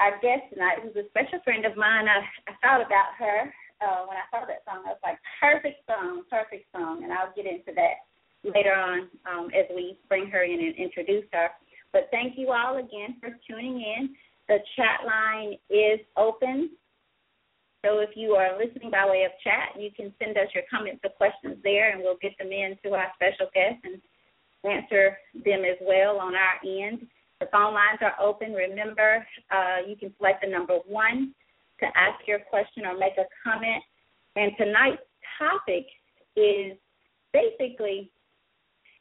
our 0.00 0.16
guest 0.24 0.48
tonight, 0.52 0.80
who's 0.82 0.96
a 0.96 1.06
special 1.12 1.38
friend 1.44 1.68
of 1.68 1.76
mine. 1.76 2.08
I, 2.08 2.24
I 2.48 2.52
thought 2.64 2.80
about 2.80 3.12
her 3.20 3.52
uh, 3.84 4.08
when 4.08 4.16
I 4.16 4.24
saw 4.32 4.48
that 4.48 4.64
song. 4.64 4.88
I 4.88 4.96
was 4.96 5.04
like, 5.04 5.20
perfect 5.38 5.84
song, 5.84 6.24
perfect 6.32 6.64
song. 6.72 7.04
And 7.04 7.12
I'll 7.12 7.32
get 7.36 7.44
into 7.44 7.76
that 7.76 8.08
later 8.42 8.72
on 8.72 9.12
um, 9.28 9.46
as 9.52 9.68
we 9.68 10.00
bring 10.08 10.26
her 10.32 10.42
in 10.42 10.58
and 10.58 10.74
introduce 10.76 11.28
her. 11.32 11.48
But 11.92 12.08
thank 12.10 12.38
you 12.38 12.52
all 12.52 12.78
again 12.78 13.20
for 13.20 13.36
tuning 13.46 13.76
in. 13.76 14.16
The 14.48 14.58
chat 14.76 15.04
line 15.04 15.60
is 15.68 16.00
open. 16.16 16.70
So 17.84 18.00
if 18.00 18.10
you 18.14 18.32
are 18.32 18.58
listening 18.58 18.90
by 18.90 19.08
way 19.08 19.24
of 19.24 19.32
chat, 19.44 19.80
you 19.80 19.90
can 19.94 20.12
send 20.18 20.36
us 20.36 20.48
your 20.54 20.64
comments 20.70 21.00
or 21.04 21.10
questions 21.10 21.56
there, 21.62 21.92
and 21.92 22.00
we'll 22.02 22.20
get 22.20 22.36
them 22.38 22.52
in 22.52 22.76
to 22.84 22.94
our 22.96 23.08
special 23.16 23.48
guest 23.54 23.80
and 23.84 24.00
answer 24.64 25.16
them 25.44 25.64
as 25.64 25.78
well 25.80 26.18
on 26.18 26.34
our 26.34 26.60
end. 26.64 27.06
The 27.40 27.46
phone 27.50 27.72
lines 27.72 28.00
are 28.02 28.14
open. 28.20 28.52
Remember, 28.52 29.26
uh, 29.50 29.78
you 29.88 29.96
can 29.96 30.12
select 30.18 30.42
the 30.44 30.50
number 30.50 30.76
one 30.86 31.34
to 31.80 31.86
ask 31.96 32.26
your 32.28 32.38
question 32.38 32.84
or 32.84 32.96
make 32.96 33.16
a 33.16 33.24
comment. 33.42 33.82
And 34.36 34.52
tonight's 34.58 35.02
topic 35.38 35.86
is 36.36 36.76
basically, 37.32 38.10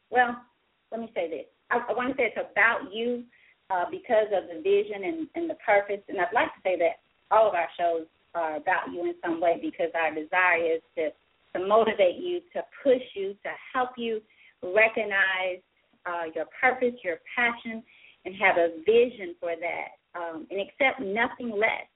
well, 0.09 0.35
let 0.91 1.01
me 1.01 1.11
say 1.13 1.29
this. 1.29 1.45
I, 1.69 1.79
I 1.89 1.93
want 1.93 2.09
to 2.09 2.15
say 2.15 2.33
it's 2.33 2.49
about 2.51 2.93
you 2.93 3.23
uh, 3.69 3.85
because 3.91 4.27
of 4.33 4.47
the 4.47 4.61
vision 4.61 5.03
and, 5.03 5.27
and 5.35 5.49
the 5.49 5.57
purpose. 5.65 6.01
And 6.07 6.19
I'd 6.19 6.33
like 6.33 6.53
to 6.55 6.61
say 6.63 6.77
that 6.79 7.03
all 7.31 7.47
of 7.47 7.53
our 7.53 7.67
shows 7.77 8.07
are 8.35 8.55
about 8.55 8.91
you 8.93 9.01
in 9.05 9.15
some 9.23 9.41
way 9.41 9.59
because 9.61 9.91
our 9.93 10.13
desire 10.13 10.75
is 10.75 10.81
to, 10.95 11.09
to 11.59 11.67
motivate 11.67 12.17
you, 12.17 12.41
to 12.53 12.61
push 12.83 13.03
you, 13.15 13.35
to 13.43 13.51
help 13.73 13.91
you 13.97 14.21
recognize 14.63 15.59
uh, 16.05 16.31
your 16.33 16.45
purpose, 16.59 16.95
your 17.03 17.17
passion, 17.35 17.83
and 18.29 18.37
have 18.37 18.57
a 18.57 18.69
vision 18.85 19.35
for 19.39 19.53
that 19.59 20.19
um, 20.19 20.45
and 20.51 20.59
accept 20.61 20.99
nothing 20.99 21.51
less 21.51 21.87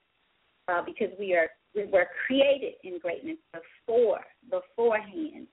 uh, 0.68 0.82
because 0.84 1.14
we 1.18 1.34
are 1.34 1.48
we 1.74 1.84
were 1.86 2.06
created 2.26 2.74
in 2.84 2.98
greatness 2.98 3.36
before 3.52 4.20
beforehand. 4.50 5.46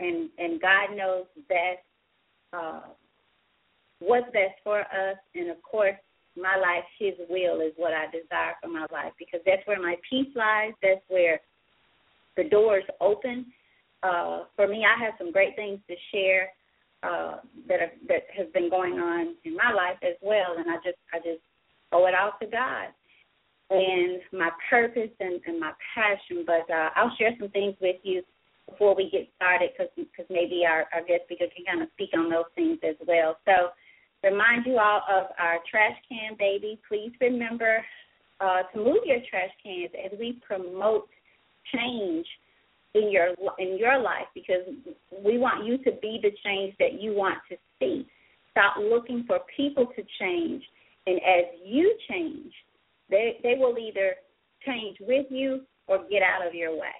And 0.00 0.28
and 0.38 0.60
God 0.60 0.94
knows 0.94 1.24
best 1.48 1.84
uh, 2.52 2.92
what's 4.00 4.26
best 4.26 4.60
for 4.62 4.80
us. 4.80 5.16
And 5.34 5.50
of 5.50 5.62
course 5.62 5.96
my 6.36 6.56
life 6.56 6.84
his 6.98 7.14
will 7.30 7.60
is 7.60 7.72
what 7.76 7.94
I 7.94 8.06
desire 8.06 8.54
for 8.62 8.68
my 8.68 8.86
life 8.92 9.12
because 9.18 9.40
that's 9.46 9.66
where 9.66 9.80
my 9.80 9.96
peace 10.08 10.28
lies. 10.34 10.72
That's 10.82 11.00
where 11.08 11.40
the 12.36 12.44
doors 12.44 12.84
open. 13.00 13.46
Uh, 14.02 14.44
for 14.54 14.68
me 14.68 14.84
I 14.84 15.02
have 15.02 15.14
some 15.18 15.32
great 15.32 15.56
things 15.56 15.78
to 15.88 15.94
share. 16.12 16.50
Uh, 17.02 17.36
that 17.68 17.80
are, 17.80 17.92
that 18.08 18.22
has 18.36 18.46
been 18.52 18.68
going 18.70 18.94
on 18.94 19.36
in 19.44 19.54
my 19.54 19.70
life 19.70 19.98
as 20.02 20.16
well, 20.22 20.56
and 20.58 20.68
I 20.68 20.76
just 20.76 20.98
I 21.12 21.18
just 21.18 21.44
owe 21.92 22.06
it 22.06 22.14
all 22.14 22.32
to 22.40 22.46
God 22.46 22.88
and 23.70 24.20
my 24.32 24.50
purpose 24.70 25.10
and, 25.20 25.40
and 25.46 25.60
my 25.60 25.72
passion. 25.94 26.44
But 26.46 26.68
uh, 26.72 26.90
I'll 26.96 27.14
share 27.16 27.32
some 27.38 27.50
things 27.50 27.74
with 27.80 27.96
you 28.02 28.22
before 28.68 28.96
we 28.96 29.10
get 29.10 29.28
started, 29.36 29.70
because 29.76 30.26
maybe 30.30 30.64
our, 30.66 30.86
our 30.94 31.04
guest 31.06 31.24
speaker 31.26 31.46
can 31.54 31.64
kind 31.66 31.82
of 31.82 31.88
speak 31.94 32.10
on 32.16 32.30
those 32.30 32.50
things 32.54 32.78
as 32.82 32.96
well. 33.06 33.36
So 33.44 33.70
remind 34.24 34.66
you 34.66 34.78
all 34.78 35.02
of 35.08 35.26
our 35.38 35.58
trash 35.70 35.96
can 36.08 36.34
baby. 36.38 36.80
Please 36.88 37.12
remember 37.20 37.84
uh, 38.40 38.62
to 38.72 38.78
move 38.78 39.04
your 39.04 39.18
trash 39.30 39.52
cans 39.62 39.90
as 40.04 40.18
we 40.18 40.40
promote 40.44 41.08
change 41.72 42.26
in 42.96 43.10
your 43.10 43.28
in 43.58 43.78
your 43.78 43.98
life 44.00 44.26
because 44.34 44.64
we 45.24 45.38
want 45.38 45.66
you 45.66 45.78
to 45.78 45.92
be 46.00 46.18
the 46.22 46.30
change 46.44 46.74
that 46.78 47.00
you 47.00 47.14
want 47.14 47.38
to 47.50 47.56
see. 47.78 48.06
Stop 48.50 48.76
looking 48.78 49.24
for 49.26 49.40
people 49.56 49.86
to 49.86 50.02
change, 50.18 50.62
and 51.06 51.16
as 51.16 51.44
you 51.64 51.94
change, 52.08 52.52
they 53.10 53.38
they 53.42 53.54
will 53.58 53.76
either 53.78 54.14
change 54.64 54.96
with 55.00 55.26
you 55.30 55.60
or 55.86 55.98
get 56.10 56.22
out 56.22 56.46
of 56.46 56.54
your 56.54 56.72
way. 56.72 56.96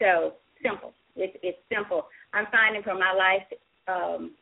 So 0.00 0.34
simple. 0.62 0.92
It's 1.16 1.36
it's 1.42 1.58
simple. 1.74 2.06
I'm 2.32 2.46
finding 2.52 2.82
for 2.82 2.94
my 2.94 3.12
life, 3.12 3.46
um, 3.88 4.32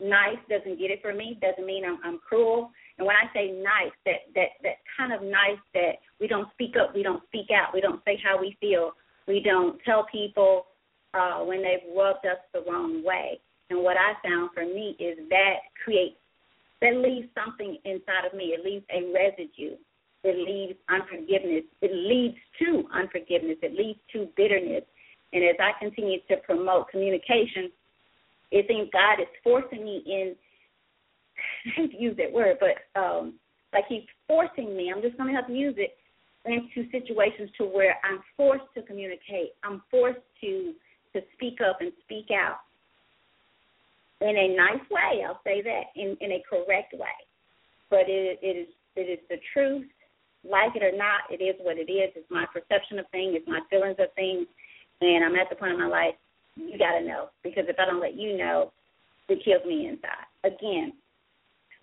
nice 0.00 0.38
doesn't 0.48 0.78
get 0.78 0.90
it 0.90 1.02
for 1.02 1.12
me. 1.12 1.38
Doesn't 1.40 1.66
mean 1.66 1.84
I'm 1.84 1.98
I'm 2.04 2.18
cruel. 2.18 2.70
And 2.98 3.06
when 3.06 3.16
I 3.16 3.32
say 3.34 3.50
nice, 3.50 3.92
that 4.06 4.30
that 4.34 4.50
that 4.62 4.76
kind 4.96 5.12
of 5.12 5.22
nice 5.22 5.60
that 5.74 5.98
we 6.20 6.28
don't 6.28 6.48
speak 6.52 6.74
up, 6.80 6.94
we 6.94 7.02
don't 7.02 7.22
speak 7.28 7.48
out, 7.50 7.74
we 7.74 7.80
don't 7.80 8.02
say 8.04 8.20
how 8.22 8.40
we 8.40 8.56
feel, 8.60 8.92
we 9.30 9.38
don't 9.38 9.78
tell 9.84 10.06
people 10.10 10.66
uh, 11.14 11.44
when 11.44 11.62
they've 11.62 11.86
rubbed 11.96 12.26
us 12.26 12.42
the 12.52 12.64
wrong 12.68 13.04
way. 13.04 13.38
And 13.70 13.84
what 13.84 13.96
I 13.96 14.14
found 14.26 14.50
for 14.52 14.64
me 14.64 14.96
is 14.98 15.18
that 15.28 15.70
creates, 15.84 16.16
that 16.80 16.96
leaves 16.96 17.28
something 17.38 17.78
inside 17.84 18.26
of 18.26 18.34
me. 18.34 18.56
It 18.58 18.64
leaves 18.64 18.84
a 18.90 19.06
residue. 19.14 19.76
It 20.24 20.36
leaves 20.36 20.76
unforgiveness. 20.90 21.62
It 21.80 21.92
leads 21.94 22.36
to 22.58 22.82
unforgiveness. 22.92 23.58
It 23.62 23.78
leads 23.78 24.00
to 24.14 24.26
bitterness. 24.36 24.82
And 25.32 25.44
as 25.44 25.56
I 25.60 25.78
continue 25.78 26.18
to 26.28 26.36
promote 26.38 26.88
communication, 26.88 27.70
it 28.50 28.66
seems 28.68 28.90
God 28.92 29.20
is 29.20 29.28
forcing 29.44 29.84
me 29.84 30.02
in. 30.04 30.34
I 31.66 31.70
hate 31.76 31.92
to 31.92 32.02
use 32.02 32.16
that 32.16 32.32
word, 32.32 32.56
but 32.58 33.00
um, 33.00 33.34
like 33.72 33.84
He's 33.88 34.02
forcing 34.26 34.76
me. 34.76 34.92
I'm 34.92 35.02
just 35.02 35.16
going 35.16 35.32
to 35.32 35.36
have 35.36 35.46
to 35.46 35.54
use 35.54 35.76
it 35.78 35.94
into 36.46 36.90
situations 36.90 37.50
to 37.58 37.64
where 37.64 37.96
I'm 38.04 38.20
forced 38.36 38.64
to 38.74 38.82
communicate. 38.82 39.52
I'm 39.62 39.82
forced 39.90 40.20
to 40.42 40.72
to 41.12 41.20
speak 41.34 41.58
up 41.60 41.78
and 41.80 41.92
speak 42.04 42.30
out 42.30 42.58
in 44.20 44.36
a 44.36 44.56
nice 44.56 44.84
way. 44.90 45.24
I'll 45.26 45.40
say 45.44 45.62
that 45.62 45.82
in 45.96 46.16
in 46.20 46.32
a 46.32 46.42
correct 46.48 46.94
way, 46.94 47.18
but 47.90 48.08
it 48.08 48.38
it 48.42 48.56
is 48.56 48.68
it 48.96 49.08
is 49.08 49.18
the 49.28 49.36
truth. 49.52 49.86
Like 50.42 50.74
it 50.74 50.82
or 50.82 50.96
not, 50.96 51.28
it 51.28 51.44
is 51.44 51.54
what 51.60 51.76
it 51.76 51.92
is. 51.92 52.10
It's 52.16 52.30
my 52.30 52.46
perception 52.50 52.98
of 52.98 53.04
things. 53.12 53.34
It's 53.36 53.46
my 53.46 53.60
feelings 53.68 53.96
of 53.98 54.08
things, 54.14 54.46
and 55.02 55.22
I'm 55.22 55.36
at 55.36 55.50
the 55.50 55.56
point 55.56 55.72
in 55.72 55.78
my 55.78 55.86
life 55.86 56.14
you 56.56 56.78
got 56.78 56.98
to 56.98 57.04
know 57.04 57.28
because 57.42 57.64
if 57.68 57.76
I 57.78 57.84
don't 57.84 58.00
let 58.00 58.16
you 58.16 58.36
know, 58.36 58.72
it 59.28 59.44
kills 59.44 59.64
me 59.66 59.88
inside. 59.88 60.26
Again, 60.44 60.92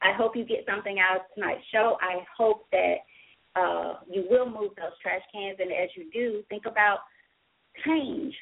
I 0.02 0.14
hope 0.14 0.36
you 0.36 0.46
get 0.46 0.66
something 0.70 0.98
out 1.00 1.18
of 1.18 1.22
tonight's 1.34 1.64
show. 1.72 1.98
I 2.02 2.26
hope 2.36 2.66
that 2.72 2.96
uh, 3.58 3.96
you 4.10 4.26
will 4.30 4.46
move 4.46 4.72
those 4.76 4.94
trash 5.02 5.22
cans. 5.34 5.58
And 5.60 5.72
as 5.72 5.90
you 5.96 6.12
do, 6.14 6.44
think 6.50 6.64
about 6.66 7.00
change 7.86 8.34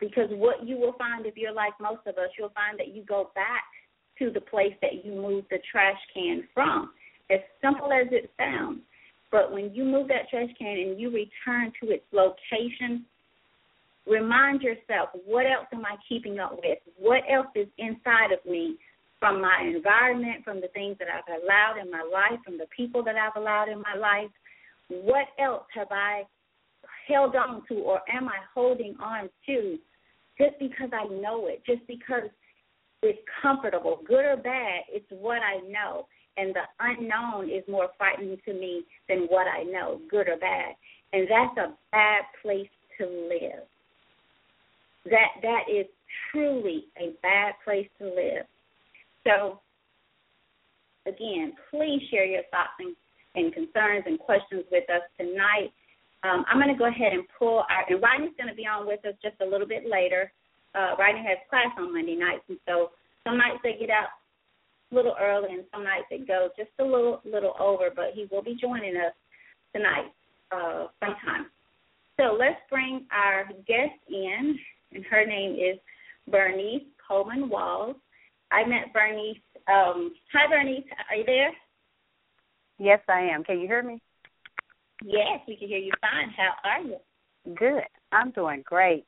because 0.00 0.28
what 0.30 0.66
you 0.66 0.76
will 0.78 0.94
find 0.98 1.26
if 1.26 1.36
you're 1.36 1.52
like 1.52 1.72
most 1.80 2.06
of 2.06 2.16
us, 2.18 2.30
you'll 2.38 2.50
find 2.50 2.78
that 2.78 2.94
you 2.94 3.04
go 3.04 3.30
back 3.34 3.64
to 4.18 4.30
the 4.30 4.40
place 4.40 4.74
that 4.82 5.04
you 5.04 5.12
moved 5.12 5.46
the 5.50 5.58
trash 5.70 5.98
can 6.12 6.44
from. 6.54 6.90
As 7.30 7.40
simple 7.62 7.92
as 7.92 8.08
it 8.10 8.30
sounds, 8.38 8.80
but 9.30 9.52
when 9.52 9.74
you 9.74 9.84
move 9.84 10.08
that 10.08 10.28
trash 10.30 10.48
can 10.58 10.78
and 10.78 10.98
you 10.98 11.10
return 11.10 11.72
to 11.82 11.90
its 11.90 12.04
location, 12.12 13.04
remind 14.06 14.62
yourself 14.62 15.10
what 15.26 15.46
else 15.46 15.66
am 15.72 15.84
I 15.84 15.96
keeping 16.08 16.38
up 16.38 16.52
with? 16.62 16.78
What 16.98 17.22
else 17.30 17.48
is 17.54 17.68
inside 17.76 18.32
of 18.32 18.44
me 18.50 18.76
from 19.20 19.40
my 19.40 19.62
environment, 19.62 20.44
from 20.44 20.60
the 20.60 20.68
things 20.68 20.96
that 20.98 21.08
I've 21.08 21.42
allowed 21.42 21.76
in 21.82 21.90
my 21.90 22.02
life, 22.02 22.40
from 22.44 22.56
the 22.56 22.68
people 22.74 23.02
that 23.04 23.16
I've 23.16 23.40
allowed 23.40 23.68
in 23.68 23.82
my 23.82 23.94
life, 23.98 24.30
what 24.88 25.26
else 25.38 25.64
have 25.74 25.88
I 25.90 26.22
held 27.06 27.34
on 27.36 27.62
to 27.68 27.74
or 27.74 28.00
am 28.10 28.28
I 28.28 28.38
holding 28.54 28.94
on 29.02 29.28
to 29.46 29.78
just 30.38 30.58
because 30.58 30.90
I 30.92 31.04
know 31.06 31.46
it, 31.48 31.62
just 31.66 31.86
because 31.86 32.30
it's 33.02 33.18
comfortable, 33.42 34.00
good 34.06 34.24
or 34.24 34.36
bad, 34.36 34.82
it's 34.88 35.06
what 35.10 35.40
I 35.42 35.58
know. 35.68 36.06
And 36.36 36.54
the 36.54 36.62
unknown 36.80 37.50
is 37.50 37.64
more 37.68 37.88
frightening 37.98 38.38
to 38.44 38.52
me 38.52 38.84
than 39.08 39.26
what 39.28 39.46
I 39.48 39.64
know, 39.64 40.00
good 40.08 40.28
or 40.28 40.36
bad. 40.36 40.74
And 41.12 41.26
that's 41.28 41.56
a 41.58 41.74
bad 41.90 42.22
place 42.42 42.68
to 42.98 43.06
live. 43.06 43.64
That 45.06 45.40
that 45.42 45.62
is 45.72 45.86
truly 46.30 46.84
a 46.98 47.12
bad 47.22 47.54
place 47.64 47.88
to 47.98 48.04
live. 48.04 48.46
So 49.24 49.60
again, 51.06 51.54
please 51.70 52.02
share 52.10 52.26
your 52.26 52.42
thoughts 52.50 52.70
and 52.78 52.94
and 53.34 53.52
concerns 53.52 54.04
and 54.06 54.18
questions 54.18 54.64
with 54.70 54.88
us 54.90 55.02
tonight. 55.18 55.72
Um, 56.24 56.44
I'm 56.48 56.58
going 56.58 56.72
to 56.72 56.78
go 56.78 56.86
ahead 56.86 57.12
and 57.12 57.22
pull 57.38 57.62
our, 57.70 57.84
and 57.88 58.02
Rodney's 58.02 58.34
going 58.36 58.48
to 58.50 58.56
be 58.56 58.66
on 58.66 58.86
with 58.86 59.04
us 59.06 59.14
just 59.22 59.36
a 59.40 59.46
little 59.46 59.66
bit 59.66 59.84
later. 59.88 60.32
Uh, 60.74 60.96
Rodney 60.98 61.22
has 61.26 61.38
class 61.48 61.70
on 61.78 61.92
Monday 61.92 62.16
nights, 62.16 62.42
and 62.48 62.58
so 62.66 62.90
some 63.24 63.38
nights 63.38 63.60
they 63.62 63.76
get 63.78 63.90
out 63.90 64.08
a 64.90 64.94
little 64.94 65.14
early, 65.20 65.54
and 65.54 65.64
some 65.72 65.84
nights 65.84 66.06
it 66.10 66.26
goes 66.26 66.50
just 66.56 66.70
a 66.80 66.84
little 66.84 67.20
little 67.24 67.54
over. 67.60 67.90
But 67.94 68.12
he 68.14 68.26
will 68.30 68.42
be 68.42 68.56
joining 68.60 68.96
us 68.96 69.14
tonight 69.72 70.10
uh, 70.50 70.86
sometime. 71.00 71.46
So 72.18 72.36
let's 72.38 72.60
bring 72.68 73.06
our 73.12 73.46
guest 73.66 73.94
in, 74.08 74.58
and 74.92 75.04
her 75.06 75.24
name 75.24 75.54
is 75.54 75.78
Vernice 76.30 76.86
Coleman 77.06 77.48
Walls. 77.48 77.96
I 78.50 78.64
met 78.66 78.92
Vernice. 78.94 79.40
Um, 79.68 80.12
hi, 80.32 80.52
Vernice. 80.52 80.84
Are 81.10 81.16
you 81.16 81.24
there? 81.24 81.52
Yes, 82.78 83.00
I 83.08 83.20
am. 83.20 83.44
Can 83.44 83.60
you 83.60 83.66
hear 83.66 83.82
me? 83.82 84.00
Yes, 85.04 85.40
we 85.46 85.56
can 85.56 85.68
hear 85.68 85.78
you 85.78 85.92
fine. 86.00 86.32
How 86.36 86.68
are 86.68 86.82
you? 86.82 86.96
Good. 87.56 87.82
I'm 88.12 88.30
doing 88.32 88.62
great. 88.64 89.04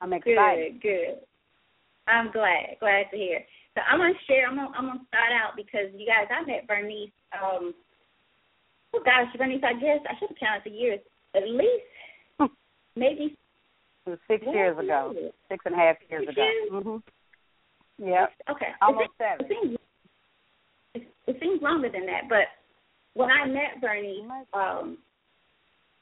I'm 0.00 0.12
excited. 0.12 0.80
Good, 0.80 0.82
good. 0.82 1.14
I'm 2.08 2.32
glad, 2.32 2.76
glad 2.80 3.04
to 3.10 3.16
hear. 3.16 3.40
So 3.74 3.82
I'm 3.88 3.98
gonna 3.98 4.14
share. 4.26 4.48
I'm 4.48 4.56
gonna 4.56 4.72
I'm 4.76 4.86
gonna 4.86 5.06
start 5.08 5.32
out 5.32 5.54
because 5.56 5.92
you 5.94 6.06
guys, 6.06 6.26
I 6.30 6.44
met 6.44 6.66
Vernice. 6.66 7.12
Um, 7.32 7.74
oh 8.94 9.02
gosh, 9.04 9.28
Vernice, 9.38 9.62
I 9.62 9.74
guess 9.74 10.00
I 10.08 10.18
should 10.18 10.30
have 10.30 10.38
counted 10.40 10.64
the 10.64 10.76
years. 10.76 11.00
At 11.36 11.48
least 11.48 11.86
maybe 12.96 13.36
it 14.06 14.10
was 14.10 14.18
six 14.26 14.44
years 14.52 14.76
ago, 14.78 15.14
six 15.48 15.62
and 15.66 15.74
a 15.74 15.78
half 15.78 15.96
years 16.08 16.24
six 16.26 16.32
ago. 16.32 16.42
Years? 16.42 16.70
Mm-hmm. 16.72 18.08
Yeah. 18.08 18.26
Okay. 18.50 18.72
Almost 18.82 19.10
it, 19.20 19.38
seven. 19.38 19.76
It 21.30 21.38
seems, 21.38 21.62
longer 21.62 21.88
than 21.88 22.06
that, 22.06 22.26
but 22.28 22.50
when 23.14 23.30
I 23.30 23.46
met 23.46 23.80
Bernie, 23.80 24.26
um, 24.52 24.98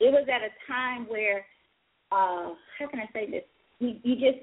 it 0.01 0.11
was 0.11 0.27
at 0.33 0.41
a 0.41 0.53
time 0.67 1.05
where, 1.09 1.45
uh, 2.13 2.57
how 2.79 2.89
can 2.89 3.01
I 3.01 3.09
say 3.13 3.31
this? 3.31 3.45
You, 3.79 3.97
you 4.03 4.15
just, 4.17 4.41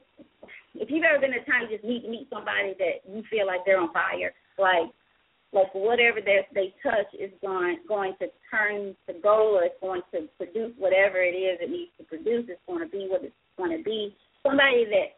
if 0.75 0.89
you've 0.91 1.03
ever 1.03 1.19
been 1.19 1.33
a 1.33 1.43
time 1.49 1.65
you 1.65 1.77
just 1.77 1.87
need 1.87 2.03
to 2.03 2.09
meet 2.09 2.27
somebody 2.29 2.75
that 2.77 3.01
you 3.09 3.23
feel 3.31 3.47
like 3.47 3.61
they're 3.65 3.81
on 3.81 3.91
fire, 3.93 4.33
like, 4.59 4.93
like 5.53 5.73
whatever 5.73 6.19
they 6.19 6.45
they 6.53 6.73
touch 6.83 7.07
is 7.17 7.31
going 7.41 7.79
going 7.87 8.13
to 8.19 8.27
turn 8.51 8.95
to 9.07 9.13
gold, 9.23 9.55
or 9.55 9.63
it's 9.63 9.79
going 9.81 10.01
to 10.13 10.27
produce 10.37 10.73
whatever 10.77 11.23
it 11.23 11.31
is 11.31 11.57
it 11.61 11.71
needs 11.71 11.91
to 11.97 12.03
produce. 12.03 12.45
It's 12.49 12.59
to 12.67 12.91
be 12.91 13.07
what 13.09 13.23
it's 13.23 13.33
to 13.57 13.83
be. 13.83 14.13
Somebody 14.43 14.85
that 14.91 15.15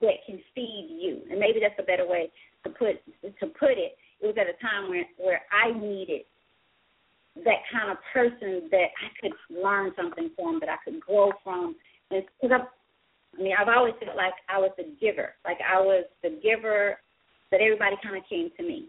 that 0.00 0.22
can 0.26 0.38
feed 0.54 0.88
you, 1.02 1.22
and 1.30 1.40
maybe 1.40 1.58
that's 1.60 1.78
a 1.78 1.82
better 1.82 2.06
way 2.06 2.30
to 2.62 2.70
put 2.70 3.02
to 3.22 3.46
put 3.58 3.76
it. 3.76 3.98
It 4.20 4.26
was 4.26 4.36
at 4.38 4.48
a 4.48 4.56
time 4.60 4.88
where 4.90 5.04
where 5.18 5.42
I 5.52 5.72
needed 5.76 6.22
that 7.36 7.66
kind 7.72 7.90
of 7.90 7.98
person 8.12 8.68
that 8.70 8.94
I 8.94 9.08
could 9.20 9.32
learn 9.50 9.92
something 9.96 10.30
from, 10.36 10.60
that 10.60 10.68
I 10.68 10.78
could 10.84 11.00
grow 11.00 11.32
from. 11.42 11.74
And 12.10 12.22
because 12.40 12.60
I, 12.60 13.38
I 13.38 13.42
mean, 13.42 13.54
I've 13.58 13.68
always 13.68 13.94
felt 13.98 14.16
like 14.16 14.34
I 14.48 14.58
was 14.58 14.70
the 14.76 14.86
giver, 15.00 15.34
like 15.44 15.58
I 15.60 15.80
was 15.80 16.04
the 16.22 16.38
giver 16.42 16.96
that 17.50 17.60
everybody 17.60 17.96
kind 18.02 18.16
of 18.16 18.22
came 18.28 18.50
to 18.56 18.62
me. 18.62 18.88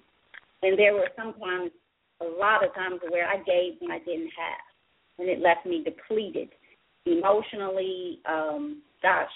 And 0.62 0.78
there 0.78 0.94
were 0.94 1.10
sometimes, 1.16 1.72
a 2.22 2.26
lot 2.26 2.64
of 2.64 2.74
times 2.74 3.02
where 3.10 3.28
I 3.28 3.38
gave 3.38 3.74
when 3.80 3.92
I 3.92 4.00
didn't 4.00 4.32
have, 4.38 4.66
and 5.20 5.28
it 5.28 5.42
left 5.42 5.66
me 5.66 5.84
depleted 5.84 6.50
emotionally. 7.06 8.20
Um, 8.26 8.82
gosh, 9.02 9.28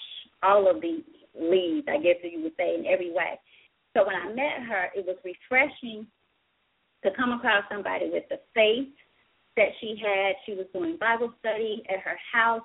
all 0.42 0.70
of 0.70 0.80
the 0.80 1.02
leads, 1.38 1.86
I 1.88 1.98
guess 1.98 2.16
you 2.22 2.42
would 2.42 2.56
say, 2.56 2.74
in 2.76 2.86
every 2.86 3.10
way. 3.10 3.38
So 3.96 4.06
when 4.06 4.16
I 4.16 4.28
met 4.28 4.66
her, 4.68 4.88
it 4.94 5.06
was 5.06 5.16
refreshing 5.24 6.06
to 7.04 7.10
come 7.16 7.32
across 7.32 7.64
somebody 7.70 8.10
with 8.12 8.24
the 8.28 8.38
faith 8.54 8.88
that 9.56 9.68
she 9.80 9.96
had. 10.00 10.34
She 10.46 10.54
was 10.54 10.66
doing 10.72 10.96
Bible 11.00 11.32
study 11.40 11.82
at 11.88 12.00
her 12.00 12.16
house. 12.32 12.62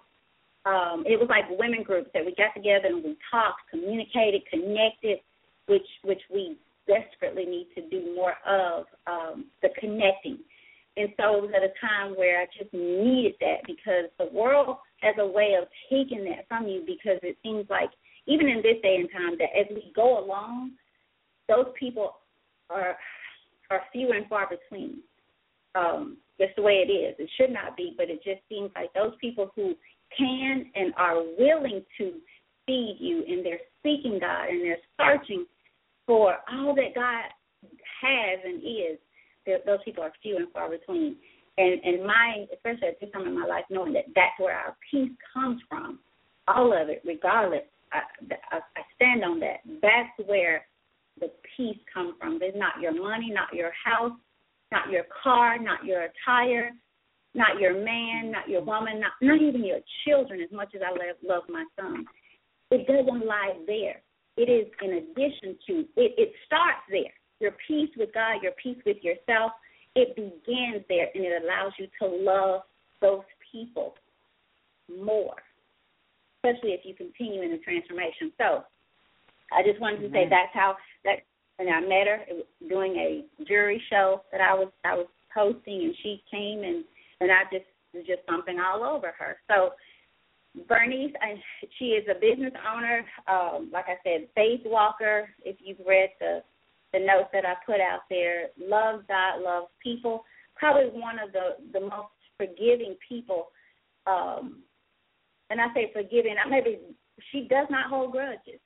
Um, 0.65 1.03
it 1.05 1.19
was 1.19 1.29
like 1.29 1.45
women 1.59 1.83
groups 1.83 2.09
that 2.13 2.25
we 2.25 2.33
got 2.35 2.53
together 2.55 2.87
and 2.87 3.03
we 3.03 3.17
talked, 3.29 3.61
communicated, 3.69 4.41
connected, 4.49 5.19
which 5.67 5.85
which 6.03 6.21
we 6.33 6.57
desperately 6.87 7.45
need 7.45 7.67
to 7.75 7.81
do 7.89 8.13
more 8.15 8.33
of 8.45 8.85
um, 9.07 9.45
the 9.61 9.69
connecting. 9.79 10.39
And 10.97 11.09
so 11.17 11.37
it 11.37 11.41
was 11.41 11.51
at 11.55 11.63
a 11.63 11.73
time 11.81 12.15
where 12.15 12.41
I 12.41 12.45
just 12.57 12.73
needed 12.73 13.33
that 13.41 13.65
because 13.67 14.07
the 14.17 14.29
world 14.31 14.77
has 15.01 15.15
a 15.19 15.27
way 15.27 15.55
of 15.59 15.67
taking 15.89 16.23
that 16.25 16.47
from 16.47 16.67
you 16.67 16.83
because 16.85 17.19
it 17.21 17.37
seems 17.43 17.65
like 17.69 17.89
even 18.27 18.47
in 18.47 18.57
this 18.57 18.81
day 18.81 18.95
and 18.95 19.09
time 19.11 19.37
that 19.37 19.51
as 19.59 19.67
we 19.69 19.91
go 19.95 20.23
along, 20.23 20.71
those 21.47 21.67
people 21.79 22.15
are 22.69 22.97
are 23.71 23.81
few 23.91 24.11
and 24.11 24.27
far 24.27 24.47
between. 24.49 24.99
Um, 25.73 26.17
just 26.39 26.55
the 26.55 26.61
way 26.61 26.83
it 26.87 26.91
is. 26.91 27.15
It 27.17 27.29
should 27.37 27.51
not 27.51 27.75
be, 27.77 27.93
but 27.97 28.09
it 28.09 28.23
just 28.23 28.41
seems 28.49 28.71
like 28.75 28.93
those 28.93 29.13
people 29.19 29.51
who 29.55 29.73
can 30.17 30.65
and 30.75 30.93
are 30.97 31.21
willing 31.37 31.83
to 31.97 32.13
feed 32.65 32.97
you 32.99 33.23
and 33.27 33.45
they're 33.45 33.59
seeking 33.83 34.19
God 34.19 34.49
and 34.49 34.61
they're 34.61 34.77
searching 34.99 35.45
for 36.05 36.37
all 36.51 36.75
that 36.75 36.93
God 36.93 37.23
has 38.01 38.39
and 38.43 38.61
is, 38.61 38.99
those 39.65 39.79
people 39.83 40.03
are 40.03 40.13
few 40.21 40.37
and 40.37 40.51
far 40.51 40.69
between. 40.69 41.15
And 41.57 41.81
and 41.83 42.05
my, 42.05 42.45
especially 42.53 42.89
at 42.89 42.99
this 42.99 43.09
time 43.11 43.27
in 43.27 43.39
my 43.39 43.45
life, 43.45 43.63
knowing 43.69 43.93
that 43.93 44.05
that's 44.13 44.37
where 44.39 44.55
our 44.55 44.75
peace 44.91 45.11
comes 45.33 45.61
from, 45.69 45.99
all 46.47 46.73
of 46.73 46.89
it, 46.89 47.01
regardless, 47.05 47.63
I, 47.93 47.99
I, 48.51 48.57
I 48.57 48.81
stand 48.95 49.23
on 49.23 49.39
that. 49.39 49.59
That's 49.81 50.27
where 50.27 50.65
the 51.19 51.31
peace 51.55 51.77
comes 51.93 52.13
from. 52.19 52.39
It's 52.41 52.57
not 52.57 52.81
your 52.81 52.93
money, 52.93 53.31
not 53.31 53.53
your 53.53 53.71
house, 53.83 54.17
not 54.71 54.89
your 54.89 55.03
car, 55.23 55.57
not 55.57 55.85
your 55.85 56.07
attire, 56.09 56.71
not 57.33 57.59
your 57.59 57.73
man, 57.73 58.31
not 58.31 58.49
your 58.49 58.61
woman, 58.61 58.99
not 58.99 59.11
not 59.21 59.41
even 59.41 59.63
your 59.63 59.79
children. 60.05 60.41
As 60.41 60.51
much 60.51 60.73
as 60.75 60.81
I 60.85 60.91
love 60.91 61.17
love 61.23 61.43
my 61.49 61.65
son, 61.79 62.05
it 62.71 62.87
doesn't 62.87 63.25
lie 63.25 63.53
there. 63.67 64.01
It 64.37 64.49
is 64.49 64.67
in 64.81 64.93
addition 64.93 65.57
to. 65.67 65.73
It, 65.95 66.13
it 66.17 66.33
starts 66.45 66.83
there. 66.89 67.13
Your 67.39 67.51
peace 67.67 67.89
with 67.97 68.13
God, 68.13 68.41
your 68.41 68.53
peace 68.61 68.77
with 68.85 68.97
yourself. 69.01 69.51
It 69.95 70.15
begins 70.15 70.83
there, 70.89 71.07
and 71.13 71.23
it 71.23 71.43
allows 71.43 71.71
you 71.79 71.87
to 72.01 72.07
love 72.07 72.61
those 73.01 73.23
people 73.51 73.95
more, 74.89 75.35
especially 76.37 76.71
if 76.71 76.81
you 76.83 76.93
continue 76.93 77.41
in 77.41 77.51
the 77.51 77.59
transformation. 77.59 78.31
So, 78.37 78.63
I 79.51 79.63
just 79.63 79.79
wanted 79.79 80.01
to 80.01 80.11
say 80.11 80.27
that's 80.29 80.53
how 80.53 80.75
that 81.05 81.23
and 81.57 81.69
I 81.69 81.79
met 81.79 82.07
her 82.07 82.19
doing 82.67 82.95
a 82.95 83.45
jury 83.45 83.81
show 83.89 84.21
that 84.31 84.41
I 84.41 84.53
was 84.53 84.71
I 84.83 84.95
was 84.95 85.07
hosting, 85.33 85.85
and 85.85 85.95
she 86.03 86.21
came 86.29 86.63
and 86.63 86.83
and 87.21 87.31
I 87.31 87.43
just 87.51 87.65
was 87.93 88.05
just 88.05 88.21
something 88.29 88.59
all 88.59 88.83
over 88.83 89.13
her. 89.17 89.37
So 89.47 89.71
Vernice, 90.69 91.13
I, 91.21 91.35
she 91.77 91.85
is 91.85 92.05
a 92.09 92.19
business 92.19 92.53
owner. 92.73 93.05
Um, 93.27 93.69
like 93.73 93.85
I 93.87 93.97
said, 94.03 94.27
faith 94.35 94.61
walker. 94.65 95.29
If 95.43 95.57
you've 95.59 95.85
read 95.85 96.09
the 96.19 96.43
the 96.93 96.99
notes 96.99 97.29
that 97.33 97.45
I 97.45 97.55
put 97.65 97.81
out 97.81 98.01
there, 98.09 98.47
loves 98.57 99.03
God, 99.07 99.41
loves 99.41 99.67
people. 99.83 100.23
Probably 100.55 100.89
one 100.89 101.19
of 101.19 101.31
the 101.31 101.57
the 101.73 101.85
most 101.85 102.15
forgiving 102.37 102.95
people. 103.07 103.47
Um, 104.07 104.63
and 105.49 105.59
I 105.59 105.73
say 105.73 105.91
forgiving. 105.93 106.35
I 106.43 106.49
maybe 106.49 106.79
she 107.31 107.47
does 107.49 107.67
not 107.69 107.89
hold 107.89 108.11
grudges. 108.11 108.59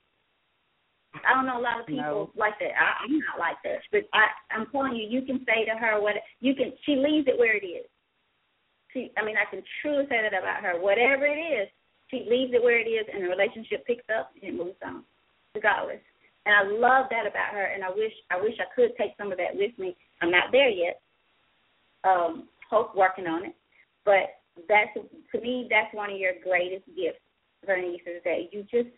I 1.26 1.34
don't 1.34 1.46
know 1.46 1.58
a 1.58 1.62
lot 1.62 1.80
of 1.80 1.86
people 1.86 2.30
no. 2.30 2.40
like 2.40 2.58
that. 2.60 2.72
I, 2.76 3.04
I'm 3.04 3.18
not 3.18 3.38
like 3.38 3.56
that, 3.64 3.80
but 3.92 4.08
I, 4.12 4.28
I'm 4.54 4.66
telling 4.72 4.96
you, 4.96 5.06
you 5.08 5.22
can 5.26 5.44
say 5.46 5.64
to 5.64 5.78
her 5.78 6.00
what 6.00 6.14
you 6.40 6.54
can. 6.54 6.72
She 6.84 6.96
leaves 6.96 7.28
it 7.28 7.38
where 7.38 7.56
it 7.56 7.66
is. 7.66 7.86
She, 8.92 9.12
I 9.16 9.24
mean, 9.24 9.36
I 9.36 9.48
can 9.48 9.62
truly 9.80 10.04
say 10.08 10.18
that 10.22 10.36
about 10.36 10.62
her. 10.62 10.80
Whatever 10.80 11.26
it 11.26 11.38
is, 11.38 11.68
she 12.10 12.26
leaves 12.28 12.52
it 12.52 12.62
where 12.62 12.78
it 12.78 12.90
is, 12.90 13.06
and 13.12 13.22
the 13.22 13.28
relationship 13.28 13.86
picks 13.86 14.04
up 14.10 14.30
and 14.34 14.50
it 14.50 14.56
moves 14.56 14.78
on, 14.84 15.04
regardless. 15.54 16.02
And 16.46 16.54
I 16.54 16.62
love 16.66 17.06
that 17.10 17.28
about 17.28 17.54
her, 17.54 17.64
and 17.64 17.84
I 17.84 17.90
wish 17.90 18.12
I 18.30 18.40
wish 18.40 18.54
I 18.58 18.68
could 18.74 18.96
take 18.96 19.12
some 19.18 19.30
of 19.30 19.38
that 19.38 19.54
with 19.54 19.76
me. 19.78 19.96
I'm 20.22 20.30
not 20.30 20.50
there 20.50 20.70
yet. 20.70 21.00
Um, 22.02 22.48
hope 22.68 22.96
working 22.96 23.26
on 23.26 23.44
it, 23.44 23.54
but 24.04 24.40
that's 24.68 24.90
to 24.96 25.40
me 25.40 25.68
that's 25.70 25.94
one 25.94 26.10
of 26.10 26.18
your 26.18 26.32
greatest 26.42 26.86
gifts, 26.96 27.20
Vernice, 27.68 28.02
is 28.08 28.22
that 28.24 28.50
you 28.52 28.62
just 28.70 28.88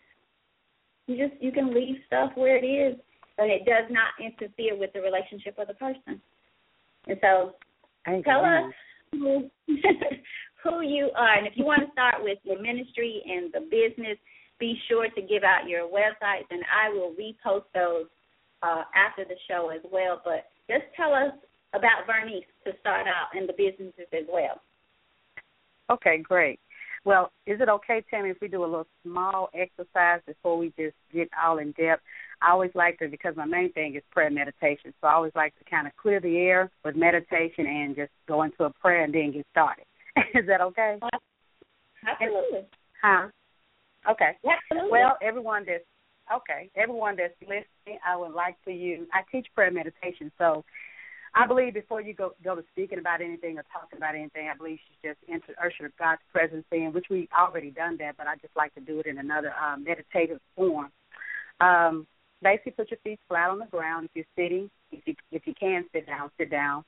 you 1.07 1.17
just 1.17 1.41
you 1.41 1.51
can 1.51 1.73
leave 1.73 1.97
stuff 2.07 2.31
where 2.35 2.57
it 2.57 2.65
is, 2.65 2.97
but 3.37 3.47
it 3.47 3.65
does 3.65 3.89
not 3.89 4.13
interfere 4.23 4.77
with 4.77 4.93
the 4.93 5.01
relationship 5.01 5.57
of 5.57 5.67
the 5.67 5.73
person. 5.73 6.21
And 7.07 7.17
so, 7.21 7.55
tell 8.23 8.45
us 8.45 8.71
who 9.11 9.49
who 10.63 10.81
you 10.81 11.09
are, 11.15 11.37
and 11.37 11.45
if 11.45 11.53
you 11.55 11.65
want 11.65 11.81
to 11.85 11.91
start 11.91 12.23
with 12.23 12.37
your 12.43 12.61
ministry 12.61 13.21
and 13.25 13.51
the 13.53 13.61
business, 13.61 14.17
be 14.59 14.79
sure 14.87 15.09
to 15.09 15.21
give 15.21 15.43
out 15.43 15.67
your 15.67 15.87
websites, 15.87 16.47
and 16.49 16.63
I 16.71 16.89
will 16.89 17.13
repost 17.19 17.65
those 17.73 18.05
uh, 18.61 18.83
after 18.95 19.25
the 19.25 19.35
show 19.49 19.69
as 19.69 19.81
well. 19.91 20.21
But 20.23 20.45
just 20.69 20.85
tell 20.95 21.13
us 21.13 21.33
about 21.73 22.07
Vernice 22.07 22.47
to 22.65 22.71
start 22.79 23.07
out 23.07 23.35
and 23.37 23.49
the 23.49 23.53
businesses 23.53 24.07
as 24.13 24.25
well. 24.31 24.61
Okay, 25.89 26.19
great. 26.19 26.59
Well, 27.05 27.31
is 27.45 27.59
it 27.59 27.67
okay, 27.67 28.03
Tammy, 28.09 28.29
if 28.29 28.37
we 28.41 28.47
do 28.47 28.63
a 28.63 28.65
little 28.65 28.87
small 29.03 29.49
exercise 29.53 30.21
before 30.25 30.57
we 30.57 30.67
just 30.77 30.95
get 31.13 31.29
all 31.41 31.57
in 31.57 31.73
depth? 31.73 32.01
I 32.41 32.51
always 32.51 32.71
like 32.75 32.97
to, 32.99 33.09
because 33.09 33.35
my 33.35 33.45
main 33.45 33.73
thing 33.73 33.95
is 33.95 34.03
prayer 34.11 34.29
meditation, 34.29 34.93
so 35.01 35.07
I 35.07 35.13
always 35.13 35.33
like 35.35 35.57
to 35.59 35.65
kind 35.69 35.85
of 35.85 35.95
clear 35.97 36.21
the 36.21 36.37
air 36.37 36.71
with 36.85 36.95
meditation 36.95 37.65
and 37.65 37.95
just 37.95 38.11
go 38.27 38.43
into 38.43 38.63
a 38.63 38.69
prayer 38.69 39.03
and 39.03 39.13
then 39.13 39.33
get 39.33 39.45
started. 39.51 39.85
is 40.33 40.47
that 40.47 40.61
okay? 40.61 40.97
Absolutely. 42.05 42.67
Huh? 43.01 43.27
Okay. 44.09 44.31
Absolutely. 44.45 44.91
Well, 44.91 45.17
everyone 45.21 45.65
that's 45.67 45.83
okay, 46.33 46.69
everyone 46.75 47.17
that's 47.17 47.33
listening, 47.41 47.99
I 48.07 48.15
would 48.15 48.31
like 48.31 48.55
for 48.63 48.71
you. 48.71 49.07
I 49.13 49.21
teach 49.31 49.47
prayer 49.55 49.71
meditation, 49.71 50.31
so 50.37 50.63
I 51.35 51.47
believe 51.47 51.73
before 51.73 51.99
you 52.01 52.13
go 52.13 52.33
go 52.43 52.55
to 52.55 52.63
speaking 52.71 52.99
about 52.99 53.21
anything 53.21 53.57
or 53.57 53.63
talking 53.73 53.97
about 53.97 54.13
anything, 54.13 54.49
I 54.49 54.55
believe 54.55 54.77
should 55.01 55.15
just 55.15 55.31
enter 55.31 55.53
usher 55.59 55.91
God's 55.97 56.21
presence 56.31 56.65
in, 56.71 56.91
which 56.93 57.07
we 57.09 57.27
already 57.37 57.71
done 57.71 57.97
that, 57.97 58.17
but 58.17 58.27
I 58.27 58.35
just 58.35 58.55
like 58.55 58.73
to 58.75 58.81
do 58.81 58.99
it 58.99 59.07
in 59.07 59.17
another 59.17 59.51
um, 59.53 59.83
meditative 59.83 60.39
form. 60.55 60.91
Um, 61.59 62.05
basically, 62.43 62.73
put 62.73 62.91
your 62.91 62.99
feet 63.03 63.19
flat 63.27 63.49
on 63.49 63.59
the 63.59 63.65
ground. 63.65 64.05
If 64.05 64.11
you're 64.13 64.45
sitting, 64.45 64.69
if 64.91 65.01
you 65.07 65.15
if 65.31 65.47
you 65.47 65.53
can 65.59 65.85
sit 65.91 66.05
down, 66.05 66.29
sit 66.37 66.51
down. 66.51 66.83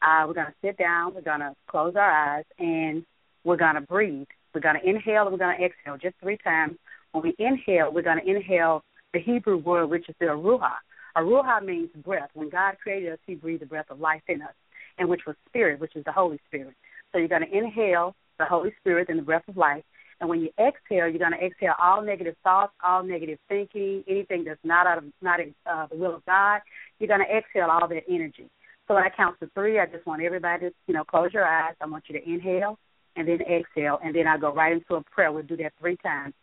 Uh, 0.00 0.24
we're 0.26 0.34
gonna 0.34 0.54
sit 0.62 0.78
down. 0.78 1.14
We're 1.14 1.20
gonna 1.20 1.54
close 1.68 1.94
our 1.94 2.10
eyes 2.10 2.44
and 2.58 3.04
we're 3.44 3.58
gonna 3.58 3.82
breathe. 3.82 4.28
We're 4.54 4.62
gonna 4.62 4.80
inhale 4.82 5.24
and 5.24 5.32
we're 5.32 5.38
gonna 5.38 5.62
exhale 5.62 5.98
just 5.98 6.14
three 6.22 6.38
times. 6.38 6.76
When 7.12 7.22
we 7.22 7.34
inhale, 7.38 7.92
we're 7.92 8.02
gonna 8.02 8.22
inhale 8.24 8.82
the 9.12 9.20
Hebrew 9.20 9.58
word, 9.58 9.90
which 9.90 10.08
is 10.08 10.14
the 10.20 10.26
ruach 10.26 10.78
Aruha 11.16 11.64
means 11.64 11.90
breath. 12.04 12.30
When 12.34 12.48
God 12.48 12.76
created 12.82 13.12
us, 13.12 13.18
He 13.26 13.34
breathed 13.34 13.62
the 13.62 13.66
breath 13.66 13.90
of 13.90 14.00
life 14.00 14.22
in 14.28 14.42
us, 14.42 14.54
and 14.98 15.08
which 15.08 15.22
was 15.26 15.36
spirit, 15.48 15.80
which 15.80 15.96
is 15.96 16.04
the 16.04 16.12
Holy 16.12 16.38
Spirit. 16.48 16.74
So 17.12 17.18
you're 17.18 17.28
going 17.28 17.42
to 17.42 17.56
inhale 17.56 18.14
the 18.38 18.44
Holy 18.44 18.72
Spirit 18.80 19.08
and 19.08 19.18
the 19.18 19.22
breath 19.22 19.48
of 19.48 19.56
life. 19.56 19.84
And 20.20 20.28
when 20.28 20.40
you 20.40 20.50
exhale, 20.58 21.08
you're 21.08 21.18
going 21.18 21.32
to 21.32 21.44
exhale 21.44 21.74
all 21.82 22.02
negative 22.02 22.36
thoughts, 22.44 22.72
all 22.84 23.02
negative 23.02 23.38
thinking, 23.48 24.04
anything 24.06 24.44
that's 24.44 24.60
not 24.62 24.86
out 24.86 24.98
of 24.98 25.04
not 25.22 25.40
uh, 25.40 25.86
the 25.86 25.96
will 25.96 26.16
of 26.16 26.24
God. 26.26 26.60
You're 26.98 27.08
going 27.08 27.24
to 27.26 27.36
exhale 27.36 27.70
all 27.70 27.88
that 27.88 28.02
energy. 28.08 28.50
So 28.86 28.94
when 28.94 29.04
I 29.04 29.08
count 29.08 29.38
to 29.40 29.50
three, 29.54 29.78
I 29.78 29.86
just 29.86 30.04
want 30.06 30.22
everybody 30.22 30.68
to, 30.68 30.74
you 30.86 30.94
know, 30.94 31.04
close 31.04 31.32
your 31.32 31.46
eyes. 31.46 31.74
I 31.80 31.86
want 31.86 32.04
you 32.08 32.18
to 32.20 32.28
inhale 32.28 32.78
and 33.16 33.26
then 33.26 33.40
exhale, 33.42 33.98
and 34.04 34.14
then 34.14 34.26
I 34.26 34.38
go 34.38 34.52
right 34.52 34.72
into 34.72 34.94
a 34.94 35.02
prayer. 35.02 35.32
We'll 35.32 35.42
do 35.42 35.56
that 35.58 35.72
three 35.80 35.96
times. 35.96 36.34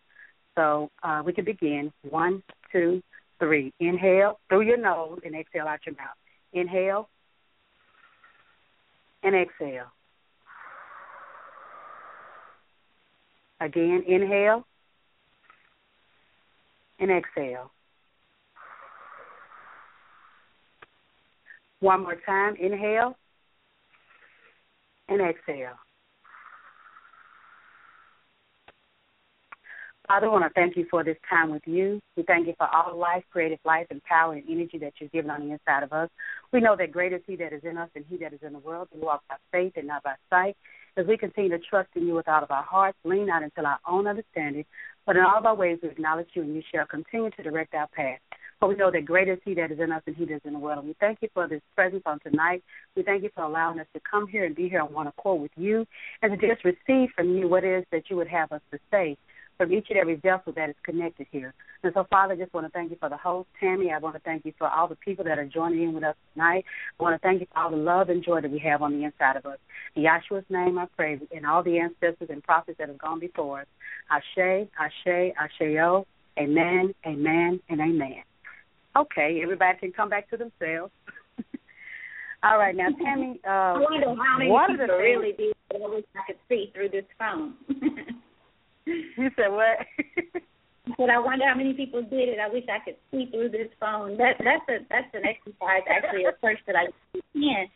So 0.55 0.89
uh, 1.03 1.21
we 1.25 1.33
can 1.33 1.45
begin. 1.45 1.91
One, 2.09 2.43
two. 2.71 3.01
Inhale 3.39 4.39
through 4.49 4.61
your 4.61 4.77
nose 4.77 5.19
and 5.25 5.35
exhale 5.35 5.67
out 5.67 5.79
your 5.85 5.95
mouth. 5.95 6.17
Inhale 6.53 7.09
and 9.23 9.35
exhale. 9.35 9.91
Again, 13.59 14.03
inhale 14.07 14.65
and 16.99 17.11
exhale. 17.11 17.71
One 21.79 22.03
more 22.03 22.17
time, 22.25 22.55
inhale 22.59 23.15
and 25.09 25.21
exhale. 25.21 25.75
Father, 30.07 30.27
I 30.27 30.29
want 30.29 30.45
to 30.45 30.49
thank 30.51 30.77
you 30.77 30.85
for 30.89 31.03
this 31.03 31.17
time 31.29 31.51
with 31.51 31.63
you. 31.65 31.99
We 32.15 32.23
thank 32.23 32.47
you 32.47 32.53
for 32.57 32.65
all 32.73 32.97
life, 32.97 33.25
creative 33.29 33.59
life, 33.65 33.87
and 33.89 34.01
power 34.03 34.31
and 34.35 34.43
energy 34.49 34.77
that 34.77 34.93
you've 34.99 35.11
given 35.11 35.29
on 35.29 35.45
the 35.45 35.51
inside 35.51 35.83
of 35.83 35.91
us. 35.91 36.09
We 36.53 36.61
know 36.61 36.77
that 36.77 36.93
greater 36.93 37.17
is 37.17 37.23
He 37.27 37.35
that 37.35 37.51
is 37.51 37.61
in 37.65 37.77
us 37.77 37.89
than 37.93 38.05
He 38.09 38.15
that 38.19 38.31
is 38.31 38.39
in 38.41 38.53
the 38.53 38.59
world. 38.59 38.87
We 38.95 39.01
walk 39.01 39.23
by 39.27 39.35
faith 39.51 39.73
and 39.75 39.87
not 39.87 40.03
by 40.03 40.13
sight. 40.29 40.55
As 40.95 41.05
we 41.07 41.17
continue 41.17 41.49
to 41.49 41.59
trust 41.59 41.89
in 41.95 42.07
you 42.07 42.13
with 42.13 42.29
all 42.29 42.41
of 42.41 42.51
our 42.51 42.63
hearts, 42.63 42.97
lean 43.03 43.27
not 43.27 43.43
until 43.43 43.65
our 43.65 43.79
own 43.85 44.07
understanding, 44.07 44.63
but 45.05 45.17
in 45.17 45.23
all 45.23 45.39
of 45.39 45.45
our 45.45 45.55
ways 45.55 45.79
we 45.83 45.89
acknowledge 45.89 46.29
you, 46.35 46.41
and 46.41 46.55
you 46.55 46.61
shall 46.73 46.85
continue 46.85 47.29
to 47.31 47.43
direct 47.43 47.73
our 47.73 47.87
path. 47.87 48.19
For 48.61 48.69
we 48.69 48.75
know 48.75 48.89
that 48.89 49.03
greater 49.03 49.33
is 49.33 49.39
He 49.43 49.55
that 49.55 49.73
is 49.73 49.79
in 49.81 49.91
us 49.91 50.03
than 50.05 50.15
He 50.15 50.23
that 50.23 50.35
is 50.35 50.41
in 50.45 50.53
the 50.53 50.59
world. 50.59 50.79
And 50.79 50.87
we 50.87 50.95
thank 51.01 51.17
you 51.21 51.27
for 51.33 51.49
this 51.49 51.61
presence 51.75 52.03
on 52.05 52.21
tonight. 52.21 52.63
We 52.95 53.03
thank 53.03 53.23
you 53.23 53.29
for 53.35 53.43
allowing 53.43 53.81
us 53.81 53.87
to 53.93 53.99
come 54.09 54.25
here 54.25 54.45
and 54.45 54.55
be 54.55 54.69
here 54.69 54.79
on 54.79 54.93
one 54.93 55.07
accord 55.07 55.41
with 55.41 55.51
you, 55.57 55.85
and 56.21 56.39
to 56.39 56.47
just 56.47 56.63
receive 56.63 57.09
from 57.13 57.35
you 57.35 57.49
what 57.49 57.65
it 57.65 57.79
is 57.79 57.85
that 57.91 58.09
you 58.09 58.15
would 58.15 58.29
have 58.29 58.53
us 58.53 58.61
to 58.71 58.79
say 58.89 59.17
from 59.57 59.73
each 59.73 59.87
and 59.89 59.97
every 59.97 60.15
vessel 60.15 60.53
that 60.55 60.69
is 60.69 60.75
connected 60.83 61.27
here. 61.31 61.53
And 61.83 61.91
so, 61.93 62.05
Father, 62.09 62.33
I 62.33 62.37
just 62.37 62.53
want 62.53 62.65
to 62.67 62.71
thank 62.71 62.91
you 62.91 62.97
for 62.99 63.09
the 63.09 63.17
host, 63.17 63.49
Tammy. 63.59 63.91
I 63.91 63.99
want 63.99 64.15
to 64.15 64.21
thank 64.21 64.45
you 64.45 64.53
for 64.57 64.67
all 64.67 64.87
the 64.87 64.95
people 64.95 65.25
that 65.25 65.39
are 65.39 65.45
joining 65.45 65.83
in 65.83 65.93
with 65.93 66.03
us 66.03 66.15
tonight. 66.33 66.65
I 66.99 67.03
want 67.03 67.19
to 67.19 67.27
thank 67.27 67.41
you 67.41 67.47
for 67.51 67.59
all 67.59 67.71
the 67.71 67.77
love 67.77 68.09
and 68.09 68.23
joy 68.23 68.41
that 68.41 68.51
we 68.51 68.59
have 68.59 68.81
on 68.81 68.93
the 68.93 69.05
inside 69.05 69.35
of 69.35 69.45
us. 69.45 69.57
In 69.95 70.03
Yahshua's 70.03 70.45
name 70.49 70.77
I 70.77 70.85
pray, 70.95 71.19
and 71.35 71.45
all 71.45 71.63
the 71.63 71.79
ancestors 71.79 72.29
and 72.29 72.43
prophets 72.43 72.77
that 72.79 72.89
have 72.89 72.97
gone 72.97 73.19
before 73.19 73.61
us. 73.61 73.67
Ashe, 74.11 74.67
Ashe, 74.79 75.33
Asheo, 75.35 76.05
Amen, 76.39 76.93
Amen, 77.05 77.59
and 77.69 77.81
Amen. 77.81 78.23
Okay, 78.95 79.41
everybody 79.43 79.77
can 79.79 79.91
come 79.91 80.09
back 80.09 80.29
to 80.29 80.37
themselves. 80.37 80.91
all 82.43 82.57
right, 82.57 82.75
now, 82.75 82.89
Tammy, 83.03 83.39
uh, 83.45 83.49
I 83.49 83.73
wonder 83.79 84.07
how 84.07 84.37
many 84.37 84.77
people 84.77 84.97
really. 84.97 85.35
I 85.73 85.87
wish 85.87 86.05
I 86.15 86.31
could 86.31 86.39
see 86.47 86.71
through 86.73 86.89
this 86.89 87.05
phone. 87.19 87.55
You 89.17 89.29
said 89.35 89.51
what? 89.51 89.83
But 90.95 91.09
I 91.09 91.19
wonder 91.19 91.43
how 91.43 91.55
many 91.55 91.73
people 91.73 92.01
did 92.01 92.29
it. 92.29 92.39
I 92.39 92.47
wish 92.47 92.63
I 92.71 92.79
could 92.79 92.95
see 93.11 93.27
through 93.27 93.49
this 93.49 93.67
phone. 93.79 94.15
That 94.15 94.39
that's 94.39 94.63
a 94.69 94.85
that's 94.87 95.11
an 95.11 95.27
exercise 95.27 95.83
actually 95.89 96.23
a 96.23 96.31
church 96.39 96.63
that 96.67 96.77
I 96.79 96.87
can. 97.11 97.67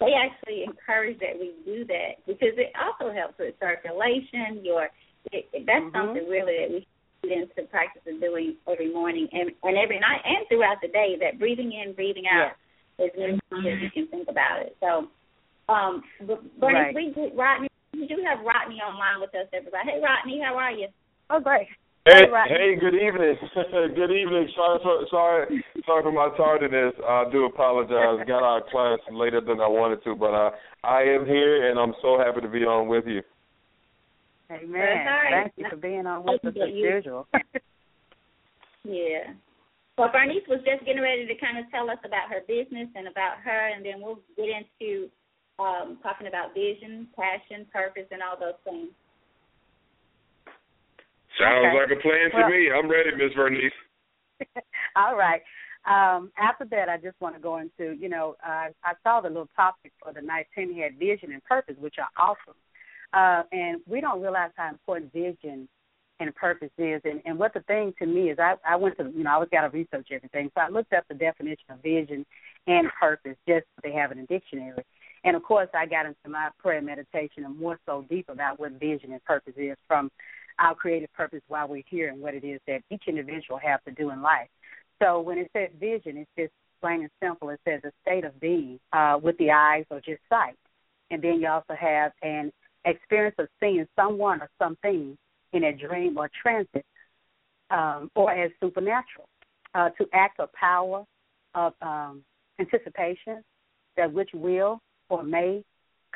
They 0.00 0.12
actually 0.12 0.64
encourage 0.64 1.18
that 1.20 1.40
we 1.40 1.54
do 1.64 1.86
that 1.86 2.20
because 2.26 2.54
it 2.60 2.72
also 2.76 3.14
helps 3.14 3.38
with 3.38 3.54
circulation. 3.56 4.60
Your 4.62 4.92
it, 5.32 5.48
that's 5.64 5.80
mm-hmm. 5.80 5.96
something 5.96 6.28
really 6.28 6.60
that 6.60 6.70
we 6.70 6.86
put 7.22 7.32
into 7.32 7.68
practice 7.70 8.02
of 8.04 8.20
doing 8.20 8.56
every 8.68 8.92
morning 8.92 9.28
and 9.32 9.50
and 9.62 9.78
every 9.78 9.98
night 9.98 10.20
and 10.24 10.44
throughout 10.48 10.82
the 10.82 10.88
day. 10.88 11.16
That 11.16 11.38
breathing 11.38 11.72
in, 11.72 11.94
breathing 11.94 12.28
out 12.28 12.52
yeah. 12.98 13.06
is 13.06 13.12
as 13.16 13.40
mm-hmm. 13.48 13.64
as 13.64 13.80
you 13.80 13.90
can 13.90 14.08
think 14.08 14.28
about 14.28 14.60
it. 14.60 14.76
So, 14.80 15.08
um, 15.72 16.02
but 16.26 16.44
Bernie, 16.60 16.74
right. 16.74 16.94
we 16.94 17.32
Rodney 17.34 17.68
we 17.98 18.06
do 18.06 18.22
have 18.22 18.38
Rodney 18.46 18.78
online 18.78 19.20
with 19.20 19.34
us, 19.34 19.50
everybody. 19.52 19.90
Hey, 19.90 20.00
Rodney, 20.00 20.40
how 20.44 20.54
are 20.56 20.72
you? 20.72 20.88
Oh, 21.30 21.40
great. 21.40 21.66
Hey, 22.06 22.24
hey, 22.48 22.76
good 22.80 22.94
evening. 22.94 23.36
good 23.94 24.10
evening. 24.10 24.48
Sorry 24.56 24.78
for 24.82 25.04
sorry 25.10 25.64
sorry 25.84 26.02
for 26.02 26.12
my 26.12 26.34
tardiness. 26.38 26.94
I 27.04 27.24
do 27.30 27.44
apologize. 27.44 28.24
Got 28.26 28.42
out 28.42 28.62
of 28.62 28.68
class 28.68 28.98
later 29.12 29.42
than 29.42 29.60
I 29.60 29.68
wanted 29.68 30.02
to, 30.04 30.14
but 30.14 30.32
uh, 30.32 30.50
I 30.84 31.02
am 31.02 31.26
here 31.26 31.68
and 31.68 31.78
I'm 31.78 31.92
so 32.00 32.16
happy 32.16 32.40
to 32.40 32.48
be 32.48 32.60
on 32.60 32.88
with 32.88 33.04
you. 33.06 33.20
Amen. 34.50 35.04
Thank 35.30 35.52
you 35.56 35.66
for 35.68 35.76
being 35.76 36.06
on 36.06 36.24
with 36.24 36.42
us 36.46 36.54
as 36.56 36.72
usual. 36.72 37.26
yeah. 38.84 39.36
Well, 39.98 40.08
Vernice 40.08 40.48
was 40.48 40.64
just 40.64 40.86
getting 40.86 41.02
ready 41.02 41.26
to 41.26 41.34
kind 41.34 41.58
of 41.58 41.68
tell 41.70 41.90
us 41.90 41.98
about 42.06 42.30
her 42.30 42.40
business 42.48 42.88
and 42.94 43.08
about 43.08 43.36
her, 43.44 43.68
and 43.74 43.84
then 43.84 44.00
we'll 44.00 44.20
get 44.36 44.48
into 44.48 45.10
um, 45.58 45.98
talking 46.02 46.26
about 46.26 46.54
vision, 46.54 47.08
passion, 47.16 47.66
purpose, 47.72 48.06
and 48.10 48.22
all 48.22 48.38
those 48.38 48.58
things. 48.64 48.90
Sounds 51.38 51.66
okay. 51.66 51.76
like 51.76 51.98
a 51.98 52.00
plan 52.02 52.30
to 52.30 52.36
well, 52.36 52.50
me. 52.50 52.70
I'm 52.70 52.90
ready, 52.90 53.10
Miss 53.14 53.32
Vernice. 53.36 53.70
all 54.96 55.16
right. 55.16 55.42
Um, 55.86 56.30
after 56.36 56.64
that, 56.66 56.88
I 56.88 56.96
just 56.96 57.20
want 57.20 57.34
to 57.36 57.40
go 57.40 57.58
into, 57.58 57.96
you 57.98 58.08
know, 58.08 58.36
uh, 58.46 58.68
I 58.84 58.92
saw 59.02 59.20
the 59.20 59.28
little 59.28 59.48
topic 59.56 59.92
for 60.02 60.12
the 60.12 60.20
night. 60.20 60.46
Ten 60.54 60.74
had 60.74 60.98
vision 60.98 61.32
and 61.32 61.42
purpose, 61.44 61.76
which 61.78 61.94
are 61.98 62.08
awesome. 62.16 62.58
Uh, 63.12 63.42
and 63.52 63.80
we 63.86 64.00
don't 64.00 64.20
realize 64.20 64.50
how 64.56 64.68
important 64.68 65.12
vision 65.12 65.68
and 66.20 66.34
purpose 66.34 66.70
is. 66.76 67.00
And, 67.04 67.22
and 67.24 67.38
what 67.38 67.54
the 67.54 67.60
thing 67.60 67.94
to 68.00 68.06
me 68.06 68.30
is, 68.30 68.38
I, 68.38 68.54
I 68.68 68.76
went 68.76 68.98
to, 68.98 69.10
you 69.16 69.24
know, 69.24 69.30
I 69.30 69.34
always 69.34 69.50
got 69.50 69.62
to 69.62 69.68
research 69.68 70.08
everything. 70.12 70.50
So 70.54 70.60
I 70.60 70.68
looked 70.68 70.92
up 70.92 71.04
the 71.08 71.14
definition 71.14 71.64
of 71.70 71.82
vision 71.82 72.26
and 72.66 72.88
purpose, 73.00 73.36
just 73.46 73.64
so 73.76 73.80
they 73.82 73.92
have 73.92 74.10
it 74.10 74.18
in 74.18 74.26
dictionary. 74.26 74.84
And 75.24 75.36
of 75.36 75.42
course, 75.42 75.68
I 75.74 75.86
got 75.86 76.06
into 76.06 76.28
my 76.28 76.50
prayer 76.58 76.80
meditation 76.80 77.44
and 77.44 77.58
more 77.58 77.78
so 77.86 78.04
deep 78.08 78.28
about 78.28 78.60
what 78.60 78.72
vision 78.72 79.12
and 79.12 79.24
purpose 79.24 79.54
is 79.56 79.76
from 79.86 80.10
our 80.58 80.74
creative 80.74 81.12
purpose 81.12 81.40
while 81.48 81.68
we're 81.68 81.82
here 81.88 82.08
and 82.08 82.20
what 82.20 82.34
it 82.34 82.44
is 82.44 82.60
that 82.66 82.80
each 82.90 83.04
individual 83.06 83.58
have 83.58 83.82
to 83.84 83.92
do 83.92 84.10
in 84.10 84.22
life. 84.22 84.48
So 85.00 85.20
when 85.20 85.38
it 85.38 85.50
says 85.52 85.70
vision, 85.78 86.16
it's 86.16 86.30
just 86.36 86.52
plain 86.80 87.00
and 87.00 87.10
simple. 87.22 87.50
It 87.50 87.60
says 87.64 87.80
a 87.84 87.92
state 88.02 88.24
of 88.24 88.38
being 88.40 88.78
uh, 88.92 89.18
with 89.22 89.36
the 89.38 89.50
eyes 89.50 89.84
or 89.90 90.00
just 90.00 90.20
sight. 90.28 90.56
And 91.10 91.22
then 91.22 91.40
you 91.40 91.48
also 91.48 91.74
have 91.78 92.12
an 92.22 92.52
experience 92.84 93.36
of 93.38 93.48
seeing 93.60 93.86
someone 93.96 94.40
or 94.40 94.50
something 94.58 95.16
in 95.52 95.64
a 95.64 95.72
dream 95.72 96.18
or 96.18 96.30
transit 96.42 96.84
um, 97.70 98.10
or 98.14 98.32
as 98.32 98.50
supernatural. 98.60 99.28
Uh, 99.74 99.90
to 99.90 100.06
act 100.14 100.40
or 100.40 100.48
power 100.58 101.04
of 101.54 101.74
um, 101.82 102.22
anticipation 102.58 103.44
that 103.98 104.10
which 104.10 104.30
will 104.32 104.80
or 105.08 105.22
may 105.22 105.62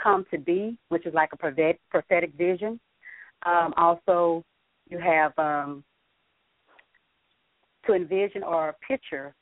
come 0.03 0.25
to 0.31 0.39
be, 0.39 0.79
which 0.89 1.07
is 1.07 1.15
like 1.15 1.31
a 1.33 1.37
prophetic 1.37 2.33
vision. 2.37 2.81
Um, 3.45 3.75
also, 3.77 4.45
you 4.89 4.99
have 4.99 5.33
um, 5.39 5.85
to 7.87 7.95
envision 7.95 8.43
or 8.43 8.77
picture 8.87 9.35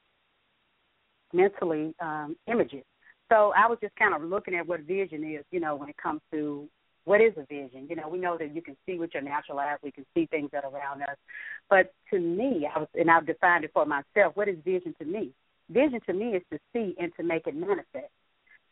mentally 1.33 1.95
um, 2.01 2.37
images. 2.47 2.85
so 3.31 3.53
I 3.57 3.67
was 3.69 3.79
just 3.81 3.95
kind 3.97 4.15
of 4.15 4.23
looking 4.23 4.55
at 4.55 4.67
what 4.67 4.81
vision 4.81 5.23
is, 5.25 5.45
you 5.51 5.61
know, 5.61 5.77
when 5.77 5.89
it 5.89 5.97
comes 5.97 6.21
to 6.33 6.69
what 7.05 7.21
is 7.21 7.33
a 7.37 7.47
vision. 7.47 7.87
You 7.89 7.97
know, 7.97 8.09
we 8.09 8.19
know 8.19 8.37
that 8.39 8.55
you 8.55 8.63
can 8.63 8.77
see 8.87 8.99
with 8.99 9.11
your 9.15 9.23
natural 9.23 9.59
eyes, 9.59 9.79
we 9.83 9.93
can 9.93 10.05
see 10.15 10.27
things 10.27 10.51
that 10.53 10.65
are 10.65 10.75
around 10.75 11.03
us. 11.03 11.17
But 11.69 11.93
to 12.11 12.19
me, 12.19 12.69
I 12.75 12.79
was, 12.81 12.89
and 12.95 13.11
I've 13.11 13.27
defined 13.27 13.65
it 13.65 13.71
for 13.73 13.87
myself. 13.87 14.35
What 14.35 14.49
is 14.49 14.57
vision 14.65 14.95
to 14.99 15.05
me? 15.05 15.31
Vision 15.71 16.01
to 16.07 16.13
me 16.13 16.31
is 16.37 16.43
to 16.53 16.59
see 16.73 16.95
and 16.99 17.13
to 17.17 17.23
make 17.23 17.47
it 17.47 17.55
manifest. 17.55 18.13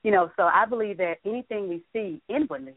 You 0.02 0.12
know, 0.12 0.30
so 0.36 0.44
I 0.44 0.64
believe 0.64 0.98
that 0.98 1.18
anything 1.24 1.68
we 1.68 1.82
see 1.92 2.20
inwardly, 2.28 2.74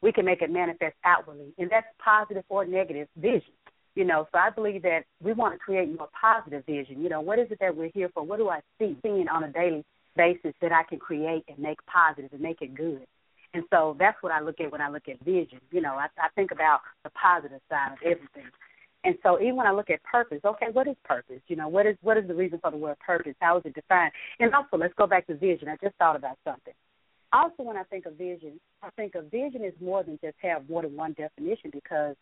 we 0.00 0.12
can 0.12 0.24
make 0.24 0.42
it 0.42 0.50
manifest 0.50 0.94
outwardly, 1.04 1.52
and 1.58 1.70
that's 1.70 1.86
positive 1.98 2.44
or 2.48 2.64
negative 2.64 3.08
vision. 3.16 3.52
You 3.94 4.04
know, 4.04 4.26
so 4.32 4.38
I 4.38 4.50
believe 4.50 4.82
that 4.82 5.04
we 5.22 5.32
want 5.32 5.54
to 5.54 5.58
create 5.58 5.88
more 5.96 6.08
positive 6.20 6.64
vision. 6.66 7.00
You 7.00 7.08
know, 7.08 7.20
what 7.20 7.38
is 7.38 7.46
it 7.50 7.58
that 7.60 7.76
we're 7.76 7.90
here 7.94 8.10
for? 8.12 8.24
What 8.24 8.38
do 8.38 8.48
I 8.48 8.60
see, 8.78 8.96
seeing 9.02 9.28
on 9.28 9.44
a 9.44 9.52
daily 9.52 9.84
basis 10.16 10.52
that 10.60 10.72
I 10.72 10.82
can 10.82 10.98
create 10.98 11.44
and 11.48 11.58
make 11.58 11.78
positive 11.86 12.32
and 12.32 12.40
make 12.40 12.60
it 12.60 12.74
good? 12.74 13.06
And 13.54 13.62
so 13.70 13.96
that's 13.98 14.20
what 14.20 14.32
I 14.32 14.40
look 14.40 14.60
at 14.60 14.72
when 14.72 14.80
I 14.80 14.88
look 14.88 15.08
at 15.08 15.20
vision. 15.20 15.60
You 15.70 15.80
know, 15.80 15.94
I, 15.94 16.06
I 16.18 16.28
think 16.34 16.50
about 16.50 16.80
the 17.04 17.10
positive 17.10 17.60
side 17.70 17.92
of 17.92 17.98
everything. 18.02 18.50
And 19.04 19.16
so 19.22 19.38
even 19.38 19.56
when 19.56 19.66
I 19.66 19.72
look 19.72 19.90
at 19.90 20.02
purpose, 20.02 20.40
okay, 20.44 20.66
what 20.72 20.88
is 20.88 20.96
purpose? 21.04 21.40
You 21.48 21.56
know, 21.56 21.68
what 21.68 21.86
is 21.86 21.96
what 22.00 22.16
is 22.16 22.26
the 22.26 22.34
reason 22.34 22.58
for 22.58 22.70
the 22.70 22.78
word 22.78 22.98
purpose? 23.00 23.34
How 23.38 23.58
is 23.58 23.62
it 23.66 23.74
defined? 23.74 24.12
And 24.40 24.54
also 24.54 24.78
let's 24.78 24.94
go 24.94 25.06
back 25.06 25.26
to 25.26 25.36
vision. 25.36 25.68
I 25.68 25.76
just 25.82 25.94
thought 25.96 26.16
about 26.16 26.38
something. 26.42 26.72
Also 27.32 27.62
when 27.62 27.76
I 27.76 27.82
think 27.84 28.06
of 28.06 28.14
vision, 28.14 28.58
I 28.82 28.88
think 28.96 29.14
of 29.14 29.30
vision 29.30 29.62
is 29.62 29.74
more 29.80 30.02
than 30.02 30.18
just 30.24 30.36
have 30.40 30.68
more 30.70 30.82
than 30.82 30.96
one 30.96 31.12
definition 31.12 31.70
because 31.70 32.16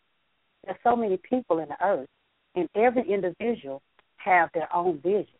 there's 0.65 0.77
so 0.83 0.95
many 0.95 1.17
people 1.17 1.59
in 1.59 1.69
the 1.69 1.85
earth 1.85 2.09
and 2.55 2.67
every 2.75 3.09
individual 3.09 3.81
have 4.17 4.49
their 4.53 4.73
own 4.75 4.99
vision. 4.99 5.39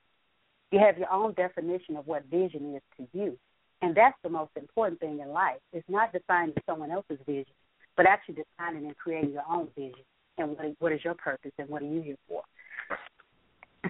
You 0.72 0.80
have 0.80 0.98
your 0.98 1.12
own 1.12 1.34
definition 1.34 1.98
of 1.98 2.08
what 2.08 2.24
vision 2.32 2.76
is 2.76 2.82
to 2.98 3.18
you. 3.18 3.38
And 3.82 3.94
that's 3.94 4.18
the 4.24 4.30
most 4.30 4.52
important 4.56 5.02
thing 5.02 5.20
in 5.20 5.30
life. 5.30 5.60
It's 5.74 5.88
not 5.90 6.14
defining 6.14 6.56
someone 6.66 6.90
else's 6.90 7.20
vision, 7.26 7.54
but 7.98 8.06
actually 8.06 8.36
defining 8.36 8.86
and 8.86 8.98
creating 8.98 9.32
your 9.32 9.44
own 9.50 9.68
vision 9.76 10.04
and 10.38 10.58
what 10.58 10.66
is, 10.66 10.76
what 10.80 10.92
is 10.92 11.00
your 11.04 11.14
purpose 11.14 11.52
and 11.58 11.70
what 11.70 11.82
are 11.82 11.86
you 11.86 12.02
here 12.02 12.16
for. 12.28 12.44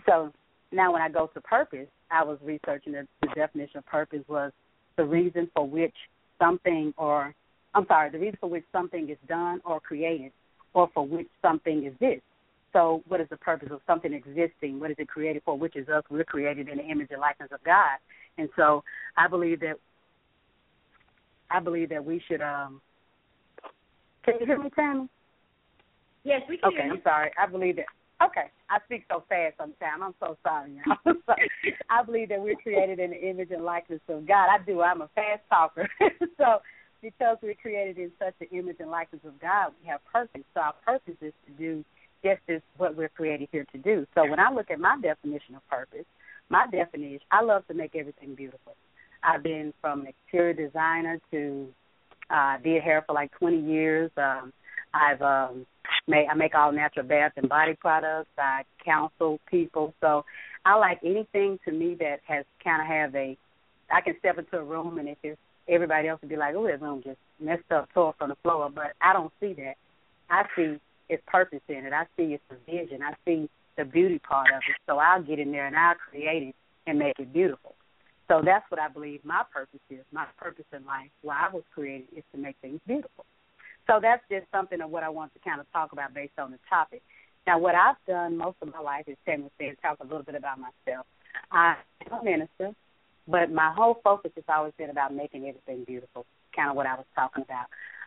So 0.06 0.34
now 0.72 0.94
when 0.94 1.02
I 1.02 1.10
go 1.10 1.30
to 1.34 1.42
purpose, 1.42 1.88
I 2.12 2.24
was 2.24 2.38
researching 2.44 2.94
the, 2.94 3.08
the 3.22 3.30
definition 3.36 3.78
of 3.78 3.86
purpose 3.86 4.24
was 4.28 4.52
the 4.98 5.06
reason 5.06 5.50
for 5.56 5.68
which 5.68 5.96
something 6.40 6.94
or 6.98 7.34
I'm 7.76 7.88
sorry, 7.88 8.12
the 8.12 8.20
reason 8.20 8.38
for 8.40 8.50
which 8.50 8.66
something 8.72 9.10
is 9.10 9.18
done 9.28 9.62
or 9.66 9.80
created 9.80 10.32
or 10.74 10.90
for 10.94 11.06
which 11.06 11.28
something 11.42 11.86
exists. 11.86 12.26
So, 12.72 13.04
what 13.08 13.22
is 13.22 13.28
the 13.30 13.38
purpose 13.38 13.70
of 13.72 13.82
something 13.86 14.14
existing? 14.14 14.80
What 14.80 14.90
is 14.90 14.98
it 14.98 15.08
created 15.08 15.44
for? 15.46 15.58
Which 15.58 15.76
is 15.76 15.88
us. 15.90 16.04
We're 16.10 16.24
created 16.24 16.70
in 16.70 16.78
the 16.78 16.84
image 16.84 17.10
and 17.12 17.22
likeness 17.22 17.50
of 17.52 17.64
God. 17.64 17.98
And 18.38 18.50
so 18.56 18.84
I 19.16 19.28
believe 19.28 19.60
that 19.60 19.76
I 21.52 21.60
believe 21.60 21.90
that 21.90 22.04
we 22.04 22.22
should 22.28 22.42
um 22.42 22.82
can 24.26 24.36
you 24.40 24.46
hear 24.46 24.58
me, 24.58 24.70
Tammy? 24.76 25.08
Yes, 26.24 26.42
we 26.48 26.58
can 26.58 26.72
Okay, 26.74 26.90
I'm 26.90 27.02
sorry. 27.04 27.32
I 27.38 27.48
believe 27.48 27.78
that 27.78 27.86
okay. 28.26 28.48
I 28.70 28.80
speak 28.86 29.06
so 29.12 29.24
fast 29.28 29.56
sometimes. 29.58 30.02
I'm 30.02 30.16
so 30.20 30.38
sorry, 30.44 30.80
y'all. 30.86 31.16
I 31.90 32.04
believe 32.04 32.30
that 32.30 32.42
we're 32.42 32.56
created 32.56 33.00
in 33.00 33.12
the 33.12 33.30
image 33.30 33.52
and 33.52 33.64
likeness 33.64 34.02
of 34.08 34.28
God. 34.28 34.48
I 34.50 34.64
do. 34.66 34.82
I'm 34.82 35.02
a 35.02 35.10
fast 35.16 35.42
talker. 35.50 35.90
so 36.38 36.62
because 37.02 37.38
we're 37.42 37.56
created 37.56 37.98
in 37.98 38.12
such 38.18 38.36
an 38.40 38.48
image 38.58 38.78
and 38.80 38.90
likeness 38.90 39.22
of 39.26 39.40
God, 39.40 39.74
we 39.82 39.90
have 39.90 40.00
purpose. 40.06 40.44
So 40.54 40.62
our 40.62 40.74
purpose 40.86 41.18
is 41.22 41.34
to 41.46 41.52
do 41.54 41.84
just 42.24 42.42
as 42.48 42.62
what 42.78 42.96
we're 42.96 43.10
created 43.10 43.50
here 43.52 43.66
to 43.74 43.78
do. 43.78 44.08
So 44.16 44.26
when 44.28 44.40
I 44.40 44.50
look 44.52 44.72
at 44.72 44.80
my 44.80 44.98
definition 45.02 45.56
of 45.56 45.68
purpose, 45.70 46.06
my 46.50 46.66
definition, 46.72 47.20
I 47.32 47.44
love 47.44 47.68
to 47.68 47.74
make 47.74 47.96
everything 47.96 48.36
beautiful. 48.36 48.76
I've 49.22 49.44
been 49.44 49.74
from 49.82 50.02
an 50.02 50.08
exterior 50.08 50.54
designer 50.54 51.20
to 51.32 51.68
uh 52.30 52.58
did 52.64 52.82
hair 52.82 53.04
for 53.06 53.14
like 53.14 53.32
20 53.38 53.60
years. 53.60 54.10
Um 54.18 54.54
I've 54.94 55.22
um 55.22 55.66
made 56.08 56.28
I 56.30 56.36
make 56.36 56.56
all 56.56 56.72
natural 56.72 57.06
bath 57.06 57.34
and 57.38 57.50
body 57.50 57.76
products. 57.80 58.30
I 58.38 58.64
counsel 58.84 59.40
people. 59.50 59.94
So 60.02 60.26
I 60.66 60.76
like 60.76 61.00
anything 61.04 61.60
to 61.66 61.72
me 61.72 61.96
that 62.00 62.18
has 62.28 62.46
kind 62.64 62.82
of 62.82 62.88
have 62.88 63.16
a 63.16 63.38
I 63.92 64.02
can 64.02 64.16
step 64.20 64.38
into 64.38 64.58
a 64.58 64.64
room 64.64 64.98
and 64.98 65.10
if 65.10 65.18
it's 65.24 65.40
everybody 65.68 66.08
else 66.08 66.20
would 66.22 66.30
be 66.30 66.36
like, 66.36 66.56
"Oh, 66.56 66.68
that 66.68 66.82
room 66.82 67.02
just 67.04 67.20
messed 67.40 67.72
up, 67.72 67.90
tore 67.94 68.14
from 68.18 68.30
the 68.30 68.36
floor." 68.44 68.70
But 68.74 68.94
I 69.02 69.14
don't 69.14 69.32
see 69.40 69.54
that. 69.54 69.76
I 70.30 70.44
see 70.56 70.80
its 71.10 71.24
purpose 71.28 71.62
in 71.68 71.86
it. 71.86 71.94
I 71.94 72.06
see 72.18 72.34
its 72.34 72.44
vision. 72.66 73.02
I 73.02 73.14
see 73.26 73.50
the 73.78 73.86
beauty 73.86 74.20
part 74.20 74.48
of 74.52 74.62
it. 74.70 74.76
So 74.88 74.98
I'll 74.98 75.22
get 75.22 75.40
in 75.40 75.52
there 75.52 75.68
and 75.68 75.76
I'll 75.76 75.96
create 75.96 76.44
it 76.44 76.56
and 76.88 77.00
make 77.00 77.20
it 77.20 77.34
beautiful. 77.34 77.76
So 78.28 78.42
that's 78.44 78.66
what 78.70 78.80
I 78.80 78.88
believe 78.88 79.24
my 79.24 79.44
purpose 79.54 79.80
is. 79.90 80.00
My 80.12 80.26
purpose 80.38 80.66
in 80.76 80.86
life, 80.86 81.10
why 81.22 81.48
I 81.50 81.54
was 81.54 81.64
created, 81.74 82.08
is 82.16 82.24
to 82.34 82.38
make 82.40 82.56
things 82.62 82.80
beautiful. 82.88 83.26
So 83.88 84.00
that's 84.02 84.24
just 84.30 84.46
something 84.52 84.82
of 84.82 84.90
what 84.90 85.04
I 85.04 85.10
want 85.10 85.34
to 85.34 85.40
kind 85.40 85.60
of 85.60 85.72
talk 85.72 85.92
about 85.92 86.14
based 86.14 86.40
on 86.40 86.52
the 86.52 86.60
topic. 86.70 87.02
Now, 87.46 87.60
what 87.60 87.76
I've 87.76 87.98
done 88.08 88.38
most 88.38 88.58
of 88.62 88.72
my 88.72 88.80
life 88.80 89.06
is 89.08 89.18
Tammy 89.26 89.50
said, 89.58 89.76
talk 89.82 89.98
a 90.00 90.04
little 90.04 90.24
bit 90.24 90.36
about 90.36 90.58
myself. 90.60 91.06
I'm 91.52 91.76
a 92.12 92.24
minister, 92.24 92.72
but 93.28 93.52
my 93.52 93.74
whole 93.76 94.00
focus 94.04 94.32
has 94.36 94.46
always 94.48 94.74
been 94.78 94.90
about 94.90 95.14
making 95.14 95.48
everything 95.48 95.84
beautiful, 95.86 96.26
kind 96.56 96.70
of 96.70 96.76
what 96.76 96.86
I 96.86 96.96
was 96.96 97.06
talking 97.16 97.44
about. 97.44 97.66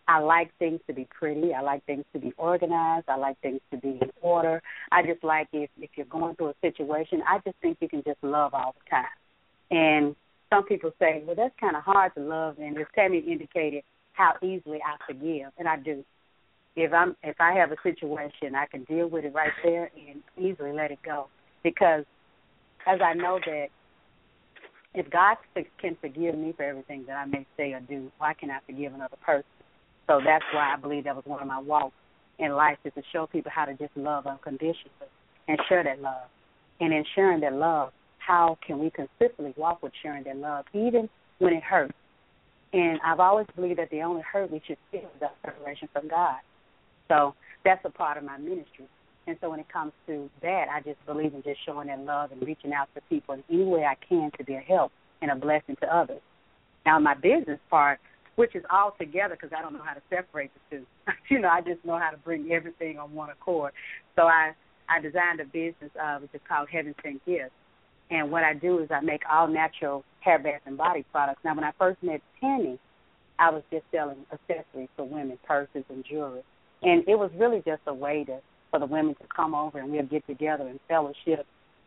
I 0.08 0.20
like 0.20 0.56
things 0.58 0.80
to 0.86 0.94
be 0.94 1.06
pretty. 1.10 1.52
I 1.52 1.60
like 1.62 1.84
things 1.84 2.04
to 2.12 2.20
be 2.20 2.32
organized. 2.38 3.08
I 3.08 3.16
like 3.16 3.38
things 3.40 3.60
to 3.72 3.76
be 3.76 3.98
in 4.00 4.10
order. 4.20 4.62
I 4.92 5.02
just 5.02 5.24
like 5.24 5.48
if 5.52 5.68
if 5.80 5.90
you're 5.96 6.06
going 6.06 6.36
through 6.36 6.50
a 6.50 6.54
situation, 6.62 7.22
I 7.28 7.38
just 7.44 7.56
think 7.60 7.78
you 7.80 7.88
can 7.88 8.04
just 8.04 8.22
love 8.22 8.54
all 8.54 8.74
the 8.78 8.90
time. 8.90 9.04
And 9.70 10.14
some 10.48 10.64
people 10.64 10.92
say, 11.00 11.24
well, 11.26 11.34
that's 11.34 11.54
kind 11.60 11.76
of 11.76 11.82
hard 11.82 12.14
to 12.14 12.20
love. 12.20 12.58
And 12.58 12.78
as 12.78 12.86
Tammy 12.94 13.18
indicated, 13.18 13.82
how 14.16 14.34
easily 14.42 14.78
I 14.82 14.96
forgive, 15.06 15.52
and 15.58 15.68
I 15.68 15.76
do. 15.76 16.04
If 16.74 16.92
I'm 16.92 17.16
if 17.22 17.36
I 17.40 17.52
have 17.52 17.70
a 17.72 17.76
situation, 17.82 18.54
I 18.54 18.66
can 18.66 18.84
deal 18.84 19.08
with 19.08 19.24
it 19.24 19.34
right 19.34 19.52
there 19.62 19.90
and 19.96 20.22
easily 20.36 20.72
let 20.72 20.90
it 20.90 20.98
go 21.04 21.28
because 21.62 22.04
as 22.86 23.00
I 23.04 23.14
know 23.14 23.38
that 23.44 23.66
if 24.94 25.10
God 25.10 25.36
can 25.80 25.96
forgive 26.00 26.36
me 26.36 26.54
for 26.56 26.62
everything 26.62 27.04
that 27.06 27.16
I 27.16 27.26
may 27.26 27.46
say 27.56 27.72
or 27.72 27.80
do, 27.80 28.10
why 28.18 28.34
can 28.34 28.50
I 28.50 28.58
forgive 28.66 28.94
another 28.94 29.16
person? 29.24 29.44
So 30.06 30.20
that's 30.24 30.44
why 30.54 30.72
I 30.72 30.80
believe 30.80 31.04
that 31.04 31.16
was 31.16 31.24
one 31.26 31.40
of 31.40 31.48
my 31.48 31.58
walks 31.58 31.94
in 32.38 32.52
life 32.52 32.78
is 32.84 32.92
to 32.94 33.02
show 33.12 33.26
people 33.26 33.50
how 33.54 33.64
to 33.64 33.74
just 33.74 33.96
love 33.96 34.26
unconditionally 34.26 35.10
and 35.48 35.58
share 35.68 35.84
that 35.84 36.00
love. 36.00 36.28
And 36.80 36.92
in 36.92 37.04
sharing 37.14 37.40
that 37.40 37.52
love, 37.52 37.92
how 38.18 38.58
can 38.66 38.78
we 38.78 38.90
consistently 38.90 39.54
walk 39.56 39.82
with 39.82 39.92
sharing 40.02 40.24
that 40.24 40.36
love, 40.36 40.64
even 40.72 41.08
when 41.38 41.52
it 41.52 41.62
hurts? 41.62 41.94
And 42.72 42.98
I've 43.04 43.20
always 43.20 43.46
believed 43.54 43.78
that 43.78 43.90
the 43.90 44.02
only 44.02 44.22
hurt 44.22 44.50
we 44.50 44.60
should 44.66 44.78
feel 44.90 45.08
is 45.16 45.22
our 45.22 45.30
separation 45.44 45.88
from 45.92 46.08
God. 46.08 46.36
So 47.08 47.34
that's 47.64 47.84
a 47.84 47.90
part 47.90 48.18
of 48.18 48.24
my 48.24 48.38
ministry. 48.38 48.86
And 49.26 49.36
so 49.40 49.50
when 49.50 49.60
it 49.60 49.68
comes 49.72 49.92
to 50.06 50.30
that, 50.42 50.66
I 50.72 50.80
just 50.82 51.04
believe 51.06 51.34
in 51.34 51.42
just 51.42 51.58
showing 51.64 51.88
that 51.88 52.00
love 52.00 52.32
and 52.32 52.40
reaching 52.42 52.72
out 52.72 52.88
to 52.94 53.00
people 53.08 53.34
in 53.34 53.42
any 53.50 53.64
way 53.64 53.84
I 53.84 53.96
can 54.08 54.30
to 54.38 54.44
be 54.44 54.54
a 54.54 54.60
help 54.60 54.92
and 55.20 55.30
a 55.30 55.36
blessing 55.36 55.76
to 55.80 55.96
others. 55.96 56.20
Now, 56.84 56.98
my 57.00 57.14
business 57.14 57.58
part, 57.68 57.98
which 58.36 58.54
is 58.54 58.62
all 58.70 58.94
together 58.98 59.36
because 59.40 59.56
I 59.56 59.62
don't 59.62 59.72
know 59.72 59.82
how 59.84 59.94
to 59.94 60.02
separate 60.08 60.52
the 60.54 60.76
two. 60.76 60.86
you 61.30 61.40
know, 61.40 61.48
I 61.48 61.60
just 61.60 61.84
know 61.84 61.98
how 61.98 62.10
to 62.10 62.16
bring 62.18 62.52
everything 62.52 62.98
on 62.98 63.14
one 63.14 63.30
accord. 63.30 63.72
So 64.14 64.22
I 64.22 64.52
I 64.88 65.00
designed 65.00 65.40
a 65.40 65.44
business 65.44 65.90
uh, 66.00 66.18
which 66.18 66.30
is 66.32 66.40
called 66.48 66.68
Heaven 66.70 66.94
Sent 67.02 67.24
Gifts, 67.26 67.50
and 68.10 68.30
what 68.30 68.44
I 68.44 68.54
do 68.54 68.78
is 68.78 68.90
I 68.90 69.00
make 69.00 69.22
all 69.30 69.48
natural 69.48 70.04
hair, 70.20 70.38
bath, 70.38 70.62
and 70.66 70.76
body 70.76 71.04
products. 71.12 71.40
Now, 71.44 71.54
when 71.54 71.64
I 71.64 71.72
first 71.78 72.02
met 72.02 72.20
Tammy, 72.40 72.78
I 73.38 73.50
was 73.50 73.62
just 73.70 73.84
selling 73.92 74.24
accessories 74.32 74.88
for 74.96 75.04
women, 75.04 75.38
purses 75.46 75.84
and 75.88 76.04
jewelry, 76.08 76.42
and 76.82 77.02
it 77.08 77.18
was 77.18 77.30
really 77.36 77.62
just 77.66 77.82
a 77.86 77.94
way 77.94 78.24
to 78.24 78.40
for 78.70 78.80
the 78.80 78.86
women 78.86 79.14
to 79.14 79.24
come 79.34 79.54
over 79.54 79.78
and 79.78 79.90
we'll 79.90 80.02
get 80.04 80.26
together 80.26 80.66
and 80.66 80.80
fellowship, 80.88 81.46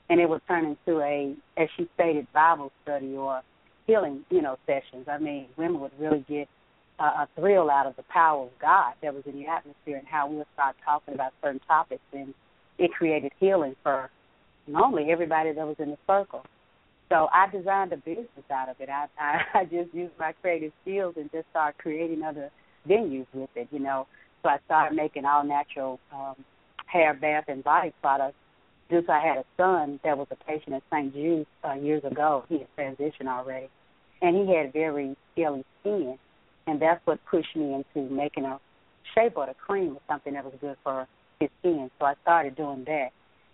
and 0.09 0.19
it 0.19 0.29
would 0.29 0.41
turn 0.47 0.65
into 0.65 1.01
a, 1.01 1.35
as 1.57 1.67
she 1.77 1.87
stated, 1.95 2.27
Bible 2.33 2.71
study 2.83 3.15
or 3.15 3.41
healing, 3.85 4.23
you 4.29 4.41
know, 4.41 4.57
sessions. 4.65 5.07
I 5.11 5.17
mean, 5.17 5.47
women 5.57 5.81
would 5.81 5.91
really 5.99 6.25
get 6.27 6.47
a, 6.99 7.03
a 7.03 7.29
thrill 7.35 7.69
out 7.69 7.87
of 7.87 7.95
the 7.95 8.03
power 8.03 8.43
of 8.43 8.51
God 8.61 8.93
that 9.01 9.13
was 9.13 9.23
in 9.25 9.33
the 9.33 9.47
atmosphere 9.47 9.97
and 9.97 10.07
how 10.07 10.27
we 10.27 10.37
would 10.37 10.47
start 10.53 10.75
talking 10.85 11.13
about 11.13 11.33
certain 11.41 11.61
topics, 11.67 12.01
and 12.13 12.33
it 12.77 12.91
created 12.91 13.31
healing 13.39 13.75
for 13.83 14.09
normally 14.69 15.11
everybody 15.11 15.51
that 15.51 15.65
was 15.67 15.75
in 15.79 15.91
the 15.91 15.97
circle. 16.07 16.43
So 17.09 17.27
I 17.33 17.49
designed 17.49 17.91
a 17.91 17.97
business 17.97 18.27
out 18.51 18.69
of 18.69 18.75
it. 18.79 18.89
I, 18.89 19.07
I 19.19 19.59
I 19.59 19.63
just 19.65 19.93
used 19.93 20.13
my 20.19 20.33
creative 20.41 20.71
skills 20.83 21.15
and 21.17 21.31
just 21.31 21.49
started 21.49 21.77
creating 21.79 22.23
other 22.23 22.51
venues 22.87 23.27
with 23.33 23.49
it, 23.55 23.67
you 23.71 23.79
know. 23.79 24.07
So 24.43 24.49
I 24.49 24.57
started 24.65 24.95
making 24.95 25.25
all 25.25 25.43
natural 25.43 25.99
um, 26.13 26.35
hair, 26.85 27.13
bath, 27.13 27.45
and 27.47 27.63
body 27.63 27.93
products. 28.01 28.37
Since 28.89 29.05
I 29.09 29.19
had 29.19 29.37
a 29.37 29.43
son 29.55 29.99
that 30.03 30.17
was 30.17 30.27
a 30.31 30.35
patient 30.45 30.75
at 30.75 30.83
St. 30.91 31.13
Jude's 31.13 31.45
uh, 31.63 31.73
years 31.73 32.03
ago, 32.03 32.43
he 32.49 32.59
had 32.59 32.67
transitioned 32.75 33.27
already, 33.27 33.69
and 34.21 34.35
he 34.35 34.55
had 34.55 34.73
very 34.73 35.15
scaly 35.33 35.63
skin, 35.81 36.17
and 36.65 36.81
that's 36.81 37.05
what 37.05 37.19
pushed 37.29 37.55
me 37.55 37.73
into 37.75 38.09
making 38.11 38.45
a 38.45 38.59
shea 39.13 39.29
butter 39.29 39.53
cream 39.53 39.95
or 39.95 40.01
something 40.07 40.33
that 40.33 40.43
was 40.43 40.53
good 40.59 40.75
for 40.83 41.07
his 41.39 41.49
skin. 41.59 41.91
So 41.99 42.05
I 42.05 42.15
started 42.23 42.55
doing 42.55 42.83
that, 42.87 43.09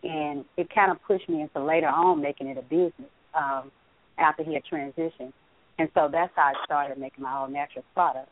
and 0.06 0.46
it 0.56 0.74
kind 0.74 0.92
of 0.92 1.02
pushed 1.04 1.28
me 1.28 1.42
into 1.42 1.60
later 1.60 1.88
on 1.88 2.22
making 2.22 2.48
it 2.48 2.58
a 2.58 2.62
business 2.62 3.10
um, 3.34 3.72
after 4.18 4.44
he 4.44 4.54
had 4.54 4.64
transitioned. 4.72 5.34
And 5.78 5.90
so 5.94 6.08
that's 6.12 6.32
how 6.36 6.54
I 6.54 6.54
started 6.64 6.98
making 6.98 7.24
my 7.24 7.38
own 7.42 7.52
natural 7.52 7.84
products. 7.94 8.30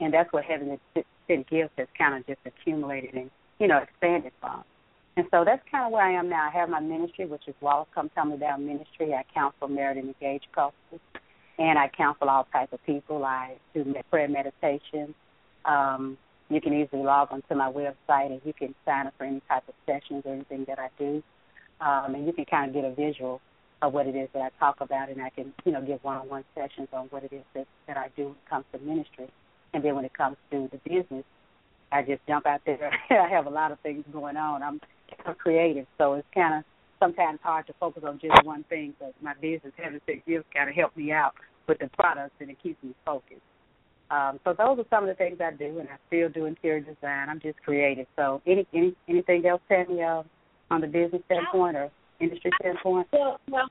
And 0.00 0.12
that's 0.12 0.32
what 0.32 0.44
Heaven 0.44 0.78
Sent 0.94 1.48
Gifts 1.48 1.72
has 1.78 1.88
kind 1.96 2.16
of 2.16 2.26
just 2.26 2.40
accumulated 2.44 3.14
and, 3.14 3.30
you 3.58 3.68
know, 3.68 3.78
expanded 3.78 4.32
from. 4.40 4.64
And 5.16 5.26
so 5.30 5.44
that's 5.44 5.62
kind 5.70 5.86
of 5.86 5.92
where 5.92 6.04
I 6.04 6.12
am 6.12 6.28
now. 6.28 6.46
I 6.46 6.50
have 6.50 6.68
my 6.68 6.80
ministry, 6.80 7.26
which 7.26 7.48
is 7.48 7.54
Walls 7.60 7.88
Come 7.94 8.10
Tumbling 8.14 8.40
Down 8.40 8.66
Ministry. 8.66 9.14
I 9.14 9.24
counsel 9.32 9.66
married 9.66 9.98
and 9.98 10.14
engaged 10.14 10.46
couples, 10.54 11.00
and 11.58 11.78
I 11.78 11.88
counsel 11.88 12.28
all 12.28 12.46
types 12.52 12.72
of 12.72 12.84
people. 12.84 13.24
I 13.24 13.56
do 13.74 13.94
prayer 14.10 14.28
meditation. 14.28 15.14
Um, 15.64 16.16
you 16.50 16.60
can 16.60 16.72
easily 16.72 17.02
log 17.02 17.28
onto 17.30 17.54
my 17.54 17.70
website, 17.70 18.32
and 18.32 18.40
you 18.44 18.52
can 18.52 18.74
sign 18.84 19.06
up 19.06 19.14
for 19.18 19.24
any 19.24 19.42
type 19.48 19.64
of 19.68 19.74
sessions 19.86 20.22
or 20.24 20.34
anything 20.34 20.64
that 20.66 20.78
I 20.78 20.88
do. 20.98 21.22
Um, 21.80 22.14
and 22.14 22.26
you 22.26 22.32
can 22.32 22.44
kind 22.46 22.68
of 22.68 22.74
get 22.74 22.84
a 22.84 22.94
visual 22.94 23.40
of 23.82 23.92
what 23.92 24.06
it 24.06 24.16
is 24.16 24.28
that 24.32 24.42
I 24.42 24.50
talk 24.58 24.80
about, 24.80 25.08
and 25.08 25.22
I 25.22 25.30
can, 25.30 25.52
you 25.64 25.72
know, 25.72 25.80
give 25.80 26.02
one-on-one 26.02 26.44
sessions 26.54 26.88
on 26.92 27.06
what 27.06 27.22
it 27.24 27.32
is 27.32 27.44
that, 27.54 27.66
that 27.86 27.96
I 27.96 28.08
do 28.16 28.24
when 28.24 28.32
it 28.32 28.48
comes 28.50 28.64
to 28.72 28.78
ministry. 28.78 29.28
And 29.72 29.84
then 29.84 29.94
when 29.94 30.04
it 30.04 30.14
comes 30.14 30.36
to 30.50 30.68
the 30.72 30.78
business, 30.78 31.24
I 31.92 32.02
just 32.02 32.20
jump 32.26 32.46
out 32.46 32.62
there. 32.66 32.90
I 33.10 33.28
have 33.28 33.46
a 33.46 33.50
lot 33.50 33.70
of 33.70 33.78
things 33.80 34.04
going 34.12 34.36
on. 34.36 34.62
I'm 34.62 34.80
I'm 35.24 35.34
creative, 35.34 35.86
so 35.96 36.14
it's 36.14 36.26
kind 36.34 36.54
of 36.54 36.64
sometimes 37.00 37.38
hard 37.42 37.66
to 37.66 37.72
focus 37.80 38.02
on 38.06 38.18
just 38.20 38.44
one 38.44 38.64
thing. 38.64 38.94
But 38.98 39.14
my 39.22 39.34
business, 39.34 39.72
Heaven 39.76 40.00
Sent 40.06 40.26
Gifts, 40.26 40.46
kind 40.54 40.68
of 40.68 40.76
help 40.76 40.96
me 40.96 41.12
out 41.12 41.32
with 41.66 41.78
the 41.78 41.88
products, 41.88 42.34
and 42.40 42.50
it 42.50 42.56
keeps 42.62 42.82
me 42.82 42.94
focused. 43.04 43.40
Um, 44.10 44.40
so 44.44 44.54
those 44.56 44.78
are 44.78 44.88
some 44.88 45.04
of 45.04 45.08
the 45.08 45.14
things 45.14 45.38
I 45.40 45.52
do, 45.52 45.78
and 45.78 45.88
I 45.88 45.96
still 46.06 46.28
do 46.30 46.46
interior 46.46 46.80
design. 46.80 47.28
I'm 47.28 47.40
just 47.40 47.62
creative. 47.62 48.06
So 48.16 48.40
any 48.46 48.66
any 48.72 48.94
anything 49.08 49.44
else, 49.46 49.60
Tammy, 49.68 50.02
uh, 50.02 50.22
on 50.70 50.80
the 50.80 50.86
business 50.86 51.22
standpoint 51.26 51.76
or 51.76 51.90
industry 52.20 52.50
standpoint? 52.60 53.08
Well, 53.12 53.38
well, 53.50 53.68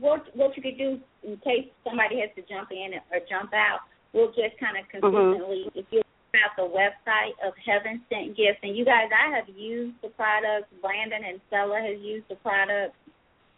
what 0.00 0.24
what 0.34 0.56
you 0.56 0.62
could 0.62 0.78
do 0.78 0.98
in 1.22 1.36
case 1.38 1.70
somebody 1.84 2.20
has 2.20 2.30
to 2.36 2.42
jump 2.52 2.70
in 2.72 2.94
or 2.94 3.20
jump 3.28 3.54
out, 3.54 3.80
we'll 4.12 4.28
just 4.28 4.58
kind 4.58 4.76
of 4.76 4.84
mm-hmm. 4.90 5.06
consistently, 5.06 5.64
mm-hmm. 5.68 5.78
if 5.78 5.86
you 5.90 6.02
about 6.28 6.52
the 6.56 6.68
website 6.68 7.32
of 7.46 7.54
Heaven 7.64 8.02
Sent 8.10 8.36
Gifts. 8.36 8.60
And 8.62 8.76
you 8.76 8.84
guys, 8.84 9.08
I 9.08 9.34
have 9.34 9.48
used 9.48 9.96
the 10.02 10.08
products. 10.08 10.68
Brandon 10.82 11.24
and 11.24 11.40
Stella 11.48 11.80
has 11.80 11.98
used 12.00 12.26
the 12.28 12.36
products. 12.36 12.96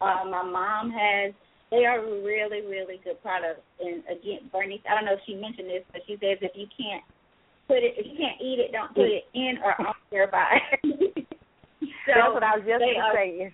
Uh, 0.01 0.25
my 0.31 0.43
mom 0.43 0.91
has. 0.91 1.35
They 1.71 1.87
are 1.87 2.03
really, 2.03 2.63
really 2.67 3.01
good 3.05 3.23
products. 3.23 3.63
And 3.79 4.03
again, 4.11 4.51
Vernice, 4.53 4.83
I 4.91 4.95
don't 4.97 5.05
know 5.05 5.15
if 5.15 5.21
she 5.27 5.35
mentioned 5.35 5.69
this, 5.69 5.85
but 5.93 6.03
she 6.07 6.15
says 6.15 6.39
if 6.43 6.53
you 6.55 6.67
can't 6.77 7.05
put 7.69 7.79
it, 7.79 7.95
if 7.97 8.07
you 8.07 8.17
can't 8.19 8.41
eat 8.41 8.59
it, 8.59 8.73
don't 8.73 8.93
put 8.95 9.07
it 9.07 9.25
in 9.35 9.59
or 9.63 9.81
on 9.81 9.95
your 10.13 10.27
body. 10.27 10.61
so 10.83 12.13
That's 12.15 12.35
what 12.35 12.43
I 12.43 12.57
was 12.57 12.65
just 12.67 12.81
going 12.81 12.95
to 12.95 13.13
say. 13.15 13.53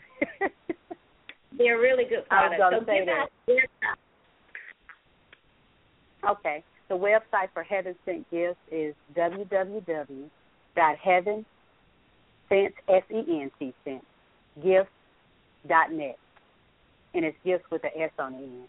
they're 1.59 1.79
really 1.79 2.05
good 2.05 2.27
products. 2.29 2.61
I 2.63 2.71
was 2.71 2.85
going 2.87 2.87
to 2.87 2.87
so 2.87 2.93
say 2.93 3.05
that. 3.05 3.29
Okay. 6.31 6.65
The 6.89 6.95
website 6.95 7.51
for 7.53 7.63
Heaven 7.63 7.95
Sent 8.05 8.31
Gifts 8.31 8.57
is 8.71 8.95
www.heaven, 9.17 10.31
sent, 12.49 12.75
S-E-N-T, 12.89 13.75
sent, 13.85 14.05
gifts, 14.63 14.89
dot 15.69 15.91
net. 15.93 16.17
And 17.17 17.25
it's 17.25 17.37
gifts 17.45 17.65
with 17.73 17.83
an 17.83 17.91
S 17.99 18.11
on 18.19 18.33
the 18.33 18.39
end, 18.39 18.69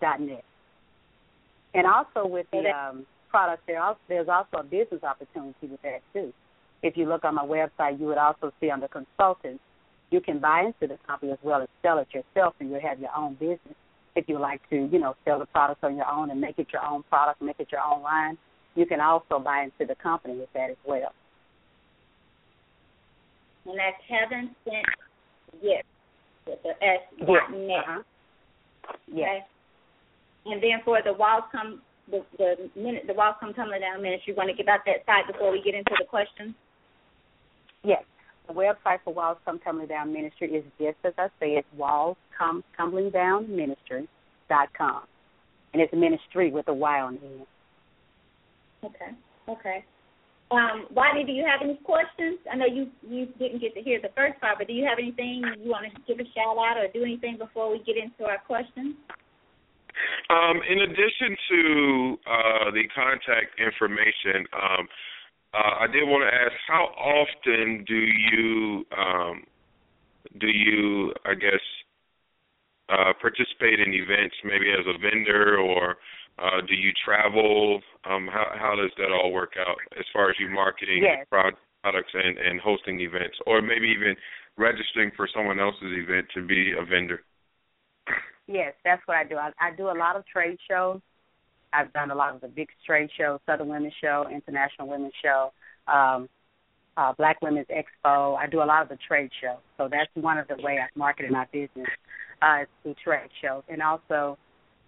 dot 0.00 0.20
net. 0.20 0.44
And 1.74 1.86
also 1.86 2.26
with 2.26 2.46
the 2.52 2.68
um, 2.68 3.06
products, 3.30 3.62
there 3.66 3.82
also, 3.82 3.98
there's 4.08 4.28
also 4.28 4.58
a 4.58 4.62
business 4.62 5.02
opportunity 5.02 5.66
with 5.66 5.80
that 5.82 6.02
too. 6.12 6.32
If 6.82 6.96
you 6.96 7.08
look 7.08 7.24
on 7.24 7.34
my 7.34 7.44
website, 7.44 7.98
you 7.98 8.06
would 8.06 8.18
also 8.18 8.52
see 8.60 8.70
under 8.70 8.88
consultants, 8.88 9.62
you 10.10 10.20
can 10.20 10.38
buy 10.38 10.64
into 10.66 10.92
the 10.92 10.98
company 11.06 11.32
as 11.32 11.38
well 11.42 11.62
as 11.62 11.68
sell 11.80 11.98
it 11.98 12.08
yourself, 12.12 12.54
and 12.60 12.70
you'll 12.70 12.82
have 12.82 13.00
your 13.00 13.16
own 13.16 13.34
business 13.34 13.74
if 14.14 14.28
you 14.28 14.38
like 14.38 14.60
to, 14.68 14.88
you 14.92 14.98
know, 14.98 15.16
sell 15.24 15.38
the 15.38 15.46
products 15.46 15.80
on 15.82 15.96
your 15.96 16.10
own 16.10 16.30
and 16.30 16.40
make 16.40 16.58
it 16.58 16.66
your 16.72 16.84
own 16.84 17.02
product, 17.04 17.40
make 17.40 17.58
it 17.58 17.68
your 17.72 17.80
own 17.80 18.02
line, 18.02 18.36
you 18.74 18.86
can 18.86 19.00
also 19.00 19.38
buy 19.38 19.62
into 19.62 19.86
the 19.86 19.94
company 20.02 20.36
with 20.36 20.52
that 20.54 20.70
as 20.70 20.76
well. 20.84 21.12
And 23.64 23.78
that's 23.78 23.96
Heaven 24.08 24.54
Sent 24.64 24.84
Gifts 25.62 25.88
with 26.46 26.58
the 26.62 26.70
S 26.84 27.00
dot 27.20 27.50
net. 27.52 27.84
Uh-huh. 27.88 28.02
Yes. 29.06 29.28
Okay. 29.28 29.40
And 30.46 30.62
then 30.62 30.80
for 30.84 31.00
the 31.04 31.12
walls 31.12 31.44
come 31.52 31.82
the 32.10 32.24
the 32.38 32.70
minute 32.74 33.04
the 33.06 33.14
walls 33.14 33.36
come 33.40 33.54
tumbling 33.54 33.80
down 33.80 34.02
minutes, 34.02 34.24
you 34.26 34.34
want 34.34 34.50
to 34.50 34.56
give 34.56 34.68
out 34.68 34.80
that 34.86 35.06
site 35.06 35.26
before 35.32 35.52
we 35.52 35.62
get 35.62 35.74
into 35.74 35.94
the 35.98 36.04
questions? 36.04 36.54
Yes. 37.84 38.02
The 38.48 38.54
website 38.54 38.98
for 39.04 39.14
Walls 39.14 39.38
Come 39.44 39.60
Tumbling 39.60 39.86
Down 39.86 40.12
Ministry 40.12 40.48
is 40.48 40.64
just 40.76 40.96
as 41.04 41.12
I 41.16 41.28
say, 41.38 41.54
said, 41.54 41.78
Walls 41.78 42.16
Come 42.36 42.64
Tumbling 42.76 43.10
Down 43.10 43.54
Ministry 43.54 44.08
dot 44.48 44.68
com, 44.76 45.02
and 45.72 45.80
it's 45.80 45.92
ministry 45.92 46.50
with 46.50 46.66
a 46.66 46.74
Y 46.74 47.00
on 47.00 47.20
the 47.22 47.26
end. 47.26 47.46
Okay. 48.84 49.12
Okay. 49.48 49.84
Um, 50.52 50.84
Rodney, 50.94 51.24
do 51.24 51.32
you 51.32 51.48
have 51.48 51.64
any 51.64 51.80
questions? 51.80 52.36
I 52.44 52.56
know 52.56 52.66
you 52.66 52.92
you 53.00 53.26
didn't 53.40 53.60
get 53.60 53.72
to 53.74 53.80
hear 53.80 54.00
the 54.02 54.12
first 54.14 54.38
part, 54.38 54.58
but 54.58 54.66
do 54.66 54.74
you 54.74 54.84
have 54.84 54.98
anything 55.00 55.40
you 55.64 55.70
want 55.70 55.88
to 55.88 55.92
give 56.04 56.20
a 56.20 56.28
shout 56.36 56.60
out 56.60 56.76
or 56.76 56.92
do 56.92 57.02
anything 57.02 57.38
before 57.38 57.72
we 57.72 57.78
get 57.78 57.96
into 57.96 58.28
our 58.28 58.36
questions? 58.44 58.94
Um, 60.28 60.60
in 60.68 60.84
addition 60.84 61.32
to 61.48 61.60
uh, 62.28 62.70
the 62.76 62.84
contact 62.92 63.56
information, 63.56 64.44
um, 64.52 64.84
uh, 65.54 65.84
I 65.84 65.86
did 65.88 66.04
want 66.04 66.28
to 66.28 66.32
ask, 66.32 66.52
how 66.68 66.84
often 67.00 67.84
do 67.88 67.96
you 67.96 68.84
um, 68.92 69.44
do 70.38 70.48
you, 70.48 71.12
I 71.24 71.32
guess, 71.32 71.64
uh, 72.88 73.12
participate 73.20 73.80
in 73.80 73.92
events, 73.92 74.36
maybe 74.44 74.68
as 74.68 74.84
a 74.84 75.00
vendor, 75.00 75.56
or 75.56 75.96
uh, 76.38 76.60
do 76.66 76.74
you 76.74 76.90
travel? 77.04 77.80
Um, 78.08 78.28
how 78.32 78.46
how 78.58 78.74
does 78.76 78.90
that 78.98 79.12
all 79.12 79.32
work 79.32 79.52
out 79.58 79.76
as 79.98 80.04
far 80.12 80.30
as 80.30 80.36
you 80.38 80.48
marketing 80.48 81.02
yes. 81.02 81.26
products 81.28 82.12
and, 82.14 82.38
and 82.38 82.60
hosting 82.60 83.00
events, 83.00 83.36
or 83.46 83.60
maybe 83.62 83.88
even 83.88 84.16
registering 84.56 85.10
for 85.16 85.28
someone 85.34 85.60
else's 85.60 85.92
event 85.92 86.26
to 86.34 86.46
be 86.46 86.72
a 86.78 86.84
vendor? 86.84 87.22
Yes, 88.46 88.74
that's 88.84 89.02
what 89.06 89.16
I 89.16 89.24
do. 89.24 89.36
I, 89.36 89.50
I 89.60 89.74
do 89.76 89.84
a 89.88 89.96
lot 89.96 90.16
of 90.16 90.26
trade 90.26 90.58
shows. 90.68 91.00
I've 91.72 91.92
done 91.92 92.10
a 92.10 92.14
lot 92.14 92.34
of 92.34 92.40
the 92.40 92.48
big 92.48 92.68
trade 92.84 93.08
shows, 93.18 93.40
Southern 93.46 93.68
Women's 93.68 93.94
Show, 94.00 94.26
International 94.30 94.88
Women's 94.88 95.14
Show, 95.22 95.52
um, 95.86 96.28
uh, 96.96 97.12
Black 97.16 97.40
Women's 97.40 97.68
Expo. 97.68 98.36
I 98.36 98.46
do 98.46 98.62
a 98.62 98.64
lot 98.64 98.82
of 98.82 98.88
the 98.88 98.98
trade 99.08 99.30
shows, 99.40 99.60
so 99.78 99.88
that's 99.90 100.10
one 100.14 100.38
of 100.38 100.48
the 100.48 100.56
way 100.62 100.78
I've 100.82 100.94
marketed 100.96 101.30
my 101.30 101.46
business 101.52 101.88
uh, 102.42 102.64
through 102.82 102.94
trade 103.02 103.30
shows. 103.40 103.62
And 103.68 103.80
also, 103.80 104.36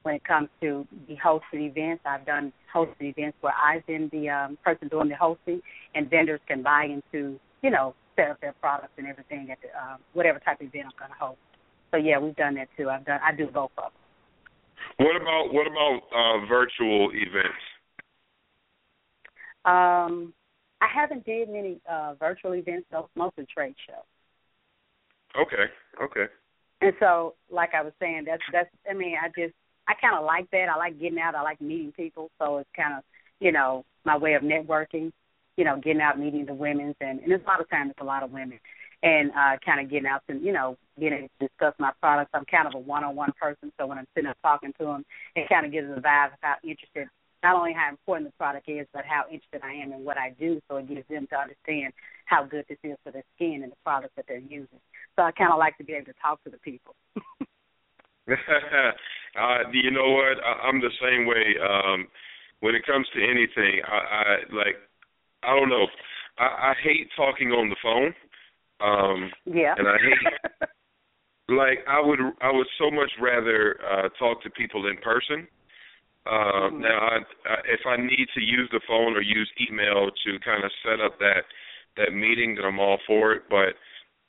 when 0.04 0.14
it 0.14 0.24
comes 0.24 0.48
to 0.60 0.86
the 1.08 1.16
hosted 1.16 1.40
events, 1.54 2.02
I've 2.06 2.26
done 2.26 2.52
hosted 2.72 3.00
events 3.00 3.38
where 3.40 3.54
I've 3.54 3.84
been 3.86 4.10
the 4.12 4.28
um, 4.28 4.58
person 4.62 4.88
doing 4.88 5.08
the 5.08 5.16
hosting, 5.16 5.60
and 5.94 6.08
vendors 6.08 6.40
can 6.46 6.62
buy 6.62 6.84
into, 6.84 7.40
you 7.62 7.70
know, 7.70 7.94
set 8.14 8.30
up 8.30 8.40
their 8.40 8.54
products 8.60 8.92
and 8.98 9.06
everything 9.06 9.48
at 9.50 9.58
the 9.62 9.68
uh, 9.68 9.96
whatever 10.12 10.38
type 10.38 10.60
of 10.60 10.66
event 10.66 10.86
I'm 10.86 10.98
going 10.98 11.10
to 11.10 11.18
host. 11.18 11.38
So 11.90 11.96
yeah, 11.96 12.18
we've 12.18 12.36
done 12.36 12.54
that 12.56 12.68
too. 12.76 12.90
I've 12.90 13.04
done 13.04 13.18
I 13.24 13.34
do 13.34 13.46
both 13.46 13.70
of 13.78 13.84
them. 13.84 15.06
What 15.06 15.16
about 15.16 15.52
what 15.52 15.66
about 15.66 16.00
uh, 16.14 16.46
virtual 16.46 17.10
events? 17.14 17.64
Um, 19.64 20.34
I 20.82 20.88
haven't 20.94 21.24
did 21.24 21.48
many 21.48 21.80
uh, 21.90 22.14
virtual 22.20 22.54
events, 22.54 22.86
mostly 23.16 23.46
trade 23.52 23.74
shows. 23.86 24.04
Okay. 25.40 25.64
Okay. 26.02 26.30
And 26.82 26.92
so, 27.00 27.34
like 27.50 27.70
I 27.74 27.82
was 27.82 27.92
saying, 27.98 28.24
that's 28.26 28.42
that's. 28.52 28.68
I 28.88 28.92
mean, 28.92 29.14
I 29.20 29.28
just 29.28 29.54
I 29.86 29.94
kind 29.94 30.16
of 30.16 30.24
like 30.24 30.50
that. 30.50 30.68
I 30.68 30.76
like 30.76 30.98
getting 31.00 31.18
out. 31.18 31.34
I 31.34 31.42
like 31.42 31.60
meeting 31.60 31.92
people. 31.92 32.30
So 32.38 32.58
it's 32.58 32.70
kind 32.76 32.94
of 32.94 33.04
you 33.40 33.52
know 33.52 33.84
my 34.04 34.16
way 34.16 34.34
of 34.34 34.42
networking. 34.42 35.12
You 35.56 35.64
know, 35.64 35.76
getting 35.76 36.02
out, 36.02 36.18
meeting 36.18 36.46
the 36.46 36.54
women's, 36.54 36.96
and 37.00 37.20
and 37.20 37.32
it's 37.32 37.44
a 37.44 37.46
lot 37.46 37.60
of 37.60 37.70
times 37.70 37.90
it's 37.92 38.00
a 38.00 38.04
lot 38.04 38.22
of 38.22 38.32
women 38.32 38.58
and 39.04 39.30
uh 39.32 39.56
kind 39.64 39.80
of 39.80 39.90
getting 39.90 40.08
out 40.08 40.22
and 40.28 40.42
you 40.42 40.52
know 40.52 40.76
getting 40.98 41.28
to 41.38 41.48
discuss 41.48 41.74
my 41.78 41.92
products. 42.00 42.30
I'm 42.34 42.44
kind 42.46 42.66
of 42.66 42.74
a 42.74 42.78
one-on-one 42.78 43.32
person, 43.40 43.72
so 43.78 43.86
when 43.86 43.98
I'm 43.98 44.06
sitting 44.14 44.26
there 44.26 44.34
talking 44.42 44.72
to 44.78 44.84
them, 44.84 45.04
it 45.36 45.48
kind 45.48 45.66
of 45.66 45.72
gives 45.72 45.88
a 45.90 46.00
vibe 46.00 46.32
of 46.32 46.38
how 46.40 46.54
interested, 46.62 47.08
not 47.42 47.56
only 47.56 47.72
how 47.72 47.90
important 47.90 48.28
the 48.28 48.36
product 48.38 48.68
is, 48.68 48.86
but 48.92 49.04
how 49.04 49.24
interested 49.30 49.60
I 49.62 49.74
am 49.74 49.92
in 49.92 50.04
what 50.04 50.16
I 50.16 50.30
do. 50.38 50.60
So 50.68 50.76
it 50.76 50.88
gives 50.88 51.06
them 51.08 51.26
to 51.30 51.36
understand 51.36 51.92
how 52.26 52.44
good 52.44 52.64
this 52.68 52.78
is 52.84 52.96
for 53.02 53.10
their 53.10 53.24
skin 53.34 53.62
and 53.62 53.72
the 53.72 53.76
product 53.84 54.14
that 54.16 54.26
they're 54.28 54.38
using. 54.38 54.80
So 55.16 55.22
I 55.22 55.32
kind 55.32 55.52
of 55.52 55.58
like 55.58 55.76
to 55.78 55.84
be 55.84 55.94
able 55.94 56.06
to 56.06 56.14
talk 56.22 56.42
to 56.44 56.50
the 56.50 56.58
people. 56.58 56.94
uh, 59.38 59.70
you 59.72 59.90
know 59.90 60.10
what? 60.10 60.38
I, 60.44 60.68
I'm 60.68 60.80
the 60.80 60.92
same 61.00 61.26
way. 61.26 61.54
Um, 61.60 62.08
when 62.60 62.74
it 62.74 62.86
comes 62.86 63.06
to 63.14 63.22
anything, 63.22 63.80
I, 63.86 63.96
I 63.96 64.24
like. 64.54 64.76
I 65.42 65.54
don't 65.58 65.68
know. 65.68 65.86
I, 66.38 66.44
I 66.44 66.74
hate 66.82 67.08
talking 67.16 67.50
on 67.50 67.68
the 67.68 67.76
phone. 67.82 68.14
Um, 68.80 69.30
yeah. 69.44 69.74
And 69.76 69.86
I 69.86 69.96
hate. 69.98 70.68
like 71.48 71.78
I 71.86 72.00
would, 72.00 72.20
I 72.40 72.50
would 72.50 72.66
so 72.78 72.90
much 72.90 73.10
rather 73.20 73.78
uh, 73.84 74.08
talk 74.18 74.42
to 74.42 74.50
people 74.50 74.88
in 74.88 74.96
person. 74.98 75.46
Uh, 76.26 76.72
mm-hmm. 76.72 76.80
Now, 76.80 76.98
I, 76.98 77.16
I, 77.44 77.56
if 77.68 77.80
I 77.86 77.96
need 78.00 78.28
to 78.34 78.40
use 78.40 78.68
the 78.72 78.80
phone 78.88 79.14
or 79.14 79.20
use 79.20 79.50
email 79.60 80.08
to 80.08 80.30
kind 80.40 80.64
of 80.64 80.70
set 80.82 81.04
up 81.04 81.18
that 81.18 81.44
that 81.96 82.12
meeting, 82.12 82.56
then 82.56 82.64
I'm 82.64 82.80
all 82.80 82.98
for 83.06 83.32
it. 83.34 83.42
But 83.48 83.76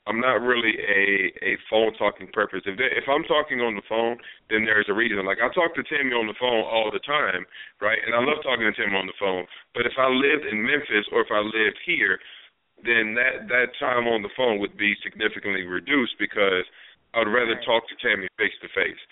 I'm 0.06 0.22
not 0.22 0.38
really 0.38 0.78
a 0.78 1.34
a 1.42 1.52
phone 1.68 1.92
talking 1.98 2.30
purpose. 2.30 2.62
If 2.64 2.78
they, 2.78 2.90
if 2.94 3.10
I'm 3.10 3.26
talking 3.26 3.58
on 3.58 3.74
the 3.74 3.86
phone, 3.90 4.16
then 4.48 4.62
there's 4.64 4.86
a 4.88 4.94
reason. 4.94 5.26
Like 5.26 5.42
I 5.42 5.50
talk 5.50 5.74
to 5.74 5.82
Tammy 5.82 6.14
on 6.14 6.30
the 6.30 6.38
phone 6.38 6.62
all 6.62 6.94
the 6.94 7.02
time, 7.02 7.42
right? 7.82 7.98
And 7.98 8.14
I 8.14 8.22
love 8.22 8.38
talking 8.46 8.64
to 8.64 8.74
Tammy 8.74 8.94
on 8.94 9.10
the 9.10 9.18
phone. 9.18 9.44
But 9.74 9.86
if 9.86 9.98
I 9.98 10.06
lived 10.06 10.46
in 10.46 10.62
Memphis 10.62 11.10
or 11.10 11.26
if 11.26 11.30
I 11.34 11.42
lived 11.42 11.78
here, 11.82 12.22
then 12.86 13.18
that 13.18 13.50
that 13.50 13.74
time 13.82 14.06
on 14.06 14.22
the 14.22 14.32
phone 14.38 14.62
would 14.62 14.78
be 14.78 14.94
significantly 15.02 15.66
reduced 15.66 16.14
because 16.22 16.64
I 17.10 17.26
would 17.26 17.34
rather 17.34 17.58
talk 17.66 17.90
to 17.90 17.96
Tammy 17.98 18.30
face 18.38 18.54
to 18.62 18.70
face. 18.70 19.02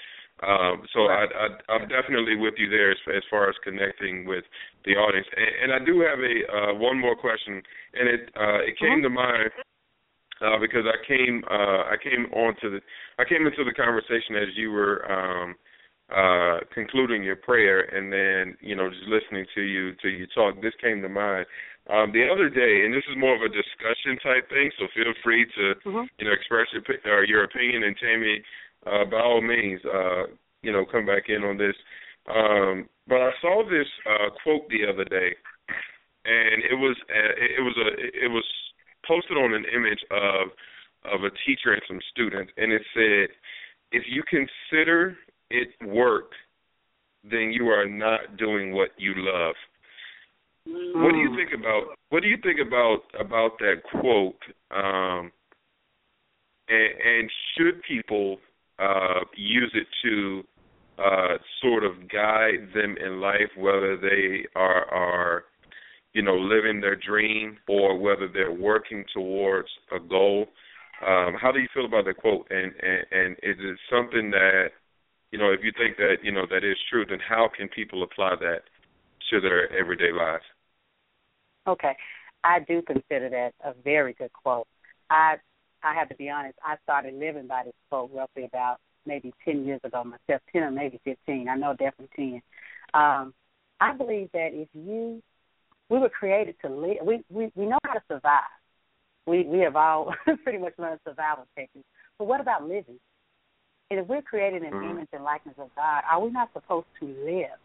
Um, 0.42 0.83
so 0.92 1.07
I, 1.07 1.30
I, 1.30 1.46
I'm 1.72 1.87
definitely 1.87 2.35
with 2.35 2.54
you 2.59 2.68
there 2.68 2.90
as, 2.90 2.98
as 3.14 3.22
far 3.30 3.48
as 3.48 3.54
connecting 3.62 4.26
with 4.26 4.42
the 4.85 4.98
audience. 4.98 5.26
And, 5.30 5.50
and 5.62 5.70
I 5.70 5.80
do 5.87 6.02
have 6.02 6.18
a 6.18 6.37
uh, 6.50 6.74
one 6.74 6.98
more 6.98 7.14
question, 7.14 7.62
and 7.94 8.07
it 8.11 8.30
uh, 8.35 8.62
it 8.66 8.78
came 8.78 9.02
uh-huh. 9.02 9.09
to 9.09 9.11
mind 9.11 9.50
uh, 10.40 10.59
because 10.61 10.85
I 10.87 10.99
came 11.07 11.42
uh, 11.51 11.90
I 11.90 11.97
came 12.03 12.27
onto 12.33 12.70
the 12.70 12.81
I 13.18 13.25
came 13.25 13.47
into 13.47 13.64
the 13.64 13.75
conversation 13.75 14.37
as 14.37 14.57
you 14.57 14.70
were 14.70 15.05
um, 15.11 15.55
uh, 16.11 16.61
concluding 16.73 17.23
your 17.23 17.37
prayer, 17.37 17.81
and 17.81 18.12
then 18.12 18.57
you 18.61 18.75
know 18.77 18.88
just 18.90 19.09
listening 19.09 19.47
to 19.55 19.62
you 19.62 19.94
to 20.03 20.09
you 20.09 20.27
talk. 20.35 20.61
This 20.61 20.75
came 20.83 21.03
to 21.03 21.09
mind 21.09 21.47
um, 21.90 22.12
the 22.12 22.27
other 22.29 22.49
day, 22.49 22.85
and 22.85 22.92
this 22.92 23.05
is 23.11 23.16
more 23.16 23.35
of 23.35 23.42
a 23.42 23.49
discussion 23.49 24.18
type 24.23 24.49
thing. 24.49 24.70
So 24.79 24.87
feel 24.94 25.12
free 25.23 25.44
to 25.44 25.75
mm-hmm. 25.85 26.05
you 26.18 26.25
know 26.27 26.33
express 26.33 26.66
your 26.73 26.83
or 27.12 27.25
your 27.25 27.44
opinion, 27.44 27.85
and 27.85 27.97
Tammy, 27.97 28.42
uh, 28.87 29.05
by 29.11 29.20
all 29.20 29.40
means, 29.40 29.81
uh, 29.85 30.25
you 30.62 30.73
know 30.73 30.85
come 30.85 31.07
back 31.07 31.29
in 31.29 31.44
on 31.44 31.59
this. 31.59 31.77
Um, 32.29 32.88
but 33.07 33.20
I 33.20 33.31
saw 33.40 33.62
this 33.68 33.88
uh, 34.09 34.31
quote 34.42 34.68
the 34.68 34.88
other 34.88 35.05
day, 35.05 35.37
and 36.25 36.64
it 36.64 36.75
was 36.75 36.97
uh, 37.09 37.35
it 37.37 37.61
was 37.61 37.77
a 37.77 37.88
it 38.25 38.29
was 38.29 38.44
posted 39.07 39.37
on 39.37 39.55
an 39.55 39.64
image 39.75 40.05
of 40.11 40.49
of 41.05 41.23
a 41.25 41.31
teacher 41.45 41.73
and 41.73 41.83
some 41.87 42.01
students, 42.11 42.53
and 42.57 42.73
it 42.73 42.83
said, 42.95 43.29
"If 43.93 44.05
you 44.09 44.23
consider 44.23 45.17
it 45.51 45.69
work, 45.85 46.33
then 47.23 47.53
you 47.53 47.69
are 47.69 47.87
not 47.87 48.37
doing 48.37 48.73
what 48.73 48.90
you 48.97 49.12
love." 49.17 49.55
Mm. 50.69 51.03
What 51.03 51.12
do 51.12 51.19
you 51.19 51.37
think 51.37 51.53
about 51.53 51.97
what 52.09 52.23
do 52.23 52.29
you 52.29 52.38
think 52.43 52.61
about 52.61 53.03
about 53.19 53.59
that 53.59 53.83
quote? 53.90 54.40
Um, 54.71 55.31
and, 56.69 56.93
and 57.05 57.31
should 57.57 57.83
people 57.83 58.38
uh, 58.79 59.21
use 59.37 59.71
it 59.75 59.87
to 60.03 60.43
uh, 60.99 61.37
sort 61.61 61.85
of 61.85 62.09
guide 62.09 62.69
them 62.75 62.97
in 63.05 63.21
life, 63.21 63.51
whether 63.57 63.97
they 63.97 64.47
are 64.55 64.85
are 64.87 65.45
you 66.14 66.22
know, 66.22 66.37
living 66.37 66.81
their 66.81 66.96
dream 66.96 67.59
or 67.68 67.98
whether 67.98 68.29
they're 68.29 68.53
working 68.53 69.05
towards 69.12 69.68
a 69.94 69.98
goal. 70.00 70.46
Um, 71.07 71.35
how 71.40 71.50
do 71.53 71.59
you 71.59 71.68
feel 71.74 71.85
about 71.85 72.07
that 72.07 72.16
quote? 72.16 72.46
And, 72.50 72.72
and 72.81 73.05
and 73.11 73.33
is 73.42 73.57
it 73.59 73.79
something 73.90 74.31
that 74.31 74.68
you 75.35 75.38
know, 75.38 75.50
if 75.50 75.61
you 75.64 75.72
think 75.77 75.96
that 75.96 76.18
you 76.22 76.31
know 76.31 76.46
that 76.48 76.62
is 76.62 76.77
true, 76.88 77.05
then 77.05 77.18
how 77.18 77.50
can 77.55 77.68
people 77.68 78.05
apply 78.05 78.37
that 78.38 78.61
to 79.31 79.40
their 79.40 79.70
everyday 79.77 80.12
lives? 80.12 80.44
Okay, 81.66 81.96
I 82.44 82.61
do 82.61 82.83
consider 82.83 83.29
that 83.31 83.53
a 83.64 83.74
very 83.83 84.12
good 84.12 84.33
quote. 84.33 84.68
I 85.11 85.35
I 85.83 85.94
have 85.94 86.09
to 86.11 86.14
be 86.14 86.31
honest. 86.31 86.57
I 86.64 86.77
started 86.85 87.14
living 87.14 87.48
by 87.48 87.64
this 87.64 87.74
quote 87.90 88.12
roughly 88.14 88.44
about 88.44 88.77
maybe 89.07 89.35
ten 89.44 89.66
years 89.66 89.81
ago 89.83 90.05
myself, 90.05 90.40
ten 90.53 90.62
or 90.62 90.70
maybe 90.70 91.00
fifteen. 91.05 91.48
I 91.48 91.57
know 91.57 91.72
definitely 91.72 92.11
ten. 92.14 92.42
Um, 92.94 93.35
I 93.81 93.92
believe 93.92 94.31
that 94.35 94.50
if 94.53 94.68
you 94.72 95.20
we 95.88 95.99
were 95.99 96.09
created 96.09 96.57
to 96.62 96.68
live. 96.68 96.99
We 97.05 97.25
we 97.31 97.51
we 97.55 97.66
know 97.66 97.79
how 97.85 97.94
to 97.94 98.03
survive. 98.09 98.40
We 99.27 99.44
we 99.44 99.61
have 99.61 99.77
all 99.77 100.14
pretty 100.42 100.59
much 100.59 100.75
learned 100.79 101.01
survival 101.07 101.47
techniques. 101.57 101.88
But 102.18 102.27
what 102.27 102.40
about 102.40 102.62
living? 102.62 102.99
And 103.90 104.01
if 104.01 104.07
we're 104.07 104.23
created 104.23 104.62
in 104.62 104.70
mm-hmm. 104.70 104.90
image 104.90 105.09
and 105.12 105.25
likeness 105.25 105.57
of 105.59 105.68
God, 105.77 106.03
are 106.11 106.20
we 106.20 106.31
not 106.31 106.51
supposed 106.53 106.87
to 107.01 107.07
live? 107.07 107.59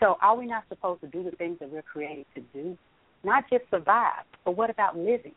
So 0.00 0.16
are 0.20 0.36
we 0.36 0.46
not 0.46 0.64
supposed 0.68 1.02
to 1.02 1.06
do 1.06 1.22
the 1.22 1.30
things 1.32 1.58
that 1.60 1.70
we're 1.70 1.82
created 1.82 2.26
to 2.34 2.40
do? 2.52 2.76
Not 3.22 3.44
just 3.50 3.64
survive, 3.70 4.24
but 4.44 4.56
what 4.56 4.70
about 4.70 4.96
living? 4.96 5.34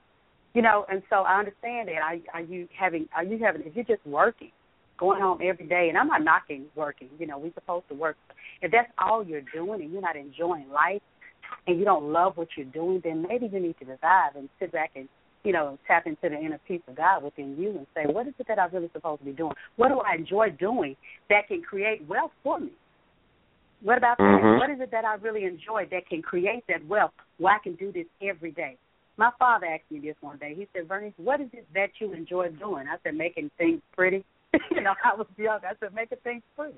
You 0.53 0.61
know, 0.61 0.85
and 0.89 1.03
so 1.09 1.17
I 1.17 1.39
understand 1.39 1.89
that. 1.89 1.95
Are, 2.01 2.17
are 2.33 2.41
you 2.41 2.67
having? 2.77 3.07
Are 3.15 3.23
you 3.23 3.37
having? 3.39 3.63
If 3.65 3.75
you're 3.75 3.85
just 3.85 4.05
working, 4.05 4.51
going 4.97 5.21
home 5.21 5.39
every 5.43 5.67
day, 5.67 5.87
and 5.89 5.97
I'm 5.97 6.07
not 6.07 6.23
knocking 6.23 6.65
working. 6.75 7.09
You 7.19 7.27
know, 7.27 7.37
we're 7.37 7.53
supposed 7.53 7.87
to 7.89 7.95
work. 7.95 8.15
If 8.61 8.71
that's 8.71 8.91
all 8.99 9.23
you're 9.23 9.41
doing 9.53 9.81
and 9.81 9.91
you're 9.91 10.01
not 10.01 10.15
enjoying 10.15 10.69
life, 10.69 11.01
and 11.67 11.79
you 11.79 11.85
don't 11.85 12.11
love 12.11 12.37
what 12.37 12.49
you're 12.57 12.65
doing, 12.67 13.01
then 13.03 13.25
maybe 13.27 13.49
you 13.51 13.59
need 13.59 13.77
to 13.79 13.85
revive 13.85 14.35
and 14.35 14.49
sit 14.59 14.71
back 14.71 14.91
and 14.95 15.07
you 15.43 15.51
know 15.51 15.77
tap 15.87 16.07
into 16.07 16.21
the 16.23 16.37
inner 16.37 16.59
peace 16.67 16.81
of 16.87 16.95
God 16.95 17.23
within 17.23 17.55
you 17.57 17.69
and 17.69 17.87
say, 17.95 18.11
what 18.11 18.27
is 18.27 18.33
it 18.39 18.47
that 18.47 18.59
I'm 18.59 18.71
really 18.71 18.89
supposed 18.93 19.19
to 19.19 19.25
be 19.25 19.31
doing? 19.31 19.53
What 19.75 19.89
do 19.89 19.99
I 19.99 20.15
enjoy 20.15 20.49
doing 20.51 20.95
that 21.29 21.47
can 21.47 21.61
create 21.61 22.07
wealth 22.07 22.31
for 22.43 22.59
me? 22.59 22.71
What 23.81 23.97
about 23.97 24.17
mm-hmm. 24.17 24.45
that? 24.45 24.57
What 24.59 24.69
is 24.69 24.79
it 24.79 24.91
that 24.91 25.05
I 25.05 25.15
really 25.15 25.43
enjoy 25.43 25.87
that 25.91 26.07
can 26.07 26.21
create 26.21 26.63
that 26.69 26.85
wealth 26.87 27.11
where 27.37 27.53
I 27.53 27.59
can 27.61 27.75
do 27.75 27.91
this 27.91 28.05
every 28.21 28.51
day? 28.51 28.77
My 29.17 29.29
father 29.37 29.67
asked 29.67 29.91
me 29.91 29.99
this 29.99 30.15
one 30.21 30.37
day. 30.37 30.55
He 30.55 30.67
said, 30.73 30.87
Vernice, 30.87 31.13
what 31.17 31.39
is 31.39 31.49
it 31.53 31.67
that 31.75 31.89
you 31.99 32.13
enjoy 32.13 32.49
doing? 32.49 32.85
I 32.87 32.95
said, 33.03 33.15
making 33.15 33.51
things 33.57 33.81
pretty. 33.95 34.25
you 34.71 34.81
know, 34.81 34.93
I 35.03 35.15
was 35.15 35.27
young. 35.37 35.59
I 35.63 35.73
said, 35.79 35.93
making 35.93 36.17
things 36.23 36.41
pretty. 36.55 36.77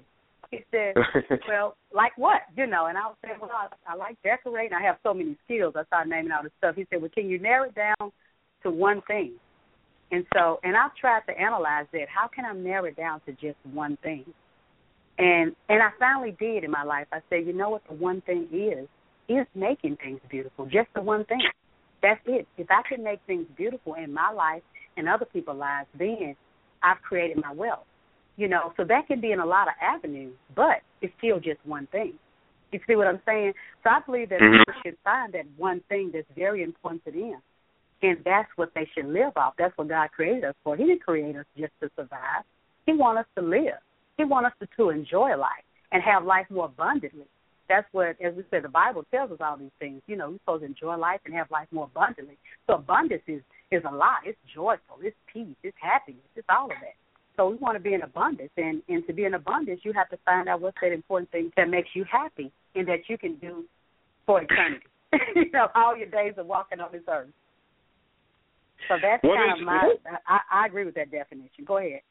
He 0.51 0.59
said, 0.71 0.95
"Well, 1.47 1.75
like 1.93 2.17
what? 2.17 2.41
You 2.55 2.67
know?" 2.67 2.87
And 2.87 2.97
I 2.97 3.07
was 3.07 3.15
saying, 3.23 3.37
"Well, 3.41 3.51
I, 3.53 3.67
I 3.91 3.95
like 3.95 4.21
decorating. 4.23 4.77
I 4.77 4.83
have 4.83 4.97
so 5.03 5.13
many 5.13 5.37
skills." 5.45 5.73
I 5.75 5.83
started 5.85 6.09
naming 6.09 6.31
all 6.31 6.43
the 6.43 6.51
stuff. 6.57 6.75
He 6.75 6.85
said, 6.89 7.01
"Well, 7.01 7.11
can 7.13 7.29
you 7.29 7.39
narrow 7.39 7.69
it 7.69 7.75
down 7.75 8.11
to 8.63 8.69
one 8.69 9.01
thing?" 9.07 9.33
And 10.11 10.25
so, 10.33 10.59
and 10.63 10.77
I've 10.77 10.95
tried 10.95 11.21
to 11.27 11.39
analyze 11.39 11.87
that. 11.93 12.07
How 12.13 12.27
can 12.27 12.45
I 12.45 12.53
narrow 12.53 12.85
it 12.85 12.95
down 12.95 13.21
to 13.25 13.31
just 13.33 13.57
one 13.71 13.97
thing? 14.03 14.25
And 15.17 15.55
and 15.69 15.81
I 15.81 15.89
finally 15.99 16.35
did 16.39 16.63
in 16.63 16.71
my 16.71 16.83
life. 16.83 17.07
I 17.11 17.19
said, 17.29 17.45
you 17.45 17.53
know 17.53 17.69
what 17.69 17.83
the 17.87 17.95
one 17.95 18.21
thing 18.21 18.47
is? 18.51 18.87
Is 19.27 19.47
making 19.55 19.97
things 19.97 20.19
beautiful. 20.29 20.65
Just 20.65 20.89
the 20.93 21.01
one 21.01 21.25
thing. 21.25 21.41
That's 22.01 22.19
it. 22.27 22.47
If 22.57 22.67
I 22.69 22.81
can 22.87 23.03
make 23.03 23.19
things 23.25 23.47
beautiful 23.57 23.95
in 23.95 24.13
my 24.13 24.31
life 24.31 24.61
and 24.97 25.09
other 25.09 25.25
people's 25.25 25.57
lives, 25.57 25.87
then 25.97 26.35
I've 26.83 27.01
created 27.01 27.41
my 27.41 27.51
wealth. 27.51 27.85
You 28.37 28.49
know, 28.49 28.73
so 28.75 28.83
that 28.83 29.07
can 29.07 29.21
be 29.21 29.31
in 29.31 29.39
a 29.39 29.45
lot 29.45 29.67
of 29.67 29.73
avenues, 29.81 30.33
but 30.55 30.81
it's 31.01 31.13
still 31.17 31.39
just 31.39 31.59
one 31.63 31.87
thing. 31.87 32.13
You 32.71 32.79
see 32.87 32.95
what 32.95 33.07
I'm 33.07 33.21
saying? 33.25 33.53
So 33.83 33.89
I 33.91 33.99
believe 34.05 34.29
that 34.29 34.41
mm-hmm. 34.41 34.57
people 34.57 34.81
should 34.83 34.97
find 35.03 35.33
that 35.33 35.45
one 35.57 35.81
thing 35.87 36.11
that's 36.13 36.27
very 36.35 36.63
important 36.63 37.05
to 37.05 37.11
them. 37.11 37.41
And 38.01 38.17
that's 38.25 38.49
what 38.57 38.71
they 38.75 38.87
should 38.93 39.05
live 39.05 39.31
off. 39.37 39.53
That's 39.57 39.75
what 39.77 39.87
God 39.87 40.11
created 40.11 40.43
us 40.43 40.55
for. 40.63 40.75
He 40.75 40.83
didn't 40.83 41.03
create 41.03 41.35
us 41.37 41.45
just 41.57 41.71
to 41.81 41.89
survive. 41.95 42.43
He 42.85 42.93
wants 42.93 43.21
us 43.21 43.25
to 43.37 43.41
live. 43.41 43.79
He 44.17 44.25
wants 44.25 44.47
us 44.47 44.53
to, 44.59 44.67
to 44.77 44.89
enjoy 44.89 45.37
life 45.37 45.63
and 45.91 46.03
have 46.03 46.25
life 46.25 46.45
more 46.49 46.65
abundantly. 46.65 47.25
That's 47.67 47.87
what, 47.93 48.17
as 48.21 48.35
we 48.35 48.43
said, 48.51 48.63
the 48.63 48.69
Bible 48.69 49.05
tells 49.09 49.31
us 49.31 49.37
all 49.39 49.57
these 49.57 49.71
things. 49.79 50.01
You 50.05 50.17
know, 50.17 50.31
we're 50.31 50.37
supposed 50.39 50.61
to 50.61 50.67
enjoy 50.67 50.97
life 50.97 51.21
and 51.25 51.33
have 51.33 51.49
life 51.49 51.67
more 51.71 51.85
abundantly. 51.85 52.37
So 52.67 52.75
abundance 52.75 53.23
is 53.27 53.41
is 53.71 53.81
a 53.89 53.93
lot. 53.93 54.19
It's 54.25 54.37
joyful. 54.53 54.97
It's 55.01 55.15
peace. 55.31 55.55
It's 55.63 55.75
happiness. 55.81 56.21
It's 56.35 56.47
all 56.49 56.65
of 56.65 56.77
that. 56.81 56.93
So 57.37 57.49
we 57.49 57.55
want 57.57 57.75
to 57.75 57.79
be 57.79 57.93
in 57.93 58.01
abundance, 58.01 58.51
and 58.57 58.81
and 58.87 59.05
to 59.07 59.13
be 59.13 59.25
in 59.25 59.33
abundance, 59.33 59.81
you 59.83 59.93
have 59.93 60.09
to 60.09 60.17
find 60.25 60.47
out 60.47 60.61
what's 60.61 60.77
that 60.81 60.91
important 60.91 61.31
thing 61.31 61.51
that 61.57 61.69
makes 61.69 61.89
you 61.93 62.05
happy 62.09 62.51
and 62.75 62.87
that 62.87 63.09
you 63.09 63.17
can 63.17 63.35
do 63.35 63.65
for 64.25 64.41
eternity. 64.41 64.85
you 65.35 65.51
know, 65.51 65.67
all 65.75 65.95
your 65.95 66.07
days 66.07 66.33
of 66.37 66.45
walking 66.45 66.79
on 66.79 66.89
this 66.91 67.03
earth. 67.09 67.29
So 68.87 68.95
that's 69.01 69.23
what 69.23 69.37
kind 69.37 69.57
is, 69.57 69.61
of 69.61 69.65
my. 69.65 69.93
I, 70.27 70.39
I 70.51 70.65
agree 70.67 70.85
with 70.85 70.95
that 70.95 71.11
definition. 71.11 71.65
Go 71.65 71.77
ahead. 71.77 72.01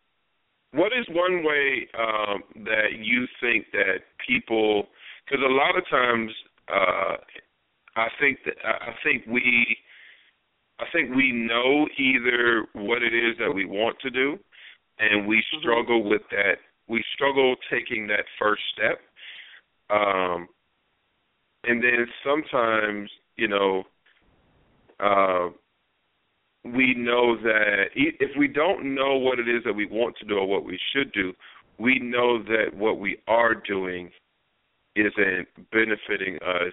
What 0.73 0.93
is 0.93 1.07
one 1.11 1.45
way 1.45 1.87
um, 1.99 2.65
that 2.65 2.99
you 2.99 3.27
think 3.41 3.67
that 3.73 3.99
people? 4.27 4.89
Because 5.25 5.45
a 5.45 5.53
lot 5.53 5.79
of 5.79 5.85
times, 5.89 6.31
uh, 6.69 7.17
I 7.97 8.09
think 8.21 8.39
that 8.45 8.55
I 8.65 8.93
think 9.05 9.25
we, 9.29 9.77
I 10.81 10.85
think 10.93 11.15
we 11.15 11.31
know 11.33 11.87
either 11.97 12.67
what 12.73 13.03
it 13.03 13.15
is 13.15 13.37
that 13.39 13.55
we 13.55 13.65
want 13.65 13.97
to 14.01 14.11
do, 14.11 14.39
and 14.99 15.27
we 15.27 15.39
mm-hmm. 15.39 15.61
struggle 15.61 16.09
with 16.09 16.23
that. 16.31 16.57
We 16.89 17.03
struggle 17.15 17.57
taking 17.71 18.07
that 18.09 18.25
first 18.39 18.63
step, 18.75 19.01
um, 19.91 20.49
and 21.65 21.83
then 21.83 22.07
sometimes, 22.23 23.11
you 23.37 23.49
know, 23.49 23.85
uh, 25.01 25.49
we 26.65 26.95
know 26.95 27.37
that 27.43 27.85
if 27.95 28.31
we 28.39 28.49
don't 28.49 28.95
know 28.95 29.17
what 29.17 29.39
it 29.39 29.49
is 29.49 29.63
that 29.65 29.75
we 29.75 29.87
want 29.87 30.17
to 30.19 30.27
do 30.27 30.39
or 30.39 30.47
what 30.47 30.65
we 30.65 30.79
should 30.93 31.13
do, 31.13 31.33
we 31.79 31.99
know 31.99 32.43
that 32.43 32.75
what 32.75 32.99
we 32.99 33.19
are 33.27 33.55
doing 33.55 34.11
isn't 34.97 35.49
benefiting 35.73 36.37
us 36.37 36.73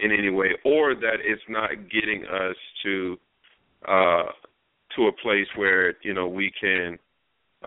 in 0.00 0.12
any 0.12 0.30
way, 0.30 0.50
or 0.64 0.94
that 0.94 1.16
it's 1.22 1.42
not 1.48 1.70
getting 1.90 2.24
us 2.24 2.56
to 2.82 3.16
uh, 3.86 4.24
to 4.96 5.06
a 5.06 5.12
place 5.22 5.46
where 5.56 5.94
you 6.02 6.14
know 6.14 6.26
we 6.26 6.52
can 6.60 6.98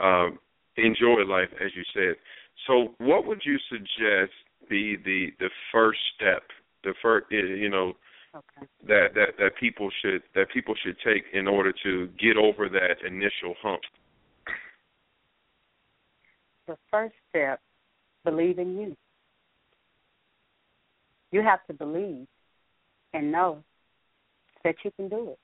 um, 0.01 0.39
enjoy 0.77 1.23
life, 1.27 1.49
as 1.63 1.71
you 1.75 1.83
said. 1.93 2.15
So, 2.65 2.95
what 2.97 3.25
would 3.25 3.41
you 3.45 3.57
suggest 3.69 4.33
be 4.69 4.95
the 5.03 5.27
the 5.39 5.49
first 5.71 5.99
step, 6.15 6.43
the 6.83 6.93
first, 7.01 7.27
you 7.29 7.69
know, 7.69 7.93
okay. 8.35 8.67
that 8.87 9.13
that 9.15 9.37
that 9.39 9.51
people 9.59 9.89
should 10.01 10.23
that 10.35 10.47
people 10.53 10.75
should 10.83 10.97
take 11.05 11.23
in 11.33 11.47
order 11.47 11.73
to 11.83 12.09
get 12.19 12.37
over 12.37 12.69
that 12.69 13.05
initial 13.05 13.55
hump? 13.61 13.81
The 16.67 16.77
first 16.91 17.15
step, 17.29 17.61
believe 18.25 18.59
in 18.59 18.77
you. 18.77 18.97
You 21.31 21.41
have 21.41 21.65
to 21.67 21.73
believe 21.73 22.27
and 23.13 23.31
know 23.31 23.63
that 24.63 24.75
you 24.83 24.91
can 24.91 25.07
do 25.07 25.29
it. 25.29 25.39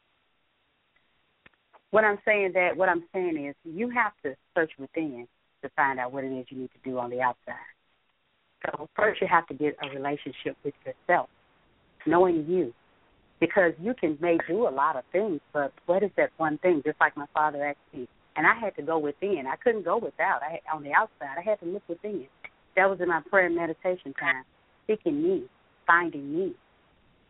What 1.93 2.03
I'm 2.03 2.17
saying 2.25 2.53
that 2.55 2.75
what 2.75 2.89
I'm 2.89 3.03
saying 3.13 3.37
is 3.37 3.53
you 3.63 3.87
have 3.91 4.13
to 4.23 4.35
search 4.55 4.71
within 4.79 5.27
to 5.61 5.69
find 5.75 5.99
out 5.99 6.11
what 6.11 6.23
it 6.23 6.31
is 6.35 6.47
you 6.49 6.57
need 6.57 6.71
to 6.71 6.89
do 6.89 6.97
on 6.97 7.11
the 7.11 7.21
outside. 7.21 7.53
So 8.65 8.89
first 8.95 9.21
you 9.21 9.27
have 9.27 9.45
to 9.49 9.53
get 9.53 9.77
a 9.79 9.95
relationship 9.95 10.57
with 10.63 10.73
yourself, 10.83 11.29
knowing 12.07 12.47
you. 12.49 12.73
Because 13.39 13.73
you 13.79 13.93
can 13.93 14.17
may 14.19 14.39
do 14.47 14.67
a 14.67 14.73
lot 14.73 14.95
of 14.95 15.03
things, 15.11 15.39
but 15.53 15.71
what 15.85 16.01
is 16.01 16.09
that 16.17 16.31
one 16.37 16.57
thing? 16.57 16.81
Just 16.83 16.99
like 16.99 17.15
my 17.15 17.27
father 17.31 17.63
asked 17.63 17.77
me, 17.93 18.07
and 18.35 18.47
I 18.47 18.59
had 18.59 18.75
to 18.77 18.81
go 18.81 18.97
within. 18.97 19.43
I 19.47 19.55
couldn't 19.57 19.85
go 19.85 19.97
without. 19.97 20.41
I 20.41 20.61
on 20.73 20.81
the 20.81 20.93
outside. 20.93 21.37
I 21.37 21.41
had 21.47 21.59
to 21.59 21.67
look 21.67 21.83
within. 21.87 22.25
That 22.75 22.89
was 22.89 23.01
in 23.01 23.09
my 23.09 23.21
prayer 23.29 23.45
and 23.45 23.55
meditation 23.55 24.15
time, 24.19 24.45
seeking 24.87 25.21
me, 25.21 25.43
finding 25.85 26.35
me, 26.35 26.53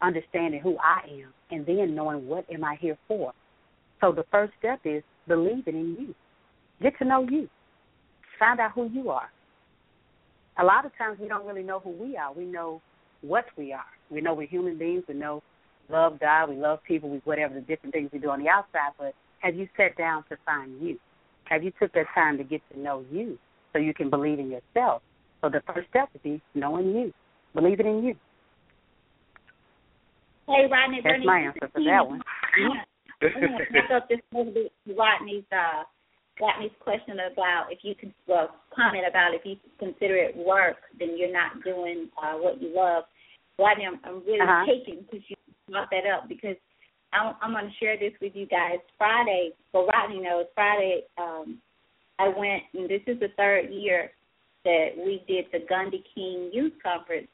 understanding 0.02 0.62
who 0.62 0.78
I 0.78 1.02
am, 1.10 1.34
and 1.52 1.66
then 1.66 1.96
knowing 1.96 2.30
what 2.30 2.46
am 2.50 2.64
I 2.64 2.78
here 2.80 2.98
for. 3.10 3.34
So 4.04 4.12
the 4.12 4.26
first 4.32 4.52
step 4.60 4.82
is 4.84 5.02
believing 5.28 5.76
in 5.76 5.96
you. 5.98 6.16
Get 6.82 6.98
to 7.00 7.06
know 7.06 7.26
you. 7.30 7.48
Find 8.38 8.60
out 8.60 8.72
who 8.74 8.90
you 8.94 9.10
are 9.10 9.30
a 10.60 10.64
lot 10.64 10.86
of 10.86 10.96
times 10.98 11.18
we 11.20 11.28
don't 11.28 11.46
really 11.46 11.64
know 11.64 11.80
who 11.80 11.92
we 11.92 12.18
are. 12.18 12.34
We 12.34 12.46
know 12.46 12.82
what 13.22 13.46
we 13.58 13.74
are. 13.74 13.86
We 14.10 14.22
know 14.22 14.34
we're 14.34 14.48
human 14.48 14.78
beings. 14.78 15.04
We 15.08 15.16
know 15.16 15.42
love 15.90 16.20
God. 16.20 16.50
We 16.50 16.56
love 16.56 16.80
people. 16.84 17.10
We 17.10 17.22
whatever 17.24 17.54
the 17.54 17.62
different 17.62 17.94
things 17.94 18.10
we 18.14 18.20
do 18.20 18.30
on 18.30 18.44
the 18.44 18.50
outside. 18.50 18.92
But 18.98 19.14
have 19.40 19.56
you 19.56 19.68
sat 19.78 19.98
down 19.98 20.24
to 20.30 20.38
find 20.46 20.82
you? 20.82 21.00
Have 21.46 21.64
you 21.64 21.72
took 21.80 21.92
that 21.94 22.06
time 22.14 22.38
to 22.38 22.44
get 22.44 22.62
to 22.72 22.80
know 22.80 23.04
you 23.12 23.38
so 23.74 23.80
you 23.80 23.94
can 23.94 24.10
believe 24.10 24.40
in 24.40 24.50
yourself? 24.50 25.02
So 25.42 25.50
the 25.50 25.62
first 25.74 25.90
step 25.90 26.10
would 26.14 26.24
be 26.24 26.42
knowing 26.54 26.88
you, 26.96 27.14
believing 27.54 27.88
in 27.88 28.04
you. 28.04 28.16
Hey, 30.48 30.68
Rodney. 30.72 31.02
That's 31.04 31.16
Bernie, 31.16 31.26
my 31.26 31.40
answer 31.40 31.70
for 31.74 31.84
that 31.84 32.08
one. 32.08 32.22
I 33.24 33.88
thought 33.88 34.10
this 34.10 34.20
was 34.32 34.48
Rodney's 34.88 35.44
uh, 35.52 35.84
Rodney's 36.42 36.72
question 36.80 37.18
about 37.32 37.68
if 37.72 37.80
you 37.84 37.96
can 37.96 38.14
well 38.28 38.56
comment 38.76 39.06
about 39.10 39.34
if 39.34 39.42
you 39.46 39.58
consider 39.80 40.16
it 40.16 40.36
work, 40.36 40.78
then 41.00 41.18
you're 41.18 41.34
not 41.34 41.64
doing 41.64 42.10
uh, 42.22 42.34
what 42.34 42.62
you 42.62 42.74
love. 42.76 43.04
Rodney, 43.60 43.86
I'm, 43.86 44.00
I'm 44.04 44.26
really 44.26 44.42
uh-huh. 44.42 44.66
taken 44.66 45.06
because 45.06 45.26
you 45.28 45.36
brought 45.70 45.90
that 45.92 46.10
up 46.10 46.28
because 46.28 46.58
I'm, 47.14 47.36
I'm 47.42 47.52
going 47.52 47.66
to 47.66 47.78
share 47.80 47.98
this 47.98 48.14
with 48.22 48.34
you 48.36 48.48
guys. 48.48 48.80
Friday, 48.98 49.52
well, 49.72 49.86
Rodney 49.86 50.20
knows 50.20 50.46
Friday. 50.56 51.04
Um, 51.18 51.60
I 52.20 52.28
went, 52.28 52.64
and 52.74 52.90
this 52.90 53.02
is 53.08 53.20
the 53.20 53.30
third 53.38 53.70
year 53.72 54.12
that 54.66 54.90
we 54.98 55.24
did 55.28 55.46
the 55.52 55.60
Gundy 55.72 56.04
King 56.16 56.50
Youth 56.54 56.74
Conference, 56.82 57.28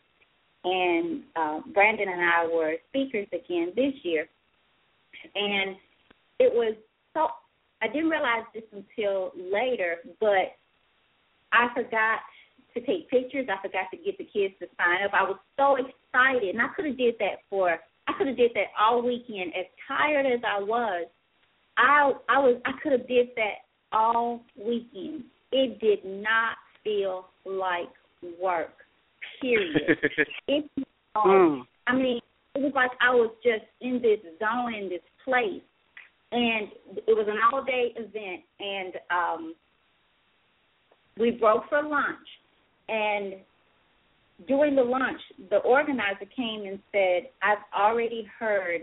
and 0.64 1.24
uh, 1.36 1.60
Brandon 1.74 2.10
and 2.10 2.22
I 2.22 2.48
were 2.48 2.76
speakers 2.90 3.28
again 3.32 3.72
this 3.76 3.94
year, 4.04 4.28
and 5.36 5.76
it 6.40 6.54
was 6.54 6.76
so 7.14 7.28
I 7.82 7.88
didn't 7.88 8.10
realize 8.10 8.44
this 8.54 8.64
until 8.72 9.32
later, 9.36 9.98
but 10.20 10.56
I 11.52 11.68
forgot 11.74 12.20
to 12.74 12.82
take 12.82 13.10
pictures. 13.10 13.48
I 13.50 13.62
forgot 13.62 13.88
to 13.92 13.98
get 13.98 14.18
the 14.18 14.26
kids 14.26 14.54
to 14.60 14.68
sign 14.78 15.04
up. 15.06 15.12
I 15.14 15.24
was 15.24 15.38
so 15.58 15.76
excited, 15.76 16.56
and 16.56 16.62
I 16.62 16.68
could 16.76 16.86
have 16.86 16.98
did 16.98 17.16
that 17.20 17.44
for 17.50 17.80
I 18.08 18.14
could 18.18 18.28
have 18.28 18.38
did 18.38 18.52
that 18.56 18.68
all 18.80 19.02
weekend. 19.02 19.54
As 19.58 19.66
tired 19.88 20.26
as 20.26 20.40
I 20.46 20.62
was, 20.62 21.08
I 21.78 22.12
I 22.28 22.40
was 22.40 22.62
I 22.66 22.72
could 22.82 22.92
have 22.92 23.08
did 23.08 23.30
that 23.36 23.66
all 23.92 24.42
weekend. 24.58 25.24
It 25.52 25.80
did 25.80 26.06
not 26.06 26.58
feel 26.84 27.28
like 27.46 27.90
work. 28.42 28.74
Period. 29.42 29.78
it 30.48 30.70
mm. 31.16 31.62
I 31.88 31.96
mean, 31.96 32.20
it 32.60 32.64
was 32.64 32.74
like 32.76 32.92
I 33.00 33.12
was 33.16 33.32
just 33.42 33.64
in 33.80 34.02
this 34.02 34.20
zone, 34.38 34.74
in 34.74 34.90
this 34.90 35.06
place. 35.24 35.64
And 36.32 36.68
it 37.08 37.16
was 37.16 37.26
an 37.30 37.38
all 37.52 37.64
day 37.64 37.94
event 37.96 38.44
and 38.60 38.94
um 39.10 39.56
we 41.18 41.32
broke 41.32 41.70
for 41.70 41.82
lunch. 41.82 42.28
And 42.90 43.36
during 44.48 44.76
the 44.76 44.84
lunch 44.84 45.22
the 45.50 45.58
organizer 45.58 46.28
came 46.36 46.64
and 46.66 46.80
said 46.94 47.30
i've 47.42 47.64
already 47.78 48.26
heard 48.40 48.82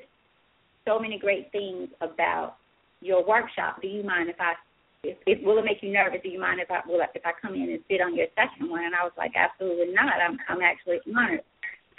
so 0.85 0.99
many 0.99 1.19
great 1.19 1.51
things 1.51 1.89
about 2.03 2.57
your 3.01 3.27
workshop. 3.27 3.81
Do 3.81 3.89
you 3.89 4.03
mind 4.03 4.31
if 4.31 4.37
i 4.41 4.55
if, 5.03 5.19
if 5.27 5.45
will 5.45 5.59
it 5.59 5.65
make 5.65 5.83
you 5.83 5.93
nervous? 5.93 6.21
Do 6.23 6.31
you 6.31 6.41
mind 6.41 6.61
if 6.61 6.71
i 6.71 6.81
will 6.89 7.01
if 7.15 7.27
i 7.27 7.33
come 7.43 7.55
in 7.55 7.71
and 7.71 7.81
sit 7.91 8.01
on 8.01 8.17
your 8.17 8.27
second 8.35 8.71
one? 8.71 8.85
And 8.87 8.95
i 8.95 9.05
was 9.05 9.13
like 9.19 9.33
absolutely 9.37 9.93
not. 9.93 10.15
I'm 10.27 10.39
i'm 10.49 10.63
actually 10.63 10.99
honored 11.15 11.41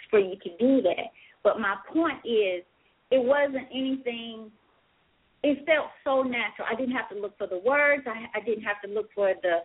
for 0.09 0.19
you 0.19 0.35
to 0.41 0.49
do 0.57 0.81
that 0.81 1.13
but 1.47 1.61
my 1.61 1.77
point 1.93 2.19
is 2.25 2.61
it 3.09 3.23
wasn't 3.23 3.67
anything 3.71 4.51
it 5.43 5.65
felt 5.65 5.87
so 6.03 6.23
natural. 6.23 6.67
I 6.69 6.75
didn't 6.75 6.95
have 6.95 7.07
to 7.09 7.15
look 7.15 7.37
for 7.37 7.47
the 7.47 7.61
words. 7.65 8.03
I, 8.05 8.25
I 8.37 8.43
didn't 8.43 8.63
have 8.63 8.81
to 8.83 8.89
look 8.89 9.07
for 9.15 9.33
the 9.41 9.59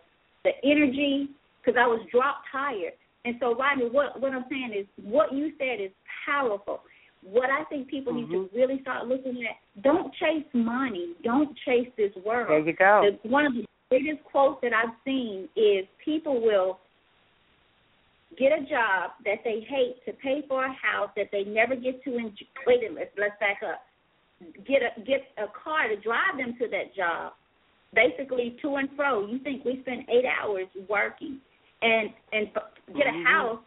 the 0.45 0.51
energy 0.63 1.27
because 1.59 1.77
I 1.77 1.85
was 1.85 1.99
drop 2.09 2.37
tired. 2.49 2.93
And 3.25 3.35
so, 3.41 3.53
Rodney, 3.53 3.89
what 3.89 4.21
what 4.21 4.31
I'm 4.31 4.45
saying 4.49 4.71
is, 4.79 4.85
what 5.03 5.33
you 5.33 5.51
said 5.57 5.83
is 5.83 5.91
powerful. 6.25 6.79
What 7.21 7.49
I 7.49 7.65
think 7.65 7.89
people 7.89 8.13
mm-hmm. 8.13 8.31
need 8.31 8.49
to 8.49 8.55
really 8.55 8.79
start 8.81 9.07
looking 9.07 9.43
at: 9.43 9.83
don't 9.83 10.13
chase 10.13 10.47
money, 10.53 11.15
don't 11.21 11.49
chase 11.65 11.89
this 11.97 12.11
world. 12.25 12.47
There 12.47 12.59
you 12.59 12.73
go. 12.73 13.11
The, 13.23 13.29
one 13.29 13.45
of 13.45 13.53
the 13.55 13.65
biggest 13.89 14.23
quotes 14.23 14.61
that 14.61 14.71
I've 14.71 14.95
seen 15.03 15.49
is 15.57 15.85
people 16.05 16.41
will 16.41 16.79
get 18.37 18.51
a 18.51 18.61
job 18.61 19.11
that 19.25 19.43
they 19.43 19.65
hate 19.67 19.97
to 20.05 20.13
pay 20.13 20.43
for 20.47 20.65
a 20.65 20.73
house 20.73 21.09
that 21.15 21.29
they 21.31 21.43
never 21.43 21.75
get 21.75 22.03
to 22.03 22.17
enjoy. 22.17 22.45
Wait 22.67 22.83
a 22.89 22.93
minute, 22.93 23.13
let's 23.17 23.39
back 23.39 23.59
up 23.63 23.81
get 24.65 24.81
a 24.81 25.01
get 25.01 25.21
a 25.37 25.47
car 25.63 25.87
to 25.87 25.95
drive 25.97 26.37
them 26.37 26.55
to 26.59 26.67
that 26.69 26.95
job, 26.95 27.33
basically 27.93 28.57
to 28.61 28.75
and 28.75 28.89
fro. 28.95 29.27
You 29.27 29.39
think 29.39 29.65
we 29.65 29.79
spend 29.81 30.03
eight 30.09 30.25
hours 30.25 30.67
working 30.89 31.39
and 31.81 32.09
and 32.31 32.47
get 32.95 33.07
mm-hmm. 33.07 33.25
a 33.25 33.29
house 33.29 33.59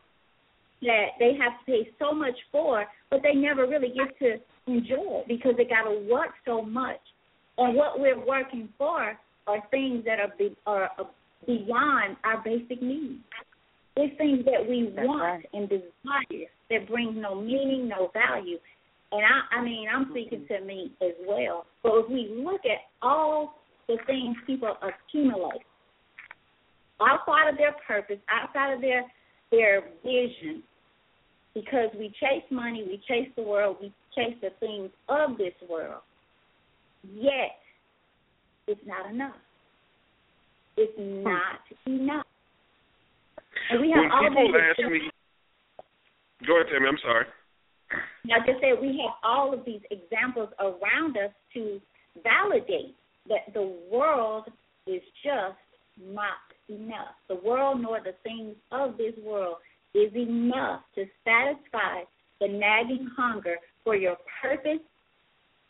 that 0.83 1.07
they 1.19 1.33
have 1.41 1.59
to 1.61 1.65
pay 1.67 1.91
so 1.99 2.13
much 2.13 2.37
for, 2.53 2.85
but 3.11 3.21
they 3.23 3.33
never 3.33 3.67
really 3.67 3.89
get 3.89 4.19
to 4.19 4.37
enjoy 4.67 5.21
it 5.21 5.29
because 5.29 5.55
they 5.57 5.65
got 5.65 5.85
to 5.85 6.07
work 6.11 6.31
so 6.45 6.63
much. 6.63 7.01
And 7.59 7.75
what 7.75 7.99
we're 7.99 8.25
working 8.25 8.69
for 8.77 9.17
are 9.47 9.69
things 9.71 10.05
that 10.05 10.21
are 10.21 10.33
be, 10.39 10.55
are 10.67 10.91
beyond 11.47 12.17
our 12.25 12.43
basic 12.45 12.83
needs. 12.83 13.23
It's 13.97 14.17
things 14.19 14.45
that 14.45 14.69
we 14.69 14.93
That's 14.95 15.07
want 15.07 15.23
right. 15.23 15.47
and 15.55 15.69
desire 15.69 16.47
that 16.71 16.89
bring 16.89 17.21
no 17.21 17.35
meaning, 17.41 17.89
no 17.89 18.11
value. 18.13 18.59
And 19.13 19.23
I, 19.25 19.57
I 19.57 19.65
mean, 19.65 19.87
I'm 19.93 20.09
speaking 20.11 20.41
mm-hmm. 20.41 20.63
to 20.63 20.67
me 20.67 20.93
as 21.01 21.15
well. 21.27 21.65
But 21.83 21.93
if 22.01 22.11
we 22.11 22.43
look 22.45 22.61
at 22.65 22.85
all 23.01 23.55
the 23.89 23.97
things 24.07 24.37
people 24.47 24.75
accumulate 24.83 25.63
outside 27.01 27.49
of 27.49 27.57
their 27.57 27.75
purpose, 27.87 28.19
outside 28.29 28.75
of 28.75 28.81
their 28.81 29.05
their 29.53 29.83
vision, 30.03 30.63
because 31.55 31.89
we 31.97 32.09
chase 32.21 32.43
money, 32.51 32.85
we 32.87 33.01
chase 33.09 33.31
the 33.37 33.43
world, 33.43 33.77
we 33.81 33.93
chase 34.15 34.37
the 34.43 34.51
things 34.61 34.91
of 35.09 35.39
this 35.39 35.55
world. 35.71 36.03
Yet, 37.15 37.57
it's 38.67 38.81
not 38.85 39.11
enough. 39.11 39.37
It's 40.77 40.93
hmm. 40.99 41.23
not 41.23 41.61
enough. 41.87 42.27
And 43.71 43.81
we 43.81 43.91
have 43.91 44.03
when 44.03 44.13
all 44.13 44.29
people 44.29 44.53
these 44.53 44.63
ask 44.71 44.91
me, 44.91 45.11
go 46.47 46.61
ahead, 46.61 46.67
Tammy. 46.73 46.89
I'm 46.89 46.99
sorry. 47.03 47.27
Like 48.29 48.43
I 48.43 48.61
said, 48.61 48.81
we 48.81 49.01
have 49.03 49.15
all 49.23 49.55
of 49.55 49.65
these 49.65 49.81
examples 49.91 50.51
around 50.59 51.17
us 51.17 51.31
to 51.55 51.81
validate 52.23 52.95
that 53.29 53.53
the 53.55 53.77
world 53.91 54.45
is 54.87 55.03
just 55.23 55.59
not 56.01 56.43
enough. 56.69 57.15
The 57.29 57.37
world 57.37 57.81
nor 57.81 58.01
the 58.01 58.15
things 58.23 58.55
of 58.73 58.97
this 58.97 59.15
world 59.25 59.57
is 59.95 60.13
enough 60.15 60.83
to 60.95 61.05
satisfy 61.25 62.03
the 62.41 62.49
nagging 62.49 63.09
hunger 63.17 63.57
for 63.83 63.97
your 63.97 64.17
purpose 64.43 64.85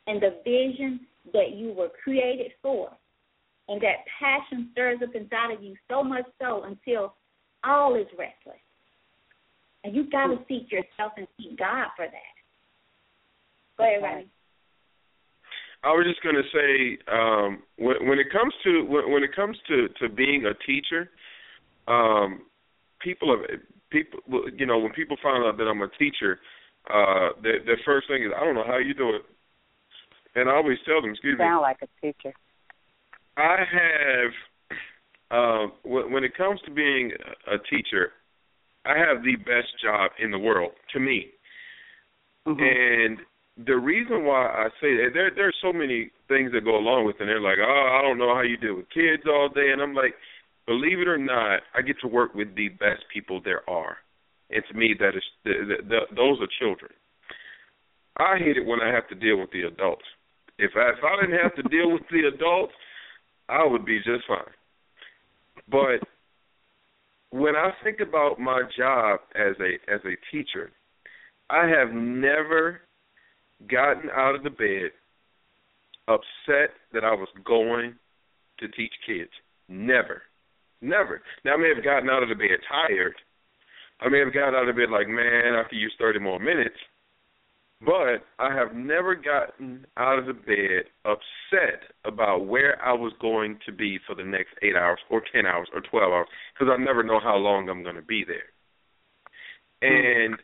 and 0.06 0.20
the 0.20 0.40
vision 0.44 1.00
that 1.32 1.54
you 1.54 1.72
were 1.72 1.90
created 2.02 2.52
for. 2.62 2.90
And 3.68 3.80
that 3.82 4.04
passion 4.20 4.70
stirs 4.72 5.00
up 5.02 5.14
inside 5.14 5.52
of 5.52 5.62
you 5.62 5.74
so 5.88 6.02
much 6.02 6.24
so 6.40 6.64
until 6.64 7.14
all 7.66 7.96
is 7.96 8.06
restless. 8.18 8.62
And 9.84 9.94
you've 9.94 10.10
got 10.10 10.28
to 10.28 10.38
seek 10.48 10.70
yourself 10.70 11.12
and 11.16 11.26
seek 11.36 11.58
God 11.58 11.88
for 11.96 12.06
that. 12.06 12.36
Go 13.78 13.84
ahead, 13.84 14.02
Ronnie. 14.02 14.28
I 15.84 15.90
was 15.90 16.06
just 16.08 16.22
going 16.22 16.34
to 16.34 16.48
say, 16.50 16.98
um, 17.12 17.62
when, 17.78 18.08
when 18.08 18.18
it 18.18 18.26
comes 18.32 18.52
to 18.64 18.82
when, 18.82 19.12
when 19.12 19.22
it 19.22 19.34
comes 19.36 19.56
to 19.68 19.88
to 20.00 20.08
being 20.08 20.46
a 20.46 20.54
teacher, 20.66 21.10
um, 21.86 22.42
people 23.00 23.30
have 23.30 23.60
people 23.90 24.18
you 24.56 24.66
know 24.66 24.78
when 24.78 24.92
people 24.92 25.16
find 25.22 25.44
out 25.44 25.56
that 25.58 25.64
I'm 25.64 25.82
a 25.82 25.88
teacher, 25.98 26.40
uh, 26.90 27.38
the 27.42 27.62
the 27.64 27.76
first 27.84 28.08
thing 28.08 28.24
is 28.24 28.32
I 28.34 28.44
don't 28.44 28.54
know 28.54 28.66
how 28.66 28.78
you 28.78 28.94
do 28.94 29.10
it, 29.10 29.22
and 30.34 30.48
I 30.48 30.54
always 30.54 30.78
tell 30.84 31.00
them, 31.00 31.10
excuse 31.10 31.38
Sound 31.38 31.38
me. 31.38 31.52
Sound 31.52 31.62
like 31.62 31.78
a 31.82 31.88
teacher. 32.00 32.34
I 33.36 33.58
have, 33.58 34.32
uh, 35.30 35.66
when, 35.82 36.12
when 36.12 36.24
it 36.24 36.36
comes 36.36 36.60
to 36.64 36.70
being 36.70 37.12
a 37.46 37.58
teacher, 37.70 38.12
I 38.84 38.96
have 38.98 39.22
the 39.24 39.36
best 39.36 39.68
job 39.82 40.12
in 40.22 40.30
the 40.30 40.38
world 40.38 40.72
to 40.92 41.00
me, 41.00 41.26
mm-hmm. 42.46 42.60
and 42.60 43.18
the 43.66 43.76
reason 43.76 44.24
why 44.24 44.46
I 44.46 44.68
say 44.80 44.96
that 44.96 45.10
there 45.14 45.30
there 45.34 45.48
are 45.48 45.62
so 45.62 45.72
many 45.72 46.10
things 46.28 46.52
that 46.52 46.64
go 46.64 46.76
along 46.76 47.06
with 47.06 47.16
it. 47.16 47.22
And 47.22 47.28
they're 47.28 47.40
like, 47.40 47.58
oh, 47.58 47.98
I 47.98 48.02
don't 48.02 48.18
know 48.18 48.34
how 48.34 48.42
you 48.42 48.56
deal 48.56 48.76
with 48.76 48.90
kids 48.90 49.22
all 49.26 49.48
day, 49.48 49.70
and 49.72 49.80
I'm 49.80 49.94
like, 49.94 50.14
believe 50.66 51.00
it 51.00 51.08
or 51.08 51.18
not, 51.18 51.60
I 51.74 51.82
get 51.82 51.96
to 52.02 52.08
work 52.08 52.34
with 52.34 52.54
the 52.54 52.68
best 52.68 53.02
people 53.12 53.40
there 53.42 53.68
are, 53.68 53.96
and 54.50 54.62
to 54.70 54.74
me, 54.76 54.94
that 54.98 55.16
is 55.16 55.24
the, 55.44 55.52
the, 55.66 55.88
the, 55.88 56.00
those 56.14 56.38
are 56.40 56.48
children. 56.60 56.92
I 58.18 58.38
hate 58.38 58.56
it 58.56 58.66
when 58.66 58.80
I 58.80 58.94
have 58.94 59.08
to 59.08 59.14
deal 59.14 59.38
with 59.38 59.50
the 59.50 59.62
adults. 59.62 60.04
If 60.58 60.72
I 60.76 60.90
if 60.90 61.02
I 61.04 61.20
didn't 61.20 61.42
have 61.42 61.54
to 61.56 61.62
deal 61.68 61.92
with 61.92 62.02
the 62.10 62.28
adults, 62.32 62.72
I 63.48 63.66
would 63.66 63.84
be 63.84 63.98
just 63.98 64.26
fine. 64.26 64.54
But 65.70 66.00
when 67.30 67.56
I 67.56 67.70
think 67.82 68.00
about 68.00 68.38
my 68.38 68.62
job 68.76 69.20
as 69.34 69.56
a 69.60 69.92
as 69.92 70.00
a 70.04 70.16
teacher, 70.30 70.70
I 71.50 71.66
have 71.66 71.92
never 71.92 72.82
gotten 73.68 74.10
out 74.10 74.34
of 74.34 74.42
the 74.42 74.50
bed 74.50 74.90
upset 76.08 76.70
that 76.92 77.04
I 77.04 77.12
was 77.12 77.28
going 77.44 77.94
to 78.60 78.68
teach 78.68 78.92
kids. 79.06 79.30
Never. 79.68 80.22
Never. 80.80 81.22
Now 81.44 81.54
I 81.54 81.56
may 81.56 81.72
have 81.74 81.84
gotten 81.84 82.10
out 82.10 82.22
of 82.22 82.28
the 82.28 82.34
bed 82.34 82.58
tired. 82.68 83.14
I 84.00 84.08
may 84.08 84.18
have 84.20 84.34
gotten 84.34 84.54
out 84.54 84.68
of 84.68 84.76
bed 84.76 84.90
like, 84.90 85.08
man, 85.08 85.54
I 85.54 85.64
could 85.68 85.78
use 85.78 85.94
thirty 85.98 86.18
more 86.18 86.38
minutes. 86.38 86.76
But 87.84 88.24
I 88.38 88.54
have 88.54 88.74
never 88.74 89.14
gotten 89.14 89.86
out 89.98 90.18
of 90.18 90.26
the 90.26 90.32
bed 90.32 90.88
upset 91.04 91.82
about 92.06 92.46
where 92.46 92.82
I 92.82 92.92
was 92.94 93.12
going 93.20 93.58
to 93.66 93.72
be 93.72 93.98
for 94.06 94.14
the 94.14 94.24
next 94.24 94.54
eight 94.62 94.76
hours 94.76 94.98
or 95.10 95.22
ten 95.32 95.44
hours 95.44 95.68
or 95.74 95.82
twelve 95.82 96.10
hours 96.10 96.28
because 96.54 96.72
I 96.72 96.82
never 96.82 97.02
know 97.02 97.20
how 97.22 97.36
long 97.36 97.68
I'm 97.68 97.82
going 97.82 97.96
to 97.96 98.02
be 98.02 98.24
there. 98.26 98.48
And 99.82 100.36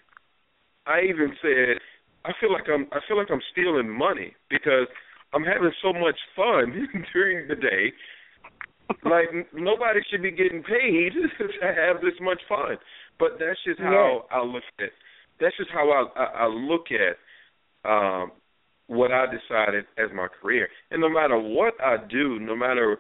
I 0.87 1.09
even 1.09 1.33
said, 1.41 1.81
I 2.25 2.33
feel 2.39 2.53
like 2.53 2.69
I'm 2.73 2.87
I 2.93 3.01
feel 3.09 3.17
like 3.17 3.31
I'm 3.31 3.43
stealing 3.51 3.89
money 3.89 4.35
because 4.51 4.87
I'm 5.33 5.45
having 5.45 5.73
so 5.83 5.93
much 5.95 6.19
fun 6.37 6.89
during 7.15 7.49
the 7.49 7.57
day. 7.57 7.93
Like 9.05 9.33
nobody 9.55 10.01
should 10.11 10.23
be 10.23 10.31
getting 10.31 10.63
paid 10.63 11.13
to 11.39 11.47
have 11.63 12.03
this 12.03 12.19
much 12.21 12.41
fun, 12.47 12.77
but 13.19 13.39
that's 13.41 13.59
just 13.65 13.81
how 13.81 14.27
yeah. 14.31 14.37
I 14.37 14.45
look 14.45 14.63
at. 14.79 14.91
That's 15.43 15.57
just 15.57 15.71
how 15.71 15.91
I 15.91 16.21
I, 16.21 16.45
I 16.45 16.47
look 16.47 16.87
at 16.91 17.91
um 17.91 18.33
what 18.87 19.13
I 19.13 19.27
decided 19.27 19.85
as 19.99 20.11
my 20.15 20.29
career. 20.41 20.69
And 20.91 21.01
no 21.01 21.09
matter 21.09 21.39
what 21.39 21.75
I 21.83 21.97
do, 22.11 22.39
no 22.39 22.55
matter 22.55 22.99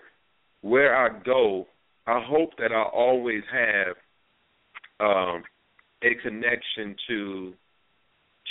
where 0.63 0.97
I 0.97 1.19
go, 1.23 1.67
I 2.07 2.23
hope 2.25 2.51
that 2.59 2.73
I 2.73 2.83
always 2.83 3.43
have 3.53 3.97
um 5.01 5.43
a 6.03 6.15
connection 6.23 6.97
to 7.09 7.55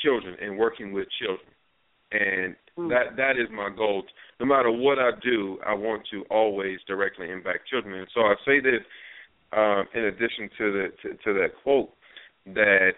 children 0.04 0.36
and 0.42 0.58
working 0.58 0.94
with 0.94 1.08
children. 1.20 1.48
And 2.12 2.56
mm. 2.78 2.90
that 2.90 3.18
that 3.18 3.32
is 3.32 3.48
my 3.52 3.70
goal. 3.76 4.04
No 4.40 4.46
matter 4.46 4.72
what 4.72 5.00
I 5.00 5.12
do, 5.24 5.60
I 5.66 5.74
want 5.74 6.04
to 6.12 6.24
always 6.30 6.80
directly 6.88 7.30
impact 7.30 7.70
children. 7.70 7.96
And 7.96 8.08
so 8.14 8.22
I 8.22 8.36
say 8.46 8.60
this 8.60 8.82
um, 9.54 9.86
in 9.94 10.06
addition 10.06 10.50
to 10.58 10.72
the 10.72 10.88
to, 11.02 11.10
to 11.24 11.34
that 11.40 11.50
quote 11.64 11.90
that 12.48 12.92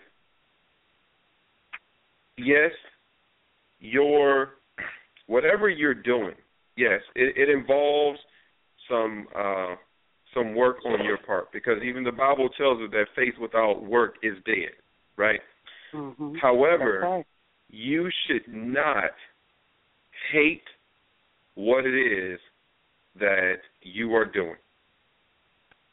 yes, 2.38 2.72
your 3.80 4.52
whatever 5.28 5.70
you're 5.70 5.94
doing, 5.94 6.36
yes, 6.78 7.02
it, 7.16 7.38
it 7.38 7.50
involves 7.50 8.20
some 8.90 9.28
uh, 9.36 9.76
some 10.34 10.56
work 10.56 10.78
on 10.86 11.04
your 11.06 11.18
part 11.18 11.52
because 11.52 11.82
even 11.84 12.04
the 12.04 12.12
Bible 12.12 12.50
tells 12.58 12.82
us 12.82 12.90
that 12.92 13.06
faith 13.16 13.36
without 13.40 13.84
work 13.84 14.16
is 14.24 14.34
dead, 14.46 14.72
right? 15.18 15.40
Mm-hmm. 15.94 16.36
However, 16.42 17.00
right. 17.04 17.26
you 17.70 18.10
should 18.28 18.52
not 18.52 19.12
hate 20.32 20.64
what 21.56 21.86
it 21.86 21.96
is 21.96 22.40
that 23.20 23.58
you 23.82 24.16
are 24.16 24.26
doing. 24.26 24.56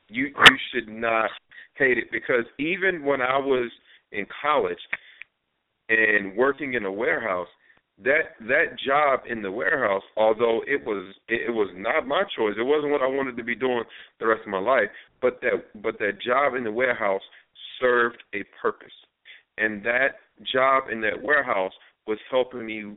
You 0.09 0.27
you 0.27 0.57
should 0.73 0.89
not 0.89 1.31
hate 1.77 1.99
it 1.99 2.11
because 2.11 2.45
even 2.59 3.05
when 3.05 3.21
I 3.21 3.39
was 3.39 3.71
in 4.13 4.27
college 4.43 4.79
and 5.91 6.35
working 6.37 6.75
in 6.75 6.85
a 6.87 6.93
warehouse, 6.93 7.49
that 8.03 8.37
that 8.49 8.79
job 8.85 9.21
in 9.29 9.43
the 9.43 9.53
warehouse, 9.53 10.03
although 10.17 10.63
it 10.67 10.83
was 10.87 11.15
it, 11.29 11.53
was 11.53 11.71
not 11.77 12.07
my 12.07 12.23
choice, 12.37 12.55
it 12.59 12.63
wasn't 12.63 12.93
what 12.93 13.03
I 13.03 13.07
wanted 13.07 13.37
to 13.37 13.45
be 13.45 13.55
doing 13.55 13.83
the 14.19 14.27
rest 14.27 14.43
of 14.43 14.49
my 14.49 14.61
life, 14.61 14.89
but 15.21 15.41
that 15.43 15.83
but 15.83 15.99
that 15.99 16.23
job 16.25 16.55
in 16.55 16.65
the 16.65 16.73
warehouse 16.73 17.23
served 17.79 18.23
a 18.35 18.45
purpose 18.63 18.93
and 19.61 19.85
that 19.85 20.17
job 20.53 20.85
in 20.91 21.01
that 21.03 21.23
warehouse 21.23 21.73
was 22.07 22.19
helping 22.31 22.67
me 22.67 22.97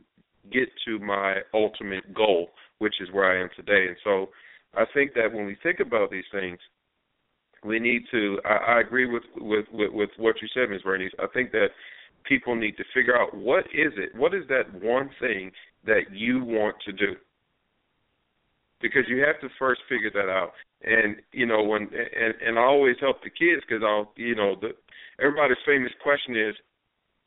get 0.52 0.68
to 0.86 0.98
my 0.98 1.36
ultimate 1.52 2.12
goal, 2.14 2.48
which 2.78 2.94
is 3.00 3.12
where 3.12 3.30
I 3.30 3.42
am 3.42 3.50
today. 3.54 3.86
And 3.88 3.96
so 4.02 4.30
I 4.74 4.84
think 4.92 5.14
that 5.14 5.32
when 5.32 5.46
we 5.46 5.56
think 5.62 5.80
about 5.80 6.10
these 6.10 6.24
things, 6.32 6.58
we 7.62 7.78
need 7.78 8.02
to. 8.10 8.38
I, 8.44 8.74
I 8.76 8.80
agree 8.80 9.06
with, 9.06 9.22
with 9.36 9.66
with 9.72 9.92
with 9.92 10.10
what 10.18 10.36
you 10.42 10.48
said, 10.52 10.68
Ms. 10.68 10.82
Vernice. 10.86 11.08
I 11.18 11.26
think 11.32 11.50
that 11.52 11.68
people 12.24 12.54
need 12.54 12.76
to 12.76 12.84
figure 12.94 13.16
out 13.16 13.34
what 13.34 13.64
is 13.66 13.92
it, 13.96 14.14
what 14.14 14.34
is 14.34 14.44
that 14.48 14.72
one 14.82 15.10
thing 15.20 15.50
that 15.86 16.10
you 16.12 16.44
want 16.44 16.76
to 16.86 16.92
do, 16.92 17.14
because 18.80 19.02
you 19.08 19.18
have 19.20 19.40
to 19.40 19.48
first 19.58 19.80
figure 19.88 20.10
that 20.12 20.30
out. 20.30 20.52
And 20.82 21.16
you 21.32 21.46
know 21.46 21.62
when 21.62 21.82
and 21.82 22.34
and 22.46 22.58
I 22.58 22.62
always 22.62 22.96
help 23.00 23.22
the 23.22 23.30
kids 23.30 23.62
because 23.66 23.82
I'll 23.82 24.12
you 24.16 24.34
know 24.34 24.54
the 24.60 24.70
everybody's 25.18 25.56
famous 25.64 25.92
question 26.02 26.36
is, 26.36 26.54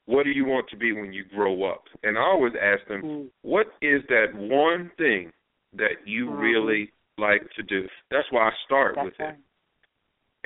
what 0.06 0.24
do 0.24 0.30
you 0.30 0.46
want 0.46 0.70
to 0.70 0.78
be 0.78 0.92
when 0.94 1.12
you 1.12 1.26
grow 1.26 1.64
up? 1.64 1.84
And 2.04 2.18
I 2.18 2.22
always 2.22 2.54
ask 2.62 2.88
them, 2.88 3.02
mm-hmm. 3.02 3.28
what 3.42 3.68
is 3.82 4.02
that 4.10 4.28
one 4.34 4.92
thing 4.98 5.32
that 5.74 6.06
you 6.06 6.32
really 6.32 6.92
like 7.18 7.42
to 7.56 7.64
do? 7.64 7.88
That's 8.12 8.28
why 8.32 8.50
I 8.50 8.52
start 8.66 8.96
That's 8.96 9.06
with 9.06 9.14
right. 9.20 9.34
it. 9.34 9.40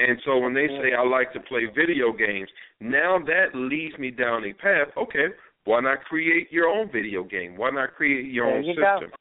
And 0.01 0.19
so 0.25 0.37
when 0.37 0.53
they 0.53 0.67
say 0.67 0.93
I 0.97 1.05
like 1.05 1.33
to 1.33 1.39
play 1.39 1.65
video 1.65 2.11
games, 2.11 2.49
now 2.79 3.19
that 3.19 3.53
leads 3.53 3.97
me 3.97 4.11
down 4.11 4.43
a 4.45 4.53
path. 4.53 4.89
Okay, 4.97 5.27
why 5.65 5.79
not 5.81 6.03
create 6.05 6.51
your 6.51 6.67
own 6.67 6.89
video 6.91 7.23
game? 7.23 7.57
Why 7.57 7.69
not 7.69 7.93
create 7.95 8.31
your 8.31 8.47
there 8.47 8.57
own 8.57 8.63
you 8.63 8.73
system? 8.73 9.09
Go. 9.09 9.15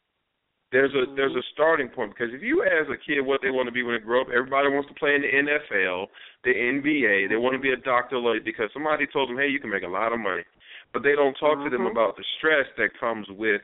There's 0.73 0.95
a 0.95 1.15
there's 1.17 1.35
a 1.35 1.43
starting 1.53 1.89
point 1.89 2.15
because 2.15 2.33
if 2.33 2.43
you 2.43 2.63
ask 2.63 2.89
a 2.89 2.97
kid 2.97 3.21
what 3.23 3.41
they 3.43 3.51
want 3.51 3.67
to 3.67 3.73
be 3.73 3.83
when 3.83 3.97
they 3.97 4.05
grow 4.05 4.23
up, 4.23 4.29
everybody 4.31 4.69
wants 4.69 4.89
to 4.89 4.95
play 4.95 5.17
in 5.17 5.23
the 5.23 5.29
NFL, 5.29 6.07
the 6.45 6.55
NBA. 6.55 7.29
They 7.29 7.37
want 7.37 7.55
to 7.55 7.59
be 7.59 7.73
a 7.73 7.77
doctor 7.77 8.23
because 8.45 8.71
somebody 8.73 9.07
told 9.13 9.29
them, 9.29 9.37
hey, 9.37 9.49
you 9.49 9.59
can 9.59 9.71
make 9.71 9.83
a 9.83 9.89
lot 9.89 10.13
of 10.13 10.21
money, 10.21 10.45
but 10.93 11.03
they 11.03 11.17
don't 11.17 11.35
talk 11.35 11.59
mm-hmm. 11.59 11.71
to 11.71 11.77
them 11.77 11.87
about 11.87 12.17
the 12.17 12.25
stress 12.39 12.67
that 12.79 12.91
comes 13.01 13.27
with 13.31 13.63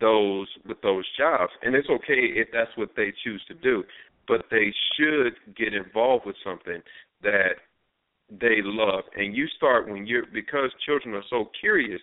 those 0.00 0.46
with 0.68 0.80
those 0.82 1.04
jobs. 1.16 1.52
And 1.62 1.74
it's 1.74 1.88
okay 1.88 2.36
if 2.36 2.48
that's 2.52 2.76
what 2.76 2.90
they 2.94 3.12
choose 3.24 3.42
to 3.48 3.54
do, 3.54 3.82
but 4.26 4.44
they 4.50 4.72
should 4.96 5.34
get 5.56 5.74
involved 5.74 6.26
with 6.26 6.36
something 6.44 6.80
that 7.22 7.56
they 8.30 8.60
love. 8.62 9.04
And 9.16 9.34
you 9.36 9.46
start 9.56 9.88
when 9.88 10.06
you're 10.06 10.26
because 10.32 10.70
children 10.84 11.14
are 11.14 11.24
so 11.30 11.50
curious. 11.60 12.00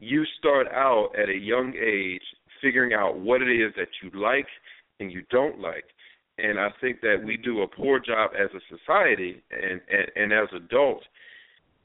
You 0.00 0.24
start 0.38 0.66
out 0.68 1.10
at 1.20 1.28
a 1.28 1.38
young 1.38 1.74
age 1.74 2.22
figuring 2.60 2.92
out 2.92 3.18
what 3.18 3.42
it 3.42 3.50
is 3.50 3.72
that 3.76 3.88
you 4.02 4.10
like 4.20 4.46
and 5.00 5.10
you 5.10 5.22
don't 5.30 5.60
like. 5.60 5.84
And 6.38 6.58
I 6.58 6.68
think 6.80 7.00
that 7.00 7.22
we 7.24 7.36
do 7.36 7.62
a 7.62 7.68
poor 7.68 8.00
job 8.00 8.32
as 8.38 8.50
a 8.54 8.76
society 8.76 9.42
and 9.50 9.80
and, 9.90 10.10
and 10.16 10.32
as 10.32 10.48
adults 10.54 11.04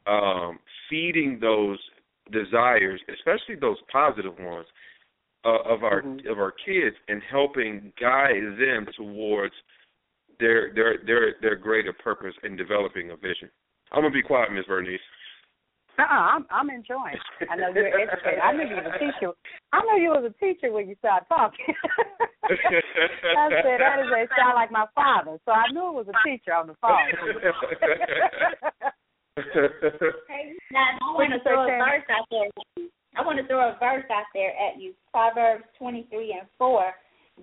um, 0.07 0.59
feeding 0.89 1.39
those 1.39 1.77
desires, 2.31 2.99
especially 3.13 3.55
those 3.55 3.77
positive 3.91 4.33
ones, 4.39 4.65
uh, 5.45 5.61
of 5.65 5.83
our 5.83 6.01
mm-hmm. 6.01 6.27
of 6.27 6.39
our 6.39 6.53
kids, 6.65 6.95
and 7.07 7.21
helping 7.29 7.93
guide 7.99 8.57
them 8.59 8.87
towards 8.95 9.53
their 10.39 10.73
their 10.73 10.97
their 11.05 11.35
their 11.41 11.55
greater 11.55 11.93
purpose 11.93 12.33
in 12.43 12.55
developing 12.55 13.11
a 13.11 13.15
vision. 13.15 13.49
I'm 13.91 14.01
gonna 14.01 14.13
be 14.13 14.21
quiet, 14.21 14.51
Miss 14.51 14.65
Vernice. 14.65 14.97
Uh-uh, 15.99 16.07
I'm 16.07 16.45
I'm 16.49 16.69
enjoying. 16.69 17.19
I 17.51 17.57
know 17.57 17.73
you're 17.75 17.99
educated. 17.99 18.39
I 18.39 18.53
knew 18.53 18.69
you 18.69 18.75
was 18.75 18.85
a 18.87 18.99
teacher. 18.99 19.33
I 19.73 19.81
knew 19.83 20.01
you 20.01 20.09
was 20.09 20.31
a 20.31 20.33
teacher 20.39 20.71
when 20.71 20.87
you 20.87 20.95
started 20.99 21.27
talking. 21.27 21.65
I 22.43 22.55
said 22.71 23.79
that 23.83 23.99
is 23.99 24.07
a 24.07 24.27
sound 24.39 24.55
like 24.55 24.71
my 24.71 24.85
father, 24.95 25.37
so 25.43 25.51
I 25.51 25.67
knew 25.73 25.89
it 25.89 25.93
was 25.93 26.07
a 26.07 26.13
teacher 26.23 26.53
on 26.53 26.67
the 26.67 26.75
phone. 26.79 26.95
hey, 29.39 30.51
now 30.71 30.99
I 30.99 31.15
want 31.15 31.31
to 31.33 31.39
throw 31.43 31.63
a 31.63 31.67
verse 31.67 32.03
out 32.09 32.27
there. 32.31 32.49
I 33.17 33.25
want 33.25 33.39
to 33.39 33.47
throw 33.47 33.59
a 33.59 33.77
verse 33.79 34.05
out 34.11 34.29
there 34.33 34.51
at 34.51 34.79
you. 34.79 34.93
Proverbs 35.11 35.63
twenty 35.77 36.07
three 36.09 36.35
and 36.37 36.47
four. 36.57 36.93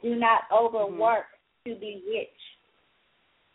Do 0.03 0.15
not 0.15 0.43
overwork 0.53 1.27
mm-hmm. 1.67 1.75
to 1.75 1.81
be 1.81 2.03
rich. 2.07 2.41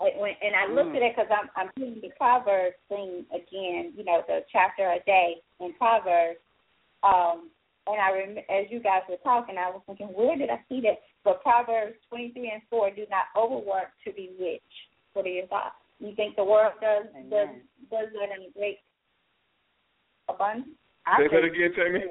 and 0.02 0.56
I 0.56 0.72
looked 0.74 0.94
mm. 0.94 0.98
at 0.98 1.04
it 1.04 1.16
because 1.16 1.32
I'm 1.32 1.50
I'm 1.56 1.72
reading 1.78 2.02
the 2.02 2.10
Proverbs 2.18 2.76
thing 2.90 3.26
again. 3.32 3.94
You 3.96 4.04
know, 4.04 4.22
the 4.28 4.42
chapter 4.52 4.92
a 4.92 5.00
day 5.06 5.36
in 5.60 5.74
Proverbs. 5.74 6.40
Um, 7.04 7.50
and 7.88 8.00
I 8.00 8.12
rem- 8.12 8.46
as 8.50 8.70
you 8.70 8.80
guys 8.80 9.02
were 9.10 9.18
talking, 9.24 9.58
I 9.58 9.70
was 9.70 9.82
thinking, 9.88 10.08
where 10.08 10.38
did 10.38 10.50
I 10.50 10.60
see 10.70 10.82
that? 10.82 11.02
But 11.24 11.42
Proverbs 11.42 11.96
23 12.10 12.52
and 12.54 12.62
4, 12.70 12.92
do 12.92 13.06
not 13.10 13.26
overwork 13.36 13.90
to 14.06 14.14
be 14.14 14.30
rich. 14.40 14.62
What 15.14 15.26
are 15.26 15.30
your 15.30 15.48
thoughts? 15.48 15.76
You 16.00 16.16
think 16.16 16.36
the 16.36 16.44
world 16.44 16.74
does 16.82 17.06
Amen. 17.16 17.30
does 17.30 17.48
does 17.92 18.08
that 18.14 18.36
in 18.36 18.52
great 18.58 18.80
abundance? 20.28 20.70
Say 21.18 21.28
that 21.32 21.44
again, 21.44 21.72
Tammy. 21.76 22.06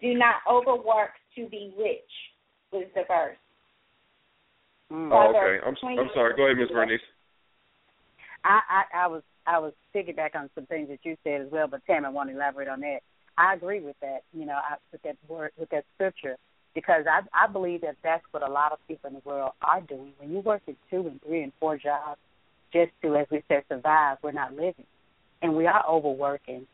Do 0.00 0.14
not 0.14 0.36
overwork 0.50 1.10
to 1.36 1.48
be 1.48 1.72
rich. 1.78 2.00
Was 2.72 2.86
the 2.94 3.02
verse. 3.06 3.36
Mm. 4.90 5.10
Oh, 5.12 5.30
okay. 5.30 5.64
I'm 5.64 5.76
I'm 5.98 6.10
sorry. 6.14 6.34
Go 6.36 6.46
ahead, 6.46 6.56
Miss 6.56 6.70
Vernice. 6.70 6.98
I, 8.44 8.60
I 8.68 9.04
I 9.04 9.06
was 9.06 9.22
I 9.46 9.58
was 9.58 9.72
piggyback 9.94 10.34
on 10.34 10.50
some 10.54 10.66
things 10.66 10.88
that 10.88 11.00
you 11.02 11.16
said 11.24 11.42
as 11.42 11.48
well, 11.50 11.66
but 11.68 11.84
Tammy, 11.86 12.06
I 12.06 12.10
want 12.10 12.30
to 12.30 12.36
elaborate 12.36 12.68
on 12.68 12.80
that. 12.80 13.00
I 13.38 13.54
agree 13.54 13.80
with 13.80 13.96
that. 14.00 14.22
You 14.32 14.46
know, 14.46 14.54
I, 14.54 14.76
with 14.90 15.02
that 15.02 15.16
word, 15.28 15.52
with 15.58 15.70
that 15.70 15.84
scripture, 15.94 16.36
because 16.74 17.04
I 17.10 17.20
I 17.34 17.50
believe 17.50 17.82
that 17.82 17.96
that's 18.02 18.24
what 18.30 18.46
a 18.46 18.52
lot 18.52 18.72
of 18.72 18.78
people 18.88 19.08
in 19.08 19.14
the 19.14 19.22
world 19.24 19.52
are 19.62 19.80
doing. 19.80 20.12
When 20.18 20.30
you 20.30 20.40
work 20.40 20.62
at 20.68 20.74
two 20.90 21.06
and 21.06 21.20
three 21.22 21.42
and 21.42 21.52
four 21.60 21.76
jobs 21.76 22.20
just 22.72 22.92
to, 23.02 23.16
as 23.16 23.26
we 23.30 23.42
said, 23.48 23.64
survive, 23.68 24.18
we're 24.22 24.32
not 24.32 24.52
living, 24.52 24.86
and 25.42 25.54
we 25.54 25.66
are 25.66 25.84
overworking 25.88 26.66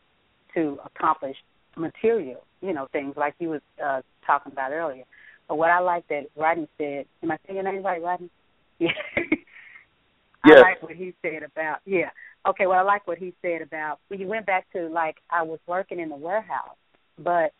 to 0.54 0.78
accomplish 0.84 1.36
material, 1.76 2.42
you 2.60 2.72
know, 2.72 2.88
things 2.92 3.14
like 3.16 3.34
you 3.38 3.50
was 3.50 3.60
uh, 3.84 4.02
talking 4.26 4.52
about 4.52 4.72
earlier. 4.72 5.04
But 5.48 5.56
what 5.56 5.70
I 5.70 5.80
like 5.80 6.06
that 6.08 6.26
Rodney 6.36 6.68
said, 6.76 7.06
am 7.22 7.30
I 7.30 7.38
saying 7.46 7.56
your 7.56 7.72
name 7.72 7.82
right, 7.82 8.02
Rodney? 8.02 8.30
Yeah. 8.80 10.54
yes. 10.54 10.64
I 10.64 10.70
like 10.70 10.82
what 10.84 10.92
he 10.92 11.12
said 11.20 11.42
about 11.42 11.78
yeah. 11.84 12.10
Okay, 12.48 12.66
well 12.66 12.78
I 12.78 12.82
like 12.82 13.08
what 13.08 13.18
he 13.18 13.34
said 13.42 13.60
about 13.60 13.98
when 14.06 14.20
you 14.20 14.28
went 14.28 14.46
back 14.46 14.70
to 14.72 14.86
like 14.86 15.16
I 15.30 15.42
was 15.42 15.58
working 15.66 15.98
in 15.98 16.10
the 16.10 16.16
warehouse, 16.16 16.76
but 17.18 17.52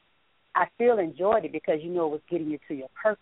I 0.54 0.66
still 0.76 1.00
enjoyed 1.00 1.44
it 1.44 1.50
because 1.50 1.80
you 1.82 1.90
know 1.90 2.06
it 2.06 2.10
was 2.10 2.20
getting 2.30 2.48
you 2.48 2.58
to 2.68 2.74
your 2.74 2.88
purpose 3.02 3.20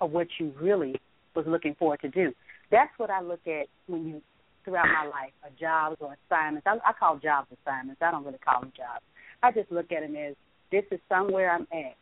of 0.00 0.10
what 0.10 0.26
you 0.40 0.52
really 0.60 1.00
was 1.36 1.44
looking 1.46 1.76
forward 1.76 2.00
to 2.00 2.08
do. 2.08 2.32
That's 2.72 2.90
what 2.96 3.10
I 3.10 3.20
look 3.20 3.46
at 3.46 3.68
when 3.86 4.06
you 4.08 4.22
throughout 4.66 4.88
my 4.88 5.08
life, 5.08 5.32
a 5.46 5.50
jobs 5.58 5.96
or 6.00 6.14
assignments. 6.26 6.66
I, 6.66 6.76
I 6.84 6.92
call 6.92 7.16
jobs 7.16 7.48
assignments. 7.62 8.02
I 8.02 8.10
don't 8.10 8.24
really 8.24 8.42
call 8.44 8.60
them 8.60 8.72
jobs. 8.76 9.04
I 9.42 9.52
just 9.52 9.72
look 9.72 9.90
at 9.92 10.00
them 10.00 10.16
as 10.16 10.34
this 10.70 10.84
is 10.90 11.00
somewhere 11.08 11.50
I'm 11.50 11.66
at 11.72 11.96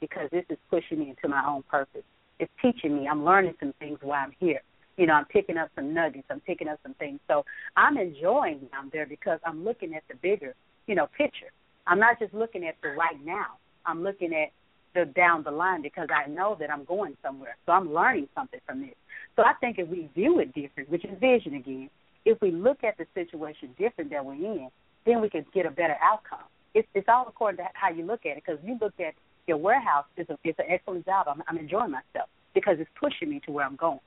because 0.00 0.28
this 0.30 0.44
is 0.50 0.58
pushing 0.68 0.98
me 0.98 1.10
into 1.10 1.28
my 1.28 1.42
own 1.46 1.62
purpose. 1.70 2.02
It's 2.38 2.50
teaching 2.60 2.96
me. 2.96 3.08
I'm 3.08 3.24
learning 3.24 3.54
some 3.60 3.72
things 3.78 3.98
while 4.02 4.20
I'm 4.24 4.34
here. 4.38 4.60
You 4.96 5.06
know, 5.06 5.14
I'm 5.14 5.26
picking 5.26 5.56
up 5.56 5.70
some 5.76 5.94
nuggets. 5.94 6.26
I'm 6.28 6.40
picking 6.40 6.68
up 6.68 6.80
some 6.82 6.94
things. 6.94 7.20
So 7.28 7.44
I'm 7.76 7.96
enjoying 7.96 8.60
when 8.60 8.70
I'm 8.76 8.90
there 8.92 9.06
because 9.06 9.38
I'm 9.46 9.64
looking 9.64 9.94
at 9.94 10.02
the 10.08 10.16
bigger, 10.16 10.54
you 10.86 10.96
know, 10.96 11.06
picture. 11.16 11.52
I'm 11.86 12.00
not 12.00 12.18
just 12.18 12.34
looking 12.34 12.66
at 12.66 12.74
the 12.82 12.90
right 12.90 13.24
now. 13.24 13.58
I'm 13.86 14.02
looking 14.02 14.34
at 14.34 14.50
the 14.94 15.10
down 15.12 15.44
the 15.44 15.50
line 15.50 15.82
because 15.82 16.08
I 16.14 16.28
know 16.28 16.56
that 16.58 16.70
I'm 16.70 16.84
going 16.84 17.16
somewhere. 17.22 17.56
So 17.64 17.72
I'm 17.72 17.92
learning 17.94 18.28
something 18.34 18.60
from 18.66 18.80
this. 18.80 18.94
So 19.36 19.42
I 19.42 19.52
think 19.60 19.78
if 19.78 19.88
we 19.88 20.10
view 20.14 20.40
it 20.40 20.52
different, 20.52 20.90
which 20.90 21.04
is 21.04 21.12
vision 21.20 21.54
again, 21.54 21.90
if 22.28 22.38
we 22.42 22.50
look 22.50 22.84
at 22.84 22.98
the 22.98 23.06
situation 23.14 23.70
different 23.78 24.10
that 24.10 24.22
we're 24.24 24.34
in, 24.34 24.68
then 25.06 25.22
we 25.22 25.30
can 25.30 25.46
get 25.54 25.64
a 25.64 25.70
better 25.70 25.96
outcome. 26.02 26.44
It's, 26.74 26.86
it's 26.94 27.08
all 27.08 27.24
according 27.26 27.56
to 27.58 27.64
how 27.72 27.90
you 27.90 28.04
look 28.04 28.26
at 28.26 28.36
it. 28.36 28.42
Because 28.44 28.60
you 28.62 28.76
look 28.80 28.92
at 29.00 29.14
your 29.46 29.56
warehouse, 29.56 30.04
it's, 30.18 30.28
a, 30.28 30.36
it's 30.44 30.58
an 30.58 30.66
excellent 30.68 31.06
job. 31.06 31.26
I'm, 31.26 31.42
I'm 31.48 31.56
enjoying 31.56 31.90
myself 31.90 32.28
because 32.52 32.76
it's 32.78 32.90
pushing 33.00 33.30
me 33.30 33.40
to 33.46 33.52
where 33.52 33.64
I'm 33.64 33.76
going. 33.76 34.00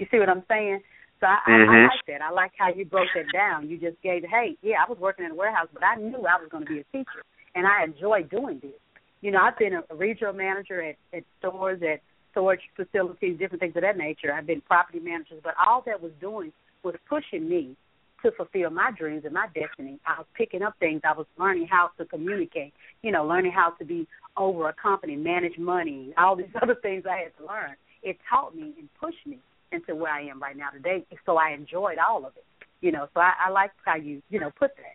You 0.00 0.06
see 0.10 0.18
what 0.18 0.28
I'm 0.28 0.42
saying? 0.48 0.80
So 1.20 1.26
I, 1.26 1.38
mm-hmm. 1.48 1.70
I, 1.70 1.74
I 1.74 1.82
like 1.84 2.06
that. 2.08 2.20
I 2.20 2.30
like 2.32 2.52
how 2.58 2.74
you 2.74 2.84
broke 2.84 3.08
that 3.14 3.26
down. 3.32 3.68
You 3.68 3.78
just 3.78 4.02
gave, 4.02 4.24
hey, 4.28 4.56
yeah, 4.60 4.82
I 4.84 4.90
was 4.90 4.98
working 4.98 5.24
in 5.24 5.30
a 5.30 5.36
warehouse, 5.36 5.68
but 5.72 5.84
I 5.84 5.94
knew 5.96 6.26
I 6.26 6.42
was 6.42 6.48
going 6.50 6.66
to 6.66 6.72
be 6.72 6.80
a 6.80 6.84
teacher, 6.90 7.22
and 7.54 7.64
I 7.64 7.84
enjoy 7.84 8.24
doing 8.24 8.58
this. 8.60 8.78
You 9.20 9.30
know, 9.30 9.38
I've 9.38 9.58
been 9.58 9.74
a 9.74 9.94
regional 9.94 10.32
manager 10.32 10.82
at, 10.82 10.96
at 11.12 11.22
stores, 11.38 11.80
at 11.82 12.00
storage 12.32 12.60
facilities, 12.74 13.38
different 13.38 13.60
things 13.60 13.76
of 13.76 13.82
that 13.82 13.96
nature. 13.96 14.32
I've 14.32 14.46
been 14.46 14.60
property 14.60 15.00
manager, 15.00 15.36
but 15.42 15.54
all 15.64 15.82
that 15.86 16.02
was 16.02 16.12
doing 16.20 16.52
was 16.82 16.94
pushing 17.08 17.48
me 17.48 17.76
to 18.22 18.32
fulfill 18.32 18.70
my 18.70 18.90
dreams 18.96 19.24
and 19.24 19.34
my 19.34 19.46
destiny. 19.54 19.98
I 20.06 20.18
was 20.18 20.26
picking 20.34 20.62
up 20.62 20.74
things. 20.80 21.02
I 21.04 21.12
was 21.12 21.26
learning 21.38 21.68
how 21.70 21.90
to 21.98 22.04
communicate, 22.04 22.72
you 23.02 23.12
know, 23.12 23.24
learning 23.24 23.52
how 23.52 23.70
to 23.78 23.84
be 23.84 24.06
over 24.36 24.68
a 24.68 24.72
company, 24.72 25.16
manage 25.16 25.58
money, 25.58 26.12
all 26.18 26.36
these 26.36 26.46
other 26.62 26.74
things 26.74 27.04
I 27.08 27.18
had 27.24 27.36
to 27.38 27.46
learn. 27.46 27.74
It 28.02 28.18
taught 28.28 28.54
me 28.54 28.74
and 28.78 28.88
pushed 29.00 29.26
me 29.26 29.38
into 29.72 29.94
where 29.94 30.12
I 30.12 30.22
am 30.22 30.40
right 30.40 30.56
now 30.56 30.70
today. 30.70 31.04
So 31.26 31.36
I 31.36 31.50
enjoyed 31.50 31.98
all 31.98 32.24
of 32.24 32.32
it. 32.36 32.44
You 32.80 32.92
know, 32.92 33.08
so 33.12 33.20
I, 33.20 33.32
I 33.46 33.50
like 33.50 33.72
how 33.84 33.96
you, 33.96 34.22
you 34.30 34.38
know, 34.38 34.50
put 34.58 34.70
that. 34.76 34.94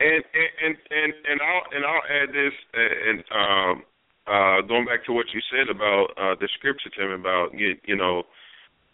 And 0.00 0.22
and 0.62 0.76
and 0.90 1.12
and 1.26 1.40
I'll 1.42 1.64
and 1.74 1.84
I'll 1.84 2.06
add 2.06 2.28
this 2.28 2.52
and 2.72 3.24
um 3.34 3.82
uh 4.28 4.60
going 4.68 4.84
back 4.84 5.04
to 5.06 5.12
what 5.12 5.26
you 5.34 5.40
said 5.50 5.74
about 5.74 6.12
uh 6.16 6.36
the 6.38 6.48
scripture 6.54 6.90
Tim 6.96 7.10
about 7.10 7.48
you, 7.54 7.74
you 7.84 7.96
know 7.96 8.22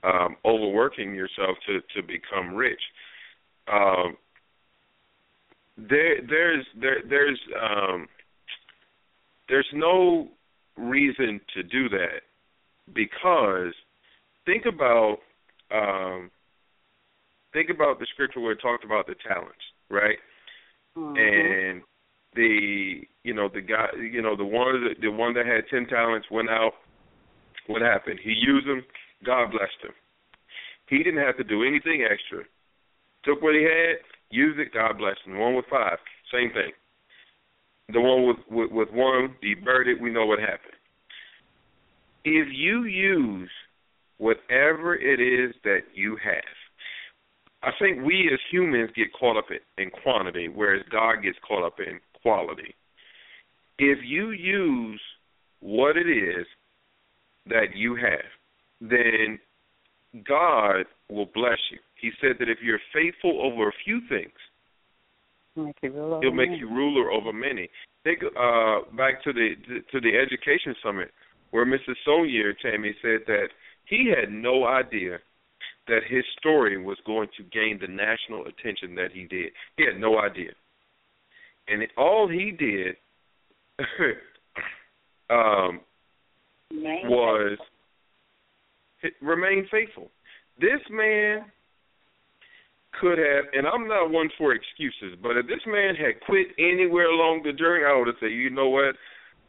um, 0.04 0.36
overworking 0.44 1.14
yourself 1.14 1.56
to 1.66 1.80
to 1.94 2.06
become 2.06 2.54
rich. 2.54 2.80
Um, 3.72 4.16
there 5.76 6.20
there's 6.28 6.66
there 6.80 7.02
there's 7.08 7.40
um, 7.60 8.06
there's 9.48 9.68
no 9.72 10.28
reason 10.76 11.40
to 11.54 11.62
do 11.62 11.88
that 11.88 12.22
because 12.92 13.72
think 14.44 14.64
about 14.66 15.18
um, 15.72 16.30
think 17.52 17.70
about 17.70 17.98
the 17.98 18.06
scripture 18.12 18.40
where 18.40 18.52
it 18.52 18.60
talked 18.60 18.84
about 18.84 19.06
the 19.06 19.14
talents, 19.26 19.54
right? 19.90 20.18
Mm-hmm. 20.96 21.16
And 21.16 21.82
the 22.34 23.02
you 23.22 23.34
know 23.34 23.48
the 23.52 23.60
guy 23.60 23.86
you 23.98 24.20
know 24.20 24.36
the 24.36 24.44
one 24.44 24.84
that 24.84 25.00
the 25.00 25.10
one 25.10 25.34
that 25.34 25.46
had 25.46 25.64
ten 25.70 25.86
talents 25.86 26.26
went 26.30 26.50
out. 26.50 26.72
What 27.66 27.80
happened? 27.80 28.20
He 28.22 28.30
used 28.30 28.68
them 28.68 28.84
God 29.24 29.50
blessed 29.50 29.80
him. 29.82 29.94
He 30.88 30.98
didn't 30.98 31.24
have 31.24 31.36
to 31.38 31.44
do 31.44 31.64
anything 31.64 32.06
extra. 32.08 32.44
Took 33.24 33.42
what 33.42 33.54
he 33.54 33.62
had, 33.62 33.96
used 34.30 34.58
it, 34.58 34.74
God 34.74 34.98
blessed 34.98 35.20
him. 35.24 35.38
One 35.38 35.54
with 35.54 35.64
five, 35.70 35.98
same 36.32 36.50
thing. 36.50 36.72
The 37.92 38.00
one 38.00 38.26
with, 38.26 38.36
with, 38.50 38.70
with 38.70 38.88
one, 38.92 39.34
he 39.40 39.54
buried 39.54 39.88
it, 39.88 40.00
we 40.00 40.10
know 40.10 40.26
what 40.26 40.38
happened. 40.38 40.78
If 42.24 42.48
you 42.52 42.84
use 42.84 43.50
whatever 44.18 44.94
it 44.94 45.20
is 45.20 45.54
that 45.64 45.80
you 45.94 46.16
have, 46.24 46.42
I 47.62 47.70
think 47.78 48.04
we 48.04 48.30
as 48.32 48.40
humans 48.50 48.90
get 48.94 49.12
caught 49.18 49.38
up 49.38 49.46
in, 49.50 49.82
in 49.82 49.90
quantity, 49.90 50.48
whereas 50.48 50.82
God 50.90 51.22
gets 51.22 51.38
caught 51.46 51.64
up 51.64 51.78
in 51.78 51.98
quality. 52.22 52.74
If 53.78 53.98
you 54.04 54.30
use 54.30 55.00
what 55.60 55.96
it 55.96 56.08
is 56.08 56.46
that 57.46 57.74
you 57.74 57.96
have, 57.96 58.24
then 58.90 59.38
God 60.26 60.84
will 61.08 61.28
bless 61.34 61.58
you. 61.70 61.78
He 62.00 62.10
said 62.20 62.36
that 62.38 62.48
if 62.48 62.58
you're 62.62 62.80
faithful 62.92 63.40
over 63.42 63.68
a 63.68 63.72
few 63.84 64.00
things, 64.08 64.32
he'll 66.20 66.32
make 66.32 66.50
you 66.58 66.68
ruler 66.68 67.10
over 67.10 67.32
many. 67.32 67.68
Think 68.02 68.22
uh, 68.22 68.80
back 68.96 69.22
to 69.24 69.32
the 69.32 69.54
to 69.92 70.00
the 70.00 70.16
education 70.18 70.74
summit 70.82 71.10
where 71.50 71.64
Mrs. 71.64 71.94
Sonia 72.04 72.52
Tammy 72.60 72.94
said 73.00 73.20
that 73.26 73.46
he 73.86 74.12
had 74.14 74.32
no 74.32 74.66
idea 74.66 75.18
that 75.86 76.00
his 76.08 76.24
story 76.38 76.82
was 76.82 76.98
going 77.06 77.28
to 77.36 77.42
gain 77.44 77.78
the 77.80 77.86
national 77.86 78.46
attention 78.46 78.94
that 78.96 79.12
he 79.12 79.24
did. 79.26 79.52
He 79.76 79.84
had 79.84 80.00
no 80.00 80.18
idea, 80.18 80.50
and 81.68 81.82
all 81.96 82.28
he 82.28 82.50
did 82.50 82.96
um, 85.30 85.80
was 86.70 87.58
remain 89.20 89.66
faithful. 89.70 90.10
This 90.60 90.80
man 90.90 91.44
could 93.00 93.18
have, 93.18 93.44
and 93.52 93.66
I'm 93.66 93.88
not 93.88 94.10
one 94.10 94.30
for 94.38 94.54
excuses, 94.54 95.18
but 95.22 95.36
if 95.36 95.46
this 95.46 95.64
man 95.66 95.94
had 95.94 96.20
quit 96.26 96.48
anywhere 96.58 97.06
along 97.06 97.42
the 97.42 97.52
journey, 97.52 97.84
I 97.84 97.96
would 97.96 98.06
have 98.06 98.16
said, 98.20 98.30
you 98.30 98.50
know 98.50 98.68
what, 98.68 98.94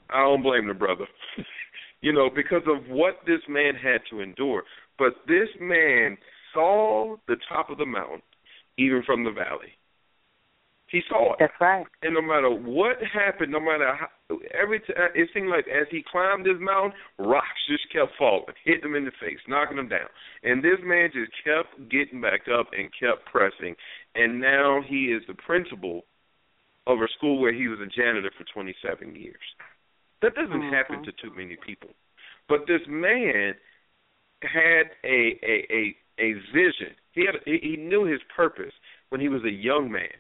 I 0.10 0.20
don't 0.20 0.44
blame 0.44 0.68
the 0.68 0.74
brother, 0.74 1.06
you 2.02 2.14
know, 2.14 2.30
because 2.34 2.64
of 2.68 2.88
what 2.90 3.20
this 3.26 3.42
man 3.48 3.76
had 3.76 4.02
to 4.10 4.22
endure. 4.22 4.64
But 4.98 5.14
this 5.28 5.50
man 5.60 6.18
saw 6.54 7.18
the 7.28 7.38
top 7.50 7.70
of 7.70 7.78
the 7.78 7.86
mountain, 7.86 8.22
even 8.78 9.04
from 9.06 9.24
the 9.24 9.32
valley. 9.32 9.74
He 10.88 11.02
saw 11.10 11.34
it. 11.34 11.38
That's 11.40 11.54
right. 11.60 11.86
And 12.04 12.14
no 12.14 12.22
matter 12.22 12.50
what 12.50 12.98
happened, 13.12 13.52
no 13.52 13.60
matter 13.60 13.92
how, 13.96 14.38
every 14.54 14.80
t- 14.80 14.94
it 15.16 15.30
seemed 15.34 15.50
like 15.50 15.66
as 15.68 15.88
he 15.90 16.04
climbed 16.10 16.46
this 16.46 16.60
mountain, 16.60 16.94
rocks 17.18 17.66
just 17.68 17.92
kept 17.92 18.12
falling, 18.18 18.54
hitting 18.64 18.86
him 18.86 18.96
in 18.96 19.06
the 19.06 19.12
face, 19.20 19.40
knocking 19.48 19.80
him 19.80 19.90
down. 19.90 20.08
And 20.44 20.64
this 20.64 20.78
man 20.84 21.10
just 21.12 21.32
kept 21.44 21.90
getting 21.90 22.22
back 22.22 22.42
up 22.48 22.68
and 22.78 22.90
kept 22.94 23.26
pressing. 23.26 23.76
And 24.14 24.40
now 24.40 24.82
he 24.88 25.06
is 25.06 25.24
the 25.28 25.34
principal 25.34 26.06
of 26.88 27.00
a 27.00 27.08
school 27.18 27.42
where 27.42 27.54
he 27.54 27.68
was 27.68 27.80
a 27.80 27.90
janitor 27.90 28.32
for 28.38 28.46
27 28.54 29.16
years. 29.16 29.36
That 30.22 30.36
doesn't 30.36 30.54
mm-hmm. 30.54 30.74
happen 30.74 31.04
to 31.04 31.12
too 31.12 31.36
many 31.36 31.58
people. 31.66 31.90
But 32.48 32.68
this 32.68 32.82
man 32.88 33.56
had 34.44 34.94
a 35.04 35.40
a 35.44 35.66
a 35.74 35.96
a 36.20 36.34
vision. 36.54 36.96
He 37.12 37.26
had 37.26 37.36
he 37.46 37.76
knew 37.78 38.06
his 38.06 38.22
purpose 38.36 38.74
when 39.10 39.20
he 39.20 39.30
was 39.30 39.44
a 39.44 39.52
young 39.52 39.92
man. 39.92 40.14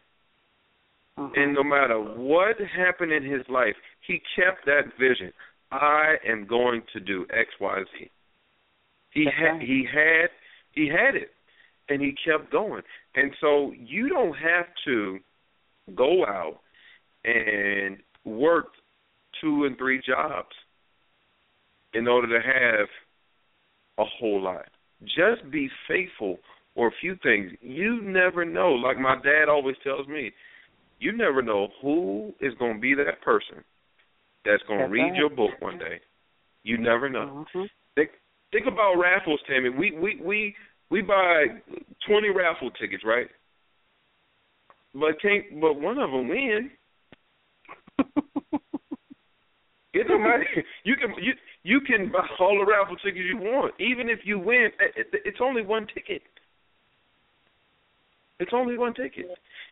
Uh-huh. 1.17 1.29
And 1.35 1.53
no 1.53 1.63
matter 1.63 1.99
what 1.99 2.55
happened 2.75 3.11
in 3.11 3.23
his 3.23 3.41
life, 3.49 3.75
he 4.05 4.21
kept 4.35 4.65
that 4.65 4.91
vision. 4.99 5.31
I 5.71 6.15
am 6.27 6.45
going 6.45 6.81
to 6.93 6.99
do 6.99 7.25
X, 7.31 7.49
Y, 7.59 7.83
Z. 7.97 8.09
He 9.11 9.25
had 9.25 9.61
he 9.61 9.85
had 9.91 10.29
he 10.73 10.87
had 10.87 11.15
it, 11.15 11.31
and 11.89 12.01
he 12.01 12.13
kept 12.25 12.51
going. 12.51 12.81
And 13.15 13.31
so 13.39 13.71
you 13.77 14.09
don't 14.09 14.33
have 14.33 14.65
to 14.85 15.19
go 15.95 16.25
out 16.25 16.59
and 17.23 17.97
work 18.25 18.67
two 19.41 19.65
and 19.65 19.77
three 19.77 20.01
jobs 20.05 20.53
in 21.93 22.07
order 22.07 22.27
to 22.27 22.45
have 22.45 22.87
a 23.97 24.03
whole 24.19 24.41
lot. 24.41 24.65
Just 25.03 25.49
be 25.49 25.69
faithful 25.87 26.39
or 26.75 26.87
a 26.87 26.95
few 26.99 27.17
things. 27.23 27.51
You 27.61 28.01
never 28.01 28.43
know. 28.43 28.71
Like 28.71 28.99
my 28.99 29.15
dad 29.15 29.49
always 29.49 29.77
tells 29.83 30.07
me, 30.07 30.31
you 30.99 31.15
never 31.15 31.41
know 31.41 31.69
who 31.81 32.33
is 32.39 32.53
going 32.59 32.75
to 32.75 32.79
be 32.79 32.93
that 32.95 33.21
person 33.23 33.63
that's 34.45 34.63
going 34.67 34.79
to 34.79 34.85
read 34.85 35.01
right. 35.01 35.15
your 35.15 35.29
book 35.29 35.51
one 35.59 35.77
day. 35.77 35.99
You 36.63 36.77
never 36.77 37.09
know. 37.09 37.45
Mm-hmm. 37.55 37.65
Think 37.95 38.09
think 38.51 38.65
about 38.67 38.95
raffles, 38.95 39.39
Tammy. 39.47 39.69
We 39.69 39.91
we 39.91 40.19
we 40.23 40.55
we 40.89 41.01
buy 41.01 41.45
twenty 42.07 42.29
raffle 42.29 42.71
tickets, 42.71 43.03
right? 43.05 43.27
But 44.93 45.21
can't 45.21 45.61
but 45.61 45.73
one 45.79 45.97
of 45.99 46.11
them 46.11 46.27
win. 46.27 46.71
it 49.93 50.07
don't 50.07 50.23
matter. 50.23 50.45
You 50.83 50.95
can 50.95 51.13
you 51.21 51.33
you 51.63 51.81
can 51.81 52.11
buy 52.11 52.25
all 52.39 52.57
the 52.59 52.71
raffle 52.71 52.95
tickets 52.97 53.25
you 53.27 53.37
want, 53.37 53.73
even 53.79 54.09
if 54.09 54.19
you 54.23 54.39
win. 54.39 54.69
It's 54.95 55.39
only 55.41 55.61
one 55.61 55.87
ticket. 55.93 56.21
It's 58.39 58.51
only 58.53 58.77
one 58.77 58.93
ticket. 58.93 59.25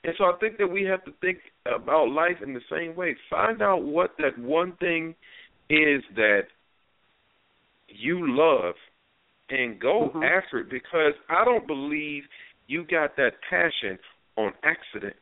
And 0.03 0.13
so 0.17 0.25
I 0.25 0.33
think 0.39 0.57
that 0.57 0.67
we 0.67 0.83
have 0.83 1.03
to 1.05 1.11
think 1.21 1.39
about 1.65 2.09
life 2.09 2.37
in 2.41 2.53
the 2.53 2.61
same 2.71 2.95
way. 2.95 3.15
Find 3.29 3.61
out 3.61 3.83
what 3.83 4.11
that 4.19 4.37
one 4.37 4.73
thing 4.79 5.15
is 5.69 6.01
that 6.15 6.43
you 7.87 8.35
love 8.35 8.75
and 9.49 9.79
go 9.79 10.09
mm-hmm. 10.09 10.23
after 10.23 10.59
it 10.59 10.69
because 10.69 11.13
I 11.29 11.43
don't 11.45 11.67
believe 11.67 12.23
you 12.67 12.85
got 12.85 13.15
that 13.17 13.33
passion 13.49 13.99
on 14.37 14.53
accident. 14.63 15.15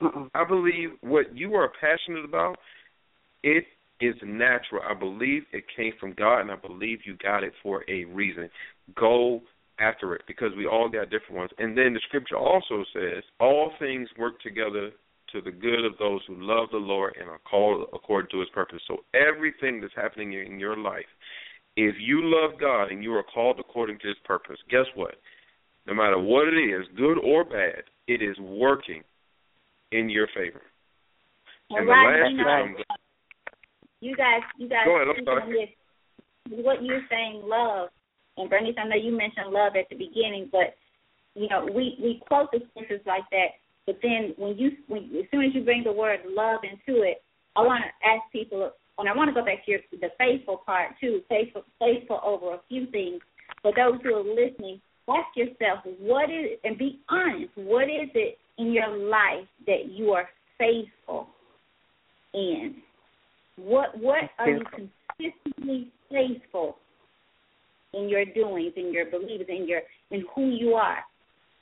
uh 0.00 0.26
I 0.34 0.44
believe 0.44 0.90
what 1.00 1.36
you 1.36 1.54
are 1.54 1.70
passionate 1.80 2.24
about, 2.24 2.56
it 3.42 3.64
is 4.00 4.14
natural. 4.24 4.82
I 4.88 4.94
believe 4.94 5.42
it 5.52 5.64
came 5.76 5.92
from 6.00 6.14
God, 6.14 6.40
and 6.40 6.50
I 6.50 6.56
believe 6.56 7.00
you 7.04 7.16
got 7.22 7.44
it 7.44 7.52
for 7.62 7.84
a 7.88 8.04
reason. 8.04 8.48
Go 8.96 9.42
after 9.78 10.14
it 10.14 10.22
because 10.26 10.50
we 10.56 10.66
all 10.66 10.88
got 10.88 11.10
different 11.10 11.36
ones. 11.36 11.50
And 11.58 11.76
then 11.76 11.94
the 11.94 12.00
scripture 12.06 12.36
also 12.36 12.84
says, 12.92 13.22
all 13.40 13.72
things 13.78 14.08
work 14.18 14.40
together 14.40 14.90
to 15.32 15.40
the 15.40 15.50
good 15.50 15.84
of 15.84 15.92
those 15.98 16.20
who 16.26 16.36
love 16.38 16.68
the 16.70 16.78
Lord 16.78 17.14
and 17.20 17.28
are 17.28 17.40
called 17.48 17.88
according 17.92 18.30
to 18.30 18.40
his 18.40 18.48
purpose. 18.50 18.80
So 18.86 18.98
everything 19.14 19.80
that's 19.80 19.94
happening 19.96 20.32
in 20.32 20.60
your 20.60 20.76
life, 20.76 21.10
if 21.76 21.96
you 21.98 22.20
love 22.22 22.58
God 22.60 22.92
and 22.92 23.02
you 23.02 23.12
are 23.14 23.24
called 23.24 23.58
according 23.58 23.98
to 24.00 24.08
his 24.08 24.16
purpose, 24.24 24.58
guess 24.70 24.86
what? 24.94 25.16
No 25.86 25.94
matter 25.94 26.18
what 26.18 26.46
it 26.48 26.56
is, 26.56 26.86
good 26.96 27.18
or 27.18 27.44
bad, 27.44 27.82
it 28.06 28.22
is 28.22 28.38
working 28.38 29.02
in 29.90 30.08
your 30.08 30.28
favor. 30.28 30.62
and 31.70 31.88
right, 31.88 32.16
the 32.16 32.20
last 32.20 32.30
you, 32.30 32.44
know, 32.44 32.84
you 34.00 34.16
guys, 34.16 34.40
you 34.56 34.68
guys, 34.68 34.84
Go 34.86 34.96
ahead, 34.96 35.08
I'm 35.18 35.24
sorry. 35.24 35.76
what 36.50 36.82
you're 36.82 37.02
saying, 37.10 37.42
love, 37.44 37.88
and 38.36 38.50
Vernice, 38.50 38.78
I 38.78 38.88
know 38.88 38.96
you 38.96 39.16
mentioned 39.16 39.50
love 39.50 39.74
at 39.76 39.88
the 39.90 39.96
beginning, 39.96 40.48
but 40.50 40.74
you 41.34 41.48
know, 41.48 41.64
we 41.64 41.98
we 42.02 42.22
quote 42.26 42.50
the 42.52 42.60
scriptures 42.70 43.00
like 43.06 43.24
that, 43.30 43.58
but 43.86 43.98
then 44.02 44.34
when 44.36 44.56
you 44.56 44.72
when 44.88 45.04
as 45.18 45.26
soon 45.30 45.44
as 45.44 45.54
you 45.54 45.62
bring 45.64 45.84
the 45.84 45.92
word 45.92 46.20
love 46.28 46.60
into 46.62 47.02
it, 47.02 47.22
I 47.56 47.60
want 47.60 47.84
to 47.84 48.08
ask 48.08 48.22
people, 48.32 48.72
and 48.98 49.08
I 49.08 49.16
want 49.16 49.28
to 49.28 49.34
go 49.34 49.44
back 49.44 49.64
to 49.64 49.70
your, 49.70 49.80
the 49.92 50.08
faithful 50.18 50.58
part 50.64 50.92
too, 51.00 51.22
faithful 51.28 51.62
faithful 51.78 52.20
over 52.24 52.54
a 52.54 52.60
few 52.68 52.86
things. 52.90 53.20
For 53.62 53.72
those 53.74 54.00
who 54.02 54.14
are 54.14 54.22
listening, 54.22 54.80
ask 55.08 55.36
yourself, 55.36 55.80
what 55.98 56.30
is, 56.30 56.58
and 56.64 56.76
be 56.78 57.00
honest, 57.08 57.50
what 57.56 57.84
is 57.84 58.10
it 58.14 58.38
in 58.58 58.72
your 58.72 58.96
life 58.96 59.48
that 59.66 59.90
you 59.90 60.10
are 60.10 60.28
faithful 60.58 61.28
in? 62.32 62.76
What 63.56 63.98
what 63.98 64.30
are 64.38 64.50
you 64.50 64.64
consistently 64.70 65.92
faithful 66.10 66.76
in 67.94 68.08
your 68.08 68.24
doings, 68.24 68.72
in 68.76 68.92
your 68.92 69.06
beliefs, 69.06 69.44
in 69.48 69.66
your 69.68 69.80
in 70.10 70.24
who 70.34 70.50
you 70.50 70.74
are. 70.74 70.98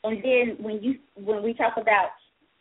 And 0.05 0.23
then 0.23 0.57
when 0.59 0.83
you 0.83 0.99
when 1.15 1.43
we 1.43 1.55
talk 1.55 1.75
about, 1.77 2.11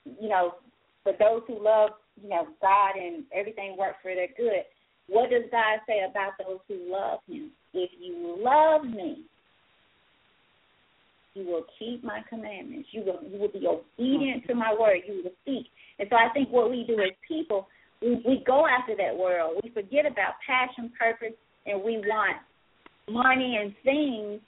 you 0.05 0.29
know, 0.29 0.55
for 1.03 1.13
those 1.17 1.41
who 1.47 1.63
love, 1.63 1.91
you 2.21 2.29
know, 2.29 2.47
God 2.61 2.95
and 2.95 3.23
everything 3.33 3.75
works 3.77 3.97
for 4.01 4.13
their 4.13 4.27
good, 4.37 4.63
what 5.07 5.29
does 5.29 5.43
God 5.51 5.79
say 5.87 6.05
about 6.09 6.33
those 6.39 6.59
who 6.67 6.91
love 6.91 7.19
him? 7.27 7.51
If 7.73 7.89
you 7.99 8.37
love 8.39 8.83
me, 8.83 9.23
you 11.33 11.45
will 11.45 11.65
keep 11.79 12.03
my 12.03 12.21
commandments. 12.29 12.89
You 12.91 13.03
will 13.05 13.19
you 13.29 13.39
will 13.39 13.51
be 13.51 13.65
obedient 13.67 14.45
to 14.47 14.55
my 14.55 14.75
word. 14.77 15.01
You 15.07 15.23
will 15.23 15.31
speak. 15.41 15.67
And 15.99 16.07
so 16.09 16.15
I 16.15 16.29
think 16.33 16.49
what 16.49 16.69
we 16.69 16.83
do 16.85 16.93
as 16.93 17.11
people, 17.27 17.67
we, 18.01 18.21
we 18.25 18.43
go 18.45 18.67
after 18.67 18.95
that 18.97 19.15
world. 19.17 19.61
We 19.63 19.69
forget 19.71 20.05
about 20.05 20.33
passion, 20.45 20.91
purpose, 20.97 21.35
and 21.65 21.81
we 21.83 21.97
want 21.97 22.37
money 23.09 23.57
and 23.61 23.73
things 23.83 24.41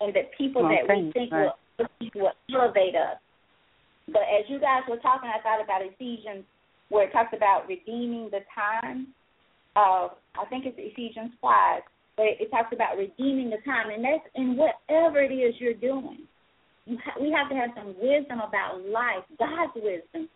and 0.00 0.14
the 0.14 0.22
people 0.36 0.62
that 0.62 0.88
we 0.88 1.12
think 1.12 1.32
right. 1.32 1.50
will, 1.78 2.10
will 2.14 2.32
elevate 2.54 2.94
us. 2.94 3.18
But 4.08 4.22
as 4.22 4.48
you 4.48 4.58
guys 4.58 4.82
were 4.88 4.98
talking, 4.98 5.30
I 5.30 5.40
thought 5.42 5.62
about 5.62 5.82
Ephesians 5.82 6.44
where 6.88 7.06
it 7.06 7.12
talks 7.12 7.32
about 7.36 7.68
redeeming 7.68 8.28
the 8.30 8.40
time. 8.54 9.08
Uh, 9.76 10.08
I 10.34 10.44
think 10.48 10.66
it's 10.66 10.76
Ephesians 10.78 11.30
5, 11.40 11.82
but 12.16 12.26
it, 12.26 12.36
it 12.40 12.50
talks 12.50 12.72
about 12.72 12.98
redeeming 12.98 13.50
the 13.50 13.62
time. 13.64 13.90
And 13.90 14.04
that's 14.04 14.26
in 14.34 14.56
whatever 14.56 15.22
it 15.22 15.32
is 15.32 15.54
you're 15.58 15.74
doing. 15.74 16.26
You 16.86 16.98
ha- 17.04 17.20
we 17.20 17.30
have 17.30 17.48
to 17.50 17.54
have 17.54 17.70
some 17.76 17.94
wisdom 18.00 18.40
about 18.40 18.82
life, 18.82 19.22
God's 19.38 19.72
wisdom, 19.76 20.28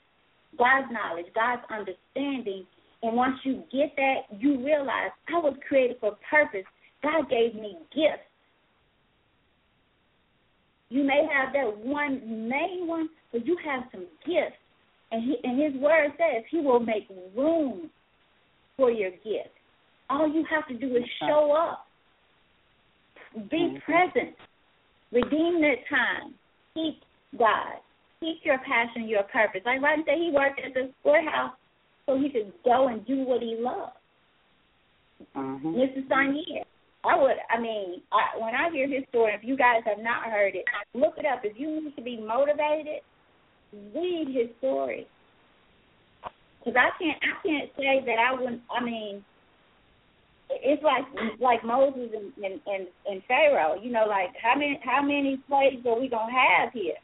God's 0.57 0.87
knowledge, 0.93 1.27
God's 1.35 1.63
understanding. 1.69 2.65
And 3.03 3.17
once 3.17 3.37
you 3.43 3.65
get 3.73 3.97
that, 3.97 4.39
you 4.39 4.65
realize 4.65 5.11
I 5.29 5.39
was 5.39 5.57
created 5.67 5.97
for 6.01 6.17
purpose 6.31 6.65
God 7.05 7.29
gave 7.29 7.55
me 7.55 7.77
gifts. 7.95 8.27
You 10.89 11.05
may 11.05 11.27
have 11.33 11.53
that 11.53 11.79
one 11.85 12.49
main 12.49 12.87
one, 12.87 13.09
but 13.33 13.47
you 13.47 13.57
have 13.65 13.83
some 13.93 14.07
gifts. 14.27 14.57
And, 15.11 15.23
he, 15.23 15.37
and 15.43 15.61
His 15.61 15.81
Word 15.81 16.13
says 16.17 16.45
He 16.51 16.59
will 16.59 16.81
make 16.81 17.09
room 17.37 17.91
for 18.77 18.91
your 18.91 19.11
gift. 19.11 19.55
All 20.11 20.29
you 20.29 20.45
have 20.51 20.67
to 20.69 20.75
do 20.75 20.97
is 20.97 21.03
show 21.21 21.53
up, 21.53 21.87
be 23.51 23.57
mm-hmm. 23.57 23.77
present, 23.79 24.37
redeem 25.13 25.61
that 25.63 25.83
time, 25.89 26.35
keep 26.75 27.01
God, 27.39 27.81
keep 28.21 28.39
your 28.45 28.59
passion, 28.59 29.09
your 29.09 29.23
purpose. 29.25 29.63
Like 29.65 29.81
Rodney 29.83 30.05
said, 30.07 30.19
he 30.19 30.31
worked 30.33 30.61
at 30.65 30.75
the 30.75 30.93
warehouse 31.05 31.55
so 32.07 32.19
he 32.19 32.29
could 32.29 32.53
go 32.65 32.89
and 32.89 33.07
do 33.07 33.25
what 33.25 33.41
he 33.41 33.57
loved. 33.59 33.93
Mm-hmm. 35.37 35.69
Mrs. 35.69 36.09
Sonier, 36.09 36.65
I 37.05 37.21
would. 37.21 37.37
I 37.51 37.61
mean, 37.61 38.03
I, 38.13 38.39
when 38.41 38.55
I 38.55 38.71
hear 38.73 38.89
his 38.89 39.05
story, 39.11 39.33
if 39.35 39.45
you 39.45 39.57
guys 39.57 39.83
have 39.85 39.99
not 39.99 40.25
heard 40.25 40.55
it, 40.55 40.65
look 40.95 41.15
it 41.19 41.27
up. 41.27 41.41
If 41.45 41.59
you 41.59 41.83
need 41.83 41.97
to 41.97 42.03
be 42.03 42.17
motivated, 42.17 43.05
read 43.95 44.29
his 44.29 44.49
story. 44.59 45.07
Because 46.65 46.81
I 46.81 46.91
can't, 46.99 47.19
I 47.21 47.47
can't 47.47 47.71
say 47.77 48.01
that 48.07 48.17
I 48.19 48.33
wouldn't. 48.33 48.63
I 48.75 48.83
mean, 48.83 49.25
it's 50.51 50.83
like 50.83 51.05
like 51.41 51.65
Moses 51.65 52.09
and, 52.15 52.33
and 52.43 52.61
and 52.67 52.87
and 53.07 53.23
Pharaoh. 53.29 53.75
You 53.81 53.93
know, 53.93 54.07
like 54.09 54.31
how 54.43 54.55
many 54.55 54.81
how 54.83 55.03
many 55.03 55.39
slaves 55.47 55.85
are 55.87 56.01
we 56.01 56.09
gonna 56.09 56.33
have 56.33 56.73
here? 56.73 56.97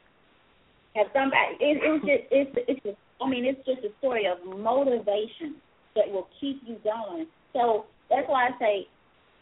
Have 0.96 1.06
somebody? 1.12 1.60
It, 1.60 1.78
it's 1.82 2.04
just 2.04 2.24
it's 2.32 2.68
it's. 2.68 2.82
Just, 2.84 2.96
I 3.22 3.28
mean, 3.28 3.44
it's 3.44 3.60
just 3.66 3.84
a 3.84 3.92
story 3.98 4.24
of 4.24 4.38
motivation 4.58 5.60
that 5.94 6.10
will 6.10 6.28
keep 6.40 6.62
you 6.64 6.76
going. 6.82 7.26
So 7.52 7.84
that's 8.08 8.26
why 8.26 8.48
I 8.48 8.58
say 8.58 8.86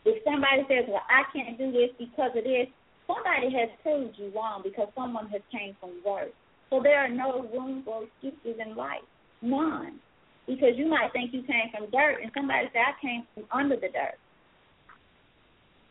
if 0.08 0.24
somebody 0.24 0.64
says, 0.68 0.88
well, 0.88 1.04
I 1.08 1.28
can't 1.32 1.58
do 1.58 1.72
this 1.72 1.92
because 1.98 2.32
of 2.36 2.44
this, 2.44 2.68
somebody 3.06 3.52
has 3.52 3.68
proved 3.82 4.16
you 4.16 4.32
wrong 4.34 4.62
because 4.64 4.88
someone 4.96 5.28
has 5.28 5.42
came 5.52 5.76
from 5.80 6.00
work. 6.04 6.32
So 6.70 6.80
there 6.82 6.98
are 6.98 7.08
no 7.08 7.48
room 7.52 7.82
for 7.84 8.04
excuses 8.04 8.60
in 8.60 8.76
life. 8.76 9.04
None. 9.42 10.00
Because 10.46 10.76
you 10.76 10.88
might 10.88 11.12
think 11.12 11.32
you 11.32 11.42
came 11.42 11.68
from 11.72 11.90
dirt, 11.90 12.20
and 12.22 12.32
somebody 12.34 12.68
said, 12.72 12.82
I 12.88 12.94
came 13.00 13.26
from 13.34 13.44
under 13.52 13.76
the 13.76 13.88
dirt. 13.92 14.16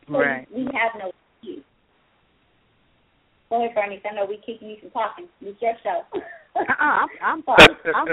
So 0.08 0.18
right. 0.18 0.46
we 0.54 0.64
have 0.64 0.98
no 0.98 1.12
excuse. 1.38 1.64
Go 3.50 3.64
ahead, 3.64 3.76
Vernice. 3.76 4.02
I 4.10 4.14
know 4.14 4.26
we 4.26 4.40
keeping 4.44 4.68
you 4.70 4.76
from 4.80 4.90
talking. 4.90 5.28
It's 5.40 5.60
your 5.62 5.74
show. 5.82 6.02
uh-uh, 6.58 6.74
I'm, 6.82 7.08
I'm, 7.22 7.42
I'm, 7.46 7.68
I'm, 7.94 8.08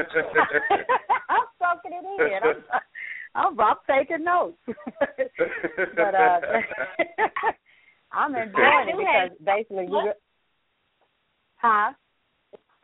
I'm 1.29 1.45
soaking 1.57 1.97
it 1.97 2.05
in. 2.05 2.49
I'm, 2.49 2.63
I'm, 3.36 3.59
I'm 3.59 3.75
taking 3.88 4.23
notes. 4.23 4.57
but 4.65 6.15
uh, 6.15 6.39
I'm 8.11 8.33
enjoying 8.33 8.89
it 8.89 8.97
because 8.97 9.38
basically 9.45 9.88
you. 9.88 10.13
Huh? 11.57 11.91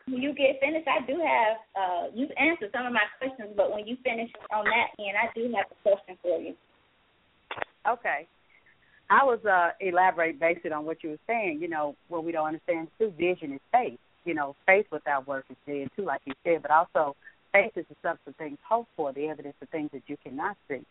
When 0.07 0.21
you 0.21 0.33
get 0.33 0.59
finished, 0.59 0.87
I 0.87 1.05
do 1.05 1.13
have 1.13 1.57
uh 1.75 2.07
you've 2.13 2.31
answered 2.37 2.71
some 2.73 2.85
of 2.85 2.93
my 2.93 3.07
questions, 3.17 3.53
but 3.55 3.71
when 3.71 3.87
you 3.87 3.95
finish 4.03 4.29
on 4.53 4.65
that 4.65 4.87
end, 4.99 5.15
I 5.15 5.31
do 5.33 5.43
have 5.55 5.67
a 5.71 5.89
question 5.89 6.17
for 6.21 6.39
you. 6.39 6.53
Okay. 7.87 8.27
I 9.09 9.23
was 9.23 9.39
uh 9.45 9.69
elaborate 9.79 10.39
based 10.39 10.65
on 10.65 10.85
what 10.85 11.03
you 11.03 11.11
were 11.11 11.25
saying, 11.27 11.59
you 11.61 11.69
know, 11.69 11.95
what 12.09 12.25
we 12.25 12.33
don't 12.33 12.47
understand 12.47 12.89
too, 12.99 13.13
vision 13.17 13.53
is 13.53 13.61
faith. 13.71 13.99
You 14.25 14.33
know, 14.33 14.55
faith 14.67 14.85
without 14.91 15.27
work 15.27 15.45
is 15.49 15.57
dead 15.65 15.89
too, 15.95 16.03
like 16.03 16.21
you 16.25 16.33
said, 16.43 16.61
but 16.61 16.71
also 16.71 17.15
faith 17.51 17.71
is 17.75 17.85
the 17.89 17.95
substance 18.01 18.27
of 18.27 18.35
things 18.35 18.57
hoped 18.67 18.89
for, 18.95 19.13
the 19.13 19.27
evidence 19.27 19.55
of 19.61 19.69
things 19.69 19.89
that 19.93 20.03
you 20.07 20.17
cannot 20.23 20.57
see. 20.67 20.85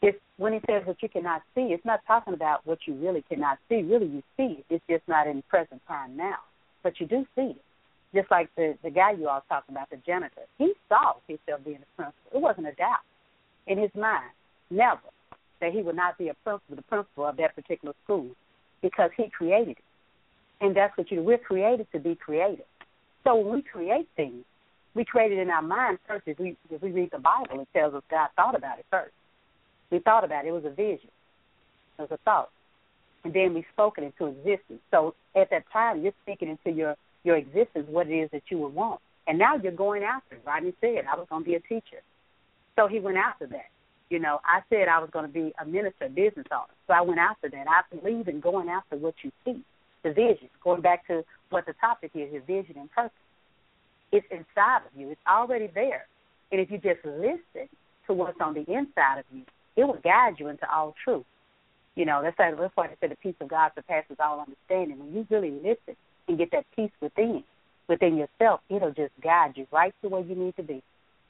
If 0.00 0.14
when 0.36 0.52
he 0.52 0.60
says 0.66 0.86
what 0.86 1.02
you 1.02 1.08
cannot 1.08 1.42
see, 1.54 1.72
it's 1.72 1.84
not 1.84 2.00
talking 2.06 2.34
about 2.34 2.64
what 2.66 2.78
you 2.86 2.94
really 2.94 3.22
cannot 3.22 3.58
see. 3.68 3.82
Really 3.82 4.06
you 4.06 4.22
see 4.36 4.58
it. 4.60 4.64
It's 4.70 4.84
just 4.88 5.06
not 5.08 5.26
in 5.26 5.42
present 5.42 5.82
time 5.88 6.16
now. 6.16 6.38
But 6.82 7.00
you 7.00 7.06
do 7.06 7.26
see 7.34 7.56
it. 7.56 7.62
Just 8.14 8.30
like 8.30 8.48
the 8.56 8.78
the 8.82 8.90
guy 8.90 9.12
you 9.12 9.28
all 9.28 9.42
talking 9.48 9.74
about, 9.74 9.90
the 9.90 9.96
janitor. 10.06 10.42
He 10.56 10.72
saw 10.88 11.14
himself 11.26 11.64
being 11.64 11.80
a 11.82 11.96
principal. 11.96 12.30
It 12.32 12.40
wasn't 12.40 12.68
a 12.68 12.72
doubt 12.72 13.02
in 13.66 13.78
his 13.78 13.90
mind. 13.94 14.30
Never 14.70 15.00
that 15.60 15.72
he 15.72 15.82
would 15.82 15.96
not 15.96 16.16
be 16.18 16.28
a 16.28 16.34
principal, 16.34 16.76
the 16.76 16.82
principal 16.82 17.26
of 17.26 17.36
that 17.36 17.54
particular 17.54 17.94
school, 18.04 18.28
because 18.82 19.10
he 19.16 19.28
created 19.28 19.70
it. 19.70 19.84
And 20.60 20.76
that's 20.76 20.96
what 20.96 21.10
you. 21.10 21.22
We're 21.22 21.38
created 21.38 21.86
to 21.92 21.98
be 21.98 22.14
creative. 22.14 22.64
So 23.24 23.36
when 23.36 23.54
we 23.54 23.62
create 23.62 24.08
things, 24.16 24.44
we 24.98 25.04
create 25.04 25.30
it 25.30 25.38
in 25.38 25.48
our 25.48 25.62
mind 25.62 26.00
first. 26.08 26.24
If 26.26 26.40
we 26.40 26.56
if 26.70 26.82
we 26.82 26.90
read 26.90 27.10
the 27.12 27.20
Bible, 27.20 27.60
it 27.60 27.68
tells 27.72 27.94
us 27.94 28.02
God 28.10 28.30
thought 28.34 28.56
about 28.56 28.80
it 28.80 28.86
first. 28.90 29.14
We 29.92 30.00
thought 30.00 30.24
about 30.24 30.44
it. 30.44 30.48
It 30.48 30.52
was 30.52 30.64
a 30.64 30.70
vision. 30.70 31.08
It 31.98 32.02
was 32.02 32.10
a 32.10 32.18
thought. 32.24 32.50
And 33.22 33.32
then 33.32 33.54
we 33.54 33.64
spoke 33.72 33.98
it 33.98 34.02
into 34.02 34.26
existence. 34.26 34.80
So 34.90 35.14
at 35.36 35.50
that 35.50 35.64
time 35.72 36.02
you're 36.02 36.18
speaking 36.24 36.48
into 36.48 36.76
your, 36.76 36.96
your 37.22 37.36
existence 37.36 37.86
what 37.88 38.08
it 38.08 38.14
is 38.14 38.30
that 38.32 38.42
you 38.50 38.58
would 38.58 38.74
want. 38.74 39.00
And 39.28 39.38
now 39.38 39.54
you're 39.54 39.70
going 39.70 40.02
after 40.02 40.34
it. 40.34 40.42
Rodney 40.44 40.74
said, 40.80 41.04
I 41.10 41.16
was 41.16 41.28
gonna 41.30 41.44
be 41.44 41.54
a 41.54 41.60
teacher. 41.60 42.02
So 42.74 42.88
he 42.88 42.98
went 42.98 43.18
after 43.18 43.46
that. 43.46 43.70
You 44.10 44.18
know, 44.18 44.40
I 44.44 44.62
said 44.68 44.88
I 44.88 44.98
was 45.00 45.10
going 45.12 45.26
to 45.26 45.32
be 45.32 45.52
a 45.60 45.66
minister, 45.66 46.06
a 46.06 46.08
business 46.08 46.46
owner. 46.50 46.72
So 46.86 46.94
I 46.94 47.02
went 47.02 47.20
after 47.20 47.50
that. 47.50 47.66
I 47.68 47.82
believe 47.94 48.26
in 48.26 48.40
going 48.40 48.70
after 48.70 48.96
what 48.96 49.14
you 49.22 49.30
see, 49.44 49.62
the 50.02 50.14
vision. 50.14 50.48
Going 50.64 50.80
back 50.80 51.06
to 51.08 51.24
what 51.50 51.66
the 51.66 51.74
topic 51.74 52.12
is, 52.14 52.32
your 52.32 52.40
vision 52.40 52.76
and 52.78 52.90
purpose. 52.90 53.12
It's 54.12 54.26
inside 54.30 54.82
of 54.86 54.98
you. 54.98 55.10
It's 55.10 55.20
already 55.28 55.68
there. 55.74 56.06
And 56.50 56.60
if 56.60 56.70
you 56.70 56.78
just 56.78 57.04
listen 57.04 57.68
to 58.06 58.14
what's 58.14 58.40
on 58.40 58.54
the 58.54 58.60
inside 58.60 59.18
of 59.18 59.24
you, 59.32 59.42
it 59.76 59.84
will 59.84 60.00
guide 60.02 60.34
you 60.38 60.48
into 60.48 60.70
all 60.72 60.94
truth. 61.04 61.26
You 61.94 62.06
know, 62.06 62.20
that's 62.22 62.38
why, 62.38 62.52
that's 62.58 62.76
why 62.76 62.86
they 62.88 62.94
say 63.00 63.08
the 63.08 63.16
peace 63.16 63.34
of 63.40 63.48
God 63.48 63.72
surpasses 63.74 64.16
all 64.20 64.40
understanding. 64.40 64.98
When 64.98 65.12
you 65.12 65.26
really 65.30 65.50
listen 65.50 65.96
and 66.26 66.38
get 66.38 66.50
that 66.52 66.64
peace 66.74 66.92
within, 67.00 67.42
within 67.88 68.16
yourself, 68.16 68.60
it'll 68.70 68.92
just 68.92 69.12
guide 69.22 69.52
you 69.56 69.66
right 69.72 69.94
to 70.02 70.08
where 70.08 70.22
you 70.22 70.34
need 70.34 70.56
to 70.56 70.62
be. 70.62 70.82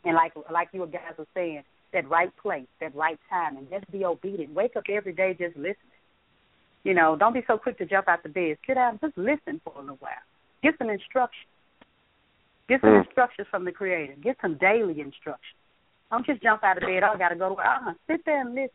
And 0.05 0.15
like 0.15 0.33
like 0.53 0.69
you 0.73 0.87
guys 0.87 1.15
were 1.19 1.27
saying, 1.35 1.65
that 1.93 2.09
right 2.09 2.31
place, 2.37 2.67
that 2.81 2.95
right 2.95 3.19
time, 3.31 3.57
and 3.57 3.69
just 3.71 3.91
be 3.91 4.05
obedient. 4.05 4.55
Wake 4.55 4.77
up 4.77 4.85
every 4.91 5.13
day 5.13 5.35
just 5.39 5.57
listening. 5.57 5.77
You 6.85 6.95
know, 6.95 7.17
don't 7.17 7.33
be 7.33 7.43
so 7.47 7.59
quick 7.59 7.79
to 7.79 7.87
jump 7.87 8.09
out 8.09 8.23
the 8.23 8.29
bed. 8.29 8.59
Sit 8.67 8.75
down, 8.75 8.99
just 9.03 9.17
listen 9.17 9.61
for 9.65 9.73
a 9.77 9.81
little 9.81 9.97
while. 10.01 10.13
Get 10.63 10.75
some 10.79 10.91
instruction. 10.91 11.47
Get 12.69 12.81
some 12.83 12.91
mm. 12.91 13.05
instructions 13.05 13.49
from 13.51 13.65
the 13.65 13.73
Creator. 13.73 14.17
Get 14.23 14.37
some 14.43 14.59
daily 14.59 15.01
instructions. 15.01 15.57
Don't 16.11 16.25
just 16.27 16.43
jump 16.43 16.63
out 16.65 16.77
of 16.77 16.83
bed. 16.83 17.03
Oh, 17.03 17.15
I 17.15 17.19
got 17.19 17.31
to 17.31 17.37
go 17.37 17.49
to 17.49 17.55
work. 17.55 17.67
Uh-huh. 17.67 17.95
Sit 18.07 18.25
there 18.25 18.41
and 18.41 18.55
listen. 18.55 18.71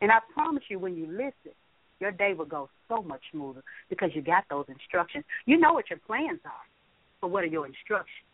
And 0.00 0.10
I 0.10 0.18
promise 0.32 0.62
you, 0.68 0.78
when 0.78 0.96
you 0.96 1.06
listen, 1.06 1.54
your 1.98 2.10
day 2.10 2.32
will 2.32 2.46
go 2.46 2.70
so 2.88 3.02
much 3.02 3.20
smoother 3.30 3.62
because 3.90 4.10
you 4.14 4.22
got 4.22 4.44
those 4.48 4.64
instructions. 4.68 5.24
You 5.44 5.58
know 5.58 5.72
what 5.74 5.90
your 5.90 5.98
plans 5.98 6.40
are, 6.44 6.66
but 7.20 7.28
what 7.28 7.44
are 7.44 7.48
your 7.48 7.66
instructions? 7.66 8.24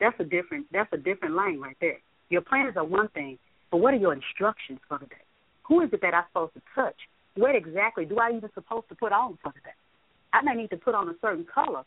That's 0.00 0.18
a 0.20 0.24
different. 0.24 0.66
That's 0.72 0.92
a 0.92 0.98
different 0.98 1.34
lane 1.34 1.60
right 1.60 1.76
there. 1.80 1.98
Your 2.28 2.42
plans 2.42 2.76
are 2.76 2.84
one 2.84 3.08
thing, 3.08 3.38
but 3.70 3.78
what 3.78 3.94
are 3.94 3.98
your 3.98 4.12
instructions 4.12 4.80
for 4.88 4.98
the 4.98 5.06
day? 5.06 5.24
Who 5.68 5.80
is 5.80 5.90
it 5.92 6.00
that 6.02 6.14
I'm 6.14 6.24
supposed 6.30 6.54
to 6.54 6.62
touch? 6.74 6.96
What 7.36 7.54
exactly 7.54 8.04
do 8.04 8.18
I 8.18 8.32
even 8.36 8.50
supposed 8.54 8.88
to 8.90 8.94
put 8.94 9.12
on 9.12 9.38
for 9.42 9.52
the 9.52 9.60
day? 9.60 9.76
I 10.32 10.42
may 10.42 10.54
need 10.54 10.70
to 10.70 10.76
put 10.76 10.94
on 10.94 11.08
a 11.08 11.14
certain 11.20 11.46
color 11.52 11.84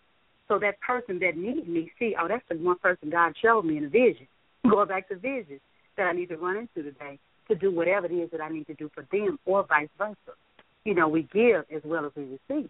so 0.53 0.59
that 0.59 0.79
person 0.81 1.17
that 1.19 1.35
needs 1.35 1.67
me 1.67 1.91
see, 1.97 2.15
oh, 2.19 2.27
that's 2.27 2.43
the 2.47 2.55
one 2.55 2.77
person 2.77 3.09
God 3.09 3.33
showed 3.41 3.65
me 3.65 3.77
in 3.77 3.85
a 3.85 3.89
vision. 3.89 4.27
Going 4.69 4.87
back 4.87 5.09
to 5.09 5.15
vision 5.15 5.59
that 5.97 6.03
I 6.03 6.13
need 6.13 6.29
to 6.29 6.37
run 6.37 6.57
into 6.57 6.87
today 6.87 7.17
to 7.47 7.55
do 7.55 7.71
whatever 7.73 8.05
it 8.05 8.11
is 8.11 8.29
that 8.31 8.39
I 8.39 8.49
need 8.49 8.67
to 8.67 8.75
do 8.75 8.89
for 8.93 9.03
them 9.11 9.39
or 9.45 9.65
vice 9.65 9.89
versa. 9.97 10.37
You 10.85 10.93
know, 10.93 11.07
we 11.07 11.27
give 11.33 11.65
as 11.75 11.81
well 11.83 12.05
as 12.05 12.11
we 12.15 12.37
receive. 12.49 12.69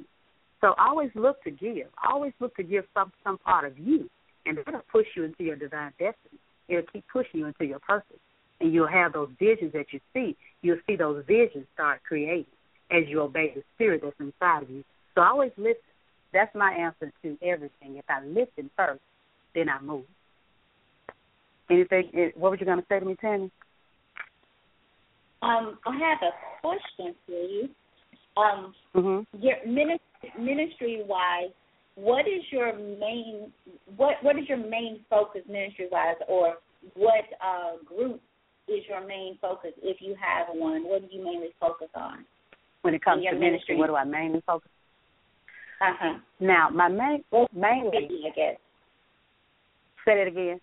So 0.62 0.76
always 0.80 1.10
look 1.14 1.44
to 1.44 1.52
give. 1.52 1.88
Always 2.10 2.32
look 2.40 2.56
to 2.56 2.64
give 2.64 2.86
some 2.94 3.12
some 3.22 3.38
part 3.38 3.66
of 3.66 3.78
you, 3.78 4.10
and 4.46 4.58
that'll 4.58 4.82
push 4.90 5.08
you 5.14 5.26
into 5.26 5.44
your 5.44 5.58
divine 5.58 5.92
destiny. 6.00 6.40
It'll 6.70 6.84
keep 6.94 7.04
pushing 7.12 7.42
you 7.42 7.48
into 7.48 7.66
your 7.66 7.80
purpose. 7.80 8.20
And 8.62 8.74
you'll 8.74 8.88
have 8.88 9.12
those 9.12 9.30
visions 9.38 9.74
that 9.74 9.88
you 9.92 10.00
see. 10.14 10.38
You'll 10.62 10.80
see 10.88 10.96
those 10.96 11.26
visions 11.28 11.66
start 11.74 12.02
creating 12.08 12.46
as 12.92 13.04
you 13.10 13.20
obey 13.20 13.52
the 13.54 13.64
spirit 13.76 14.02
that's 14.02 14.16
inside 14.22 14.64
of 14.64 14.70
you. 14.70 14.86
So 15.16 15.22
always 15.22 15.52
listen. 15.58 15.82
That's 16.34 16.54
my 16.56 16.72
answer 16.74 17.12
to 17.22 17.38
everything. 17.44 17.98
If 17.98 18.06
I 18.10 18.26
listen 18.26 18.70
first, 18.76 19.02
then 19.54 19.70
I 19.70 19.80
move. 19.82 20.06
Anything? 21.70 22.10
Eh, 22.14 22.30
what 22.36 22.52
were 22.52 22.58
you 22.58 22.66
going 22.66 22.80
to 22.80 22.86
say 22.90 23.00
to 23.00 23.06
me, 23.06 23.16
Tammy? 23.22 23.52
Um, 25.42 25.78
I 25.86 25.98
have 25.98 26.20
a 26.22 26.62
question 26.62 27.16
for 27.26 27.32
you. 27.32 27.70
Um, 28.36 28.74
mm-hmm. 28.96 29.44
your 29.44 29.58
ministry, 29.66 30.34
ministry 30.40 31.04
wise, 31.06 31.52
what 31.96 32.22
is 32.22 32.44
your 32.52 32.74
main 32.76 33.52
what 33.96 34.16
what 34.22 34.38
is 34.38 34.46
your 34.50 34.58
main 34.58 35.00
focus 35.10 35.42
ministry 35.48 35.88
wise 35.92 36.16
or 36.28 36.56
what 36.96 37.26
uh, 37.40 37.78
group 37.86 38.20
is 38.68 38.82
your 38.90 39.06
main 39.06 39.38
focus 39.40 39.72
if 39.84 39.98
you 40.00 40.16
have 40.20 40.48
one 40.54 40.84
what 40.86 41.02
do 41.08 41.16
you 41.16 41.24
mainly 41.24 41.50
focus 41.60 41.90
on 41.96 42.26
when 42.82 42.96
it 42.96 43.04
comes 43.04 43.24
to 43.24 43.32
ministry, 43.32 43.52
ministry, 43.52 43.78
what 43.78 43.88
do 43.88 43.96
i 43.96 44.04
mainly 44.04 44.42
focus 44.46 44.72
uh-huh. 45.84 46.20
Now 46.40 46.70
my 46.70 46.88
main 46.88 47.24
mainly 47.54 47.92
baby, 47.92 48.24
i 48.26 48.36
guess. 48.36 48.58
Say 50.06 50.22
it 50.22 50.28
again. 50.28 50.60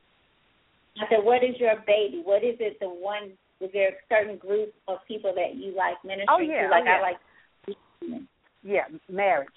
I 0.97 1.09
said 1.09 1.25
what 1.25 1.45
is 1.45 1.57
your 1.59 1.77
baby? 1.87 2.23
What 2.25 2.43
is 2.43 2.57
it 2.61 2.79
the 2.81 2.89
one 2.89 3.33
is 3.61 3.71
there 3.73 3.89
a 3.91 3.93
certain 4.09 4.39
group 4.39 4.73
of 4.89 4.99
people 5.07 5.35
that 5.35 5.55
you 5.55 5.75
like 5.77 6.03
ministry 6.05 6.27
oh, 6.29 6.39
yeah, 6.39 6.63
to 6.63 6.69
like 6.71 6.85
oh, 6.85 6.87
yeah. 6.87 6.97
i 6.97 8.11
like 8.11 8.23
yeah 8.63 8.85
marriage 9.09 9.49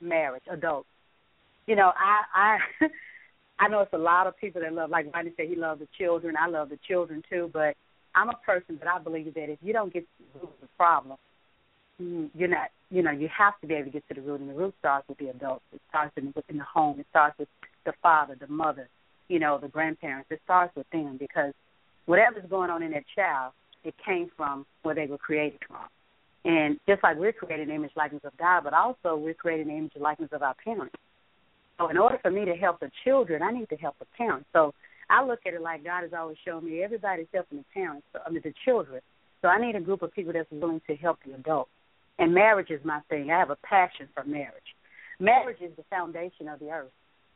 marriage 0.00 0.42
adults. 0.50 0.88
You 1.66 1.76
know, 1.76 1.92
I 1.96 2.58
I 2.80 2.86
I 3.64 3.68
know 3.68 3.80
it's 3.80 3.92
a 3.92 3.98
lot 3.98 4.26
of 4.26 4.36
people 4.36 4.62
that 4.62 4.72
love 4.72 4.90
like 4.90 5.12
Rodney 5.14 5.32
said 5.36 5.48
he 5.48 5.56
loved 5.56 5.80
the 5.80 5.88
children. 5.98 6.34
I 6.38 6.48
love 6.48 6.68
the 6.68 6.78
children 6.88 7.22
too, 7.30 7.50
but 7.52 7.76
I'm 8.14 8.28
a 8.28 8.38
person 8.44 8.78
that 8.78 8.88
I 8.88 8.98
believe 8.98 9.32
that 9.34 9.50
if 9.50 9.58
you 9.62 9.72
don't 9.72 9.92
get 9.92 10.00
to 10.00 10.24
the 10.34 10.40
root 10.40 10.52
of 10.54 10.60
the 10.60 10.68
problem, 10.76 11.18
mm, 12.00 12.30
you're 12.34 12.48
not 12.48 12.70
you 12.92 13.02
know, 13.02 13.10
you 13.10 13.28
have 13.36 13.58
to 13.62 13.66
be 13.66 13.72
able 13.72 13.86
to 13.86 13.90
get 13.90 14.06
to 14.08 14.14
the 14.14 14.20
root 14.20 14.40
and 14.40 14.50
the 14.50 14.54
root 14.54 14.74
starts 14.78 15.08
with 15.08 15.16
the 15.16 15.28
adults. 15.28 15.64
It 15.72 15.80
starts 15.88 16.12
in 16.18 16.30
within 16.36 16.58
the 16.58 16.64
home. 16.64 17.00
It 17.00 17.06
starts 17.08 17.38
with 17.38 17.48
the 17.86 17.94
father, 18.02 18.36
the 18.38 18.46
mother, 18.48 18.86
you 19.28 19.38
know, 19.38 19.58
the 19.58 19.68
grandparents. 19.68 20.28
It 20.30 20.40
starts 20.44 20.76
with 20.76 20.86
them 20.90 21.16
because 21.18 21.54
whatever's 22.04 22.44
going 22.50 22.68
on 22.68 22.82
in 22.82 22.90
that 22.90 23.04
child, 23.16 23.54
it 23.82 23.94
came 24.04 24.30
from 24.36 24.66
where 24.82 24.94
they 24.94 25.06
were 25.06 25.16
created 25.16 25.60
from. 25.66 25.86
And 26.44 26.78
just 26.86 27.02
like 27.02 27.16
we're 27.16 27.32
created 27.32 27.62
in 27.62 27.68
the 27.70 27.74
image 27.76 27.92
likeness 27.96 28.22
of 28.24 28.36
God, 28.36 28.64
but 28.64 28.74
also 28.74 29.16
we're 29.16 29.32
created 29.32 29.68
in 29.68 29.72
the 29.72 29.78
image 29.78 29.92
likeness 29.96 30.30
of 30.32 30.42
our 30.42 30.54
parents. 30.62 30.94
So 31.78 31.88
in 31.88 31.96
order 31.96 32.18
for 32.20 32.30
me 32.30 32.44
to 32.44 32.54
help 32.54 32.80
the 32.80 32.90
children, 33.04 33.42
I 33.42 33.52
need 33.52 33.70
to 33.70 33.76
help 33.76 33.98
the 34.00 34.06
parents. 34.18 34.46
So 34.52 34.74
I 35.08 35.24
look 35.24 35.40
at 35.46 35.54
it 35.54 35.62
like 35.62 35.82
God 35.82 36.02
has 36.02 36.12
always 36.12 36.36
shown 36.44 36.66
me 36.66 36.82
everybody's 36.82 37.26
helping 37.32 37.58
the 37.58 37.64
parents, 37.72 38.06
I 38.14 38.28
mean 38.28 38.42
the 38.44 38.52
children. 38.66 39.00
So 39.40 39.48
I 39.48 39.58
need 39.58 39.76
a 39.76 39.80
group 39.80 40.02
of 40.02 40.12
people 40.12 40.34
that's 40.34 40.50
willing 40.50 40.82
to 40.88 40.96
help 40.96 41.18
the 41.26 41.34
adults. 41.34 41.70
And 42.22 42.32
marriage 42.32 42.70
is 42.70 42.78
my 42.84 43.00
thing. 43.10 43.32
I 43.32 43.40
have 43.40 43.50
a 43.50 43.56
passion 43.56 44.08
for 44.14 44.22
marriage. 44.22 44.76
Marriage 45.18 45.60
is 45.60 45.72
the 45.76 45.82
foundation 45.90 46.46
of 46.46 46.60
the 46.60 46.70
earth. 46.70 46.92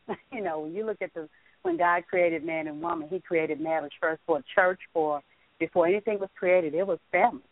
you 0.32 0.40
know, 0.40 0.60
when 0.60 0.74
you 0.74 0.86
look 0.86 1.02
at 1.02 1.12
the 1.12 1.28
when 1.62 1.76
God 1.76 2.04
created 2.08 2.44
man 2.44 2.68
and 2.68 2.80
woman, 2.80 3.08
He 3.10 3.18
created 3.18 3.60
marriage 3.60 3.94
first 4.00 4.20
for 4.28 4.40
church. 4.54 4.78
For 4.94 5.22
before 5.58 5.88
anything 5.88 6.20
was 6.20 6.28
created, 6.38 6.72
it 6.72 6.86
was 6.86 7.00
family, 7.10 7.42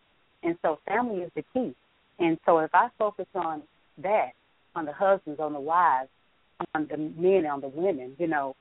and 0.45 0.57
so 0.63 0.79
family 0.87 1.23
is 1.23 1.33
the 1.35 1.43
key. 1.53 1.75
And 2.21 2.39
so 2.47 2.59
if 2.59 2.71
I 2.73 2.87
focus 3.01 3.27
on 3.35 3.65
that, 4.01 4.31
on 4.77 4.85
the 4.85 4.93
husbands, 4.93 5.41
on 5.41 5.55
the 5.55 5.61
wives, 5.61 6.11
on 6.73 6.87
the 6.89 6.97
men, 6.97 7.47
on 7.47 7.61
the 7.61 7.67
women, 7.67 8.15
you 8.17 8.29
know, 8.29 8.55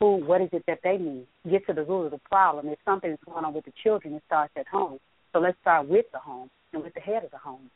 who, 0.00 0.16
what 0.16 0.40
is 0.40 0.48
it 0.52 0.64
that 0.66 0.80
they 0.82 0.96
need? 0.96 1.28
Get 1.48 1.64
to 1.68 1.74
the 1.74 1.84
root 1.84 2.06
of 2.06 2.10
the 2.10 2.20
problem. 2.28 2.66
If 2.66 2.80
something 2.84 3.12
is 3.12 3.18
going 3.24 3.44
on 3.44 3.54
with 3.54 3.66
the 3.66 3.72
children, 3.84 4.14
it 4.14 4.24
starts 4.26 4.52
at 4.56 4.66
home. 4.66 4.98
So 5.32 5.38
let's 5.38 5.56
start 5.60 5.86
with 5.86 6.06
the 6.10 6.18
home 6.18 6.50
and 6.72 6.82
with 6.82 6.94
the 6.94 7.00
head 7.00 7.22
of 7.22 7.30
the 7.30 7.38
home. 7.38 7.70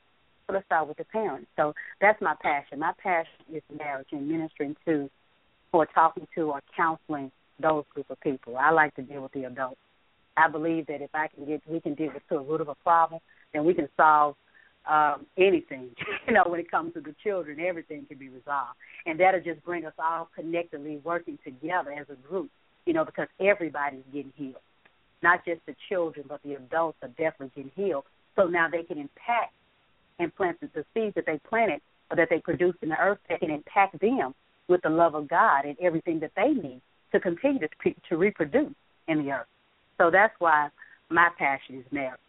So 0.50 0.54
let's 0.54 0.66
start 0.66 0.88
with 0.88 0.96
the 0.96 1.04
parents. 1.04 1.46
So 1.56 1.74
that's 2.00 2.20
my 2.20 2.34
passion. 2.42 2.80
My 2.80 2.92
passion 3.00 3.54
is 3.54 3.62
marriage 3.78 4.08
and 4.10 4.28
ministering 4.28 4.74
to 4.84 5.08
or 5.72 5.86
talking 5.86 6.26
to 6.34 6.50
or 6.50 6.60
counseling 6.76 7.30
those 7.60 7.84
group 7.94 8.10
of 8.10 8.20
people. 8.20 8.56
I 8.56 8.70
like 8.70 8.96
to 8.96 9.02
deal 9.02 9.22
with 9.22 9.30
the 9.30 9.44
adults. 9.44 9.78
I 10.36 10.48
believe 10.48 10.88
that 10.88 11.02
if 11.02 11.10
I 11.14 11.28
can 11.28 11.46
get 11.46 11.62
we 11.68 11.80
can 11.80 11.94
get 11.94 12.12
to 12.14 12.20
the 12.30 12.40
root 12.40 12.60
of 12.60 12.68
a 12.68 12.74
problem, 12.74 13.20
then 13.54 13.64
we 13.64 13.74
can 13.74 13.88
solve 13.96 14.34
um, 14.90 15.26
anything. 15.38 15.90
you 16.26 16.34
know, 16.34 16.42
when 16.46 16.58
it 16.58 16.68
comes 16.68 16.94
to 16.94 17.00
the 17.00 17.14
children, 17.22 17.60
everything 17.60 18.06
can 18.06 18.18
be 18.18 18.28
resolved, 18.28 18.76
and 19.06 19.20
that'll 19.20 19.40
just 19.40 19.64
bring 19.64 19.86
us 19.86 19.92
all 20.00 20.30
connectedly 20.34 21.00
working 21.04 21.38
together 21.44 21.92
as 21.92 22.06
a 22.10 22.16
group. 22.28 22.50
You 22.86 22.94
know, 22.94 23.04
because 23.04 23.28
everybody's 23.38 24.02
getting 24.12 24.32
healed, 24.34 24.56
not 25.22 25.44
just 25.44 25.60
the 25.66 25.76
children, 25.88 26.26
but 26.28 26.42
the 26.42 26.54
adults 26.54 26.98
are 27.02 27.08
definitely 27.08 27.52
getting 27.54 27.72
healed. 27.76 28.04
So 28.34 28.46
now 28.46 28.68
they 28.68 28.82
can 28.82 28.98
impact 28.98 29.52
and 30.20 30.34
plant 30.34 30.58
the 30.60 30.84
seeds 30.94 31.14
that 31.14 31.26
they 31.26 31.40
planted 31.48 31.80
or 32.10 32.16
that 32.16 32.28
they 32.30 32.40
produce 32.40 32.74
in 32.82 32.90
the 32.90 32.98
earth. 32.98 33.18
They 33.28 33.38
can 33.38 33.50
impact 33.50 34.00
them 34.00 34.34
with 34.68 34.82
the 34.82 34.90
love 34.90 35.14
of 35.14 35.28
God 35.28 35.64
and 35.64 35.76
everything 35.80 36.20
that 36.20 36.32
they 36.36 36.48
need 36.48 36.80
to 37.12 37.20
continue 37.20 37.60
to 37.60 37.68
to 38.08 38.16
reproduce 38.16 38.74
in 39.08 39.24
the 39.24 39.32
earth. 39.32 39.46
So 39.98 40.10
that's 40.10 40.34
why 40.38 40.68
my 41.10 41.28
passion 41.38 41.78
is 41.78 41.84
marriage. 41.92 42.20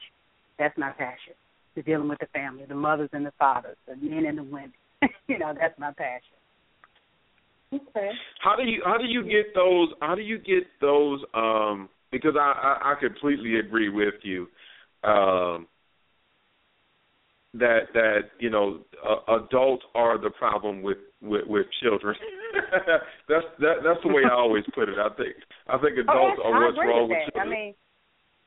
That's 0.57 0.77
my 0.77 0.91
passion. 0.91 1.33
To 1.75 1.81
dealing 1.81 2.09
with 2.09 2.19
the 2.19 2.25
family, 2.27 2.65
the 2.67 2.75
mothers 2.75 3.09
and 3.13 3.25
the 3.25 3.31
fathers, 3.39 3.77
the 3.87 3.95
men 3.95 4.25
and 4.25 4.37
the 4.37 4.43
women. 4.43 4.73
you 5.27 5.39
know, 5.39 5.53
that's 5.57 5.77
my 5.79 5.91
passion. 5.91 6.35
Okay. 7.73 8.09
How 8.43 8.57
do 8.57 8.63
you 8.63 8.81
how 8.85 8.97
do 8.97 9.05
you 9.05 9.23
get 9.23 9.55
those 9.55 9.89
how 10.01 10.15
do 10.15 10.21
you 10.21 10.37
get 10.37 10.63
those 10.81 11.21
um 11.33 11.87
because 12.11 12.33
I 12.37 12.77
I, 12.83 12.91
I 12.91 12.95
completely 12.99 13.59
agree 13.59 13.87
with 13.87 14.15
you. 14.23 14.47
Um 15.03 15.67
that 17.54 17.91
that 17.93 18.32
you 18.39 18.49
know 18.49 18.80
uh, 19.04 19.36
adults 19.36 19.84
are 19.93 20.18
the 20.18 20.30
problem 20.32 20.82
with 20.82 20.97
with, 21.22 21.45
with 21.47 21.66
children. 21.82 22.16
that's 23.28 23.45
that 23.60 23.76
that's 23.84 23.99
the 24.04 24.10
way 24.14 24.24
I 24.24 24.34
always 24.34 24.64
put 24.74 24.88
it. 24.88 24.95
I 24.97 25.10
think 25.16 25.36
I 25.68 25.78
think 25.78 25.99
oh, 25.99 26.12
adults 26.12 26.41
oh, 26.43 26.52
are 26.52 26.66
what's 26.66 26.78
wrong 26.78 27.10
with, 27.10 27.18
with 27.18 27.34
children. 27.34 27.47
I 27.47 27.49
mean, 27.49 27.74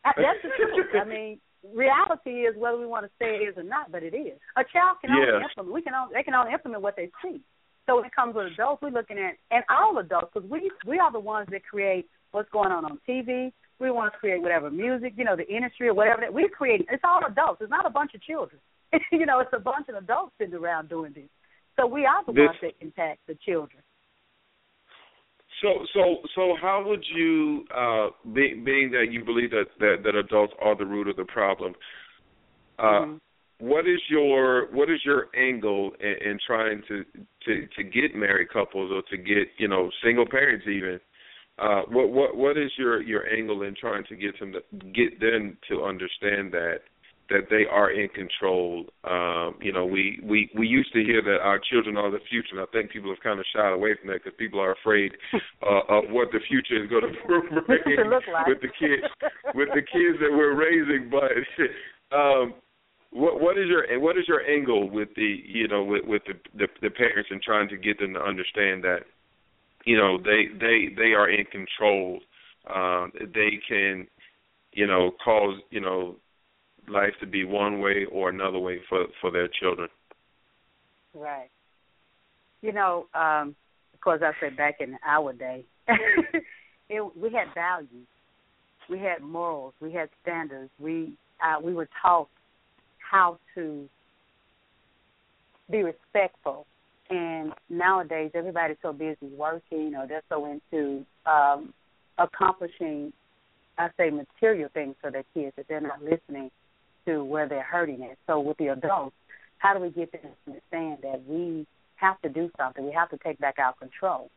that's 0.04 0.40
the 0.42 0.50
truth. 0.56 0.86
I 0.96 1.04
mean, 1.08 1.40
reality 1.72 2.48
is 2.48 2.56
whether 2.56 2.78
we 2.78 2.86
want 2.86 3.04
to 3.04 3.12
say 3.18 3.36
it 3.36 3.44
is 3.44 3.56
or 3.56 3.62
not, 3.62 3.92
but 3.92 4.02
it 4.02 4.14
is. 4.16 4.40
A 4.56 4.64
child 4.72 4.98
can 5.00 5.10
yeah. 5.12 5.36
only 5.36 5.44
implement. 5.44 5.74
We 5.74 5.82
can 5.82 5.94
only 5.94 6.14
they 6.14 6.22
can 6.22 6.34
only 6.34 6.52
implement 6.52 6.82
what 6.82 6.96
they 6.96 7.10
see. 7.22 7.40
So 7.86 7.96
when 7.96 8.06
it 8.06 8.16
comes 8.16 8.34
with 8.34 8.52
adults, 8.52 8.80
we're 8.80 8.88
looking 8.88 9.18
at 9.18 9.36
and 9.50 9.64
all 9.68 9.98
adults 9.98 10.32
because 10.32 10.48
we 10.48 10.70
we 10.86 10.98
are 10.98 11.12
the 11.12 11.20
ones 11.20 11.48
that 11.52 11.64
create 11.64 12.08
what's 12.32 12.48
going 12.50 12.72
on 12.72 12.84
on 12.84 12.98
TV. 13.08 13.52
We 13.80 13.90
want 13.90 14.12
to 14.12 14.18
create 14.18 14.40
whatever 14.40 14.70
music, 14.70 15.12
you 15.16 15.24
know, 15.24 15.36
the 15.36 15.46
industry 15.46 15.88
or 15.88 15.94
whatever 15.94 16.20
that 16.20 16.32
we 16.32 16.48
create. 16.48 16.86
It's 16.90 17.02
all 17.04 17.20
adults. 17.26 17.60
It's 17.60 17.70
not 17.70 17.84
a 17.84 17.90
bunch 17.90 18.14
of 18.14 18.22
children. 18.22 18.60
you 19.12 19.26
know, 19.26 19.40
it's 19.40 19.52
a 19.52 19.58
bunch 19.58 19.88
of 19.88 19.96
adults 19.96 20.32
sitting 20.38 20.54
around 20.54 20.88
doing 20.88 21.12
this. 21.14 21.28
So 21.76 21.86
we 21.86 22.06
are 22.06 22.24
the 22.24 22.32
this, 22.32 22.46
ones 22.46 22.58
that 22.62 22.72
impact 22.80 23.20
the 23.26 23.36
children. 23.44 23.82
So, 25.62 25.86
so, 25.94 26.16
so, 26.34 26.54
how 26.60 26.84
would 26.86 27.04
you, 27.14 27.64
uh, 27.74 28.08
be, 28.34 28.60
being 28.64 28.90
that 28.90 29.06
you 29.10 29.24
believe 29.24 29.50
that, 29.50 29.66
that 29.78 29.96
that 30.04 30.14
adults 30.14 30.52
are 30.60 30.76
the 30.76 30.84
root 30.84 31.08
of 31.08 31.16
the 31.16 31.24
problem, 31.24 31.74
uh, 32.78 32.82
mm-hmm. 32.82 33.66
what 33.66 33.86
is 33.88 34.00
your 34.10 34.66
what 34.72 34.90
is 34.90 35.00
your 35.04 35.28
angle 35.36 35.92
in, 36.00 36.30
in 36.30 36.38
trying 36.46 36.82
to, 36.88 37.04
to 37.46 37.66
to 37.76 37.82
get 37.82 38.14
married 38.14 38.50
couples 38.52 38.90
or 38.92 39.02
to 39.10 39.16
get 39.16 39.48
you 39.58 39.68
know 39.68 39.90
single 40.02 40.26
parents 40.28 40.66
even? 40.68 41.00
Uh, 41.56 41.82
what 41.88 42.10
what 42.10 42.36
what 42.36 42.58
is 42.58 42.70
your 42.76 43.00
your 43.00 43.26
angle 43.28 43.62
in 43.62 43.74
trying 43.80 44.04
to 44.08 44.16
get 44.16 44.38
them 44.40 44.52
to 44.52 44.60
get 44.92 45.20
them 45.20 45.56
to 45.68 45.84
understand 45.84 46.52
that 46.52 46.80
that 47.30 47.48
they 47.48 47.64
are 47.70 47.90
in 47.90 48.08
control. 48.10 48.84
Um, 49.04 49.56
you 49.60 49.72
know, 49.72 49.86
we, 49.86 50.20
we 50.22 50.50
we 50.56 50.66
used 50.66 50.92
to 50.92 51.02
hear 51.02 51.22
that 51.22 51.40
our 51.42 51.58
children 51.58 51.96
are 51.96 52.10
the 52.10 52.20
future, 52.28 52.52
and 52.52 52.60
I 52.60 52.66
think 52.72 52.90
people 52.90 53.10
have 53.10 53.22
kind 53.22 53.40
of 53.40 53.46
shied 53.54 53.72
away 53.72 53.96
from 53.98 54.10
that 54.10 54.24
because 54.24 54.36
people 54.38 54.60
are 54.60 54.72
afraid 54.72 55.12
uh, 55.62 55.88
of 55.88 56.04
what 56.10 56.28
the 56.32 56.40
future 56.48 56.82
is 56.82 56.90
going 56.90 57.02
to 57.12 57.60
bring 57.62 58.10
like. 58.10 58.46
with 58.46 58.60
the 58.60 58.68
kids 58.68 59.08
with 59.54 59.68
the 59.74 59.80
kids 59.80 60.20
that 60.20 60.30
we're 60.30 60.54
raising. 60.54 61.10
But 61.10 61.32
um, 62.16 62.54
what 63.10 63.40
what 63.40 63.58
is 63.58 63.68
your 63.68 63.84
what 64.00 64.18
is 64.18 64.24
your 64.28 64.42
angle 64.42 64.90
with 64.90 65.08
the 65.16 65.40
you 65.46 65.68
know 65.68 65.82
with 65.82 66.04
with 66.04 66.22
the, 66.26 66.34
the 66.58 66.68
the 66.82 66.90
parents 66.90 67.30
and 67.30 67.40
trying 67.40 67.68
to 67.68 67.76
get 67.76 67.98
them 67.98 68.14
to 68.14 68.20
understand 68.20 68.84
that 68.84 69.00
you 69.86 69.96
know 69.96 70.18
they 70.18 70.48
they 70.60 70.94
they 70.94 71.12
are 71.16 71.30
in 71.30 71.46
control. 71.46 72.20
Um, 72.74 73.12
they 73.18 73.60
can 73.66 74.06
you 74.72 74.86
know 74.86 75.12
cause 75.24 75.60
you 75.70 75.80
know 75.80 76.16
life 76.88 77.14
to 77.20 77.26
be 77.26 77.44
one 77.44 77.80
way 77.80 78.06
or 78.10 78.28
another 78.28 78.58
way 78.58 78.80
for 78.88 79.06
for 79.20 79.30
their 79.30 79.48
children. 79.48 79.88
Right. 81.14 81.50
You 82.62 82.72
know, 82.72 83.06
um, 83.14 83.54
of 83.92 84.00
course, 84.00 84.22
I 84.22 84.32
said 84.40 84.56
back 84.56 84.76
in 84.80 84.96
our 85.06 85.32
day, 85.32 85.64
it, 86.88 87.16
we 87.16 87.32
had 87.32 87.54
values, 87.54 88.06
we 88.88 88.98
had 88.98 89.22
morals, 89.22 89.74
we 89.80 89.92
had 89.92 90.08
standards. 90.22 90.70
We 90.78 91.16
uh, 91.42 91.60
we 91.62 91.74
were 91.74 91.88
taught 92.02 92.28
how 92.98 93.38
to 93.54 93.88
be 95.70 95.82
respectful. 95.82 96.66
And 97.10 97.52
nowadays, 97.68 98.30
everybody's 98.34 98.78
so 98.80 98.92
busy 98.92 99.28
working, 99.36 99.94
or 99.94 100.06
they're 100.06 100.22
so 100.30 100.46
into 100.46 101.04
um, 101.26 101.74
accomplishing, 102.16 103.12
I 103.76 103.88
say, 103.98 104.08
material 104.08 104.70
things 104.72 104.94
for 105.02 105.10
their 105.10 105.24
kids 105.34 105.52
that 105.56 105.66
they're 105.68 105.82
not 105.82 106.02
listening 106.02 106.50
to 107.06 107.24
where 107.24 107.48
they're 107.48 107.62
hurting 107.62 108.02
it. 108.02 108.18
So 108.26 108.40
with 108.40 108.56
the 108.58 108.68
adults, 108.68 109.14
how 109.58 109.74
do 109.74 109.80
we 109.80 109.90
get 109.90 110.12
them 110.12 110.20
to 110.22 110.52
understand 110.52 110.98
that 111.02 111.22
we 111.26 111.66
have 111.96 112.20
to 112.22 112.28
do 112.28 112.50
something? 112.58 112.84
We 112.84 112.92
have 112.92 113.10
to 113.10 113.18
take 113.18 113.38
back 113.38 113.56
our 113.58 113.74
control. 113.74 114.30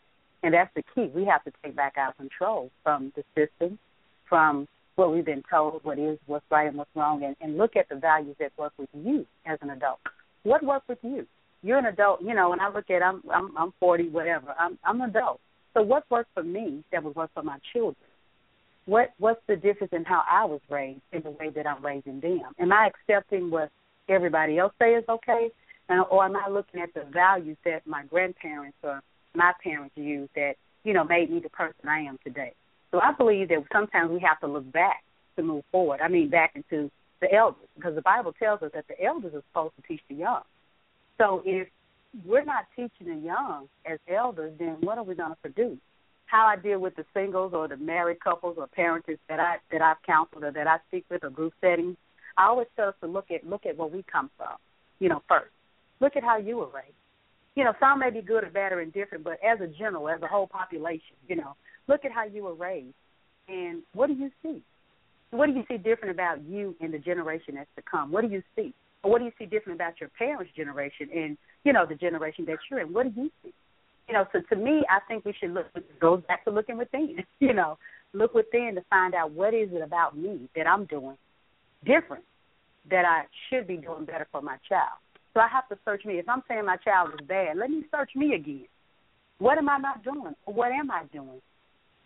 And 0.44 0.54
that's 0.54 0.74
the 0.76 0.84
key. 0.94 1.12
We 1.14 1.26
have 1.26 1.44
to 1.46 1.52
take 1.64 1.76
back 1.76 1.96
our 1.98 2.14
control 2.14 2.72
from 2.84 3.12
the 3.16 3.24
system, 3.36 3.80
from 4.30 4.68
what 4.96 5.14
we've 5.14 5.26
been 5.26 5.44
told, 5.50 5.84
what 5.84 6.00
is, 6.00 6.18
what's 6.28 6.46
right 6.50 6.68
and 6.68 6.78
what's 6.78 6.90
wrong, 6.96 7.24
and, 7.24 7.36
and 7.42 7.58
look 7.58 7.76
at 7.76 7.90
the 7.90 7.96
values 7.96 8.36
that 8.40 8.52
work 8.58 8.74
with 8.78 8.90
you 8.94 9.26
as 9.46 9.58
an 9.62 9.70
adult. 9.70 10.00
What 10.44 10.64
worked 10.64 10.90
with 10.90 11.00
you? 11.02 11.26
You're 11.64 11.80
an 11.80 11.86
adult, 11.86 12.22
you 12.22 12.34
know, 12.34 12.54
and 12.54 12.62
I 12.62 12.70
look 12.70 12.90
at 12.90 13.02
I'm 13.02 13.22
I'm 13.34 13.56
I'm 13.58 13.74
forty, 13.80 14.10
whatever. 14.10 14.54
I'm 14.60 14.78
I'm 14.84 15.02
an 15.02 15.10
adult. 15.10 15.40
So 15.74 15.82
what 15.82 16.04
worked 16.10 16.30
for 16.34 16.44
me 16.44 16.84
that 16.92 17.04
would 17.04 17.16
work 17.16 17.32
for 17.34 17.44
my 17.44 17.58
children? 17.74 17.96
What 18.88 19.14
what's 19.20 19.42
the 19.48 19.56
difference 19.56 19.94
in 19.94 20.06
how 20.06 20.24
I 20.30 20.46
was 20.46 20.62
raised 20.70 21.02
in 21.12 21.22
the 21.22 21.32
way 21.32 21.50
that 21.50 21.68
I'm 21.68 21.86
raising 21.86 22.20
them? 22.20 22.54
Am 22.58 22.72
I 22.72 22.88
accepting 22.88 23.52
what 23.52 23.70
everybody 24.10 24.58
else 24.58 24.74
say 24.80 24.94
is 24.94 25.04
okay, 25.08 25.50
or 25.90 26.26
am 26.26 26.36
I 26.36 26.50
looking 26.50 26.82
at 26.82 26.94
the 26.94 27.04
values 27.12 27.58
that 27.66 27.86
my 27.86 28.04
grandparents 28.06 28.78
or 28.82 29.02
my 29.36 29.52
parents 29.64 29.96
used 29.96 30.32
that 30.36 30.54
you 30.84 30.94
know 30.94 31.04
made 31.04 31.30
me 31.30 31.40
the 31.40 31.50
person 31.50 31.88
I 31.88 32.00
am 32.00 32.18
today? 32.24 32.54
So 32.92 33.00
I 33.00 33.12
believe 33.12 33.50
that 33.50 33.64
sometimes 33.72 34.10
we 34.10 34.20
have 34.22 34.40
to 34.40 34.48
look 34.48 34.72
back 34.72 35.04
to 35.36 35.44
move 35.44 35.66
forward. 35.72 36.00
I 36.02 36.08
mean, 36.08 36.30
back 36.30 36.54
into 36.56 36.90
the 37.20 37.34
elders, 37.34 37.68
because 37.76 37.96
the 37.96 38.02
Bible 38.02 38.34
tells 38.40 38.62
us 38.62 38.72
that 38.74 38.86
the 38.88 39.04
elders 39.04 39.34
are 39.36 39.44
supposed 39.50 39.76
to 39.76 39.82
teach 39.88 40.02
the 40.08 40.16
young. 40.16 40.44
So 41.18 41.42
if 41.46 41.68
we're 42.26 42.46
not 42.46 42.66
teaching 42.76 43.08
the 43.08 43.16
young 43.16 43.68
as 43.86 44.00
elders, 44.08 44.54
then 44.58 44.78
what 44.80 44.98
are 44.98 45.04
we 45.04 45.16
going 45.16 45.32
to 45.32 45.38
produce? 45.42 45.80
How 46.28 46.46
I 46.46 46.56
deal 46.56 46.80
with 46.80 46.96
the 46.96 47.06
singles 47.14 47.54
or 47.54 47.68
the 47.68 47.78
married 47.78 48.20
couples 48.22 48.56
or 48.58 48.68
parents 48.68 49.08
that 49.28 49.40
I 49.40 49.58
that 49.72 49.82
I've 49.82 50.02
counseled 50.06 50.44
or 50.44 50.52
that 50.52 50.68
I 50.68 50.78
speak 50.88 51.06
with 51.10 51.24
or 51.24 51.30
group 51.30 51.54
settings, 51.60 51.98
I 52.38 52.46
always 52.46 52.68
tell 52.76 52.90
us 52.90 52.96
to 53.02 53.08
look 53.08 53.32
at 53.32 53.48
look 53.48 53.66
at 53.66 53.78
where 53.78 53.88
we 53.88 54.04
come 54.12 54.30
from, 54.38 54.56
you 55.00 55.10
know, 55.10 55.22
first. 55.28 55.52
Look 56.00 56.16
at 56.16 56.24
how 56.24 56.38
you 56.38 56.58
were 56.58 56.68
raised. 56.68 56.94
You 57.56 57.64
know, 57.64 57.74
some 57.80 58.00
may 58.00 58.12
be 58.12 58.22
good 58.22 58.44
or 58.44 58.52
bad 58.52 58.72
or 58.72 58.82
indifferent, 58.82 59.24
but 59.24 59.40
as 59.44 59.60
a 59.62 59.68
general, 59.68 60.08
as 60.10 60.22
a 60.22 60.28
whole 60.28 60.46
population, 60.46 61.16
you 61.28 61.36
know, 61.36 61.56
look 61.88 62.06
at 62.06 62.12
how 62.12 62.26
you 62.26 62.44
were 62.44 62.54
raised 62.54 62.94
and 63.48 63.82
what 63.94 64.08
do 64.08 64.14
you 64.14 64.30
see? 64.44 64.62
What 65.32 65.48
do 65.48 65.54
you 65.54 65.64
see 65.68 65.78
different 65.78 66.12
about 66.12 66.44
you 66.44 66.76
and 66.80 66.94
the 66.94 67.00
generation 67.00 67.56
that's 67.56 67.70
to 67.76 67.82
come? 67.90 68.12
What 68.12 68.22
do 68.22 68.30
you 68.30 68.44
see? 68.56 68.74
Or 69.04 69.12
what 69.12 69.20
do 69.20 69.26
you 69.26 69.32
see 69.38 69.46
different 69.46 69.78
about 69.78 70.00
your 70.00 70.10
parents' 70.18 70.52
generation 70.56 71.10
and, 71.14 71.38
you 71.64 71.74
know, 71.74 71.86
the 71.86 71.96
generation 71.96 72.46
that 72.46 72.58
you're 72.70 72.80
in? 72.80 72.94
What 72.94 73.14
do 73.14 73.22
you 73.22 73.32
see? 73.44 73.54
You 74.08 74.14
know, 74.14 74.26
so 74.32 74.40
to 74.50 74.56
me, 74.56 74.84
I 74.90 75.00
think 75.08 75.26
we 75.26 75.34
should 75.34 75.54
look. 75.54 75.68
Goes 76.00 76.22
back 76.28 76.44
to 76.46 76.52
looking 76.52 76.78
within. 76.78 77.24
You 77.40 77.54
know, 77.54 77.78
look 78.14 78.34
within 78.34 78.74
to 78.76 78.82
find 78.90 79.14
out 79.14 79.32
what 79.32 79.54
is 79.54 79.70
it 79.72 79.82
about 79.82 80.18
me 80.18 80.50
that 80.56 80.68
I'm 80.68 80.86
doing 80.86 81.18
different 81.86 82.24
that 82.90 83.06
I 83.06 83.24
should 83.50 83.68
be 83.68 83.78
doing 83.78 84.06
better 84.06 84.28
for 84.32 84.42
my 84.42 84.58
child. 84.68 84.98
So 85.34 85.42
I 85.42 85.48
have 85.48 85.68
to 85.70 85.78
search 85.86 86.06
me. 86.06 86.16
If 86.16 86.28
I'm 86.28 86.42
saying 86.48 86.66
my 86.66 86.78
child 86.78 87.10
is 87.14 87.28
bad, 87.28 87.58
let 87.58 87.70
me 87.70 87.84
search 87.92 88.12
me 88.16 88.34
again. 88.34 88.66
What 89.40 89.58
am 89.58 89.70
I 89.70 89.78
not 89.78 90.04
doing? 90.04 90.34
What 90.46 90.72
am 90.72 90.90
I 90.90 91.04
doing 91.14 91.42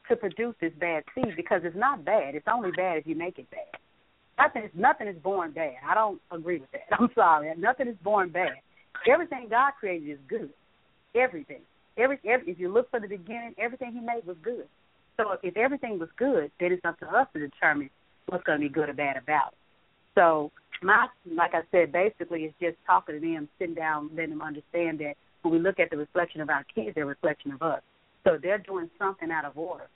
to 0.09 0.15
produce 0.15 0.55
this 0.59 0.73
bad 0.79 1.03
seed? 1.15 1.35
Because 1.37 1.61
it's 1.63 1.77
not 1.77 2.03
bad. 2.03 2.35
It's 2.35 2.47
only 2.51 2.71
bad 2.71 2.97
if 2.97 3.07
you 3.07 3.15
make 3.15 3.39
it 3.39 3.49
bad. 3.49 3.79
Nothing 4.37 4.63
is 4.63 4.71
nothing 4.73 5.07
is 5.07 5.15
born 5.21 5.51
bad. 5.51 5.75
I 5.87 5.93
don't 5.93 6.19
agree 6.31 6.59
with 6.59 6.71
that. 6.71 6.87
I'm 6.99 7.09
sorry. 7.15 7.53
Nothing 7.57 7.87
is 7.87 7.95
born 8.03 8.29
bad. 8.29 8.57
Everything 9.07 9.47
God 9.49 9.71
created 9.79 10.09
is 10.09 10.19
good. 10.27 10.49
Everything. 11.15 11.61
Every, 11.97 12.19
every 12.27 12.51
if 12.51 12.59
you 12.59 12.71
look 12.71 12.89
for 12.89 12.99
the 12.99 13.07
beginning, 13.07 13.53
everything 13.57 13.93
he 13.93 13.99
made 13.99 14.25
was 14.25 14.37
good. 14.43 14.67
So 15.17 15.37
if 15.43 15.57
everything 15.57 15.99
was 15.99 16.09
good, 16.17 16.51
then 16.59 16.71
it's 16.71 16.85
up 16.85 16.99
to 16.99 17.07
us 17.07 17.27
to 17.33 17.39
determine 17.39 17.89
what's 18.27 18.43
going 18.43 18.59
to 18.59 18.67
be 18.67 18.73
good 18.73 18.89
or 18.89 18.93
bad 18.93 19.17
about 19.17 19.53
it. 19.53 19.57
So 20.15 20.51
my, 20.81 21.07
like 21.29 21.51
I 21.53 21.61
said, 21.71 21.91
basically 21.91 22.43
it's 22.43 22.55
just 22.59 22.77
talking 22.85 23.15
to 23.15 23.21
them, 23.21 23.47
sitting 23.59 23.75
down, 23.75 24.09
letting 24.15 24.31
them 24.31 24.41
understand 24.41 24.99
that 24.99 25.13
when 25.41 25.53
we 25.53 25.59
look 25.59 25.79
at 25.79 25.89
the 25.89 25.97
reflection 25.97 26.41
of 26.41 26.49
our 26.49 26.65
kids, 26.73 26.91
they're 26.95 27.03
a 27.03 27.07
reflection 27.07 27.51
of 27.51 27.61
us. 27.61 27.81
So 28.23 28.37
they're 28.41 28.59
doing 28.59 28.89
something 28.99 29.31
out 29.31 29.45
of 29.45 29.57
order, 29.57 29.87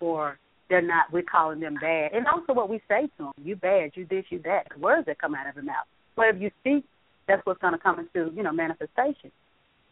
or 0.00 0.38
they're 0.68 0.82
not. 0.82 1.12
We're 1.12 1.22
calling 1.22 1.60
them 1.60 1.76
bad, 1.80 2.12
and 2.12 2.26
also 2.26 2.52
what 2.52 2.68
we 2.68 2.80
say 2.88 3.08
to 3.16 3.24
them: 3.24 3.32
"You 3.42 3.56
bad, 3.56 3.92
you 3.94 4.06
this, 4.08 4.26
you 4.28 4.38
that." 4.44 4.68
The 4.74 4.78
words 4.78 5.06
that 5.06 5.18
come 5.18 5.34
out 5.34 5.48
of 5.48 5.54
their 5.54 5.64
mouth. 5.64 5.86
If 6.18 6.42
you 6.42 6.50
speak 6.60 6.84
that's 7.30 7.44
what's 7.46 7.60
going 7.60 7.72
to 7.72 7.78
come 7.78 7.98
into 7.98 8.32
you 8.34 8.42
know 8.42 8.52
manifestation. 8.52 9.30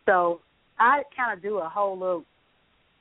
So 0.07 0.41
I 0.79 1.03
kind 1.17 1.37
of 1.37 1.43
do 1.43 1.59
a 1.59 1.69
whole 1.69 1.99
little. 1.99 2.25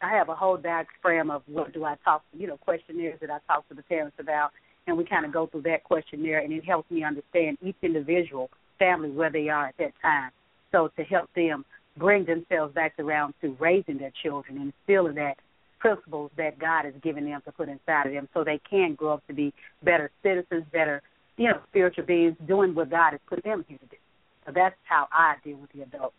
I 0.02 0.12
have 0.12 0.30
a 0.30 0.36
whole 0.36 0.58
diagram 0.58 1.32
of 1.32 1.42
what 1.48 1.74
do 1.74 1.84
I 1.84 1.96
talk, 2.04 2.24
you 2.38 2.46
know, 2.46 2.58
questionnaires 2.58 3.20
that 3.20 3.32
I 3.32 3.40
talk 3.48 3.68
to 3.70 3.74
the 3.74 3.82
parents 3.82 4.16
about, 4.20 4.52
and 4.86 4.96
we 4.96 5.04
kind 5.06 5.26
of 5.26 5.34
go 5.34 5.48
through 5.48 5.64
that 5.64 5.84
questionnaire, 5.84 6.40
and 6.40 6.54
it 6.54 6.64
helps 6.64 6.92
me 6.92 7.04
understand 7.04 7.58
each 7.64 7.78
individual 7.82 8.52
family 8.78 9.10
where 9.10 9.32
they 9.32 9.50
are 9.50 9.66
at 9.68 9.78
that 9.80 9.94
time. 10.02 10.30
So 10.72 10.92
to 10.98 11.04
help 11.04 11.34
them 11.36 11.66
bring 11.98 12.26
themselves 12.26 12.76
back 12.76 12.94
around 13.00 13.34
to 13.42 13.58
raising 13.60 13.98
their 13.98 14.14
children 14.22 14.58
and 14.58 14.74
instilling 14.74 15.16
that 15.16 15.38
principles 15.80 16.30
that 16.38 16.60
God 16.60 16.86
has 16.86 16.94
given 17.02 17.26
them 17.26 17.42
to 17.46 17.52
put 17.52 17.68
inside 17.68 18.06
of 18.06 18.14
them, 18.14 18.30
so 18.36 18.44
they 18.44 18.60
can 18.70 18.94
grow 18.94 19.14
up 19.14 19.26
to 19.28 19.34
be 19.34 19.52
better 19.84 20.12
citizens, 20.22 20.66
better, 20.72 21.02
you 21.38 21.48
know, 21.48 21.60
spiritual 21.70 22.06
beings, 22.06 22.36
doing 22.48 22.76
what 22.76 22.92
God 22.92 23.12
has 23.12 23.20
put 23.28 23.44
them 23.44 23.66
here 23.68 23.80
to 23.80 23.86
do. 23.88 23.98
So 24.46 24.52
that's 24.54 24.76
how 24.84 25.08
I 25.12 25.36
deal 25.44 25.58
with 25.58 25.72
the 25.72 25.82
adults. 25.82 26.16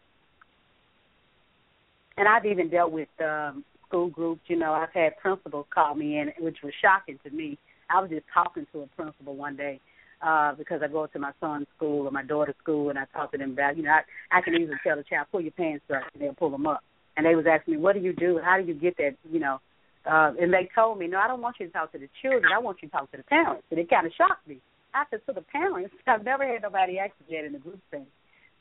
And 2.19 2.27
I've 2.27 2.45
even 2.45 2.69
dealt 2.69 2.91
with 2.91 3.09
um, 3.21 3.65
school 3.87 4.09
groups. 4.09 4.43
You 4.49 4.57
know, 4.57 4.73
I've 4.73 4.93
had 4.93 5.17
principals 5.19 5.67
call 5.73 5.95
me 5.95 6.19
in, 6.19 6.33
which 6.41 6.59
was 6.63 6.73
shocking 6.83 7.19
to 7.25 7.31
me. 7.31 7.57
I 7.89 8.01
was 8.01 8.11
just 8.11 8.27
talking 8.35 8.67
to 8.73 8.81
a 8.81 8.87
principal 8.89 9.37
one 9.37 9.57
day 9.57 9.81
uh, 10.21 10.55
because 10.55 10.81
I 10.83 10.89
go 10.89 11.07
to 11.07 11.19
my 11.19 11.33
son's 11.41 11.67
school 11.77 12.07
or 12.07 12.11
my 12.11 12.25
daughter's 12.25 12.57
school 12.63 12.91
and 12.91 12.99
I 12.99 13.05
talk 13.15 13.33
to 13.33 13.39
them 13.39 13.53
about, 13.53 13.77
you 13.77 13.85
know, 13.85 13.93
I, 13.93 14.37
I 14.37 14.41
can 14.43 14.55
easily 14.55 14.77
tell 14.85 14.97
the 14.97 15.05
child, 15.05 15.29
pull 15.31 15.41
your 15.41 15.53
pants 15.53 15.85
up, 15.95 16.03
and 16.13 16.23
they'll 16.23 16.35
pull 16.35 16.51
them 16.51 16.67
up. 16.67 16.83
And 17.17 17.25
they 17.25 17.35
was 17.35 17.47
asking 17.51 17.75
me, 17.75 17.81
what 17.81 17.95
do 17.95 18.01
you 18.01 18.13
do? 18.13 18.41
How 18.45 18.59
do 18.61 18.67
you 18.67 18.75
get 18.75 18.97
that, 18.99 19.17
you 19.31 19.41
know? 19.41 19.61
Uh, 20.05 20.33
and 20.41 20.53
they 20.53 20.69
told 20.75 20.99
me, 20.99 21.07
no, 21.07 21.19
I 21.19 21.29
don't 21.29 21.41
want 21.41 21.57
you 21.61 21.67
to 21.67 21.73
talk 21.73 21.93
to 21.93 21.99
the 21.99 22.09
children. 22.23 22.51
I 22.55 22.59
want 22.59 22.79
you 22.83 22.89
to 22.89 22.93
talk 22.93 23.11
to 23.13 23.17
the 23.17 23.23
parents. 23.25 23.65
And 23.71 23.79
it 23.79 23.91
kind 23.91 24.07
of 24.07 24.13
shocked 24.17 24.47
me. 24.47 24.61
I 24.95 25.05
said, 25.11 25.21
to 25.27 25.33
the 25.35 25.43
parents, 25.43 25.95
I've 26.07 26.25
never 26.25 26.47
had 26.47 26.63
nobody 26.63 26.99
ask 26.99 27.13
that 27.31 27.45
in 27.45 27.53
the 27.53 27.59
group 27.59 27.81
thing. 27.91 28.07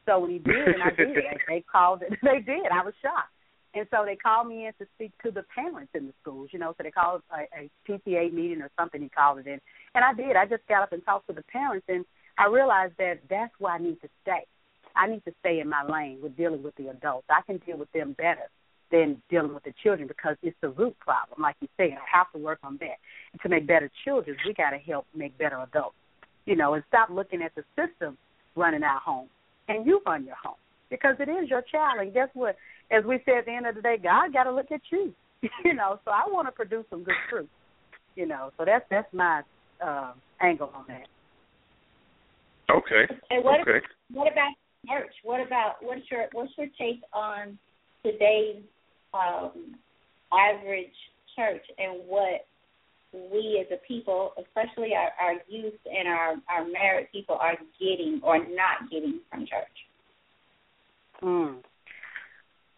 So 0.05 0.20
when 0.20 0.32
he 0.32 0.39
did, 0.39 0.55
and 0.55 0.84
I 0.84 0.89
did, 0.95 1.18
they 1.47 1.64
called 1.70 2.01
it. 2.01 2.18
They 2.24 2.39
did. 2.39 2.72
I 2.72 2.84
was 2.84 2.93
shocked. 3.01 3.34
And 3.78 3.88
so 3.91 4.03
they 4.05 4.15
called 4.15 4.47
me 4.47 4.65
in 4.65 4.73
to 4.80 4.88
speak 4.95 5.11
to 5.23 5.32
the 5.32 5.43
parents 5.53 5.91
in 5.93 6.07
the 6.07 6.13
schools, 6.21 6.49
you 6.51 6.59
know, 6.59 6.73
so 6.78 6.84
they 6.84 6.91
called 6.91 7.21
a, 7.32 7.43
a 7.57 7.69
PTA 7.88 8.34
meeting 8.34 8.61
or 8.61 8.71
something, 8.78 9.01
he 9.01 9.09
called 9.09 9.39
it 9.39 9.47
in. 9.47 9.59
And 9.93 10.03
I 10.03 10.13
did. 10.13 10.36
I 10.36 10.45
just 10.45 10.67
got 10.67 10.84
up 10.84 10.93
and 10.93 11.03
talked 11.05 11.28
to 11.28 11.34
the 11.34 11.43
parents, 11.43 11.86
and 11.88 12.05
I 12.38 12.47
realized 12.47 12.93
that 12.97 13.19
that's 13.30 13.53
where 13.59 13.73
I 13.73 13.78
need 13.78 14.01
to 14.01 14.09
stay. 14.23 14.45
I 14.95 15.07
need 15.07 15.23
to 15.25 15.34
stay 15.41 15.59
in 15.59 15.69
my 15.69 15.84
lane 15.84 16.19
with 16.21 16.36
dealing 16.36 16.63
with 16.63 16.75
the 16.75 16.89
adults. 16.89 17.28
I 17.30 17.41
can 17.45 17.57
deal 17.65 17.78
with 17.78 17.91
them 17.91 18.13
better 18.17 18.49
than 18.91 19.21
dealing 19.30 19.53
with 19.53 19.63
the 19.63 19.73
children 19.84 20.07
because 20.07 20.38
it's 20.41 20.57
the 20.61 20.69
root 20.69 20.97
problem. 20.99 21.41
Like 21.41 21.57
you 21.59 21.67
said, 21.78 21.91
I 21.91 22.17
have 22.17 22.32
to 22.32 22.39
work 22.39 22.59
on 22.63 22.78
that. 22.80 22.97
And 23.34 23.41
to 23.41 23.49
make 23.49 23.67
better 23.67 23.91
children, 24.05 24.38
we 24.45 24.53
got 24.53 24.71
to 24.71 24.78
help 24.78 25.05
make 25.15 25.38
better 25.38 25.59
adults. 25.59 25.95
You 26.45 26.55
know, 26.55 26.73
and 26.73 26.84
stop 26.88 27.09
looking 27.09 27.41
at 27.41 27.53
the 27.55 27.63
system 27.75 28.17
running 28.55 28.82
our 28.82 28.99
home, 28.99 29.28
and 29.67 29.86
you 29.86 30.01
run 30.05 30.25
your 30.25 30.38
home 30.41 30.55
because 30.89 31.15
it 31.19 31.29
is 31.29 31.49
your 31.49 31.61
child. 31.61 31.99
And 31.99 32.13
guess 32.13 32.29
what? 32.33 32.55
As 32.91 33.03
we 33.03 33.19
said 33.25 33.39
at 33.39 33.45
the 33.45 33.51
end 33.51 33.67
of 33.67 33.75
the 33.75 33.81
day, 33.81 33.97
God 34.01 34.33
got 34.33 34.43
to 34.43 34.53
look 34.53 34.71
at 34.71 34.81
you. 34.91 35.13
you 35.65 35.73
know, 35.73 35.99
so 36.05 36.11
I 36.11 36.23
want 36.27 36.47
to 36.47 36.51
produce 36.51 36.85
some 36.89 37.03
good 37.03 37.15
fruit. 37.29 37.49
You 38.15 38.25
know, 38.25 38.51
so 38.57 38.65
that's 38.65 38.85
that's 38.89 39.11
my 39.13 39.41
uh, 39.85 40.13
angle 40.41 40.71
on 40.73 40.85
that. 40.88 41.07
Okay. 42.69 43.13
And 43.29 43.43
what 43.43 43.61
okay. 43.61 43.85
what 44.11 44.31
about 44.31 44.53
church? 44.88 45.13
What 45.23 45.45
about 45.45 45.75
what's 45.81 46.01
your 46.09 46.25
what's 46.33 46.51
your 46.57 46.67
take 46.79 47.01
on 47.13 47.57
today's 48.03 48.63
um, 49.13 49.75
average 50.33 50.93
church 51.35 51.63
and 51.77 52.01
what 52.07 52.45
we 53.13 53.63
as 53.63 53.71
a 53.71 53.79
people, 53.88 54.33
especially 54.38 54.93
our, 54.93 55.11
our 55.21 55.35
youth 55.47 55.79
and 55.85 56.07
our, 56.07 56.35
our 56.49 56.67
married 56.67 57.07
people, 57.11 57.38
are 57.39 57.55
getting 57.79 58.19
or 58.23 58.39
not 58.39 58.89
getting 58.91 59.21
from 59.31 59.41
church? 59.41 59.86
Mm. 61.24 61.57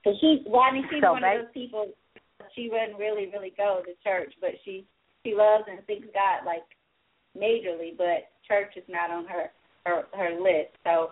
So 0.04 0.14
she, 0.22 0.46
Rodney, 0.48 0.84
she's 0.90 1.04
so 1.04 1.14
one 1.14 1.24
of 1.24 1.42
those 1.42 1.54
people. 1.54 1.92
She 2.56 2.70
wouldn't 2.72 2.98
really, 2.98 3.30
really 3.32 3.54
go 3.56 3.82
to 3.86 3.92
church, 4.04 4.34
but 4.42 4.52
she 4.66 4.86
she 5.24 5.36
loves 5.36 5.66
and 5.70 5.86
thinks 5.86 6.08
God 6.14 6.46
like 6.46 6.64
majorly, 7.38 7.96
but 7.98 8.32
church 8.48 8.74
is 8.76 8.84
not 8.88 9.12
on 9.12 9.26
her 9.26 9.52
her 9.86 10.04
her 10.16 10.40
list. 10.40 10.72
So, 10.84 11.12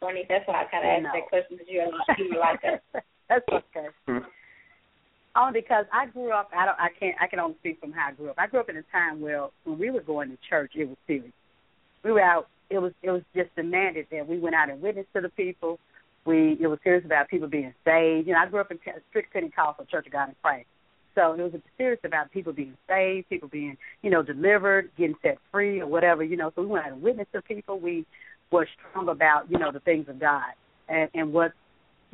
Bernie, 0.00 0.26
that's 0.28 0.46
why 0.46 0.64
I 0.64 0.70
kind 0.70 0.84
of 0.84 0.90
asked 0.90 1.14
no. 1.14 1.20
that 1.20 1.28
question 1.28 1.56
because 1.56 1.66
you're 1.70 1.86
you 2.18 2.38
like 2.38 2.60
that. 2.62 2.82
that's 3.28 3.44
okay. 3.48 3.88
Mm-hmm. 4.08 4.26
Only 5.36 5.60
because 5.60 5.84
I 5.92 6.06
grew 6.06 6.32
up, 6.32 6.50
I 6.56 6.64
don't, 6.64 6.80
I 6.80 6.88
can't, 6.98 7.14
I 7.20 7.28
can 7.28 7.38
only 7.38 7.56
speak 7.60 7.78
from 7.80 7.92
how 7.92 8.08
I 8.08 8.12
grew 8.12 8.30
up. 8.30 8.36
I 8.38 8.48
grew 8.48 8.58
up 8.60 8.70
in 8.70 8.76
a 8.76 8.82
time 8.90 9.20
where 9.20 9.46
when 9.64 9.78
we 9.78 9.90
were 9.90 10.00
going 10.00 10.30
to 10.30 10.38
church, 10.48 10.72
it 10.74 10.88
was 10.88 10.96
serious. 11.06 11.32
We 12.02 12.10
were 12.10 12.22
out. 12.22 12.48
It 12.70 12.78
was, 12.78 12.92
it 13.02 13.10
was 13.10 13.22
just 13.36 13.54
demanded 13.54 14.06
that 14.10 14.26
we 14.26 14.38
went 14.38 14.56
out 14.56 14.68
and 14.68 14.82
witnessed 14.82 15.12
to 15.14 15.20
the 15.20 15.28
people. 15.28 15.78
We, 16.28 16.58
it 16.60 16.66
was 16.66 16.78
serious 16.84 17.06
about 17.06 17.28
people 17.28 17.48
being 17.48 17.72
saved. 17.86 18.26
You 18.26 18.34
know, 18.34 18.40
I 18.40 18.46
grew 18.46 18.60
up 18.60 18.70
in 18.70 18.76
a 18.86 19.00
strict 19.08 19.32
Pentecostal 19.32 19.86
Church 19.86 20.04
of 20.06 20.12
God 20.12 20.28
in 20.28 20.34
Christ. 20.42 20.66
So 21.14 21.32
it 21.32 21.40
was 21.40 21.52
serious 21.78 22.00
about 22.04 22.30
people 22.30 22.52
being 22.52 22.76
saved, 22.86 23.30
people 23.30 23.48
being, 23.48 23.78
you 24.02 24.10
know, 24.10 24.22
delivered, 24.22 24.90
getting 24.98 25.16
set 25.22 25.38
free 25.50 25.80
or 25.80 25.86
whatever, 25.86 26.22
you 26.22 26.36
know. 26.36 26.52
So 26.54 26.60
we 26.62 26.68
went 26.68 26.84
out 26.84 26.92
and 26.92 27.00
witnessed 27.00 27.32
to 27.32 27.40
people. 27.40 27.80
We 27.80 28.04
were 28.52 28.68
strong 28.90 29.08
about, 29.08 29.50
you 29.50 29.58
know, 29.58 29.72
the 29.72 29.80
things 29.80 30.06
of 30.06 30.20
God 30.20 30.52
and, 30.86 31.08
and 31.14 31.32
what 31.32 31.52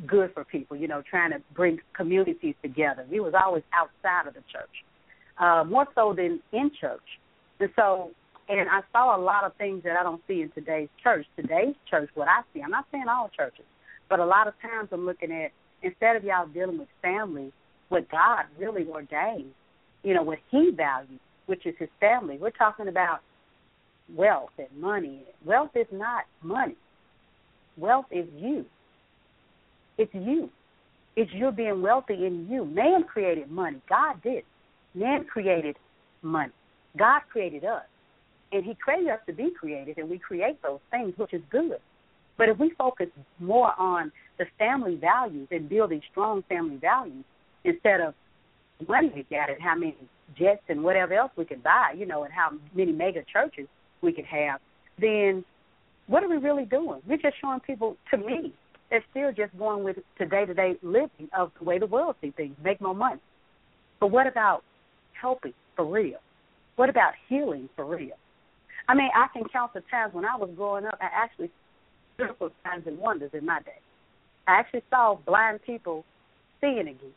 good 0.07 0.33
for 0.33 0.45
people, 0.45 0.77
you 0.77 0.87
know, 0.87 1.03
trying 1.11 1.33
to 1.33 1.43
bring 1.53 1.81
communities 1.93 2.55
together. 2.63 3.05
We 3.11 3.19
was 3.19 3.35
always 3.35 3.65
outside 3.75 4.29
of 4.29 4.35
the 4.35 4.45
church, 4.53 4.85
uh, 5.39 5.65
more 5.65 5.87
so 5.95 6.15
than 6.17 6.41
in 6.53 6.71
church. 6.81 7.19
And 7.61 7.71
so, 7.77 8.13
and 8.49 8.69
I 8.69 8.81
saw 8.93 9.17
a 9.17 9.21
lot 9.21 9.45
of 9.45 9.55
things 9.57 9.83
that 9.85 9.97
I 9.97 10.03
don't 10.03 10.23
see 10.29 10.43
in 10.43 10.51
today's 10.51 10.89
church. 11.03 11.27
Today's 11.37 11.75
church, 11.91 12.11
what 12.15 12.29
I 12.29 12.43
see, 12.53 12.63
I'm 12.63 12.71
not 12.71 12.87
saying 12.93 13.05
all 13.09 13.31
churches, 13.37 13.65
but 14.15 14.21
a 14.21 14.25
lot 14.25 14.47
of 14.47 14.55
times 14.63 14.91
I'm 14.93 15.05
looking 15.05 15.33
at, 15.33 15.51
instead 15.83 16.15
of 16.15 16.23
y'all 16.23 16.47
dealing 16.47 16.79
with 16.79 16.87
family, 17.03 17.53
what 17.89 18.09
God 18.13 18.45
really 18.61 18.87
ordained, 18.87 19.51
you 20.05 20.15
know, 20.15 20.23
what 20.23 20.39
He 20.53 20.71
values, 20.71 21.19
which 21.47 21.67
is 21.67 21.75
His 21.81 21.89
family. 21.99 22.39
We're 22.41 22.51
talking 22.51 22.87
about 22.87 23.23
wealth 24.15 24.51
and 24.57 24.69
money. 24.81 25.25
Wealth 25.45 25.73
is 25.75 25.89
not 25.91 26.27
money. 26.45 26.77
Wealth 27.77 28.07
is 28.13 28.27
you. 28.37 28.65
It's 29.99 30.15
you. 30.15 30.49
It's 31.17 31.33
you 31.35 31.51
being 31.51 31.83
wealthy 31.83 32.25
in 32.25 32.47
you. 32.49 32.67
Man 32.67 33.03
created 33.03 33.51
money. 33.51 33.83
God 33.89 34.23
did. 34.23 34.45
Man 34.95 35.25
created 35.25 35.75
money. 36.23 36.53
God 36.97 37.23
created 37.33 37.65
us. 37.65 37.83
And 38.53 38.65
He 38.65 38.77
created 38.77 39.09
us 39.09 39.19
to 39.27 39.33
be 39.33 39.51
created, 39.51 39.99
and 39.99 40.09
we 40.09 40.21
create 40.21 40.63
those 40.63 40.79
things, 40.93 41.15
which 41.17 41.35
is 41.35 41.43
good. 41.51 41.81
But 42.37 42.49
if 42.49 42.59
we 42.59 42.71
focus 42.77 43.07
more 43.39 43.73
on 43.79 44.11
the 44.39 44.47
family 44.59 44.97
values 44.97 45.49
and 45.51 45.69
building 45.69 46.03
strong 46.11 46.43
family 46.49 46.77
values 46.77 47.25
instead 47.65 48.01
of 48.01 48.15
money 48.89 49.11
we 49.15 49.23
got 49.31 49.51
and 49.51 49.61
how 49.61 49.75
many 49.75 49.97
jets 50.39 50.63
and 50.69 50.83
whatever 50.83 51.15
else 51.15 51.31
we 51.37 51.45
could 51.45 51.63
buy, 51.63 51.95
you 51.97 52.07
know, 52.07 52.25
and 52.25 52.33
how 52.33 52.51
many 52.75 52.93
mega 52.93 53.23
churches 53.33 53.67
we 54.03 54.13
could 54.13 54.25
have, 54.25 54.61
then 55.01 55.45
what 56.07 56.23
are 56.23 56.29
we 56.29 56.37
really 56.37 56.65
doing? 56.65 57.01
We're 57.07 57.19
just 57.19 57.37
showing 57.41 57.61
people, 57.61 57.97
to 58.11 58.19
me, 58.19 58.53
they're 58.91 59.05
still 59.11 59.33
just 59.33 59.57
going 59.59 59.85
with 59.85 59.97
the 60.19 60.27
day 60.27 60.45
to 60.45 60.55
day 60.55 60.75
living 60.83 61.29
of 61.37 61.51
the 61.59 61.65
way 61.65 61.79
the 61.79 61.87
world 61.87 62.17
sees 62.21 62.33
things, 62.37 62.57
make 62.63 62.81
more 62.81 62.95
money. 62.95 63.21
But 64.01 64.09
what 64.09 64.27
about 64.27 64.63
helping 65.21 65.55
for 65.77 65.85
real? 65.85 66.19
What 66.77 66.91
about 66.91 67.13
healing 67.29 67.69
for 67.77 67.85
real? 67.85 68.17
I 68.89 68.95
mean, 68.95 69.09
I 69.15 69.29
can 69.33 69.49
count 69.51 69.73
the 69.73 69.83
times 69.91 70.13
when 70.13 70.25
I 70.25 70.37
was 70.37 70.51
growing 70.57 70.85
up, 70.85 70.99
I 71.01 71.09
actually 71.13 71.51
miracle 72.19 72.51
signs 72.65 72.87
and 72.87 72.99
wonders 72.99 73.31
in 73.33 73.45
my 73.45 73.61
day. 73.61 73.79
I 74.47 74.53
actually 74.53 74.83
saw 74.91 75.17
blind 75.27 75.61
people 75.65 76.05
seeing 76.61 76.81
again. 76.81 77.15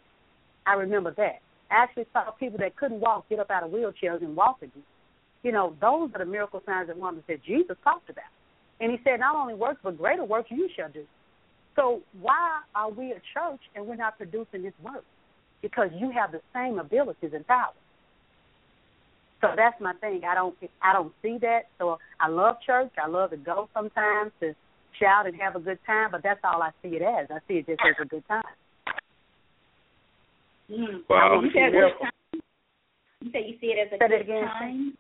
I 0.66 0.74
remember 0.74 1.14
that. 1.18 1.40
I 1.70 1.84
actually 1.84 2.08
saw 2.14 2.32
people 2.32 2.60
that 2.60 2.76
couldn't 2.76 3.00
walk 3.00 3.28
get 3.30 3.40
up 3.40 3.52
out 3.52 3.64
of 3.64 3.72
wheelchairs 3.72 4.22
and 4.22 4.36
walk 4.36 4.58
again. 4.62 4.84
You 5.44 5.52
know, 5.52 5.76
those 5.82 6.10
are 6.14 6.20
the 6.20 6.26
miracle 6.26 6.62
signs 6.66 6.90
and 6.90 7.00
wonders 7.00 7.24
that 7.28 7.44
Jesus 7.44 7.76
talked 7.84 8.10
about. 8.10 8.26
And 8.80 8.92
he 8.92 8.98
said, 9.04 9.20
not 9.20 9.36
only 9.36 9.54
works, 9.54 9.80
but 9.84 9.98
greater 9.98 10.24
works 10.24 10.50
you 10.52 10.70
shall 10.76 10.90
do. 10.90 11.06
So 11.76 12.02
why 12.22 12.62
are 12.76 12.90
we 12.90 13.12
a 13.12 13.22
church 13.34 13.62
and 13.76 13.86
we're 13.86 13.96
not 13.96 14.18
producing 14.18 14.64
this 14.64 14.74
work? 14.84 15.04
Because 15.62 15.90
you 15.96 16.12
have 16.12 16.32
the 16.32 16.42
same 16.54 16.80
abilities 16.80 17.32
and 17.34 17.46
powers. 17.46 17.76
So 19.42 19.50
that's 19.56 19.80
my 19.80 19.94
thing. 19.94 20.22
I 20.28 20.34
don't 20.34 20.56
I 20.82 20.94
don't 20.94 21.14
see 21.22 21.38
that. 21.42 21.68
So 21.78 22.00
I 22.20 22.28
love 22.28 22.56
church. 22.66 22.92
I 23.02 23.08
love 23.08 23.30
to 23.30 23.38
go 23.38 23.70
sometimes 23.74 24.32
to 24.40 24.56
shout 25.00 25.28
and 25.28 25.36
have 25.40 25.56
a 25.56 25.60
good 25.60 25.80
time, 25.86 26.12
but 26.12 26.24
that's 26.24 26.40
all 26.44 26.62
I 26.62 26.72
see 26.82 26.96
it 26.96 27.02
as. 27.02 27.28
I 27.30 27.40
see 27.48 27.60
it 27.62 27.68
just 27.68 27.82
as 27.82 27.96
a 28.02 28.06
good 28.06 28.24
time. 28.28 28.44
Mm. 30.70 31.04
Wow. 31.10 31.42
You 31.42 31.50
said 31.54 31.72
time. 31.72 32.42
You 33.22 33.32
say 33.32 33.48
you 33.48 33.56
see 33.60 33.68
it 33.72 33.80
as 33.88 33.94
a 33.94 33.98
Say 33.98 34.08
good 34.08 34.22
again. 34.22 34.44
time. 34.46 34.98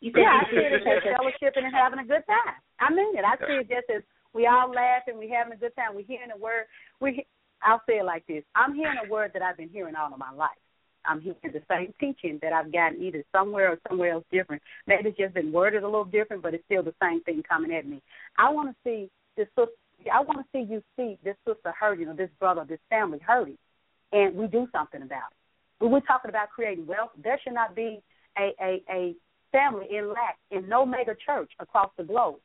You 0.00 0.12
said 0.12 0.20
Yeah, 0.20 0.40
I 0.40 0.50
see 0.50 0.60
it 0.60 0.72
as 0.76 0.84
just 0.84 1.06
fellowshipping 1.08 1.64
and 1.64 1.74
having 1.74 1.98
a 2.00 2.06
good 2.06 2.24
time. 2.28 2.56
I 2.80 2.92
mean 2.92 3.16
it. 3.16 3.24
I 3.24 3.36
see 3.40 3.64
it 3.64 3.68
just 3.68 3.88
as 3.94 4.02
we 4.34 4.46
all 4.46 4.68
laughing, 4.70 5.16
we 5.18 5.30
having 5.30 5.52
a 5.54 5.56
good 5.56 5.74
time, 5.76 5.94
we 5.96 6.02
hearing 6.02 6.30
a 6.34 6.38
word. 6.38 6.66
We 7.00 7.24
I'll 7.62 7.80
say 7.88 7.98
it 7.98 8.04
like 8.04 8.26
this. 8.26 8.44
I'm 8.54 8.74
hearing 8.74 8.98
a 9.04 9.08
word 9.08 9.30
that 9.32 9.42
I've 9.42 9.56
been 9.56 9.70
hearing 9.70 9.94
all 9.96 10.12
of 10.12 10.18
my 10.18 10.32
life. 10.32 10.60
I'm 11.06 11.20
hearing 11.20 11.38
the 11.42 11.62
same 11.70 11.92
teaching 12.00 12.38
that 12.42 12.52
I've 12.52 12.72
gotten 12.72 13.02
either 13.02 13.24
somewhere 13.32 13.72
or 13.72 13.78
somewhere 13.88 14.12
else 14.12 14.24
different. 14.32 14.62
Maybe 14.86 15.10
it's 15.10 15.18
just 15.18 15.34
been 15.34 15.52
worded 15.52 15.82
a 15.82 15.86
little 15.86 16.04
different, 16.04 16.42
but 16.42 16.54
it's 16.54 16.64
still 16.64 16.82
the 16.82 16.94
same 17.02 17.22
thing 17.22 17.42
coming 17.48 17.74
at 17.74 17.86
me. 17.86 18.02
I 18.38 18.50
want 18.50 18.70
to 18.70 18.76
see 18.84 19.10
this 19.36 19.48
sister. 19.56 19.72
I 20.12 20.20
want 20.20 20.40
to 20.40 20.44
see 20.52 20.70
you 20.70 20.82
see 20.96 21.18
this 21.24 21.36
sister 21.46 21.72
hurting 21.78 22.08
or 22.08 22.14
this 22.14 22.30
brother, 22.38 22.64
this 22.68 22.80
family 22.90 23.20
hurting, 23.24 23.58
and 24.12 24.34
we 24.34 24.46
do 24.46 24.66
something 24.72 25.02
about 25.02 25.30
it. 25.30 25.36
When 25.78 25.92
we're 25.92 26.00
talking 26.00 26.28
about 26.28 26.50
creating 26.50 26.86
wealth, 26.86 27.10
there 27.22 27.40
should 27.42 27.54
not 27.54 27.74
be 27.74 28.02
a 28.38 28.52
a, 28.60 28.82
a 28.90 29.14
family 29.52 29.86
in 29.90 30.08
lack 30.08 30.38
in 30.50 30.68
no 30.68 30.84
mega 30.84 31.14
church 31.24 31.50
across 31.60 31.90
the 31.96 32.04
globe. 32.04 32.36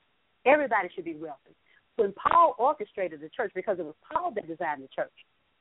Everybody 0.46 0.90
should 0.94 1.06
be 1.06 1.16
wealthy. 1.16 1.56
When 1.96 2.14
Paul 2.14 2.56
orchestrated 2.58 3.20
the 3.20 3.30
church, 3.30 3.52
because 3.54 3.78
it 3.80 3.86
was 3.86 3.96
Paul 4.10 4.32
that 4.36 4.48
designed 4.48 4.84
the 4.84 4.88
church, 4.96 5.12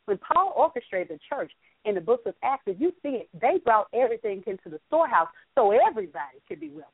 when 0.09 0.19
Paul 0.19 0.53
orchestrated 0.57 1.19
the 1.19 1.21
church 1.29 1.53
in 1.85 1.95
the 1.95 2.01
book 2.01 2.23
of 2.27 2.35
Acts, 2.43 2.65
if 2.67 2.81
you 2.81 2.93
see 3.03 3.21
it, 3.21 3.29
they 3.41 3.59
brought 3.65 3.89
everything 3.95 4.43
into 4.47 4.69
the 4.69 4.81
storehouse 4.89 5.29
so 5.55 5.73
everybody 5.73 6.39
could 6.49 6.61
be 6.61 6.71
wealthy. 6.71 6.93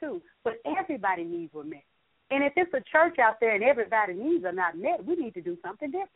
Too, 0.00 0.20
but 0.42 0.54
everybody 0.66 1.22
needs 1.22 1.54
were 1.54 1.62
met. 1.62 1.84
And 2.30 2.42
if 2.42 2.52
it's 2.56 2.74
a 2.74 2.82
church 2.90 3.18
out 3.20 3.36
there 3.40 3.54
and 3.54 3.62
everybody's 3.62 4.18
needs 4.18 4.44
are 4.44 4.52
not 4.52 4.76
met, 4.76 5.04
we 5.04 5.14
need 5.14 5.34
to 5.34 5.40
do 5.40 5.56
something 5.64 5.90
different. 5.90 6.10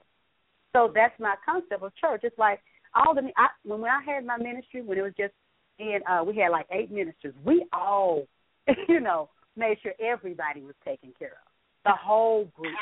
So 0.72 0.90
that's 0.92 1.14
my 1.20 1.36
concept 1.44 1.80
of 1.80 1.92
church. 1.94 2.22
It's 2.24 2.36
like 2.38 2.60
all 2.92 3.14
the 3.14 3.30
I, 3.36 3.48
when 3.62 3.84
I 3.84 4.02
had 4.04 4.26
my 4.26 4.36
ministry, 4.36 4.82
when 4.82 4.98
it 4.98 5.02
was 5.02 5.12
just 5.16 5.32
and 5.78 6.02
uh, 6.08 6.24
we 6.24 6.36
had 6.36 6.50
like 6.50 6.66
eight 6.70 6.90
ministers. 6.90 7.34
We 7.44 7.66
all, 7.72 8.26
you 8.88 9.00
know, 9.00 9.28
made 9.56 9.78
sure 9.82 9.92
everybody 10.00 10.62
was 10.62 10.74
taken 10.84 11.12
care 11.18 11.28
of. 11.28 11.52
The 11.84 11.92
whole 11.92 12.44
group, 12.56 12.74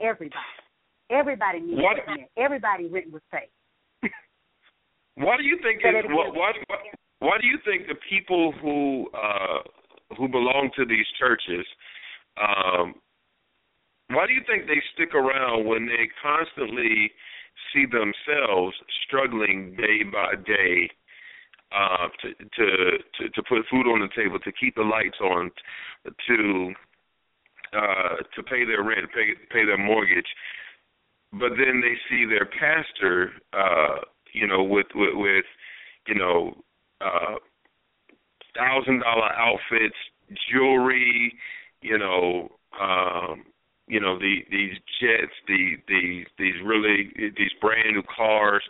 everybody, 0.00 0.40
everybody 1.10 1.60
needed 1.60 1.82
what, 1.82 1.96
Everybody 2.36 2.86
rent 2.88 3.12
was 3.12 3.22
paid. 3.32 3.50
why 5.14 5.36
do 5.36 5.44
you 5.44 5.58
think? 5.62 5.80
It, 5.82 6.04
what, 6.10 6.34
what, 6.34 6.54
what, 6.68 6.78
why 7.20 7.38
do 7.40 7.46
you 7.46 7.58
think 7.64 7.88
the 7.88 7.98
people 8.08 8.52
who 8.60 9.08
uh, 9.14 9.62
who 10.16 10.28
belong 10.28 10.70
to 10.76 10.84
these 10.84 11.06
churches? 11.18 11.66
Um, 12.40 12.94
why 14.10 14.26
do 14.26 14.32
you 14.32 14.42
think 14.46 14.66
they 14.66 14.80
stick 14.94 15.14
around 15.14 15.66
when 15.66 15.86
they 15.86 16.08
constantly 16.22 17.10
see 17.72 17.84
themselves 17.84 18.74
struggling 19.06 19.76
day 19.76 20.02
by 20.10 20.34
day 20.46 20.88
uh, 21.72 22.08
to, 22.22 22.28
to 22.32 22.66
to 23.18 23.28
to 23.28 23.42
put 23.42 23.66
food 23.70 23.86
on 23.86 24.00
the 24.00 24.08
table, 24.16 24.38
to 24.38 24.52
keep 24.52 24.74
the 24.76 24.82
lights 24.82 25.18
on, 25.20 25.50
to 26.26 26.72
uh, 27.76 28.16
to 28.34 28.42
pay 28.44 28.64
their 28.64 28.82
rent, 28.82 29.10
pay 29.14 29.34
pay 29.52 29.66
their 29.66 29.78
mortgage. 29.78 30.28
But 31.32 31.50
then 31.50 31.82
they 31.82 31.94
see 32.08 32.24
their 32.24 32.46
pastor, 32.46 33.32
uh, 33.52 34.00
you 34.32 34.46
know, 34.46 34.62
with 34.62 34.86
with, 34.94 35.14
with 35.14 35.44
you 36.06 36.14
know, 36.14 36.54
uh, 37.00 37.36
thousand 38.56 39.00
dollar 39.00 39.30
outfits, 39.32 39.96
jewelry, 40.50 41.34
you 41.82 41.98
know, 41.98 42.48
um, 42.80 43.44
you 43.86 44.00
know 44.00 44.18
the 44.18 44.36
these 44.50 44.74
jets, 45.00 45.32
the 45.46 45.76
the 45.86 46.24
these 46.38 46.54
really 46.64 47.10
these 47.36 47.52
brand 47.60 47.94
new 47.94 48.02
cars. 48.02 48.62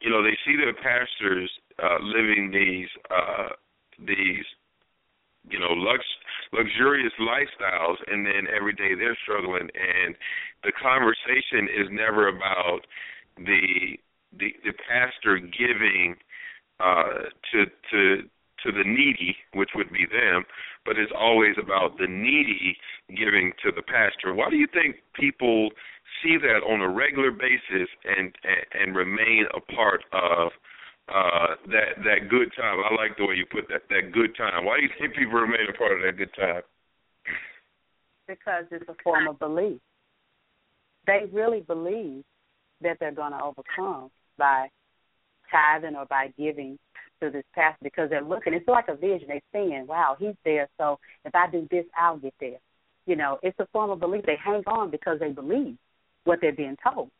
You 0.00 0.10
know, 0.10 0.22
they 0.22 0.36
see 0.44 0.56
their 0.56 0.74
pastors 0.74 1.50
uh, 1.82 1.98
living 2.02 2.50
these 2.52 2.88
uh, 3.10 3.50
these 3.98 4.44
you 5.48 5.58
know 5.58 5.70
lux 5.70 6.04
luxurious 6.52 7.12
lifestyles 7.20 7.96
and 8.06 8.26
then 8.26 8.46
every 8.54 8.72
day 8.72 8.94
they're 8.94 9.18
struggling. 9.22 9.68
And 9.74 10.14
the 10.62 10.72
conversation 10.72 11.68
is 11.68 11.88
never 11.90 12.28
about 12.28 12.80
the 13.36 13.98
the 14.38 14.54
the 14.64 14.72
pastor 14.88 15.38
giving 15.38 16.16
uh 16.80 17.30
to 17.52 17.66
to 17.90 18.22
to 18.62 18.72
the 18.72 18.84
needy 18.84 19.36
which 19.54 19.70
would 19.74 19.92
be 19.92 20.06
them 20.06 20.44
but 20.84 20.98
it's 20.98 21.12
always 21.18 21.56
about 21.60 21.98
the 21.98 22.06
needy 22.06 22.76
giving 23.16 23.52
to 23.62 23.72
the 23.74 23.82
pastor. 23.82 24.34
Why 24.34 24.50
do 24.50 24.56
you 24.56 24.68
think 24.72 24.96
people 25.14 25.70
see 26.22 26.36
that 26.36 26.60
on 26.68 26.80
a 26.80 26.88
regular 26.88 27.30
basis 27.30 27.88
and 28.04 28.34
and, 28.44 28.88
and 28.88 28.96
remain 28.96 29.46
a 29.54 29.60
part 29.60 30.04
of 30.12 30.52
uh 31.08 31.56
that 31.66 32.02
that 32.04 32.28
good 32.30 32.50
time. 32.56 32.78
I 32.80 32.94
like 32.94 33.16
the 33.16 33.26
way 33.26 33.34
you 33.34 33.46
put 33.50 33.68
that 33.68 33.82
that 33.90 34.12
good 34.12 34.36
time. 34.36 34.64
Why 34.64 34.78
do 34.78 34.84
you 34.84 34.90
think 34.98 35.14
people 35.14 35.34
remain 35.34 35.66
a 35.68 35.76
part 35.76 35.92
of 35.92 35.98
that 36.02 36.16
good 36.16 36.34
time? 36.34 36.62
Because 38.26 38.64
it's 38.70 38.88
a 38.88 38.94
form 39.02 39.28
of 39.28 39.38
belief. 39.38 39.80
They 41.06 41.26
really 41.30 41.60
believe 41.60 42.24
that 42.80 42.96
they're 42.98 43.12
going 43.12 43.32
to 43.32 43.42
overcome 43.42 44.10
by 44.38 44.68
tithing 45.50 45.96
or 45.96 46.06
by 46.06 46.32
giving 46.38 46.78
to 47.22 47.30
this 47.30 47.44
pastor 47.54 47.78
because 47.82 48.10
they're 48.10 48.22
looking. 48.22 48.54
It's 48.54 48.68
like 48.68 48.88
a 48.88 48.96
vision. 48.96 49.28
They're 49.28 49.40
seeing, 49.52 49.86
wow, 49.86 50.16
he's 50.18 50.34
there, 50.44 50.68
so 50.78 50.98
if 51.24 51.34
I 51.34 51.50
do 51.50 51.68
this, 51.70 51.84
I'll 51.96 52.16
get 52.16 52.34
there. 52.40 52.58
You 53.06 53.16
know, 53.16 53.38
it's 53.42 53.58
a 53.58 53.66
form 53.72 53.90
of 53.90 54.00
belief. 54.00 54.24
They 54.24 54.38
hang 54.42 54.62
on 54.66 54.90
because 54.90 55.18
they 55.20 55.30
believe 55.30 55.76
what 56.24 56.38
they're 56.40 56.52
being 56.52 56.76
told. 56.82 57.10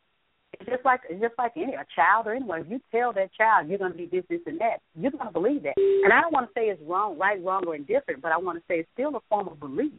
Just 0.59 0.85
like 0.85 1.01
just 1.19 1.33
like 1.37 1.53
any 1.55 1.73
a 1.73 1.85
child 1.95 2.27
or 2.27 2.33
anyone. 2.33 2.61
If 2.61 2.69
you 2.69 2.79
tell 2.91 3.13
that 3.13 3.33
child 3.33 3.67
you're 3.67 3.77
going 3.77 3.91
to 3.91 3.97
be 3.97 4.05
this, 4.05 4.23
this, 4.29 4.39
and 4.45 4.59
that, 4.59 4.77
you're 4.95 5.11
going 5.11 5.27
to 5.27 5.33
believe 5.33 5.63
that. 5.63 5.73
And 5.77 6.13
I 6.13 6.21
don't 6.21 6.33
want 6.33 6.47
to 6.47 6.53
say 6.53 6.67
it's 6.67 6.81
wrong, 6.83 7.17
right, 7.17 7.43
wrong, 7.43 7.63
or 7.67 7.75
indifferent, 7.75 8.21
but 8.21 8.31
I 8.31 8.37
want 8.37 8.57
to 8.57 8.63
say 8.67 8.79
it's 8.79 8.89
still 8.93 9.15
a 9.15 9.19
form 9.29 9.47
of 9.47 9.59
belief. 9.59 9.93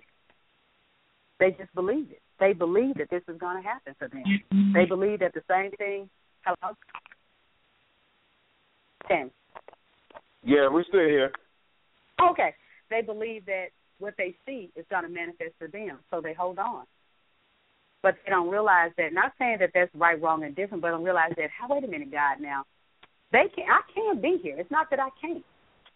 They 1.39 1.51
just 1.51 1.74
believe 1.74 2.11
it. 2.11 2.23
They 2.41 2.53
believe 2.53 2.97
that 2.97 3.11
this 3.11 3.23
is 3.28 3.39
going 3.39 3.62
to 3.62 3.69
happen 3.69 3.95
for 3.99 4.09
them. 4.09 4.23
Mm-hmm. 4.24 4.73
They 4.73 4.85
believe 4.85 5.20
that 5.20 5.35
the 5.35 5.43
same 5.51 5.70
thing. 5.73 6.09
Hello, 6.45 6.74
Tim. 9.09 9.31
Yeah, 10.45 10.69
we're 10.70 10.85
still 10.85 11.01
here. 11.01 11.33
Okay, 12.31 12.55
they 12.89 13.03
believe 13.03 13.45
that 13.47 13.66
what 13.99 14.15
they 14.16 14.35
see 14.47 14.70
is 14.77 14.85
going 14.91 15.03
to 15.03 15.09
manifest 15.09 15.53
for 15.59 15.69
them, 15.69 15.99
so 16.11 16.20
they 16.20 16.33
hold 16.33 16.59
on 16.59 16.85
but 18.02 18.14
they 18.24 18.31
don't 18.31 18.51
realize 18.51 18.93
that. 18.98 19.12
Not 19.12 19.32
saying 19.39 19.59
that 19.60 19.70
that's 19.74 19.90
right, 19.94 20.20
wrong, 20.20 20.44
and 20.44 20.55
different, 20.55 20.82
but 20.82 20.90
don't 20.90 21.05
realize 21.05 21.32
that. 21.36 21.51
How 21.51 21.66
wait 21.68 21.85
a 21.85 21.89
minute, 21.89 22.10
God. 22.10 22.40
Now, 22.40 22.64
they 23.32 23.44
can. 23.55 23.64
I 23.68 23.81
can 23.93 24.20
be 24.20 24.39
here. 24.43 24.56
It's 24.59 24.70
not 24.70 24.90
that 24.90 25.01
I 25.01 25.09
can't. 25.20 25.44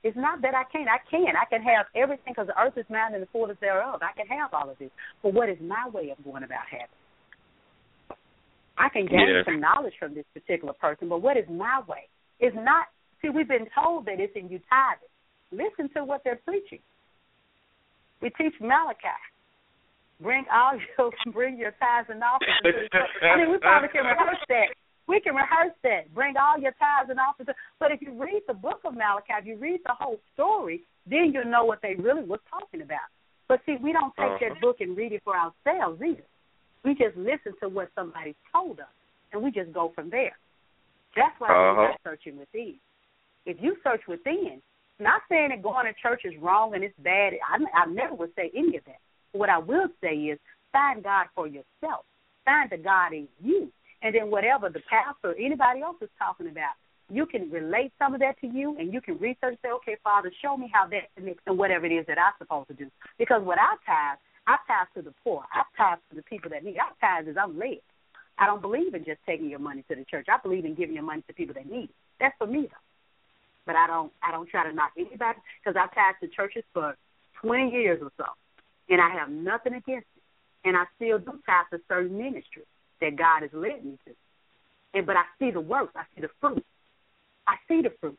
It's 0.03 0.17
not 0.17 0.41
that 0.43 0.55
I 0.55 0.65
can't. 0.73 0.89
I 0.89 0.99
can. 1.11 1.37
I 1.37 1.45
can 1.49 1.63
have 1.63 1.87
everything 1.95 2.33
because 2.33 2.49
the 2.49 2.59
earth 2.59 2.77
is 2.77 2.87
mine 2.89 3.13
and 3.13 3.23
the 3.23 3.29
fullness 3.33 3.59
thereof. 3.61 4.01
I 4.03 4.17
can 4.17 4.27
have 4.27 4.55
all 4.55 4.71
of 4.71 4.79
this. 4.79 4.91
But 5.23 5.35
what 5.35 5.49
is 5.49 5.59
my 5.61 5.89
way 5.93 6.11
of 6.11 6.25
going 6.25 6.43
about 6.43 6.65
having? 6.71 6.89
I 8.79 8.89
can 8.89 9.05
gain 9.07 9.29
yeah. 9.29 9.43
some 9.45 9.61
knowledge 9.61 9.93
from 9.99 10.15
this 10.15 10.25
particular 10.33 10.73
person, 10.73 11.09
but 11.09 11.21
what 11.21 11.37
is 11.37 11.45
my 11.51 11.83
way? 11.87 12.09
It's 12.41 12.57
not. 12.57 12.87
See, 13.21 13.29
we've 13.29 13.47
been 13.47 13.69
told 13.77 14.07
that 14.07 14.19
it's 14.19 14.33
in 14.35 14.49
you 14.49 14.61
tithing. 14.73 15.13
Listen 15.53 15.93
to 15.95 16.05
what 16.05 16.23
they're 16.25 16.41
preaching. 16.47 16.81
We 18.23 18.31
teach 18.31 18.55
Malachi. 18.61 19.21
Bring 20.23 20.45
all 20.53 20.77
your 20.99 21.11
bring 21.33 21.57
your 21.59 21.73
tithes 21.81 22.09
and 22.11 22.23
offerings. 22.23 22.91
I 23.23 23.37
mean, 23.37 23.51
we 23.51 23.59
probably 23.59 23.89
can 23.89 24.05
rehearse 24.05 24.45
that. 24.49 24.69
We 25.09 25.21
can 25.21 25.35
rehearse 25.35 25.75
that. 25.83 26.15
Bring 26.15 26.35
all 26.37 26.61
your 26.61 26.73
tithes 26.73 27.11
and 27.11 27.19
offerings. 27.19 27.51
But 27.81 27.91
if 27.91 28.01
you 28.01 28.13
read 28.21 28.43
the 28.47 28.55
book 28.55 28.81
of 28.85 28.95
Malachi, 28.95 29.35
if 29.41 29.47
you 29.47 29.57
read 29.57 29.81
the 29.85 29.95
whole 29.99 30.21
story, 30.35 30.83
then 31.07 31.33
you'll 31.33 31.51
know 31.51 31.65
what 31.65 31.81
they 31.83 31.95
really 31.99 32.23
was 32.23 32.41
talking 32.49 32.83
about. 32.83 33.11
But 33.49 33.61
see, 33.67 33.77
we 33.83 33.93
don't 33.93 34.15
take 34.15 34.39
uh-huh. 34.39 34.55
that 34.55 34.61
book 34.61 34.77
and 34.81 34.97
read 34.97 35.13
it 35.13 35.23
for 35.25 35.35
ourselves 35.35 36.01
either. 36.01 36.23
We 36.85 36.95
just 36.95 37.17
listen 37.17 37.59
to 37.61 37.69
what 37.69 37.89
somebody 37.97 38.37
told 38.53 38.79
us, 38.79 38.95
and 39.33 39.43
we 39.43 39.51
just 39.51 39.73
go 39.73 39.91
from 39.95 40.11
there. 40.11 40.37
That's 41.17 41.35
why 41.39 41.49
uh-huh. 41.49 41.75
we're 41.77 41.89
not 41.89 42.01
searching 42.05 42.39
within. 42.39 42.77
If 43.47 43.57
you 43.61 43.77
search 43.83 44.03
within, 44.07 44.63
not 45.01 45.23
saying 45.29 45.49
that 45.49 45.63
going 45.63 45.87
to 45.87 45.95
church 46.01 46.23
is 46.25 46.35
wrong 46.41 46.75
and 46.75 46.85
it's 46.85 46.95
bad. 47.03 47.33
I, 47.43 47.57
I 47.75 47.87
never 47.87 48.15
would 48.15 48.31
say 48.37 48.53
any 48.55 48.77
of 48.77 48.85
that. 48.85 49.01
What 49.33 49.49
I 49.49 49.59
will 49.59 49.89
say 50.03 50.15
is 50.15 50.39
find 50.73 51.03
God 51.03 51.27
for 51.35 51.47
yourself. 51.47 52.05
Find 52.45 52.71
the 52.71 52.79
God 52.79 53.13
in 53.13 53.29
you. 53.43 53.71
And 54.03 54.15
then 54.15 54.31
whatever 54.31 54.71
the 54.71 54.81
pastor 54.89 55.33
or 55.33 55.35
anybody 55.35 55.83
else 55.83 55.97
is 56.01 56.09
talking 56.19 56.49
about, 56.49 56.75
you 57.11 57.27
can 57.27 57.51
relate 57.51 57.93
some 57.99 58.15
of 58.15 58.21
that 58.21 58.41
to 58.41 58.47
you 58.47 58.77
and 58.79 58.93
you 58.93 59.01
can 59.01 59.19
research 59.19 59.59
say, 59.63 59.71
okay, 59.71 59.97
Father, 60.03 60.33
show 60.43 60.57
me 60.57 60.71
how 60.73 60.87
that 60.89 61.15
connects 61.17 61.43
and 61.47 61.59
whatever 61.59 61.85
it 61.87 61.93
is 61.93 62.07
that 62.07 62.19
I'm 62.19 62.33
supposed 62.39 62.69
to 62.69 62.75
do. 62.75 62.91
Because 63.19 63.43
what 63.43 63.59
I 63.59 63.75
tithe, 63.85 64.19
I 64.47 64.57
tithe 64.67 64.89
to 64.97 65.03
the 65.03 65.15
poor. 65.23 65.45
I 65.53 65.63
tithe 65.77 65.99
to 66.11 66.17
the 66.17 66.23
people 66.23 66.51
that 66.51 66.65
need. 66.65 66.77
I 66.79 66.91
tithe 67.01 67.29
as 67.29 67.37
I'm 67.37 67.59
led. 67.59 67.83
I 68.39 68.47
don't 68.47 68.63
believe 68.63 68.95
in 68.95 69.05
just 69.05 69.21
taking 69.27 69.51
your 69.51 69.59
money 69.59 69.85
to 69.91 69.97
the 69.97 70.05
church. 70.05 70.27
I 70.33 70.39
believe 70.41 70.65
in 70.65 70.75
giving 70.75 70.95
your 70.95 71.05
money 71.05 71.23
to 71.27 71.35
people 71.35 71.55
that 71.55 71.71
need 71.71 71.91
it. 71.91 71.97
That's 72.21 72.35
for 72.39 72.47
me 72.47 72.63
though. 72.63 72.87
But 73.67 73.77
I 73.77 73.87
don't 73.87 74.13
I 74.23 74.31
don't 74.31 74.49
try 74.49 74.67
to 74.67 74.73
knock 74.73 74.93
anybody 74.97 75.39
because 75.63 75.77
I've 75.77 75.95
tithed 75.95 76.21
to 76.23 76.29
churches 76.29 76.65
for 76.73 76.97
20 77.43 77.71
years 77.71 78.01
or 78.03 78.11
so 78.17 78.25
and 78.91 79.01
I 79.01 79.11
have 79.11 79.31
nothing 79.31 79.75
against 79.75 80.07
it. 80.17 80.23
And 80.65 80.77
I 80.77 80.85
still 80.97 81.19
do 81.19 81.33
tithe 81.47 81.67
to 81.73 81.81
certain 81.89 82.19
ministries 82.19 82.67
that 83.01 83.17
God 83.17 83.43
has 83.43 83.51
led 83.55 83.85
me 83.85 83.99
to. 84.05 84.13
And 84.93 85.07
but 85.07 85.17
I 85.17 85.23
see 85.39 85.51
the 85.51 85.61
work, 85.61 85.91
I 85.97 86.03
see 86.15 86.21
the 86.21 86.29
fruit. 86.41 86.65
I 87.47 87.55
see 87.67 87.81
the 87.83 87.93
fruit. 88.01 88.19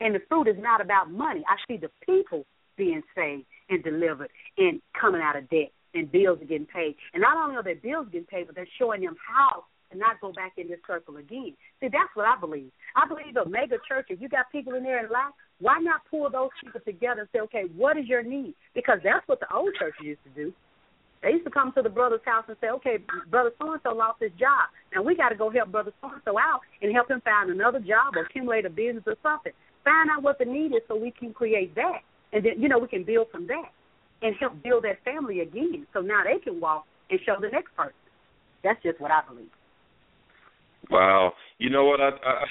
And 0.00 0.14
the 0.14 0.20
fruit 0.28 0.48
is 0.48 0.56
not 0.58 0.80
about 0.80 1.10
money. 1.10 1.42
I 1.48 1.56
see 1.66 1.78
the 1.78 1.90
people 2.06 2.44
being 2.76 3.02
saved 3.14 3.44
and 3.68 3.82
delivered 3.82 4.30
and 4.58 4.80
coming 4.98 5.20
out 5.20 5.36
of 5.36 5.48
debt 5.50 5.70
and 5.94 6.10
bills 6.10 6.40
are 6.40 6.46
getting 6.46 6.66
paid. 6.66 6.96
And 7.14 7.20
not 7.20 7.36
only 7.36 7.56
are 7.56 7.62
their 7.62 7.76
bills 7.76 8.06
getting 8.10 8.26
paid, 8.26 8.46
but 8.46 8.54
they're 8.54 8.68
showing 8.78 9.02
them 9.02 9.16
how 9.20 9.64
to 9.90 9.98
not 9.98 10.20
go 10.20 10.32
back 10.32 10.52
in 10.56 10.68
this 10.68 10.80
circle 10.86 11.16
again. 11.16 11.54
See, 11.80 11.88
that's 11.88 12.14
what 12.14 12.26
I 12.26 12.38
believe. 12.38 12.70
I 12.96 13.06
believe 13.06 13.36
a 13.36 13.48
mega 13.48 13.76
church, 13.86 14.06
if 14.08 14.20
you 14.20 14.28
got 14.28 14.50
people 14.50 14.74
in 14.74 14.82
there 14.82 15.04
in 15.04 15.10
lack, 15.10 15.32
why 15.62 15.78
not 15.78 16.02
pull 16.10 16.28
those 16.28 16.50
people 16.62 16.80
together 16.84 17.20
and 17.22 17.28
say, 17.32 17.38
okay, 17.40 17.64
what 17.76 17.96
is 17.96 18.06
your 18.06 18.22
need? 18.22 18.54
Because 18.74 18.98
that's 19.02 19.26
what 19.28 19.40
the 19.40 19.46
old 19.54 19.70
churches 19.78 20.04
used 20.04 20.24
to 20.24 20.30
do. 20.30 20.52
They 21.22 21.30
used 21.30 21.44
to 21.44 21.50
come 21.50 21.72
to 21.76 21.82
the 21.82 21.88
brother's 21.88 22.20
house 22.24 22.44
and 22.48 22.56
say, 22.60 22.68
"Okay, 22.68 22.98
brother 23.30 23.52
so 23.58 23.72
and 23.72 23.80
so 23.84 23.94
lost 23.94 24.20
his 24.20 24.32
job. 24.32 24.66
Now 24.92 25.02
we 25.02 25.14
got 25.14 25.28
to 25.28 25.36
go 25.36 25.50
help 25.50 25.70
brother 25.70 25.92
so 26.00 26.10
and 26.10 26.20
so 26.24 26.36
out 26.36 26.60
and 26.82 26.92
help 26.92 27.08
him 27.08 27.20
find 27.20 27.48
another 27.48 27.78
job 27.78 28.16
or 28.16 28.24
accumulate 28.24 28.66
a 28.66 28.70
business 28.70 29.04
or 29.06 29.14
something. 29.22 29.52
Find 29.84 30.10
out 30.10 30.24
what 30.24 30.38
the 30.38 30.44
need 30.44 30.74
is 30.74 30.82
so 30.88 30.96
we 30.96 31.12
can 31.12 31.32
create 31.32 31.76
that, 31.76 32.00
and 32.32 32.44
then 32.44 32.60
you 32.60 32.68
know 32.68 32.78
we 32.78 32.88
can 32.88 33.04
build 33.04 33.28
from 33.30 33.46
that 33.46 33.70
and 34.22 34.34
help 34.40 34.60
build 34.64 34.82
that 34.82 35.02
family 35.04 35.40
again. 35.40 35.86
So 35.92 36.00
now 36.00 36.22
they 36.24 36.40
can 36.40 36.60
walk 36.60 36.86
and 37.08 37.20
show 37.24 37.36
the 37.40 37.48
next 37.48 37.74
person. 37.76 37.94
That's 38.64 38.82
just 38.82 39.00
what 39.00 39.12
I 39.12 39.22
believe. 39.28 39.50
Wow, 40.90 41.34
you 41.58 41.70
know 41.70 41.84
what 41.84 42.00
I, 42.00 42.08
I 42.08 42.44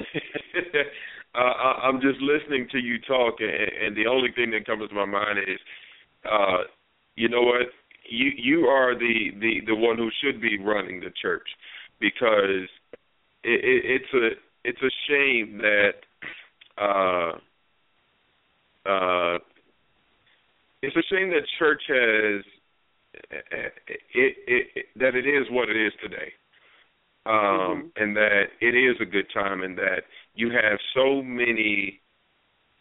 uh, 1.35 1.39
I, 1.39 1.87
I'm 1.87 2.01
just 2.01 2.19
listening 2.19 2.67
to 2.71 2.77
you 2.77 2.99
talk, 2.99 3.35
and, 3.39 3.49
and 3.49 3.97
the 3.97 4.09
only 4.09 4.31
thing 4.31 4.51
that 4.51 4.65
comes 4.65 4.87
to 4.87 4.95
my 4.95 5.05
mind 5.05 5.39
is, 5.39 5.59
uh, 6.29 6.63
you 7.15 7.29
know 7.29 7.41
what, 7.41 7.67
you 8.09 8.31
you 8.35 8.65
are 8.65 8.93
the 8.97 9.31
the 9.39 9.61
the 9.67 9.75
one 9.75 9.97
who 9.97 10.09
should 10.21 10.41
be 10.41 10.57
running 10.59 10.99
the 10.99 11.11
church 11.21 11.47
because 11.99 12.67
it, 13.43 13.63
it, 13.63 14.01
it's 14.01 14.13
a 14.13 14.29
it's 14.63 14.81
a 14.81 14.91
shame 15.07 15.59
that 15.59 15.93
uh 16.77 17.31
uh 18.89 19.37
it's 20.81 20.95
a 20.95 21.03
shame 21.09 21.29
that 21.29 21.43
church 21.57 21.81
has 21.87 22.43
it, 23.29 23.73
it, 24.13 24.35
it 24.47 24.85
that 24.95 25.15
it 25.15 25.27
is 25.27 25.47
what 25.49 25.69
it 25.69 25.77
is 25.77 25.93
today 26.01 26.33
um 27.25 27.33
mm-hmm. 27.33 28.03
and 28.03 28.15
that 28.15 28.45
it 28.59 28.75
is 28.75 28.95
a 29.01 29.05
good 29.05 29.27
time 29.33 29.63
and 29.63 29.77
that 29.77 30.03
you 30.33 30.49
have 30.51 30.79
so 30.95 31.21
many 31.21 32.01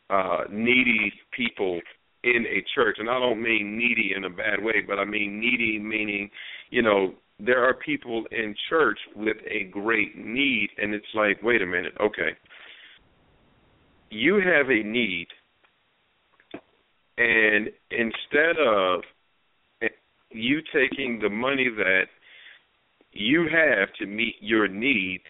uh 0.09 0.45
needy 0.51 1.13
people 1.33 1.81
in 2.23 2.45
a 2.47 2.63
church. 2.75 2.97
And 2.99 3.09
I 3.09 3.19
don't 3.19 3.43
mean 3.43 3.79
needy 3.79 4.13
in 4.17 4.25
a 4.25 4.31
bad 4.31 4.63
way 4.63 4.83
but 4.87 4.99
I 4.99 5.05
mean 5.05 5.41
needy 5.41 5.79
meaning 5.79 6.31
you 6.71 6.83
know 6.83 7.15
there 7.39 7.65
are 7.65 7.75
people 7.75 8.25
in 8.31 8.55
church 8.69 8.99
with 9.17 9.39
a 9.51 9.65
great 9.71 10.17
need 10.17 10.69
and 10.79 10.95
it's 10.95 11.07
like 11.15 11.43
wait 11.43 11.63
a 11.63 11.67
minute 11.67 11.93
okay. 12.01 12.37
You 14.11 14.37
have 14.37 14.69
a 14.69 14.83
need 14.83 15.29
and 17.17 17.69
instead 17.91 18.57
of 18.67 19.03
you 20.31 20.61
taking 20.73 21.19
the 21.21 21.29
money 21.29 21.69
that 21.77 22.05
you 23.13 23.49
have 23.51 23.93
to 23.99 24.07
meet 24.07 24.37
your 24.41 24.69
need, 24.69 25.21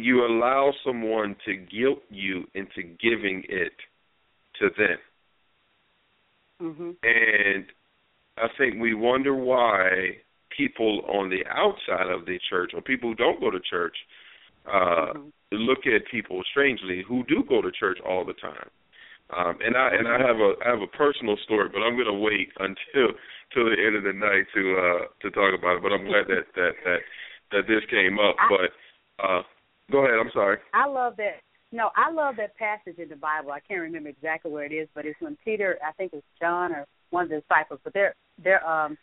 you 0.00 0.24
allow 0.26 0.72
someone 0.84 1.36
to 1.44 1.54
guilt 1.54 2.02
you 2.10 2.44
into 2.54 2.82
giving 3.00 3.44
it 3.48 3.72
to 4.58 4.68
them. 4.76 4.98
Mm-hmm. 6.62 6.90
And 7.02 7.64
I 8.36 8.48
think 8.58 8.80
we 8.80 8.94
wonder 8.94 9.34
why 9.34 10.18
people 10.56 11.02
on 11.08 11.30
the 11.30 11.44
outside 11.48 12.10
of 12.10 12.26
the 12.26 12.38
church 12.50 12.72
or 12.74 12.82
people 12.82 13.10
who 13.10 13.14
don't 13.14 13.40
go 13.40 13.50
to 13.50 13.60
church 13.60 13.96
uh 14.66 15.14
mm-hmm. 15.16 15.28
look 15.52 15.86
at 15.86 16.10
people 16.10 16.42
strangely 16.50 17.02
who 17.06 17.24
do 17.24 17.42
go 17.48 17.62
to 17.62 17.70
church 17.72 17.98
all 18.06 18.24
the 18.26 18.34
time. 18.34 18.68
Um 19.34 19.56
and 19.64 19.76
I 19.76 19.88
and 19.94 20.08
I 20.08 20.18
have 20.18 20.36
a 20.36 20.52
I 20.64 20.68
have 20.68 20.82
a 20.82 20.96
personal 20.96 21.36
story, 21.44 21.68
but 21.72 21.80
I'm 21.80 21.96
gonna 21.96 22.18
wait 22.18 22.50
until 22.58 23.16
till 23.54 23.64
the 23.64 23.76
end 23.78 23.96
of 23.96 24.04
the 24.04 24.12
night 24.12 24.44
to 24.54 24.62
uh 24.76 25.02
to 25.22 25.30
talk 25.30 25.56
about 25.56 25.76
it. 25.76 25.82
But 25.82 25.92
I'm 25.92 26.04
glad 26.04 26.26
that 26.28 26.44
that 26.56 26.72
that 26.84 27.00
that 27.52 27.64
this 27.68 27.84
came 27.88 28.18
up. 28.18 28.36
But 28.50 28.70
uh 29.24 29.42
go 29.90 30.04
ahead, 30.04 30.18
I'm 30.18 30.30
sorry. 30.32 30.58
I 30.74 30.86
love 30.86 31.16
that 31.16 31.40
no, 31.72 31.90
I 31.96 32.10
love 32.10 32.36
that 32.36 32.56
passage 32.56 32.98
in 32.98 33.08
the 33.08 33.16
Bible. 33.16 33.52
I 33.52 33.60
can't 33.60 33.80
remember 33.80 34.08
exactly 34.08 34.50
where 34.50 34.64
it 34.64 34.72
is, 34.72 34.88
but 34.94 35.06
it's 35.06 35.20
when 35.20 35.36
Peter, 35.44 35.78
I 35.86 35.92
think 35.92 36.12
it's 36.12 36.26
John 36.40 36.72
or 36.72 36.86
one 37.10 37.24
of 37.24 37.30
the 37.30 37.40
disciples, 37.40 37.80
but 37.84 37.94
they're 37.94 38.14
they're 38.42 38.66
um 38.66 38.98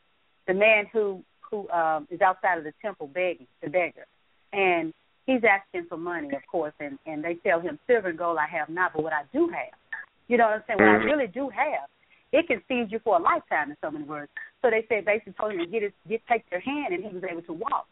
the 0.48 0.54
man 0.54 0.86
who 0.92 1.24
who 1.50 1.70
um 1.70 2.08
is 2.12 2.22
outside 2.22 2.58
of 2.58 2.66
the 2.66 2.74
temple 2.82 3.08
begging, 3.08 3.48
the 3.64 3.70
beggar. 3.70 4.06
And 4.52 4.94
he's 5.26 5.42
asking 5.48 5.88
for 5.88 5.98
money, 5.98 6.30
of 6.36 6.46
course, 6.52 6.74
and 6.80 7.00
and 7.06 7.24
they 7.24 7.36
tell 7.36 7.62
him, 7.62 7.80
"Silver 7.88 8.10
and 8.10 8.18
gold 8.18 8.38
I 8.38 8.48
have 8.48 8.70
not, 8.70 8.92
but 8.94 9.04
what 9.04 9.14
I 9.14 9.24
do 9.32 9.48
have, 9.48 9.80
you 10.28 10.38
know 10.38 10.46
what 10.46 10.56
I'm 10.56 10.64
saying? 10.68 10.80
What 10.80 10.90
I 10.90 10.98
mm-hmm. 10.98 11.06
really 11.06 11.28
do 11.28 11.50
have, 11.50 11.88
it 12.34 12.48
can 12.48 12.62
feed 12.68 12.92
you 12.92 13.00
for 13.00 13.18
a 13.18 13.22
lifetime." 13.22 13.72
In 13.72 13.78
so 13.82 13.92
many 13.92 14.04
words. 14.04 14.32
So 14.62 14.70
they 14.70 14.86
said 14.90 15.06
basically 15.06 15.34
told 15.40 15.54
him 15.54 15.60
to 15.60 15.68
get 15.68 15.84
his 15.84 15.94
get 16.10 16.22
take 16.30 16.50
their 16.50 16.60
hand, 16.60 16.94
and 16.94 17.04
he 17.04 17.14
was 17.14 17.24
able 17.24 17.44
to 17.44 17.54
walk. 17.54 17.88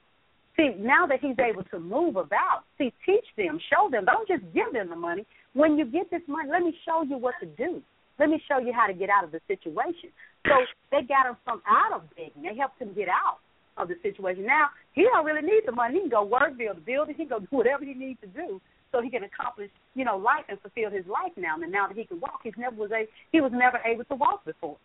See, 0.56 0.72
now 0.80 1.06
that 1.06 1.20
he's 1.20 1.36
able 1.38 1.64
to 1.66 1.80
move 1.80 2.16
about, 2.16 2.64
see, 2.78 2.94
teach 3.06 3.26
them, 3.36 3.60
show 3.70 3.90
them. 3.92 4.06
Don't 4.06 4.28
just 4.28 4.44
give 4.54 4.72
them 4.72 4.90
the 4.90 4.96
money. 4.96 5.26
When 5.54 5.78
you 5.78 5.86
get 5.86 6.10
this 6.10 6.22
money, 6.28 6.50
let 6.50 6.62
me 6.62 6.74
show 6.86 7.04
you 7.04 7.18
what 7.18 7.36
to 7.42 7.46
do. 7.46 7.82
Let 8.20 8.30
me 8.30 8.42
show 8.48 8.60
you 8.60 8.72
how 8.72 8.88
to 8.88 8.94
get 8.94 9.10
out 9.10 9.26
of 9.26 9.32
the 9.32 9.42
situation. 9.48 10.16
So 10.48 10.56
they 10.92 11.04
got 11.04 11.28
him 11.28 11.36
from 11.44 11.62
out 11.68 11.92
of 11.92 12.08
begging. 12.16 12.44
They 12.44 12.56
helped 12.56 12.80
him 12.80 12.94
get 12.94 13.10
out 13.10 13.40
of 13.78 13.90
the 13.90 13.96
situation. 14.02 14.46
Now 14.46 14.70
he 14.94 15.04
don't 15.04 15.26
really 15.26 15.42
need 15.42 15.64
the 15.66 15.74
money. 15.74 15.96
He 15.96 16.00
can 16.02 16.10
go 16.10 16.24
work, 16.24 16.58
build 16.58 16.78
a 16.78 16.82
building. 16.82 17.16
He 17.16 17.26
can 17.26 17.30
go 17.36 17.40
do 17.40 17.52
whatever 17.52 17.84
he 17.84 17.94
needs 17.94 18.22
to 18.22 18.28
do 18.28 18.62
so 18.92 19.02
he 19.02 19.10
can 19.10 19.24
accomplish, 19.24 19.70
you 19.94 20.06
know, 20.06 20.16
life 20.16 20.46
and 20.48 20.60
fulfill 20.62 20.90
his 20.90 21.06
life 21.08 21.36
now. 21.36 21.56
And 21.60 21.72
now 21.72 21.88
that 21.88 21.98
he 21.98 22.06
can 22.06 22.22
walk, 22.22 22.40
he's 22.44 22.56
never 22.58 22.76
was 22.76 22.92
a 22.92 23.04
he 23.32 23.42
was 23.42 23.52
never 23.54 23.80
able 23.84 24.06
to 24.06 24.16
walk 24.16 24.46
before. 24.46 24.78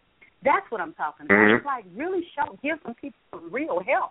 That's 0.43 0.67
what 0.71 0.81
I'm 0.81 0.95
talking 0.95 1.27
about. 1.27 1.37
Mm-hmm. 1.37 1.57
It's 1.57 1.67
like 1.67 1.85
really 1.95 2.27
show 2.35 2.59
give 2.63 2.79
some 2.83 2.95
people 2.95 3.21
some 3.31 3.53
real 3.53 3.79
help. 3.87 4.11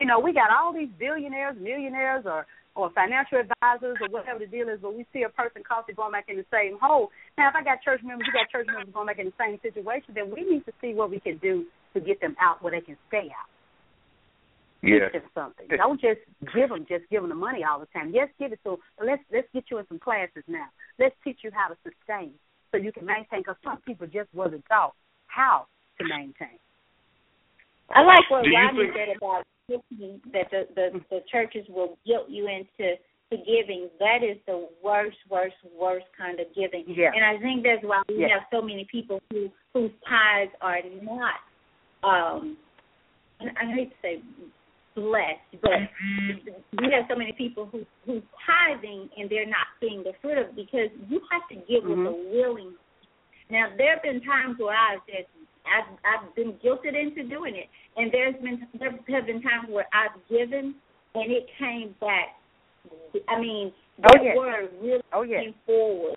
You 0.00 0.06
know, 0.06 0.20
we 0.20 0.32
got 0.32 0.50
all 0.50 0.72
these 0.72 0.90
billionaires, 0.98 1.56
millionaires, 1.58 2.24
or 2.26 2.46
or 2.76 2.92
financial 2.92 3.40
advisors 3.40 3.96
or 4.04 4.08
whatever 4.12 4.38
the 4.38 4.46
deal 4.46 4.68
is, 4.68 4.78
but 4.80 4.94
we 4.94 5.06
see 5.12 5.24
a 5.24 5.32
person 5.32 5.64
constantly 5.66 5.96
going 5.96 6.12
back 6.12 6.28
in 6.28 6.36
the 6.36 6.44
same 6.52 6.76
hole. 6.76 7.08
Now, 7.38 7.48
if 7.48 7.56
I 7.56 7.64
got 7.64 7.80
church 7.82 8.04
members, 8.04 8.28
you 8.28 8.36
got 8.36 8.52
church 8.52 8.68
members 8.68 8.92
going 8.92 9.08
back 9.08 9.18
in 9.18 9.32
the 9.32 9.38
same 9.40 9.56
situation, 9.64 10.12
then 10.12 10.30
we 10.30 10.44
need 10.44 10.64
to 10.68 10.72
see 10.80 10.92
what 10.92 11.10
we 11.10 11.18
can 11.18 11.38
do 11.38 11.64
to 11.94 12.00
get 12.00 12.20
them 12.20 12.36
out 12.36 12.62
where 12.62 12.70
they 12.70 12.84
can 12.84 12.96
stay 13.08 13.32
out. 13.32 13.48
Yeah. 14.84 15.08
Teach 15.08 15.24
them 15.24 15.30
something. 15.32 15.66
Don't 15.72 16.00
just 16.00 16.20
give 16.52 16.68
them, 16.68 16.84
just 16.84 17.08
give 17.08 17.24
them 17.24 17.32
the 17.32 17.38
money 17.38 17.64
all 17.64 17.80
the 17.80 17.88
time. 17.96 18.12
Yes, 18.12 18.28
give 18.38 18.52
it 18.52 18.60
to 18.68 18.76
them. 18.76 18.80
But 19.00 19.08
let's 19.08 19.24
let's 19.32 19.48
get 19.56 19.64
you 19.72 19.80
in 19.80 19.88
some 19.88 19.98
classes 19.98 20.44
now. 20.46 20.68
Let's 21.00 21.16
teach 21.24 21.40
you 21.42 21.50
how 21.50 21.72
to 21.72 21.76
sustain 21.80 22.36
so 22.70 22.76
you 22.76 22.92
can 22.92 23.08
maintain. 23.08 23.40
Because 23.40 23.56
some 23.64 23.80
people 23.88 24.06
just 24.06 24.28
wasn't 24.36 24.68
taught 24.68 24.92
how 25.26 25.66
to 25.98 26.04
maintain. 26.04 26.60
I 27.88 28.04
like 28.04 28.28
what 28.28 28.44
Rodney 28.44 28.92
said 28.92 29.16
about 29.16 29.48
that 29.68 30.50
the, 30.50 30.66
the 30.74 31.00
the 31.10 31.20
churches 31.30 31.66
will 31.68 31.98
guilt 32.06 32.26
you 32.28 32.48
into 32.48 32.94
to 33.30 33.36
giving. 33.38 33.88
That 33.98 34.18
is 34.22 34.36
the 34.46 34.68
worst, 34.82 35.16
worst, 35.28 35.56
worst 35.78 36.06
kind 36.16 36.38
of 36.38 36.46
giving. 36.54 36.84
Yeah. 36.86 37.10
And 37.14 37.24
I 37.24 37.40
think 37.42 37.64
that's 37.64 37.82
why 37.82 38.02
we 38.08 38.20
yeah. 38.20 38.28
have 38.38 38.42
so 38.52 38.62
many 38.62 38.86
people 38.90 39.20
who 39.30 39.48
whose 39.74 39.90
tithes 40.08 40.52
are 40.60 40.78
not. 41.02 41.40
um 42.04 42.56
I 43.40 43.74
hate 43.74 43.90
to 43.90 43.96
say 44.00 44.22
blessed, 44.94 45.60
but 45.60 45.72
we 46.80 46.88
have 46.92 47.04
so 47.10 47.16
many 47.16 47.32
people 47.32 47.68
who 47.70 47.84
who's 48.06 48.22
tithing 48.46 49.08
and 49.16 49.28
they're 49.28 49.46
not 49.46 49.66
seeing 49.80 50.02
the 50.04 50.12
fruit 50.22 50.38
of 50.38 50.46
it 50.48 50.56
because 50.56 50.90
you 51.08 51.20
have 51.30 51.48
to 51.50 51.56
give 51.66 51.82
mm-hmm. 51.82 52.04
with 52.04 52.14
a 52.14 52.30
willing. 52.32 52.74
Now 53.50 53.66
there 53.76 53.94
have 53.94 54.02
been 54.02 54.22
times 54.22 54.56
where 54.58 54.76
I've 54.76 55.00
said 55.06 55.26
I've 55.66 55.90
I've 56.04 56.34
been 56.34 56.54
guilted 56.64 56.94
into 56.94 57.28
doing 57.28 57.56
it, 57.56 57.68
and 57.96 58.12
there's 58.12 58.34
been 58.42 58.66
there 58.78 58.90
have 58.90 59.26
been 59.26 59.42
times 59.42 59.68
where 59.68 59.86
I've 59.92 60.16
given 60.28 60.74
and 61.14 61.32
it 61.32 61.46
came 61.58 61.94
back. 62.00 62.36
I 63.28 63.40
mean, 63.40 63.72
oh, 64.04 64.10
they 64.18 64.24
yes. 64.24 64.36
were 64.36 64.68
really 64.80 65.02
oh, 65.12 65.22
yes. 65.22 65.44
came 65.44 65.54
forward, 65.64 66.16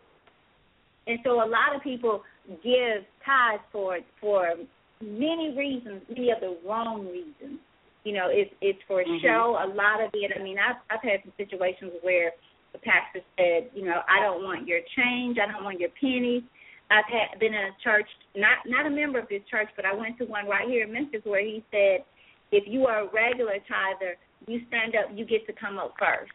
and 1.07 1.19
so 1.23 1.41
a 1.41 1.47
lot 1.47 1.75
of 1.75 1.81
people 1.83 2.21
give 2.63 3.05
tithes 3.25 3.63
for 3.71 3.99
for 4.19 4.53
many 5.01 5.55
reasons, 5.57 6.01
many 6.09 6.31
of 6.31 6.39
the 6.41 6.57
wrong 6.67 7.07
reasons. 7.07 7.59
You 8.03 8.13
know, 8.13 8.27
it's 8.29 8.51
it's 8.61 8.79
for 8.87 9.03
mm-hmm. 9.03 9.25
show. 9.25 9.57
A 9.59 9.67
lot 9.67 10.03
of 10.03 10.11
it. 10.13 10.31
I 10.37 10.43
mean, 10.43 10.57
I've 10.59 10.81
I've 10.89 11.03
had 11.03 11.21
some 11.23 11.33
situations 11.37 11.93
where 12.01 12.31
the 12.73 12.79
pastor 12.79 13.25
said, 13.37 13.71
you 13.73 13.85
know, 13.85 14.01
I 14.07 14.21
don't 14.21 14.43
want 14.43 14.67
your 14.67 14.79
change, 14.95 15.37
I 15.41 15.51
don't 15.51 15.63
want 15.63 15.79
your 15.79 15.89
pennies. 15.99 16.43
I've 16.91 17.05
had 17.05 17.39
been 17.39 17.53
in 17.53 17.69
a 17.69 17.75
church, 17.83 18.07
not 18.35 18.65
not 18.65 18.87
a 18.87 18.89
member 18.89 19.19
of 19.19 19.29
this 19.29 19.41
church, 19.49 19.69
but 19.75 19.85
I 19.85 19.93
went 19.93 20.17
to 20.17 20.25
one 20.25 20.47
right 20.47 20.67
here 20.67 20.85
in 20.85 20.93
Memphis 20.93 21.21
where 21.23 21.43
he 21.43 21.63
said, 21.69 22.03
if 22.51 22.63
you 22.67 22.85
are 22.87 23.05
a 23.05 23.11
regular 23.13 23.57
tither, 23.69 24.17
you 24.47 24.61
stand 24.67 24.95
up, 24.95 25.11
you 25.13 25.25
get 25.25 25.45
to 25.47 25.53
come 25.53 25.77
up 25.77 25.93
first. 25.99 26.31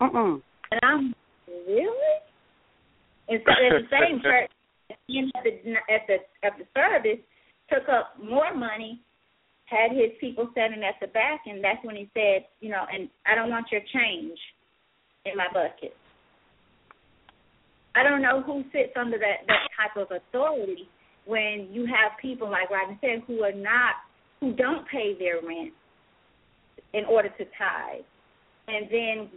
Uh-uh. 0.00 0.38
And 0.70 0.80
I'm 0.82 1.14
really. 1.66 2.14
And 3.28 3.40
so 3.44 3.50
at 3.50 3.82
the 3.82 3.88
same 3.90 4.22
church, 4.22 4.50
at 4.90 4.98
the 5.42 5.74
at 5.90 6.02
the 6.06 6.16
at 6.46 6.52
the 6.58 6.66
service, 6.74 7.22
took 7.72 7.88
up 7.88 8.14
more 8.22 8.54
money, 8.54 9.00
had 9.64 9.90
his 9.90 10.14
people 10.20 10.48
standing 10.52 10.84
at 10.84 10.94
the 11.00 11.08
back, 11.08 11.40
and 11.46 11.62
that's 11.62 11.82
when 11.82 11.96
he 11.96 12.08
said, 12.14 12.46
you 12.60 12.70
know, 12.70 12.84
and 12.92 13.08
I 13.26 13.34
don't 13.34 13.50
want 13.50 13.66
your 13.72 13.82
change 13.92 14.38
in 15.24 15.36
my 15.36 15.48
bucket. 15.52 15.96
I 17.96 18.02
don't 18.02 18.22
know 18.22 18.42
who 18.42 18.62
sits 18.72 18.92
under 18.94 19.18
that 19.18 19.46
that 19.46 19.66
type 19.76 19.96
of 19.96 20.08
authority 20.12 20.88
when 21.24 21.68
you 21.72 21.86
have 21.86 22.12
people 22.20 22.50
like 22.50 22.70
Rodney 22.70 22.98
said 23.00 23.22
who 23.26 23.42
are 23.42 23.52
not 23.52 23.94
who 24.40 24.52
don't 24.52 24.86
pay 24.88 25.16
their 25.18 25.36
rent 25.36 25.72
in 26.92 27.04
order 27.06 27.28
to 27.28 27.44
tithe, 27.56 28.04
and 28.68 28.86
then 28.90 29.30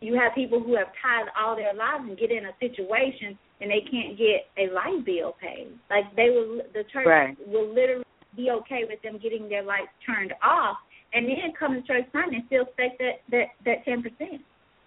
you 0.00 0.14
have 0.14 0.34
people 0.34 0.60
who 0.60 0.76
have 0.76 0.88
tithed 1.02 1.30
all 1.38 1.56
their 1.56 1.74
lives 1.74 2.04
and 2.08 2.18
get 2.18 2.30
in 2.30 2.46
a 2.46 2.54
situation 2.60 3.38
and 3.60 3.70
they 3.70 3.84
can't 3.90 4.16
get 4.16 4.48
a 4.56 4.72
light 4.72 5.04
bill 5.04 5.36
paid. 5.40 5.68
Like 5.90 6.04
they 6.16 6.30
will, 6.30 6.62
the 6.72 6.84
church 6.90 7.06
right. 7.06 7.36
will 7.46 7.68
literally 7.68 8.04
be 8.34 8.50
okay 8.50 8.84
with 8.88 9.02
them 9.02 9.18
getting 9.22 9.48
their 9.48 9.62
lights 9.62 9.92
turned 10.06 10.32
off 10.42 10.78
and 11.12 11.26
then 11.26 11.52
come 11.58 11.74
to 11.74 11.82
church 11.82 12.06
Sunday 12.12 12.36
and 12.36 12.44
still 12.46 12.62
expect 12.62 12.98
that 12.98 13.20
that 13.30 13.46
that 13.66 13.84
ten 13.84 14.02
percent 14.02 14.40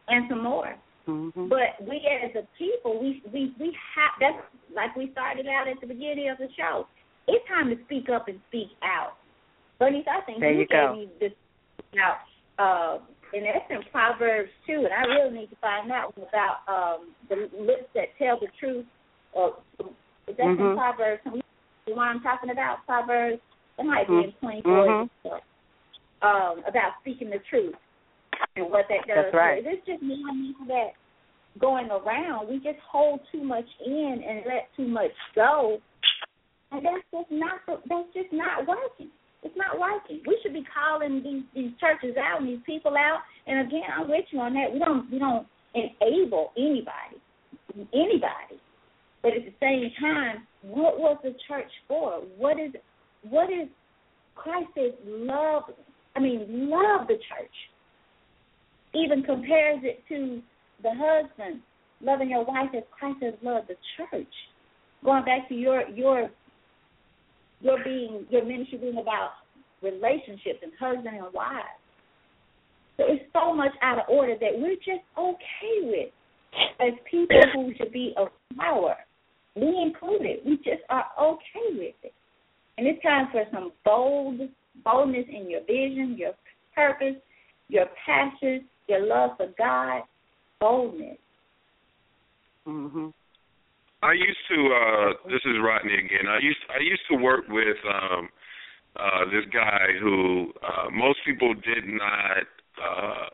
and 0.08 0.26
some 0.30 0.44
more. 0.44 0.76
Mm-hmm. 1.08 1.50
But 1.50 1.76
we 1.82 2.00
as 2.08 2.32
a 2.36 2.48
people, 2.58 3.00
we 3.02 3.22
we 3.34 3.54
we 3.60 3.76
have 3.96 4.16
that's 4.20 4.40
like 4.74 4.96
we 4.96 5.12
started 5.12 5.48
out 5.48 5.68
at 5.68 5.82
the 5.82 5.88
beginning 5.88 6.30
of 6.30 6.38
the 6.38 6.48
show. 6.56 6.88
It's 7.28 7.46
time 7.48 7.70
to 7.70 7.78
speak 7.86 8.08
up 8.10 8.28
and 8.28 8.40
speak 8.48 8.70
out. 8.84 9.16
Vernice, 9.82 10.08
I 10.08 10.22
think 10.26 10.40
there 10.40 10.54
you, 10.54 10.60
you 10.62 10.68
gave 10.68 10.92
me 10.92 11.10
this 11.20 11.32
out. 12.00 12.24
Uh, 12.58 13.00
and 13.34 13.44
that's 13.46 13.68
in 13.70 13.82
Proverbs 13.92 14.50
too, 14.66 14.86
and 14.88 14.94
I 14.94 15.04
really 15.12 15.40
need 15.40 15.50
to 15.50 15.58
find 15.58 15.92
out 15.92 16.14
about 16.16 16.64
um 16.72 17.12
the 17.28 17.50
lips 17.60 17.90
that 17.96 18.16
tell 18.18 18.40
the 18.40 18.48
truth. 18.60 18.86
Or 19.34 19.58
is 19.80 20.38
that 20.38 20.46
Mhm. 20.46 20.72
in 20.72 20.78
Proverbs? 20.78 21.22
You 21.26 21.42
know 21.88 21.96
what 21.96 22.08
I'm 22.08 22.22
talking 22.22 22.50
about? 22.50 22.86
Proverbs. 22.86 23.42
That 23.78 23.86
might 23.86 24.08
be 24.08 24.24
in 24.24 24.32
24. 24.40 24.72
Mhm. 24.72 25.42
Um, 26.22 26.64
about 26.66 26.94
speaking 27.02 27.30
the 27.30 27.40
truth 27.50 27.76
and 28.56 28.70
what 28.70 28.86
that 28.90 29.08
does. 29.08 29.32
That's 29.32 29.36
right. 29.36 29.64
So 29.64 29.70
it's 29.72 29.86
just 29.86 30.02
knowing 30.02 30.56
that 30.68 30.94
going 31.60 31.90
around, 31.90 32.50
we 32.50 32.58
just 32.58 32.80
hold 32.90 33.20
too 33.32 33.44
much 33.44 33.66
in 33.86 34.24
and 34.28 34.42
let 34.46 34.70
too 34.76 34.88
much 34.88 35.12
go, 35.36 35.78
and 36.72 36.86
that's 36.86 37.06
just 37.12 37.32
not 37.32 37.62
the, 37.68 37.78
that's 37.88 38.10
just 38.14 38.34
not 38.34 38.68
working. 38.68 39.10
It's 39.44 39.56
not 39.58 39.80
working. 39.80 40.22
We 40.26 40.40
should 40.42 40.54
be 40.54 40.64
calling 40.74 41.22
these 41.24 41.44
these 41.54 41.72
churches 41.80 42.16
out 42.18 42.42
and 42.42 42.50
these 42.50 42.64
people 42.66 42.96
out. 42.98 43.20
And 43.46 43.68
again, 43.68 43.84
I'm 43.96 44.10
with 44.10 44.26
you 44.32 44.40
on 44.40 44.54
that. 44.54 44.72
We 44.72 44.80
don't 44.80 45.12
we 45.12 45.20
don't 45.20 45.46
enable 45.76 46.52
anybody, 46.58 47.20
anybody. 47.94 48.62
But 49.22 49.34
at 49.34 49.46
the 49.46 49.54
same 49.60 49.92
time, 50.00 50.48
what 50.62 51.00
was 51.00 51.18
the 51.24 51.34
church 51.48 51.72
for? 51.88 52.22
What 52.38 52.60
is 52.60 52.72
what 53.30 53.50
is 53.50 53.68
Christ 54.36 54.68
says 54.76 54.94
love? 55.06 55.64
I 56.16 56.20
mean, 56.20 56.70
love 56.70 57.08
the 57.08 57.16
church. 57.16 57.56
Even 58.94 59.24
compares 59.24 59.80
it 59.84 60.04
to 60.10 60.42
the 60.82 60.92
husband 60.94 61.62
loving 62.02 62.30
your 62.30 62.46
wife 62.46 62.70
as 62.76 62.84
Christ 62.92 63.24
has 63.24 63.34
loved 63.42 63.70
the 63.70 63.76
church. 63.98 64.34
Going 65.04 65.26
back 65.26 65.48
to 65.50 65.56
your 65.56 65.88
your 65.90 66.30
your 67.62 67.84
being 67.84 68.26
your 68.30 68.46
ministry 68.46 68.78
being 68.78 68.98
about 68.98 69.32
relationships 69.82 70.60
and 70.62 70.72
husband 70.80 71.16
and 71.18 71.34
wives. 71.34 71.80
So 72.98 73.06
it's 73.08 73.24
so 73.34 73.54
much 73.54 73.72
out 73.82 74.00
of 74.00 74.06
order 74.08 74.36
that 74.40 74.52
we're 74.54 74.76
just 74.76 75.04
okay 75.18 75.80
with 75.82 76.10
as 76.80 76.94
people 77.10 77.42
who 77.54 77.74
should 77.78 77.92
be 77.92 78.14
of 78.18 78.28
power, 78.58 78.96
me 79.56 79.82
included. 79.82 80.40
We 80.46 80.58
just 80.58 80.84
are 80.90 81.06
okay 81.20 81.74
with 81.74 81.96
it. 82.04 82.14
And 82.78 82.88
it's 82.88 83.02
time 83.02 83.28
for 83.32 83.44
some 83.52 83.72
bold 83.84 84.42
boldness 84.84 85.26
in 85.30 85.50
your 85.50 85.62
vision, 85.62 86.16
your 86.18 86.34
purpose, 86.76 87.16
your 87.68 87.86
passion, 88.06 88.66
your 88.88 89.06
love 89.06 89.32
for 89.38 89.48
God, 89.58 90.04
boldness. 90.60 91.18
Mhm. 92.68 93.14
I 94.02 94.14
used 94.14 94.48
to. 94.50 94.74
uh 94.74 95.14
This 95.30 95.42
is 95.46 95.58
Rodney 95.62 95.96
again. 95.96 96.28
I 96.28 96.40
used 96.40 96.60
I 96.70 96.80
used 96.80 97.04
to 97.10 97.16
work 97.16 97.48
with 97.48 97.78
um 97.86 98.30
uh 98.96 99.26
this 99.26 99.46
guy 99.54 99.88
who 100.00 100.54
uh 100.62 100.90
most 100.92 101.20
people 101.26 101.54
did 101.54 101.86
not 101.88 102.48
uh 102.82 103.30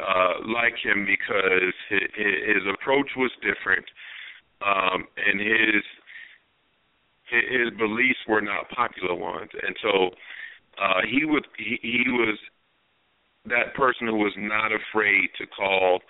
uh 0.00 0.34
like 0.46 0.76
him 0.82 1.06
because 1.06 1.74
his, 1.88 2.08
his 2.16 2.62
approach 2.72 3.10
was 3.16 3.30
different, 3.42 3.86
um 4.62 5.06
and 5.16 5.40
his 5.40 5.82
his 7.30 7.70
beliefs 7.78 8.20
were 8.28 8.42
not 8.42 8.68
popular 8.70 9.14
ones, 9.14 9.50
and 9.66 9.76
so 9.82 10.10
uh 10.78 11.00
he 11.10 11.24
would 11.24 11.46
he, 11.56 11.78
he 11.82 12.04
was 12.10 12.38
that 13.46 13.74
person 13.74 14.08
who 14.08 14.16
was 14.16 14.32
not 14.36 14.72
afraid 14.72 15.28
to 15.38 15.46
call 15.46 16.00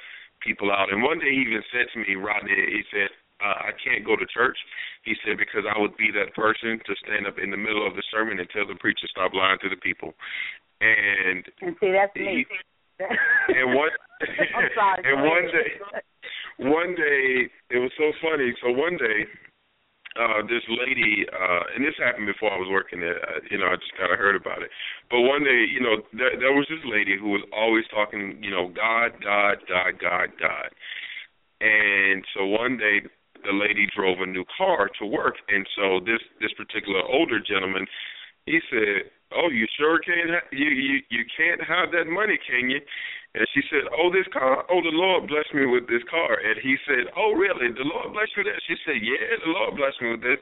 people 0.43 0.71
out. 0.71 0.93
And 0.93 1.03
one 1.03 1.19
day 1.19 1.31
he 1.31 1.43
even 1.49 1.65
said 1.73 1.91
to 1.93 1.99
me, 1.99 2.15
Rodney, 2.15 2.55
he 2.55 2.83
said, 2.93 3.11
uh, 3.43 3.69
I 3.69 3.73
can't 3.83 4.07
go 4.07 4.15
to 4.15 4.27
church. 4.31 4.57
He 5.03 5.15
said 5.25 5.37
because 5.37 5.67
I 5.67 5.79
would 5.81 5.97
be 5.97 6.11
that 6.15 6.33
person 6.35 6.79
to 6.87 6.93
stand 7.03 7.27
up 7.27 7.37
in 7.43 7.51
the 7.51 7.59
middle 7.59 7.87
of 7.87 7.97
the 7.97 8.07
sermon 8.11 8.39
and 8.39 8.49
tell 8.51 8.67
the 8.67 8.79
preacher 8.79 9.11
stop 9.11 9.35
lying 9.35 9.59
to 9.63 9.69
the 9.69 9.81
people. 9.81 10.15
And 10.81 11.45
And 11.61 11.77
see, 11.81 11.93
that's 11.93 12.15
me. 12.15 12.47
he, 12.47 13.05
and 13.59 13.75
one 13.75 13.91
sorry. 14.75 15.03
and 15.07 15.27
one 15.27 15.47
day 15.51 15.71
one 16.59 16.95
day 16.95 17.51
it 17.71 17.79
was 17.83 17.91
so 17.99 18.13
funny. 18.23 18.55
So 18.63 18.71
one 18.71 18.97
day 18.97 19.27
uh 20.15 20.43
this 20.47 20.63
lady 20.71 21.27
uh 21.29 21.63
and 21.75 21.85
this 21.85 21.95
happened 21.99 22.27
before 22.27 22.53
I 22.53 22.59
was 22.59 22.69
working 22.71 23.01
there. 23.01 23.19
Uh, 23.19 23.41
you 23.51 23.59
know, 23.59 23.67
I 23.67 23.77
just 23.77 23.97
kind 23.99 24.13
of 24.13 24.19
heard 24.19 24.37
about 24.37 24.63
it. 24.63 24.71
But 25.11 25.23
one 25.23 25.43
day, 25.45 25.67
you 25.67 25.81
know, 25.81 26.03
there, 26.13 26.39
there 26.39 26.55
was 26.55 26.67
this 26.71 26.83
lady 26.87 27.19
who 27.19 27.31
was 27.31 27.43
always 27.53 27.85
talking, 27.91 28.39
you 28.43 28.51
know, 28.51 28.69
God, 28.69 29.19
God, 29.23 29.63
God, 29.69 29.99
God, 30.01 30.29
God. 30.39 30.71
And 31.61 32.25
so 32.35 32.47
one 32.47 32.77
day 32.77 33.03
the 33.45 33.53
lady 33.53 33.87
drove 33.95 34.21
a 34.21 34.27
new 34.27 34.45
car 34.57 34.89
to 34.99 35.05
work 35.07 35.37
and 35.49 35.67
so 35.77 36.01
this 36.01 36.21
this 36.41 36.53
particular 36.57 37.03
older 37.05 37.39
gentleman 37.41 37.87
he 38.47 38.61
said, 38.71 39.11
"Oh, 39.33 39.49
you 39.49 39.67
sure 39.77 39.99
can't 39.99 40.31
ha- 40.31 40.49
you 40.53 40.69
you 40.69 41.01
you 41.11 41.25
can't 41.37 41.63
have 41.65 41.93
that 41.93 42.07
money, 42.07 42.39
can 42.39 42.71
you?" 42.71 42.81
And 43.35 43.47
she 43.55 43.63
said, 43.71 43.89
"Oh, 43.97 44.11
this 44.13 44.27
car. 44.33 44.65
Oh, 44.71 44.81
the 44.83 44.95
Lord 44.95 45.29
blessed 45.29 45.55
me 45.55 45.67
with 45.67 45.89
this 45.89 46.03
car." 46.11 46.39
And 46.39 46.59
he 46.61 46.77
said, 46.87 47.11
"Oh, 47.17 47.33
really? 47.33 47.73
The 47.73 47.85
Lord 47.85 48.13
blessed 48.13 48.37
you 48.37 48.45
with 48.45 48.53
that?" 48.53 48.63
She 48.67 48.77
said, 48.85 49.01
"Yeah, 49.03 49.37
the 49.45 49.51
Lord 49.51 49.77
blessed 49.77 50.01
me 50.03 50.11
with 50.13 50.23
this." 50.23 50.41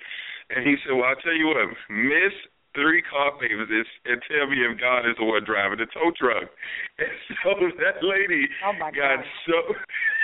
And 0.51 0.67
he 0.67 0.77
said, 0.83 0.93
"Well, 0.93 1.09
I 1.09 1.15
tell 1.23 1.35
you 1.35 1.47
what, 1.49 1.69
Miss 1.89 2.35
three 2.75 3.03
car 3.03 3.33
payments 3.39 3.71
and 4.05 4.19
tell 4.29 4.47
me 4.49 4.61
if 4.65 4.79
God 4.81 5.05
is 5.09 5.17
the 5.19 5.25
one 5.25 5.45
driving 5.45 5.79
the 5.79 5.87
tow 5.93 6.11
truck." 6.17 6.49
And 6.99 7.09
so 7.43 7.51
that 7.83 8.05
lady 8.05 8.47
Oh 8.65 8.73
my 8.79 8.91
got 8.93 9.21
God. 9.21 9.25
so 9.49 9.57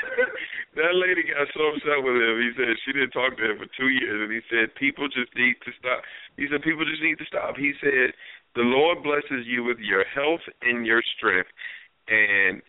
that 0.78 0.94
lady 0.94 1.24
got 1.26 1.48
so 1.54 1.74
upset 1.74 2.00
with 2.04 2.16
him. 2.16 2.36
He 2.40 2.50
said 2.56 2.76
she 2.84 2.92
didn't 2.92 3.10
talk 3.16 3.36
to 3.36 3.44
him 3.50 3.58
for 3.58 3.68
two 3.76 3.88
years, 3.88 4.20
and 4.22 4.30
he 4.32 4.40
said 4.52 4.74
people 4.76 5.08
just 5.08 5.32
need 5.34 5.56
to 5.64 5.72
stop. 5.78 6.02
He 6.36 6.46
said 6.50 6.62
people 6.62 6.84
just 6.84 7.02
need 7.02 7.18
to 7.18 7.26
stop. 7.26 7.56
He 7.56 7.72
said 7.80 8.12
the 8.54 8.62
Lord 8.66 9.02
blesses 9.02 9.46
you 9.46 9.64
with 9.64 9.78
your 9.78 10.04
health 10.14 10.44
and 10.62 10.86
your 10.86 11.02
strength, 11.16 11.50
and 12.08 12.62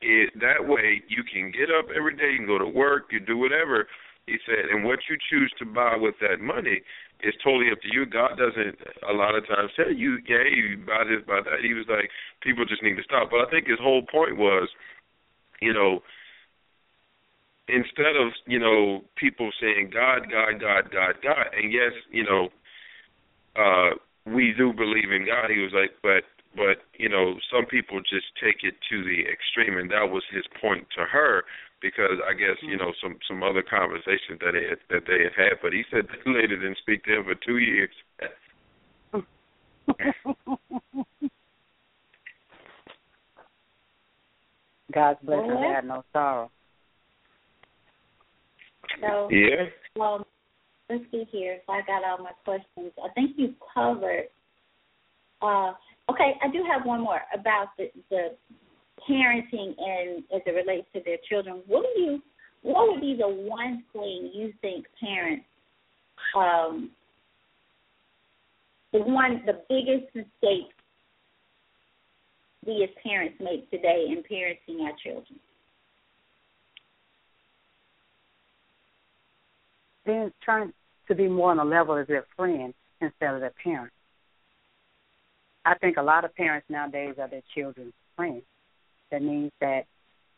it 0.00 0.32
that 0.40 0.64
way 0.66 1.02
you 1.08 1.22
can 1.24 1.50
get 1.52 1.68
up 1.70 1.86
every 1.94 2.16
day, 2.16 2.36
and 2.38 2.46
go 2.46 2.58
to 2.58 2.66
work, 2.68 3.10
you 3.12 3.20
do 3.20 3.36
whatever. 3.36 3.86
He 4.30 4.38
said, 4.46 4.70
and 4.70 4.86
what 4.86 5.00
you 5.10 5.18
choose 5.18 5.50
to 5.58 5.66
buy 5.66 5.98
with 5.98 6.14
that 6.22 6.38
money 6.38 6.86
is 7.26 7.34
totally 7.42 7.74
up 7.74 7.82
to 7.82 7.90
you. 7.90 8.06
God 8.06 8.38
doesn't 8.38 8.78
a 9.02 9.12
lot 9.12 9.34
of 9.34 9.42
times 9.46 9.74
tell 9.74 9.90
you, 9.90 10.22
yeah, 10.22 10.46
you 10.46 10.78
buy 10.86 11.02
this, 11.02 11.26
buy 11.26 11.42
that. 11.42 11.66
He 11.66 11.74
was 11.74 11.86
like, 11.90 12.08
people 12.40 12.64
just 12.64 12.82
need 12.82 12.94
to 12.94 13.02
stop. 13.02 13.34
But 13.34 13.42
I 13.42 13.50
think 13.50 13.66
his 13.66 13.82
whole 13.82 14.06
point 14.06 14.38
was, 14.38 14.70
you 15.60 15.74
know, 15.74 15.98
instead 17.66 18.14
of 18.14 18.32
you 18.46 18.58
know 18.58 19.02
people 19.16 19.50
saying 19.60 19.90
God, 19.92 20.30
God, 20.30 20.62
God, 20.62 20.90
God, 20.94 21.14
God, 21.22 21.46
and 21.58 21.72
yes, 21.72 21.92
you 22.10 22.24
know, 22.24 22.48
uh, 23.58 23.98
we 24.30 24.54
do 24.56 24.72
believe 24.72 25.10
in 25.10 25.26
God. 25.26 25.50
He 25.50 25.58
was 25.58 25.74
like, 25.74 25.98
but 26.02 26.22
but 26.54 26.86
you 26.98 27.08
know, 27.08 27.34
some 27.50 27.66
people 27.66 28.00
just 28.00 28.30
take 28.38 28.62
it 28.62 28.74
to 28.90 29.02
the 29.02 29.26
extreme, 29.26 29.78
and 29.78 29.90
that 29.90 30.06
was 30.06 30.22
his 30.30 30.44
point 30.60 30.86
to 30.96 31.04
her 31.04 31.42
because 31.80 32.18
I 32.28 32.34
guess 32.34 32.56
you 32.62 32.76
know 32.76 32.92
some 33.02 33.16
some 33.28 33.42
other 33.42 33.62
conversations 33.62 34.38
that 34.40 34.52
they 34.52 34.68
that 34.94 35.04
they 35.06 35.24
had 35.24 35.32
had. 35.36 35.58
But 35.62 35.72
he 35.72 35.82
said 35.90 36.06
the 36.24 36.30
lady 36.30 36.56
didn't 36.56 36.78
speak 36.78 37.04
to 37.04 37.18
him 37.18 37.24
for 37.24 37.34
two 37.34 37.58
years. 37.58 37.90
God's 44.92 45.20
blessing 45.22 45.48
Well, 45.48 45.72
had 45.72 45.84
no 45.84 46.04
sorrow. 46.12 46.50
So, 49.00 49.28
Yeah. 49.30 49.66
well, 49.96 50.26
let's 50.88 51.04
see 51.10 51.24
here 51.30 51.54
if 51.54 51.68
I 51.68 51.80
got 51.82 52.04
all 52.04 52.18
my 52.18 52.32
questions. 52.44 52.92
I 53.02 53.08
think 53.14 53.36
you 53.36 53.54
covered. 53.72 54.28
Uh, 55.40 55.72
okay, 56.10 56.34
I 56.42 56.48
do 56.52 56.64
have 56.70 56.84
one 56.84 57.00
more 57.00 57.20
about 57.32 57.68
the, 57.78 57.90
the 58.10 58.36
parenting 59.08 59.74
and 59.78 60.24
as 60.34 60.42
it 60.46 60.54
relates 60.54 60.86
to 60.94 61.00
their 61.04 61.18
children. 61.28 61.62
What 61.66 61.84
do 61.94 62.00
you? 62.00 62.22
What 62.62 62.88
would 62.88 63.00
be 63.00 63.16
the 63.18 63.28
one 63.28 63.82
thing 63.92 64.30
you 64.34 64.52
think 64.60 64.84
parents, 65.02 65.46
um, 66.36 66.90
the 68.92 68.98
one, 68.98 69.42
the 69.46 69.62
biggest 69.68 70.14
mistake 70.14 70.72
we 72.66 72.82
as 72.84 72.90
parents 73.02 73.36
make 73.40 73.70
today 73.70 74.06
in 74.08 74.22
parenting 74.30 74.82
our 74.82 74.92
children? 75.02 75.40
Being 80.04 80.32
trying 80.42 80.72
to 81.08 81.14
be 81.14 81.28
more 81.28 81.50
on 81.50 81.56
the 81.56 81.64
level 81.64 81.96
as 81.96 82.06
their 82.08 82.26
friend 82.36 82.74
instead 83.00 83.34
of 83.34 83.40
their 83.40 83.54
parent. 83.62 83.92
I 85.64 85.74
think 85.76 85.96
a 85.96 86.02
lot 86.02 86.24
of 86.24 86.34
parents 86.34 86.66
nowadays 86.68 87.14
are 87.18 87.28
their 87.28 87.42
children's 87.54 87.92
friends. 88.16 88.42
That 89.10 89.22
means 89.22 89.52
that, 89.60 89.82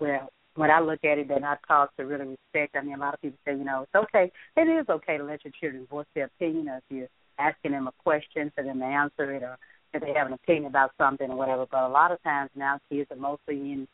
well, 0.01 0.31
when 0.55 0.70
I 0.70 0.81
look 0.81 1.05
at 1.05 1.19
it, 1.19 1.28
they're 1.28 1.40
not 1.40 1.61
taught 1.66 1.90
to 1.97 2.05
really 2.05 2.36
respect. 2.36 2.77
I 2.77 2.82
mean, 2.82 2.94
a 2.94 2.99
lot 2.99 3.15
of 3.15 3.23
people 3.23 3.39
say, 3.44 3.53
you 3.53 3.65
know, 3.65 3.82
it's 3.82 3.94
okay. 3.94 4.31
It 4.57 4.69
is 4.69 4.86
okay 4.89 5.16
to 5.16 5.24
let 5.24 5.44
your 5.44 5.53
children 5.59 5.86
voice 5.86 6.07
their 6.15 6.27
opinion, 6.27 6.69
or 6.69 6.77
if 6.78 6.85
you're 6.90 7.09
asking 7.39 7.73
them 7.73 7.89
a 7.89 7.93
question 8.03 8.53
for 8.55 8.62
them 8.62 8.78
to 8.81 8.85
answer 8.85 9.32
it 9.35 9.43
or 9.43 9.57
if 9.94 10.03
they 10.03 10.12
have 10.15 10.27
an 10.27 10.32
opinion 10.32 10.66
about 10.66 10.93
something 10.99 11.31
or 11.31 11.36
whatever. 11.36 11.66
But 11.70 11.85
a 11.85 11.89
lot 11.89 12.12
of 12.12 12.23
times 12.23 12.51
now 12.55 12.78
kids 12.90 13.11
are 13.11 13.16
mostly 13.16 13.57
in 13.57 13.89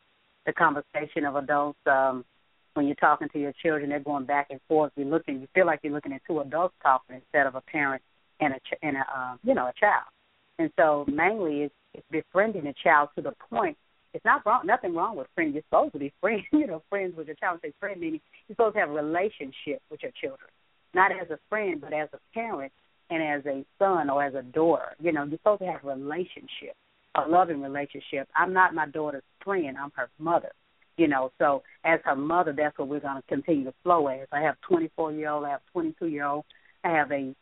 the 0.46 0.52
conversation 0.52 1.24
of 1.24 1.36
adults. 1.36 1.78
Um, 1.86 2.24
when 2.74 2.86
you're 2.86 2.96
talking 2.96 3.28
to 3.32 3.38
your 3.38 3.52
children, 3.60 3.90
they're 3.90 4.00
going 4.00 4.24
back 4.24 4.48
and 4.50 4.60
forth. 4.68 4.92
You're 4.96 5.06
looking, 5.06 5.40
you 5.40 5.48
feel 5.54 5.66
like 5.66 5.80
you're 5.82 5.92
looking 5.92 6.12
at 6.12 6.22
two 6.26 6.40
adults 6.40 6.74
talking 6.82 7.16
instead 7.16 7.46
of 7.46 7.54
a 7.54 7.60
parent 7.60 8.02
and 8.40 8.54
a 8.54 8.58
and 8.82 8.96
a 8.96 9.00
uh, 9.00 9.36
you 9.42 9.54
know 9.54 9.66
a 9.66 9.72
child. 9.78 10.04
And 10.60 10.70
so 10.78 11.04
mainly 11.08 11.62
it's, 11.62 11.74
it's 11.94 12.06
befriending 12.10 12.66
a 12.66 12.74
child 12.74 13.08
to 13.16 13.22
the 13.22 13.32
point. 13.50 13.76
It's 14.14 14.24
not 14.24 14.44
wrong, 14.46 14.62
nothing 14.64 14.94
wrong 14.94 15.16
with 15.16 15.26
friends. 15.34 15.54
You're 15.54 15.62
supposed 15.68 15.92
to 15.92 15.98
be 15.98 16.12
friends, 16.20 16.44
you 16.52 16.66
know, 16.66 16.82
friends 16.88 17.16
with 17.16 17.26
your 17.26 17.36
child. 17.36 17.60
Say 17.62 17.72
friend 17.78 18.00
meaning 18.00 18.20
you're 18.48 18.54
supposed 18.54 18.74
to 18.74 18.80
have 18.80 18.90
a 18.90 18.92
relationship 18.92 19.82
with 19.90 20.02
your 20.02 20.12
children, 20.20 20.50
not 20.94 21.12
as 21.12 21.30
a 21.30 21.38
friend, 21.48 21.80
but 21.80 21.92
as 21.92 22.08
a 22.12 22.18
parent 22.34 22.72
and 23.10 23.22
as 23.22 23.44
a 23.46 23.64
son 23.78 24.10
or 24.10 24.24
as 24.24 24.34
a 24.34 24.42
daughter. 24.42 24.94
You 25.00 25.12
know, 25.12 25.24
you're 25.24 25.38
supposed 25.38 25.60
to 25.60 25.66
have 25.66 25.84
a 25.84 25.88
relationship, 25.88 26.74
a 27.14 27.28
loving 27.28 27.60
relationship. 27.60 28.28
I'm 28.34 28.52
not 28.52 28.74
my 28.74 28.86
daughter's 28.86 29.22
friend. 29.44 29.76
I'm 29.78 29.92
her 29.96 30.08
mother. 30.18 30.52
You 30.96 31.06
know, 31.06 31.30
so 31.38 31.62
as 31.84 32.00
her 32.04 32.16
mother, 32.16 32.52
that's 32.56 32.76
what 32.76 32.88
we're 32.88 32.98
going 32.98 33.22
to 33.22 33.28
continue 33.28 33.64
to 33.64 33.74
flow 33.84 34.08
as. 34.08 34.26
I 34.32 34.40
have 34.40 34.56
24 34.68 35.12
year 35.12 35.30
old, 35.30 35.44
I 35.44 35.50
have 35.50 35.60
22 35.72 36.08
year 36.08 36.26
old, 36.26 36.44
I 36.82 36.88
have 36.88 37.12
a 37.12 37.32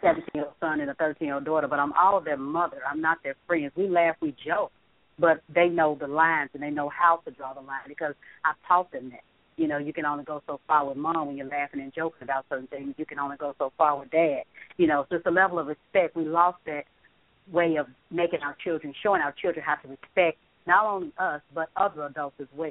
17 0.00 0.24
year 0.34 0.44
old 0.44 0.54
son 0.60 0.80
and 0.80 0.88
a 0.88 0.94
13 0.94 1.26
year 1.26 1.34
old 1.34 1.44
daughter, 1.44 1.66
but 1.66 1.80
I'm 1.80 1.92
all 1.94 2.16
of 2.16 2.24
their 2.24 2.36
mother. 2.36 2.78
I'm 2.88 3.00
not 3.00 3.18
their 3.24 3.34
friends. 3.48 3.72
We 3.76 3.88
laugh, 3.88 4.14
we 4.20 4.36
joke, 4.46 4.70
but 5.18 5.42
they 5.52 5.68
know 5.68 5.96
the 5.98 6.06
lines 6.06 6.50
and 6.54 6.62
they 6.62 6.70
know 6.70 6.88
how 6.88 7.20
to 7.24 7.30
draw 7.30 7.54
the 7.54 7.60
line 7.60 7.88
because 7.88 8.14
I've 8.44 8.56
taught 8.66 8.90
them 8.92 9.10
that. 9.10 9.20
You 9.58 9.68
know, 9.68 9.76
you 9.76 9.92
can 9.92 10.06
only 10.06 10.24
go 10.24 10.42
so 10.46 10.60
far 10.66 10.88
with 10.88 10.96
mom 10.96 11.26
when 11.26 11.36
you're 11.36 11.46
laughing 11.46 11.82
and 11.82 11.92
joking 11.94 12.22
about 12.22 12.46
certain 12.48 12.66
things. 12.68 12.94
You 12.96 13.04
can 13.04 13.18
only 13.18 13.36
go 13.36 13.54
so 13.58 13.70
far 13.76 13.98
with 13.98 14.10
dad. 14.10 14.44
You 14.78 14.86
know, 14.86 15.04
so 15.10 15.16
it's 15.16 15.26
a 15.26 15.30
level 15.30 15.58
of 15.58 15.66
respect. 15.66 16.16
We 16.16 16.24
lost 16.24 16.56
that 16.64 16.84
way 17.52 17.76
of 17.76 17.86
making 18.10 18.40
our 18.40 18.56
children, 18.64 18.94
showing 19.02 19.20
our 19.20 19.34
children 19.40 19.62
how 19.64 19.74
to 19.74 19.88
respect 19.88 20.38
not 20.66 20.86
only 20.86 21.12
us 21.18 21.42
but 21.54 21.68
other 21.76 22.06
adults 22.06 22.36
as 22.40 22.46
well. 22.56 22.70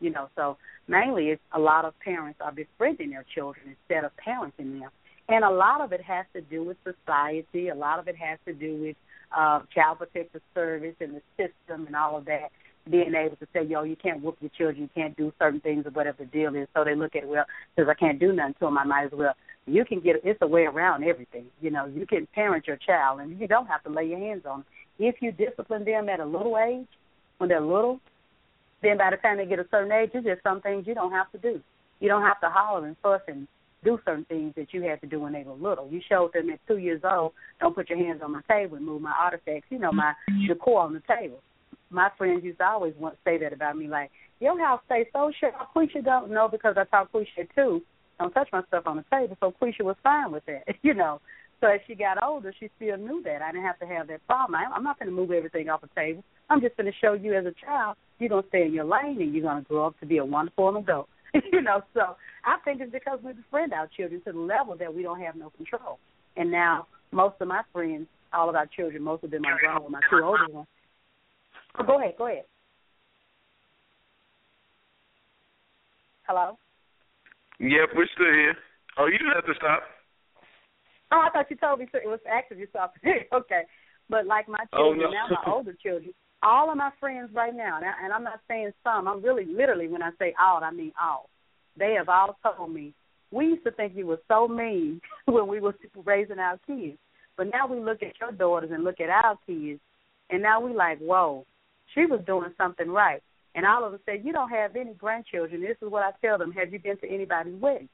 You 0.00 0.10
know, 0.10 0.28
so 0.36 0.58
mainly 0.88 1.28
it's 1.28 1.42
a 1.52 1.58
lot 1.58 1.84
of 1.84 1.98
parents 2.00 2.40
are 2.42 2.52
befriending 2.52 3.10
their 3.10 3.24
children 3.34 3.76
instead 3.76 4.04
of 4.04 4.12
parenting 4.16 4.80
them. 4.80 4.90
And 5.28 5.44
a 5.44 5.50
lot 5.50 5.80
of 5.80 5.92
it 5.92 6.02
has 6.02 6.26
to 6.34 6.40
do 6.40 6.64
with 6.64 6.76
society. 6.84 7.68
A 7.68 7.74
lot 7.74 7.98
of 7.98 8.08
it 8.08 8.16
has 8.16 8.38
to 8.46 8.52
do 8.52 8.80
with 8.80 8.96
uh, 9.36 9.60
child 9.74 9.98
protective 9.98 10.42
service 10.54 10.94
and 11.00 11.16
the 11.16 11.22
system 11.36 11.86
and 11.86 11.96
all 11.96 12.16
of 12.16 12.24
that. 12.26 12.50
Being 12.90 13.14
able 13.14 13.36
to 13.36 13.46
say, 13.52 13.62
yo, 13.64 13.84
you 13.84 13.94
can't 13.94 14.22
whoop 14.22 14.38
your 14.40 14.50
children, 14.58 14.82
you 14.82 14.90
can't 14.92 15.16
do 15.16 15.32
certain 15.38 15.60
things 15.60 15.86
or 15.86 15.90
whatever 15.90 16.18
the 16.18 16.24
deal 16.24 16.54
is. 16.56 16.66
So 16.74 16.82
they 16.82 16.96
look 16.96 17.14
at, 17.14 17.28
well, 17.28 17.44
because 17.76 17.88
I 17.88 17.94
can't 17.94 18.18
do 18.18 18.32
nothing 18.32 18.54
to 18.54 18.66
them, 18.66 18.78
I 18.78 18.84
might 18.84 19.04
as 19.04 19.12
well. 19.12 19.34
You 19.66 19.84
can 19.84 20.00
get, 20.00 20.16
it's 20.24 20.42
a 20.42 20.46
way 20.48 20.62
around 20.62 21.04
everything. 21.04 21.46
You 21.60 21.70
know, 21.70 21.86
you 21.86 22.06
can 22.06 22.26
parent 22.34 22.66
your 22.66 22.76
child 22.76 23.20
and 23.20 23.38
you 23.38 23.46
don't 23.46 23.68
have 23.68 23.84
to 23.84 23.90
lay 23.90 24.06
your 24.06 24.18
hands 24.18 24.42
on 24.44 24.60
them. 24.60 24.66
If 24.98 25.22
you 25.22 25.30
discipline 25.30 25.84
them 25.84 26.08
at 26.08 26.18
a 26.18 26.24
little 26.24 26.58
age, 26.58 26.88
when 27.38 27.48
they're 27.48 27.60
little, 27.60 28.00
then 28.82 28.98
by 28.98 29.10
the 29.10 29.16
time 29.16 29.36
they 29.36 29.46
get 29.46 29.60
a 29.60 29.66
certain 29.70 29.92
age, 29.92 30.10
it's 30.14 30.26
just 30.26 30.42
some 30.42 30.60
things 30.60 30.86
you 30.86 30.94
don't 30.94 31.12
have 31.12 31.30
to 31.32 31.38
do. 31.38 31.60
You 32.00 32.08
don't 32.08 32.22
have 32.22 32.40
to 32.40 32.48
holler 32.48 32.86
and 32.86 32.96
fuss 33.00 33.20
and 33.28 33.46
do 33.84 33.98
certain 34.04 34.24
things 34.26 34.54
that 34.56 34.72
you 34.72 34.82
had 34.82 35.00
to 35.00 35.06
do 35.06 35.20
when 35.20 35.32
they 35.32 35.42
were 35.42 35.54
little. 35.54 35.88
You 35.88 36.00
showed 36.08 36.32
them 36.32 36.50
at 36.50 36.60
two 36.66 36.78
years 36.78 37.02
old, 37.04 37.32
don't 37.60 37.74
put 37.74 37.90
your 37.90 37.98
hands 37.98 38.20
on 38.22 38.32
my 38.32 38.42
table 38.48 38.76
and 38.76 38.86
move 38.86 39.02
my 39.02 39.14
artifacts, 39.18 39.66
you 39.70 39.78
know, 39.78 39.92
my 39.92 40.12
mm-hmm. 40.30 40.46
decor 40.46 40.82
on 40.82 40.94
the 40.94 41.02
table. 41.08 41.40
My 41.90 42.10
friends 42.16 42.44
used 42.44 42.58
to 42.58 42.64
always 42.64 42.94
want 42.98 43.16
say 43.24 43.38
that 43.38 43.52
about 43.52 43.76
me, 43.76 43.88
like, 43.88 44.10
your 44.40 44.58
house 44.58 44.80
stays 44.86 45.06
so 45.12 45.30
sure. 45.38 45.52
Quisha 45.74 46.04
don't 46.04 46.30
know 46.30 46.48
because 46.50 46.74
I 46.76 46.84
taught 46.84 47.12
Quisha 47.12 47.46
too. 47.54 47.82
Don't 48.18 48.32
touch 48.32 48.48
my 48.52 48.62
stuff 48.68 48.84
on 48.86 48.96
the 48.96 49.04
table. 49.10 49.36
So 49.40 49.54
Quisha 49.60 49.82
was 49.82 49.96
fine 50.02 50.32
with 50.32 50.44
that, 50.46 50.64
you 50.82 50.94
know. 50.94 51.20
So 51.60 51.68
as 51.68 51.80
she 51.86 51.94
got 51.94 52.20
older, 52.22 52.52
she 52.58 52.68
still 52.76 52.96
knew 52.96 53.22
that. 53.22 53.40
I 53.40 53.52
didn't 53.52 53.66
have 53.66 53.78
to 53.78 53.86
have 53.86 54.08
that 54.08 54.26
problem. 54.26 54.56
I, 54.56 54.64
I'm 54.74 54.82
not 54.82 54.98
going 54.98 55.08
to 55.08 55.14
move 55.14 55.30
everything 55.30 55.68
off 55.68 55.80
the 55.80 55.88
table. 55.94 56.24
I'm 56.50 56.60
just 56.60 56.76
going 56.76 56.90
to 56.90 56.98
show 57.00 57.12
you 57.12 57.34
as 57.34 57.46
a 57.46 57.54
child, 57.64 57.96
you're 58.18 58.30
going 58.30 58.42
to 58.42 58.48
stay 58.48 58.66
in 58.66 58.72
your 58.72 58.84
lane 58.84 59.20
and 59.20 59.32
you're 59.32 59.44
going 59.44 59.62
to 59.62 59.68
grow 59.68 59.86
up 59.86 59.98
to 60.00 60.06
be 60.06 60.18
a 60.18 60.24
wonderful 60.24 60.76
adult. 60.76 61.08
you 61.52 61.62
know, 61.62 61.82
so 61.94 62.16
I 62.44 62.56
think 62.64 62.80
it's 62.80 62.92
because 62.92 63.18
we 63.24 63.32
befriend 63.32 63.72
our 63.72 63.88
children 63.96 64.20
to 64.26 64.32
the 64.32 64.38
level 64.38 64.76
that 64.78 64.94
we 64.94 65.02
don't 65.02 65.20
have 65.20 65.34
no 65.34 65.50
control. 65.50 65.98
And 66.36 66.50
now 66.50 66.86
most 67.10 67.36
of 67.40 67.48
my 67.48 67.62
friends, 67.72 68.06
all 68.32 68.48
of 68.48 68.54
our 68.54 68.66
children, 68.66 69.02
most 69.02 69.24
of 69.24 69.30
them 69.30 69.44
are 69.44 69.58
grown 69.58 69.84
with 69.84 69.92
my 69.92 70.00
two 70.10 70.24
older 70.24 70.48
ones. 70.48 70.68
Oh, 71.78 71.84
go 71.84 71.98
ahead, 71.98 72.14
go 72.18 72.26
ahead. 72.26 72.44
Hello? 76.26 76.58
Yep, 77.58 77.88
we're 77.94 78.08
still 78.14 78.26
here. 78.26 78.56
Oh, 78.98 79.06
you 79.06 79.18
didn't 79.18 79.34
have 79.34 79.46
to 79.46 79.54
stop. 79.56 79.82
Oh, 81.12 81.20
I 81.26 81.30
thought 81.30 81.50
you 81.50 81.56
told 81.56 81.80
me 81.80 81.86
it 81.92 82.08
was 82.08 82.20
active. 82.30 82.58
You 82.58 82.66
stopped. 82.70 82.98
okay, 83.34 83.62
but 84.08 84.26
like 84.26 84.48
my 84.48 84.64
oh, 84.72 84.92
children 84.92 85.08
oh, 85.08 85.10
no. 85.10 85.36
now, 85.36 85.42
my 85.44 85.52
older 85.52 85.74
children, 85.82 86.12
all 86.42 86.70
of 86.70 86.76
my 86.76 86.90
friends 86.98 87.30
right 87.34 87.54
now, 87.54 87.76
and, 87.76 87.86
I, 87.86 87.92
and 88.04 88.12
I'm 88.12 88.24
not 88.24 88.40
saying 88.48 88.72
some. 88.84 89.06
I'm 89.06 89.22
really 89.22 89.44
literally 89.44 89.88
when 89.88 90.02
I 90.02 90.10
say 90.18 90.34
all, 90.40 90.62
I 90.62 90.70
mean 90.70 90.92
all. 91.00 91.28
They 91.78 91.94
have 91.98 92.08
all 92.08 92.36
told 92.42 92.72
me 92.72 92.92
we 93.30 93.46
used 93.46 93.64
to 93.64 93.70
think 93.70 93.94
you 93.96 94.06
were 94.06 94.20
so 94.28 94.46
mean 94.46 95.00
when 95.26 95.48
we 95.48 95.60
were 95.60 95.74
raising 96.04 96.38
our 96.38 96.58
kids, 96.66 96.98
but 97.36 97.48
now 97.50 97.66
we 97.66 97.80
look 97.80 98.02
at 98.02 98.14
your 98.20 98.32
daughters 98.32 98.70
and 98.72 98.84
look 98.84 99.00
at 99.00 99.08
our 99.08 99.38
kids, 99.46 99.80
and 100.30 100.42
now 100.42 100.60
we 100.60 100.74
like, 100.74 100.98
whoa, 100.98 101.46
she 101.94 102.06
was 102.06 102.20
doing 102.26 102.52
something 102.58 102.88
right. 102.88 103.22
And 103.54 103.66
all 103.66 103.84
of 103.84 103.92
them 103.92 104.00
say, 104.06 104.20
you 104.22 104.32
don't 104.32 104.48
have 104.48 104.76
any 104.76 104.94
grandchildren. 104.94 105.60
This 105.60 105.76
is 105.82 105.90
what 105.90 106.02
I 106.02 106.12
tell 106.24 106.38
them. 106.38 106.52
Have 106.52 106.72
you 106.72 106.78
been 106.78 106.96
to 106.98 107.08
anybody's 107.08 107.60
wedding? 107.60 107.88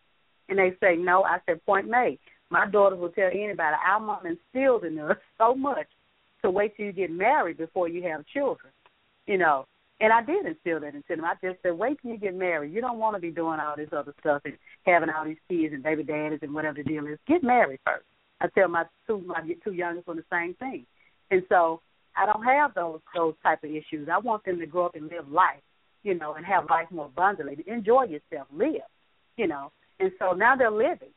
And 0.49 0.59
they 0.59 0.70
say, 0.81 0.95
no. 0.97 1.25
I 1.25 1.39
said, 1.47 1.65
point 1.66 1.89
made. 1.89 2.20
My 2.51 2.66
daughters 2.66 3.01
will 3.01 3.11
tell 3.11 3.29
anybody, 3.29 3.77
our 3.87 4.01
mom 4.01 4.25
instilled 4.25 4.85
in 4.85 4.99
us 5.01 5.16
so 5.39 5.55
much 5.55 5.89
to 6.49 6.53
wait 6.57 6.77
till 6.77 6.87
you 6.87 6.93
get 6.93 7.11
married 7.11 7.59
before 7.59 7.89
you 7.89 8.03
have 8.05 8.27
children. 8.27 8.73
You 9.27 9.39
know, 9.39 9.66
and 10.01 10.12
I 10.12 10.23
did 10.23 10.47
instill 10.47 10.81
that 10.81 10.95
into 10.95 11.16
them. 11.16 11.25
I 11.25 11.35
just 11.43 11.61
said, 11.62 11.73
wait 11.73 11.99
till 12.01 12.12
you 12.12 12.19
get 12.19 12.35
married. 12.35 12.73
You 12.73 12.81
don't 12.81 12.99
want 12.99 13.16
to 13.16 13.20
be 13.20 13.31
doing 13.31 13.61
all 13.61 13.77
this 13.77 13.91
other 13.93 14.15
stuff 14.20 14.43
and 14.45 14.57
having 14.87 15.11
all 15.11 15.25
these 15.25 15.37
kids 15.51 15.75
and 15.75 15.83
baby 15.83 16.03
daddies 16.03 16.39
and 16.43 16.55
whatever 16.55 16.77
the 16.77 16.85
deal 16.85 17.07
is. 17.07 17.19
Get 17.27 17.43
married 17.43 17.81
first. 17.85 18.05
I 18.41 18.47
tell 18.49 18.69
my 18.69 18.85
two 19.07 19.20
my 19.27 19.41
two 19.65 19.73
youngest 19.73 20.07
one 20.07 20.16
the 20.16 20.25
same 20.31 20.55
thing, 20.55 20.87
and 21.31 21.43
so 21.49 21.81
I 22.16 22.25
don't 22.25 22.45
have 22.45 22.73
those 22.73 23.01
those 23.15 23.35
type 23.43 23.65
of 23.65 23.70
issues. 23.70 24.09
I 24.11 24.19
want 24.19 24.45
them 24.45 24.61
to 24.61 24.66
grow 24.66 24.87
up 24.87 24.95
and 24.95 25.11
live 25.11 25.29
life, 25.29 25.61
you 26.05 26.15
know, 26.15 26.35
and 26.35 26.47
have 26.47 26.70
life 26.70 26.87
more 26.93 27.07
abundantly. 27.07 27.65
Enjoy 27.66 28.05
yourself, 28.05 28.47
live, 28.53 28.87
you 29.37 29.49
know. 29.49 29.73
And 29.99 30.12
so 30.20 30.35
now 30.35 30.55
they're 30.55 30.70
living, 30.70 31.11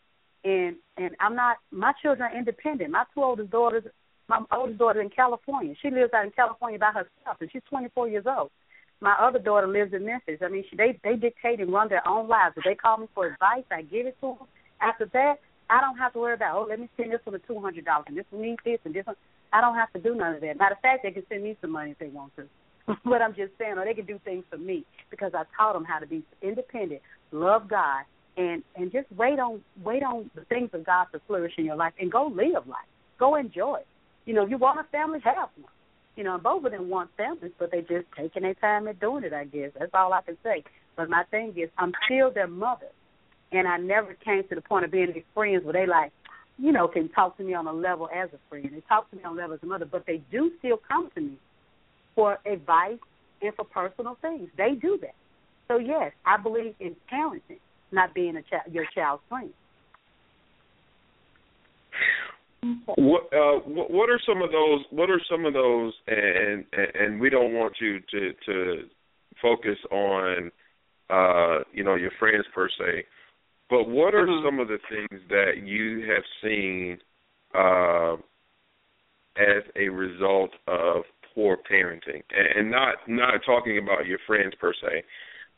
and 0.44 0.78
and 0.98 1.16
I'm 1.20 1.36
not. 1.36 1.58
My 1.70 1.94
children 2.02 2.28
are 2.32 2.36
independent. 2.36 2.90
My 2.90 3.04
two 3.14 3.22
oldest 3.22 3.52
daughters 3.52 3.84
my 4.32 4.58
oldest 4.58 4.80
daughter 4.80 5.02
in 5.02 5.10
California. 5.10 5.76
She 5.82 5.90
lives 5.90 6.14
out 6.14 6.24
in 6.26 6.32
California 6.32 6.80
by 6.80 6.92
herself, 6.92 7.38
and 7.42 7.50
she's 7.52 7.62
24 7.70 8.08
years 8.08 8.26
old. 8.26 8.50
My 9.02 9.16
other 9.20 9.40
daughter 9.40 9.68
lives 9.68 9.94
in 9.94 10.06
Memphis. 10.06 10.40
I 10.42 10.48
mean, 10.48 10.64
she, 10.70 10.78
they 10.78 11.00
they 11.04 11.16
dictate 11.16 11.60
and 11.60 11.74
run 11.74 11.90
their 11.90 12.08
own 12.08 12.28
lives. 12.28 12.56
If 12.56 12.64
they 12.64 12.76
call 12.76 12.98
me 12.98 13.08
for 13.14 13.26
advice, 13.26 13.66
I 13.72 13.82
give 13.82 14.06
it 14.06 14.16
to 14.22 14.38
them. 14.38 14.48
After 14.80 15.06
that, 15.14 15.36
I 15.70 15.82
don't 15.82 15.98
have 15.98 16.14
to 16.14 16.20
worry 16.20 16.36
about 16.36 16.56
oh, 16.56 16.68
let 16.70 16.80
me 16.80 16.88
send 16.96 17.12
this 17.12 17.20
for 17.26 17.32
the 17.32 17.40
two 17.40 17.60
hundred 17.60 17.86
dollars 17.86 18.06
and 18.08 18.18
this 18.18 18.26
one 18.30 18.44
needs 18.44 18.60
this 18.64 18.80
and 18.86 18.94
this 18.94 19.06
one. 19.06 19.16
I 19.52 19.60
don't 19.60 19.76
have 19.76 19.92
to 19.94 20.00
do 20.00 20.16
none 20.16 20.36
of 20.36 20.42
that. 20.42 20.58
Matter 20.58 20.76
of 20.76 20.82
fact, 20.82 21.04
they 21.04 21.12
can 21.12 21.24
send 21.28 21.44
me 21.44 21.58
some 21.62 21.72
money 21.72 21.92
if 21.92 22.00
they 22.00 22.08
want 22.08 22.32
to. 22.38 22.48
but 23.06 23.22
I'm 23.22 23.36
just 23.36 23.52
saying, 23.58 23.78
or 23.78 23.86
they 23.86 23.94
can 23.94 24.06
do 24.06 24.20
things 24.24 24.46
for 24.50 24.58
me 24.58 24.86
because 25.10 25.34
I 25.34 25.44
taught 25.58 25.74
them 25.74 25.84
how 25.84 26.00
to 26.00 26.08
be 26.08 26.24
independent, 26.42 27.02
love 27.32 27.68
God, 27.68 28.04
and 28.38 28.64
and 28.76 28.92
just 28.92 29.12
wait 29.18 29.40
on 29.40 29.62
wait 29.84 30.04
on 30.04 30.30
the 30.36 30.46
things 30.46 30.70
of 30.74 30.86
God 30.86 31.08
to 31.12 31.20
flourish 31.28 31.54
in 31.58 31.66
your 31.66 31.76
life 31.76 31.94
and 32.00 32.12
go 32.12 32.28
live 32.28 32.68
life, 32.68 32.88
go 33.20 33.36
enjoy. 33.36 33.80
You 34.26 34.34
know, 34.34 34.46
you 34.46 34.58
want 34.58 34.80
a 34.80 34.84
family, 34.92 35.20
have 35.24 35.50
one. 35.56 35.72
You 36.16 36.24
know, 36.24 36.38
both 36.38 36.66
of 36.66 36.72
them 36.72 36.90
want 36.90 37.10
families, 37.18 37.54
but 37.58 37.72
they 37.72 37.82
just 37.82 38.06
taking 38.18 38.44
their 38.44 38.54
time 38.56 38.88
at 38.88 39.00
doing 39.00 39.24
it. 39.24 39.34
I 39.34 39.46
guess 39.46 39.72
that's 39.78 39.92
all 39.94 40.14
I 40.14 40.22
can 40.22 40.38
say. 40.44 40.64
But 40.96 41.10
my 41.10 41.24
thing 41.32 41.54
is, 41.56 41.70
I'm 41.78 41.94
still 42.06 42.32
their 42.32 42.48
mother, 42.48 42.90
and 43.52 43.68
I 43.68 43.78
never 43.78 44.14
came 44.14 44.44
to 44.50 44.56
the 44.56 44.62
point 44.62 44.86
of 44.86 44.92
being 44.92 45.14
their 45.14 45.24
friends 45.34 45.64
where 45.64 45.74
they 45.74 45.86
like, 45.86 46.12
you 46.58 46.72
know, 46.72 46.88
can 46.88 47.10
talk 47.10 47.38
to 47.38 47.44
me 47.44 47.54
on 47.54 47.66
a 47.66 47.74
level 47.74 48.10
as 48.14 48.30
a 48.34 48.40
friend. 48.50 48.70
They 48.72 48.82
talk 48.82 49.10
to 49.12 49.16
me 49.16 49.24
on 49.24 49.34
a 49.34 49.42
level 49.42 49.56
as 49.56 49.64
a 49.64 49.66
mother, 49.66 49.86
but 49.86 50.06
they 50.06 50.22
do 50.32 50.52
still 50.60 50.80
come 50.88 51.10
to 51.16 51.22
me 51.22 51.38
for 52.14 52.38
advice 52.46 53.00
and 53.42 53.56
for 53.56 53.66
personal 53.66 54.18
things. 54.22 54.50
They 54.58 54.74
do 54.80 55.00
that. 55.02 55.16
So 55.68 55.78
yes, 55.78 56.12
I 56.26 56.38
believe 56.38 56.76
in 56.80 56.96
parenting, 57.12 57.60
not 57.92 58.14
being 58.14 58.36
a 58.36 58.42
child, 58.44 58.64
your 58.72 58.86
child's 58.94 59.24
friend. 59.30 59.52
What 62.96 63.24
uh, 63.34 63.60
what 63.66 64.10
are 64.10 64.20
some 64.28 64.42
of 64.42 64.52
those? 64.52 64.84
What 64.92 65.10
are 65.10 65.22
some 65.30 65.46
of 65.46 65.54
those? 65.54 65.94
And 66.08 66.66
and 66.76 67.20
we 67.20 67.30
don't 67.30 67.54
want 67.54 67.74
you 67.82 68.00
to 68.12 68.34
to 68.46 68.84
focus 69.42 69.78
on 69.92 70.52
uh, 71.10 71.64
you 71.74 71.84
know 71.84 71.96
your 71.96 72.12
friends 72.20 72.46
per 72.54 72.70
se, 72.70 73.06
but 73.70 73.90
what 73.90 74.14
are 74.14 74.28
mm-hmm. 74.28 74.46
some 74.46 74.60
of 74.60 74.68
the 74.68 74.78
things 74.90 75.22
that 75.30 75.64
you 75.66 76.06
have 76.08 76.24
seen 76.44 77.00
uh, 77.56 78.14
as 79.38 79.64
a 79.76 79.90
result 79.90 80.52
of 80.68 81.04
poor 81.34 81.58
parenting? 81.58 82.22
And 82.30 82.70
not 82.70 82.96
not 83.08 83.42
talking 83.44 83.80
about 83.80 84.06
your 84.06 84.20
friends 84.28 84.54
per 84.60 84.74
se. 84.74 85.04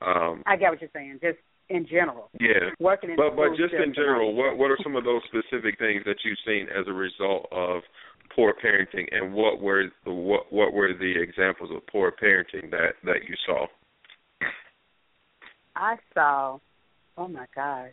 Um, 0.01 0.41
I 0.45 0.55
get 0.55 0.69
what 0.69 0.79
you're 0.79 0.89
saying. 0.93 1.19
Just 1.21 1.39
in 1.73 1.87
general. 1.87 2.29
Yeah. 2.39 2.69
Working 2.79 3.11
in 3.11 3.15
but 3.15 3.35
but 3.35 3.49
just 3.57 3.73
in 3.73 3.93
general, 3.93 4.33
what 4.35 4.57
what 4.57 4.69
are 4.69 4.77
some 4.83 4.95
of 4.95 5.03
those 5.03 5.21
specific 5.25 5.79
things 5.79 6.03
that 6.05 6.17
you've 6.23 6.37
seen 6.45 6.67
as 6.69 6.85
a 6.87 6.93
result 6.93 7.47
of 7.51 7.81
poor 8.35 8.53
parenting, 8.53 9.07
and 9.11 9.33
what 9.33 9.59
were 9.59 9.85
the 10.05 10.13
what 10.13 10.53
what 10.53 10.71
were 10.71 10.93
the 10.93 11.13
examples 11.19 11.71
of 11.75 11.85
poor 11.87 12.11
parenting 12.11 12.69
that 12.71 12.93
that 13.03 13.25
you 13.27 13.35
saw? 13.45 13.65
I 15.75 15.95
saw, 16.13 16.59
oh 17.17 17.27
my 17.27 17.47
God, 17.55 17.89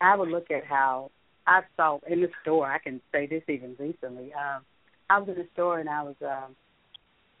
I 0.00 0.16
would 0.16 0.28
look 0.28 0.50
at 0.52 0.64
how 0.64 1.10
I 1.46 1.62
saw 1.76 1.98
in 2.08 2.20
the 2.20 2.28
store. 2.42 2.70
I 2.70 2.78
can 2.78 3.00
say 3.10 3.26
this 3.26 3.42
even 3.48 3.74
recently. 3.78 4.32
Um, 4.32 4.62
I 5.10 5.18
was 5.18 5.28
in 5.28 5.34
the 5.34 5.48
store 5.54 5.80
and 5.80 5.88
I 5.88 6.04
was 6.04 6.14
um, 6.22 6.54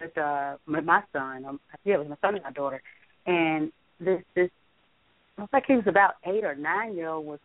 with 0.00 0.18
uh, 0.18 0.56
with 0.66 0.84
my 0.84 1.02
son. 1.12 1.44
Um, 1.44 1.60
yeah, 1.84 1.94
it 1.94 1.98
was 1.98 2.08
my 2.08 2.16
son 2.20 2.34
and 2.34 2.42
my 2.42 2.50
daughter, 2.50 2.82
and 3.24 3.70
this 4.00 4.20
this 4.34 4.50
I 5.38 5.46
like 5.52 5.64
he 5.66 5.74
was 5.74 5.86
about 5.86 6.14
eight 6.24 6.44
or 6.44 6.54
nine 6.54 6.94
year 6.96 7.08
old 7.08 7.26
was 7.26 7.40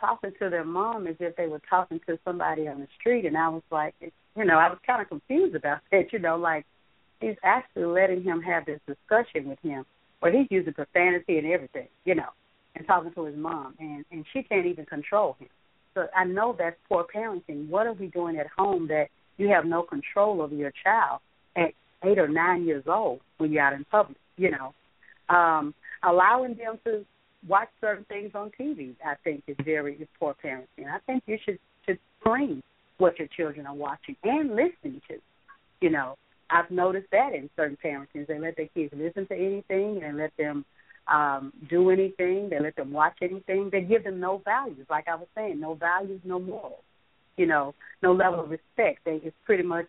talking 0.00 0.32
to 0.38 0.48
their 0.48 0.64
mom 0.64 1.06
as 1.06 1.16
if 1.20 1.36
they 1.36 1.46
were 1.46 1.60
talking 1.68 2.00
to 2.06 2.18
somebody 2.24 2.66
on 2.66 2.80
the 2.80 2.88
street, 2.98 3.26
and 3.26 3.36
I 3.36 3.48
was 3.48 3.62
like, 3.70 3.94
you 4.00 4.44
know, 4.44 4.56
I 4.56 4.68
was 4.68 4.78
kind 4.86 5.02
of 5.02 5.08
confused 5.08 5.54
about 5.54 5.80
that. 5.92 6.12
You 6.12 6.18
know, 6.18 6.36
like 6.36 6.64
he's 7.20 7.36
actually 7.44 7.84
letting 7.84 8.22
him 8.22 8.40
have 8.40 8.64
this 8.66 8.80
discussion 8.86 9.48
with 9.48 9.58
him, 9.60 9.84
where 10.20 10.32
he's 10.32 10.48
using 10.50 10.72
profanity 10.72 11.38
and 11.38 11.46
everything, 11.46 11.88
you 12.04 12.14
know, 12.14 12.30
and 12.74 12.86
talking 12.86 13.12
to 13.12 13.24
his 13.24 13.36
mom, 13.36 13.74
and 13.78 14.04
and 14.10 14.24
she 14.32 14.42
can't 14.42 14.66
even 14.66 14.86
control 14.86 15.36
him. 15.38 15.48
So 15.94 16.06
I 16.16 16.24
know 16.24 16.54
that's 16.58 16.76
poor 16.88 17.04
parenting. 17.14 17.68
What 17.68 17.86
are 17.86 17.92
we 17.92 18.06
doing 18.06 18.38
at 18.38 18.46
home 18.56 18.88
that 18.88 19.08
you 19.36 19.48
have 19.48 19.64
no 19.64 19.82
control 19.82 20.40
over 20.40 20.54
your 20.54 20.72
child 20.82 21.20
at 21.56 21.72
eight 22.04 22.18
or 22.18 22.28
nine 22.28 22.64
years 22.64 22.84
old 22.86 23.20
when 23.38 23.52
you're 23.52 23.62
out 23.62 23.72
in 23.72 23.84
public? 23.90 24.16
You 24.36 24.52
know, 24.52 24.74
um, 25.34 25.74
allowing 26.02 26.54
them 26.54 26.78
to 26.84 27.04
watch 27.46 27.68
certain 27.80 28.04
things 28.04 28.32
on 28.34 28.50
TV, 28.58 28.94
I 29.04 29.14
think, 29.24 29.44
is 29.46 29.56
very 29.64 29.94
is 29.96 30.08
poor 30.18 30.34
parenting. 30.44 30.88
I 30.92 30.98
think 31.06 31.22
you 31.26 31.38
should 31.44 31.58
should 31.86 31.98
screen 32.20 32.62
what 32.98 33.18
your 33.18 33.28
children 33.28 33.66
are 33.66 33.74
watching 33.74 34.16
and 34.24 34.50
listening 34.50 35.00
to. 35.08 35.16
You 35.80 35.90
know, 35.90 36.16
I've 36.50 36.70
noticed 36.70 37.08
that 37.12 37.34
in 37.34 37.48
certain 37.56 37.78
parenting, 37.82 38.26
they 38.26 38.38
let 38.38 38.56
their 38.56 38.68
kids 38.68 38.92
listen 38.96 39.26
to 39.28 39.34
anything 39.34 40.02
and 40.04 40.18
let 40.18 40.32
them 40.38 40.64
um 41.08 41.52
do 41.68 41.90
anything. 41.90 42.50
They 42.50 42.60
let 42.60 42.76
them 42.76 42.92
watch 42.92 43.16
anything. 43.22 43.70
They 43.72 43.82
give 43.82 44.04
them 44.04 44.20
no 44.20 44.42
values, 44.44 44.86
like 44.90 45.08
I 45.08 45.14
was 45.14 45.28
saying, 45.34 45.60
no 45.60 45.74
values, 45.74 46.20
no 46.24 46.38
morals. 46.38 46.84
You 47.36 47.46
know, 47.46 47.74
no 48.02 48.12
level 48.12 48.40
of 48.40 48.50
respect. 48.50 49.00
They 49.04 49.20
it's 49.22 49.36
pretty 49.46 49.62
much 49.62 49.86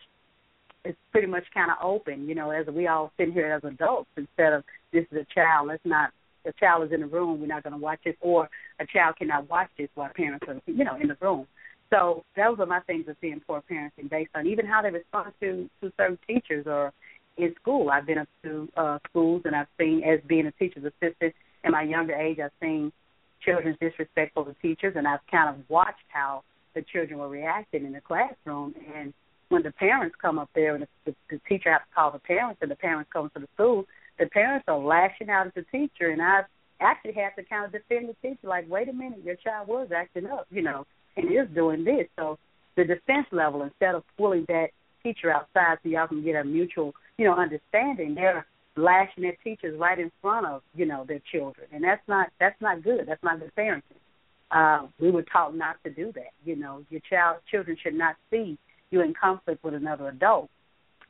it's 0.83 0.97
pretty 1.11 1.27
much 1.27 1.43
kind 1.53 1.69
of 1.69 1.77
open, 1.83 2.27
you 2.27 2.33
know, 2.33 2.49
as 2.49 2.65
we 2.67 2.87
all 2.87 3.11
sit 3.17 3.33
here 3.33 3.51
as 3.53 3.63
adults 3.63 4.09
instead 4.17 4.53
of 4.53 4.63
this 4.91 5.05
is 5.11 5.17
a 5.17 5.33
child. 5.33 5.67
Let's 5.67 5.85
not 5.85 6.11
a 6.45 6.53
child 6.53 6.85
is 6.85 6.91
in 6.91 7.01
the 7.01 7.07
room, 7.07 7.39
we're 7.39 7.47
not 7.47 7.63
going 7.63 7.73
to 7.73 7.79
watch 7.79 7.99
this, 8.05 8.15
or 8.21 8.49
a 8.79 8.85
child 8.85 9.15
cannot 9.17 9.49
watch 9.49 9.69
this 9.77 9.89
while 9.95 10.09
parents 10.15 10.45
are, 10.47 10.59
you 10.65 10.83
know, 10.83 10.95
in 10.95 11.07
the 11.07 11.17
room. 11.21 11.47
So 11.89 12.23
those 12.35 12.57
are 12.59 12.65
my 12.65 12.79
things 12.81 13.07
of 13.09 13.17
seeing 13.19 13.41
poor 13.45 13.61
parenting 13.69 14.09
based 14.09 14.31
on 14.33 14.47
even 14.47 14.65
how 14.65 14.81
they 14.81 14.91
respond 14.91 15.33
to 15.41 15.69
to 15.81 15.91
certain 15.97 16.17
teachers 16.25 16.65
or 16.65 16.93
in 17.37 17.53
school. 17.61 17.89
I've 17.89 18.05
been 18.05 18.19
up 18.19 18.27
to 18.43 18.69
uh, 18.77 18.99
schools 19.09 19.41
and 19.45 19.55
I've 19.55 19.67
seen, 19.79 20.01
as 20.03 20.19
being 20.27 20.47
a 20.47 20.51
teacher's 20.53 20.85
assistant 20.85 21.33
in 21.63 21.71
my 21.71 21.83
younger 21.83 22.13
age, 22.13 22.39
I've 22.39 22.51
seen 22.61 22.91
children's 23.43 23.77
disrespectful 23.79 24.45
to 24.45 24.55
teachers, 24.61 24.93
and 24.95 25.07
I've 25.07 25.25
kind 25.29 25.49
of 25.49 25.69
watched 25.69 26.05
how 26.09 26.43
the 26.75 26.83
children 26.93 27.19
were 27.19 27.27
reacting 27.27 27.85
in 27.85 27.91
the 27.91 28.01
classroom. 28.01 28.73
And 28.95 29.13
when 29.49 29.63
the 29.63 29.71
parents 29.71 30.15
come 30.21 30.39
up 30.39 30.49
there 30.55 30.75
and 30.75 30.83
the, 30.83 31.11
the, 31.11 31.15
the 31.29 31.41
teacher 31.49 31.71
has 31.71 31.81
to 31.81 31.95
call 31.95 32.11
the 32.11 32.19
parents, 32.19 32.59
and 32.61 32.71
the 32.71 32.75
parents 32.75 33.09
come 33.11 33.29
to 33.33 33.39
the 33.39 33.47
school, 33.55 33.85
the 34.19 34.27
parents 34.27 34.65
are 34.67 34.77
lashing 34.77 35.29
out 35.29 35.47
at 35.47 35.55
the 35.55 35.65
teacher, 35.71 36.09
and 36.09 36.21
I've 36.21 36.45
actually 36.79 37.13
had 37.13 37.35
to 37.37 37.43
kind 37.43 37.65
of 37.65 37.71
defend 37.71 38.09
the 38.09 38.15
teacher, 38.21 38.47
like, 38.47 38.69
wait 38.69 38.89
a 38.89 38.93
minute, 38.93 39.23
your 39.23 39.35
child 39.35 39.67
was 39.67 39.89
acting 39.95 40.25
up, 40.25 40.47
you 40.51 40.61
know, 40.61 40.85
and 41.15 41.25
is 41.27 41.53
doing 41.53 41.83
this. 41.83 42.07
So 42.17 42.37
the 42.75 42.83
defense 42.83 43.27
level, 43.31 43.63
instead 43.63 43.95
of 43.95 44.03
pulling 44.17 44.45
that 44.47 44.67
teacher 45.03 45.31
outside 45.31 45.77
so 45.83 45.89
y'all 45.89 46.07
can 46.07 46.23
get 46.23 46.35
a 46.35 46.43
mutual, 46.43 46.93
you 47.17 47.25
know, 47.25 47.33
understanding, 47.33 48.15
they're 48.15 48.45
lashing 48.75 49.25
at 49.25 49.35
teachers 49.43 49.77
right 49.79 49.99
in 49.99 50.11
front 50.21 50.45
of, 50.45 50.61
you 50.75 50.85
know, 50.85 51.05
their 51.07 51.21
children, 51.31 51.67
and 51.71 51.83
that's 51.83 52.01
not 52.07 52.29
that's 52.39 52.59
not 52.61 52.83
good. 52.83 53.05
That's 53.07 53.23
not 53.23 53.39
good 53.39 53.51
parenting. 53.57 53.81
Uh, 54.51 54.87
we 54.99 55.11
were 55.11 55.23
taught 55.23 55.55
not 55.55 55.77
to 55.83 55.89
do 55.89 56.11
that. 56.13 56.31
You 56.45 56.55
know, 56.55 56.83
your 56.89 57.01
child 57.09 57.37
children 57.49 57.77
should 57.81 57.93
not 57.93 58.15
see 58.29 58.57
you 58.89 59.01
in 59.01 59.13
conflict 59.13 59.63
with 59.63 59.73
another 59.73 60.09
adult 60.09 60.49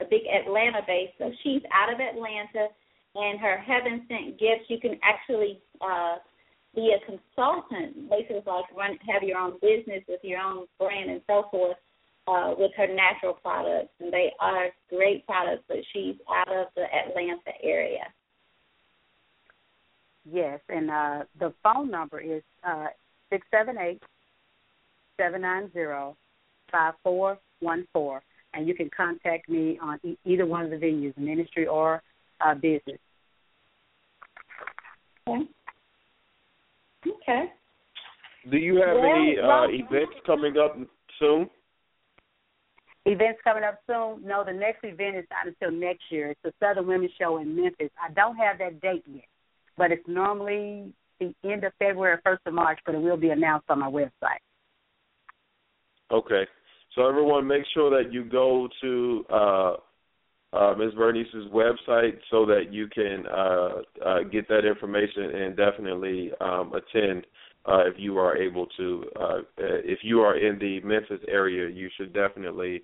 a 0.00 0.04
big 0.04 0.22
Atlanta 0.28 0.80
base, 0.86 1.10
so 1.18 1.30
she's 1.42 1.62
out 1.72 1.92
of 1.92 2.00
Atlanta, 2.00 2.68
and 3.14 3.40
her 3.40 3.58
heaven 3.58 4.06
sent 4.08 4.38
gifts. 4.38 4.68
You 4.68 4.78
can 4.80 4.98
actually 5.02 5.60
uh, 5.80 6.16
be 6.74 6.94
a 6.94 7.04
consultant, 7.04 8.08
basically 8.08 8.42
like 8.46 8.64
run 8.76 8.98
have 9.12 9.22
your 9.22 9.38
own 9.38 9.54
business 9.60 10.02
with 10.08 10.20
your 10.22 10.40
own 10.40 10.66
brand 10.78 11.10
and 11.10 11.20
so 11.26 11.46
forth, 11.50 11.76
uh, 12.28 12.54
with 12.56 12.70
her 12.76 12.86
natural 12.86 13.34
products. 13.34 13.90
And 13.98 14.12
they 14.12 14.32
are 14.40 14.68
great 14.88 15.26
products, 15.26 15.64
but 15.68 15.78
she's 15.92 16.16
out 16.28 16.54
of 16.54 16.66
the 16.76 16.82
Atlanta 16.82 17.52
area. 17.62 18.04
Yes, 20.30 20.60
and 20.68 20.90
uh 20.90 21.24
the 21.38 21.52
phone 21.62 21.90
number 21.90 22.20
is 22.20 22.42
uh 22.62 22.88
six 23.30 23.46
seven 23.50 23.78
eight 23.78 24.02
seven 25.16 25.40
nine 25.40 25.72
zero 25.72 26.16
five 26.70 26.94
four 27.02 27.38
one 27.60 27.86
four, 27.92 28.22
and 28.52 28.68
you 28.68 28.74
can 28.74 28.90
contact 28.94 29.48
me 29.48 29.78
on 29.82 29.98
e- 30.04 30.18
either 30.24 30.46
one 30.46 30.64
of 30.64 30.70
the 30.70 30.76
venues, 30.76 31.16
ministry 31.16 31.66
or 31.66 32.02
uh, 32.44 32.54
business. 32.54 32.98
Okay. 35.26 35.48
Okay. 37.06 37.44
Do 38.50 38.56
you 38.56 38.76
have 38.76 38.96
Well, 38.96 39.04
any 39.04 39.38
uh, 39.38 39.46
well- 39.46 39.68
events 39.70 40.14
coming 40.26 40.56
up 40.58 40.76
soon? 41.18 41.48
Events 43.06 43.40
coming 43.42 43.64
up 43.64 43.80
soon. 43.86 44.22
No, 44.26 44.44
the 44.44 44.52
next 44.52 44.84
event 44.84 45.16
is 45.16 45.24
not 45.30 45.46
until 45.46 45.70
next 45.70 46.02
year. 46.10 46.30
It's 46.30 46.40
the 46.44 46.52
Southern 46.60 46.86
Women's 46.86 47.12
Show 47.18 47.38
in 47.38 47.56
Memphis. 47.56 47.90
I 47.98 48.12
don't 48.12 48.36
have 48.36 48.58
that 48.58 48.80
date 48.80 49.04
yet. 49.06 49.24
but 49.78 49.90
it's 49.90 50.06
normally 50.06 50.92
the 51.18 51.34
end 51.44 51.64
of 51.64 51.72
February, 51.78 52.18
first 52.22 52.42
of 52.46 52.52
March, 52.52 52.78
but 52.84 52.94
it 52.94 52.98
will 53.00 53.16
be 53.16 53.30
announced 53.30 53.64
on 53.70 53.78
my 53.78 53.88
website. 53.88 54.42
Okay. 56.10 56.46
So 56.94 57.06
everyone, 57.08 57.46
make 57.46 57.62
sure 57.72 57.88
that 57.90 58.12
you 58.12 58.24
go 58.24 58.68
to 58.82 59.24
uh, 59.30 59.72
uh, 60.52 60.74
Ms. 60.76 60.92
Vernice's 60.96 61.48
website 61.52 62.18
so 62.30 62.44
that 62.46 62.72
you 62.72 62.88
can 62.88 63.24
uh, 63.26 63.68
uh, 64.04 64.22
get 64.24 64.48
that 64.48 64.66
information 64.66 65.24
and 65.36 65.56
definitely 65.56 66.30
um, 66.40 66.72
attend 66.74 67.26
uh, 67.66 67.86
if 67.86 67.94
you 67.98 68.18
are 68.18 68.36
able 68.36 68.66
to. 68.76 69.04
Uh, 69.18 69.38
if 69.58 70.00
you 70.02 70.20
are 70.20 70.36
in 70.36 70.58
the 70.58 70.80
Memphis 70.80 71.20
area, 71.28 71.68
you 71.68 71.88
should 71.96 72.12
definitely 72.12 72.82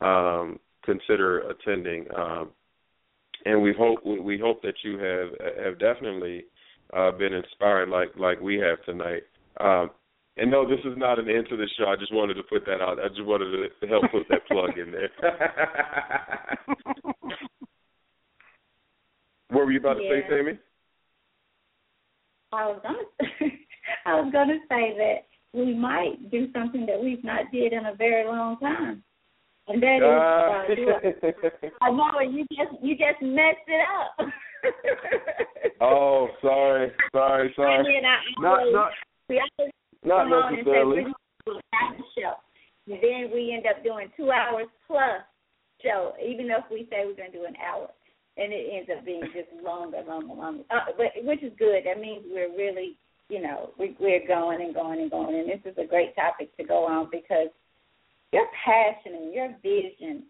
um, 0.00 0.58
consider 0.84 1.40
attending. 1.50 2.06
Um, 2.16 2.50
and 3.44 3.62
we 3.62 3.72
hope 3.72 4.04
we 4.04 4.38
hope 4.38 4.60
that 4.62 4.74
you 4.82 4.98
have 4.98 5.28
have 5.64 5.78
definitely 5.78 6.44
uh, 6.94 7.12
been 7.12 7.32
inspired 7.32 7.88
like 7.88 8.08
like 8.18 8.40
we 8.40 8.56
have 8.56 8.84
tonight. 8.84 9.22
Um, 9.60 9.90
and 10.38 10.50
no, 10.50 10.68
this 10.68 10.80
is 10.84 10.96
not 10.96 11.18
an 11.18 11.28
end 11.28 11.46
to 11.50 11.56
the 11.56 11.68
show. 11.76 11.86
I 11.86 11.96
just 11.96 12.12
wanted 12.14 12.34
to 12.34 12.42
put 12.42 12.64
that 12.66 12.80
out. 12.80 12.98
I 12.98 13.08
just 13.08 13.24
wanted 13.24 13.70
to 13.80 13.86
help 13.86 14.04
put 14.10 14.28
that 14.28 14.46
plug 14.46 14.78
in 14.78 14.92
there. 14.92 15.10
what 19.50 19.66
were 19.66 19.72
you 19.72 19.80
about 19.80 19.96
yeah. 20.02 20.08
to 20.08 20.22
say, 20.22 20.28
Tammy? 20.28 20.58
I 22.52 22.66
was 22.66 22.80
gonna 22.82 23.04
I 24.06 24.14
was 24.20 24.32
gonna 24.32 24.58
say 24.68 24.96
that 24.96 25.26
we 25.52 25.74
might 25.74 26.30
do 26.30 26.50
something 26.52 26.86
that 26.86 27.02
we've 27.02 27.24
not 27.24 27.50
did 27.52 27.72
in 27.72 27.86
a 27.86 27.94
very 27.94 28.26
long 28.26 28.58
time. 28.58 29.02
And 29.66 29.82
that 29.82 29.96
is 29.96 30.02
uh, 30.02 31.66
uh 31.66 31.68
I 31.82 31.90
know 31.90 32.20
you 32.20 32.46
just 32.50 32.82
you 32.82 32.94
just 32.96 33.20
messed 33.20 33.66
it 33.66 33.86
up. 34.00 34.28
oh, 35.80 36.28
sorry, 36.40 36.90
sorry, 37.12 37.52
sorry. 37.56 38.02
Not, 38.38 38.60
not, 38.72 38.92
we 39.28 39.42
always 39.58 39.72
not 40.04 40.24
come 40.24 40.32
on 40.32 40.54
and 40.54 40.66
say 40.66 40.80
a 40.80 41.60
show. 42.18 42.34
And 42.86 42.98
then 43.02 43.30
we 43.32 43.52
end 43.52 43.66
up 43.66 43.84
doing 43.84 44.08
two 44.16 44.30
hours 44.30 44.66
plus 44.86 45.22
show, 45.82 46.14
even 46.24 46.46
if 46.46 46.64
we 46.70 46.88
say 46.90 47.04
we're 47.04 47.16
going 47.16 47.32
to 47.32 47.38
do 47.38 47.44
an 47.44 47.56
hour. 47.56 47.88
And 48.36 48.52
it 48.52 48.70
ends 48.72 48.88
up 48.96 49.04
being 49.04 49.22
just 49.34 49.50
longer, 49.62 49.98
longer, 50.06 50.34
longer. 50.34 50.62
Uh, 50.70 50.94
but 50.96 51.06
which 51.24 51.42
is 51.42 51.52
good. 51.58 51.82
That 51.84 52.00
means 52.00 52.24
we're 52.30 52.56
really, 52.56 52.96
you 53.28 53.42
know, 53.42 53.70
we, 53.78 53.96
we're 53.98 54.26
going 54.26 54.62
and 54.62 54.72
going 54.72 55.00
and 55.00 55.10
going. 55.10 55.34
And 55.34 55.48
this 55.48 55.60
is 55.64 55.76
a 55.76 55.86
great 55.86 56.14
topic 56.14 56.56
to 56.56 56.64
go 56.64 56.86
on 56.86 57.08
because 57.10 57.48
your 58.32 58.46
passion 58.64 59.14
and 59.14 59.34
your 59.34 59.48
vision 59.62 60.24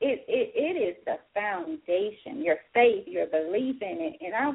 it, 0.00 0.24
it 0.28 0.52
it 0.54 0.78
is 0.78 0.96
the 1.04 1.18
foundation, 1.34 2.44
your 2.44 2.58
faith, 2.72 3.04
your 3.06 3.26
belief 3.26 3.82
in 3.82 3.98
it. 3.98 4.16
And 4.20 4.34
I 4.34 4.52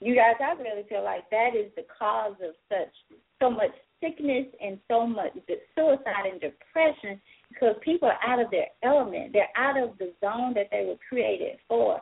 you 0.00 0.16
guys 0.16 0.34
I 0.40 0.60
really 0.60 0.82
feel 0.88 1.04
like 1.04 1.30
that 1.30 1.50
is 1.54 1.70
the 1.76 1.86
cause 1.96 2.34
of 2.42 2.54
such 2.68 2.92
so 3.40 3.50
much 3.50 3.70
sickness 4.00 4.46
and 4.62 4.78
so 4.88 5.06
much 5.06 5.32
suicide 5.74 6.26
and 6.30 6.40
depression 6.40 7.20
because 7.48 7.76
people 7.82 8.08
are 8.08 8.18
out 8.26 8.40
of 8.40 8.50
their 8.50 8.66
element. 8.82 9.32
They're 9.32 9.48
out 9.56 9.76
of 9.76 9.96
the 9.98 10.12
zone 10.20 10.54
that 10.54 10.68
they 10.70 10.84
were 10.86 10.98
created 11.08 11.58
for. 11.68 12.00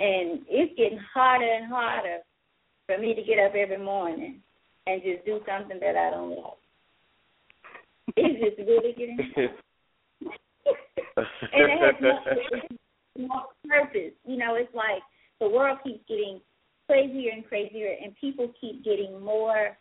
And 0.00 0.40
it's 0.48 0.76
getting 0.76 0.98
harder 1.12 1.44
and 1.44 1.66
harder 1.66 2.18
for 2.86 2.98
me 2.98 3.14
to 3.14 3.22
get 3.22 3.38
up 3.38 3.54
every 3.54 3.78
morning 3.78 4.40
and 4.86 5.02
just 5.02 5.24
do 5.24 5.40
something 5.46 5.78
that 5.80 5.96
I 5.96 6.10
don't 6.10 6.30
like. 6.30 6.52
It's 8.16 8.56
just 8.56 8.68
really 8.68 8.92
getting 8.92 9.18
and 11.16 11.26
it 11.52 11.78
has 11.80 11.94
no, 12.00 13.26
no 13.26 13.42
purpose. 13.68 14.12
You 14.26 14.36
know, 14.36 14.56
it's 14.56 14.74
like 14.74 15.02
the 15.40 15.48
world 15.48 15.78
keeps 15.84 16.04
getting 16.08 16.40
crazier 16.86 17.30
and 17.32 17.46
crazier, 17.46 17.94
and 18.02 18.14
people 18.20 18.52
keep 18.60 18.84
getting 18.84 19.22
more 19.24 19.76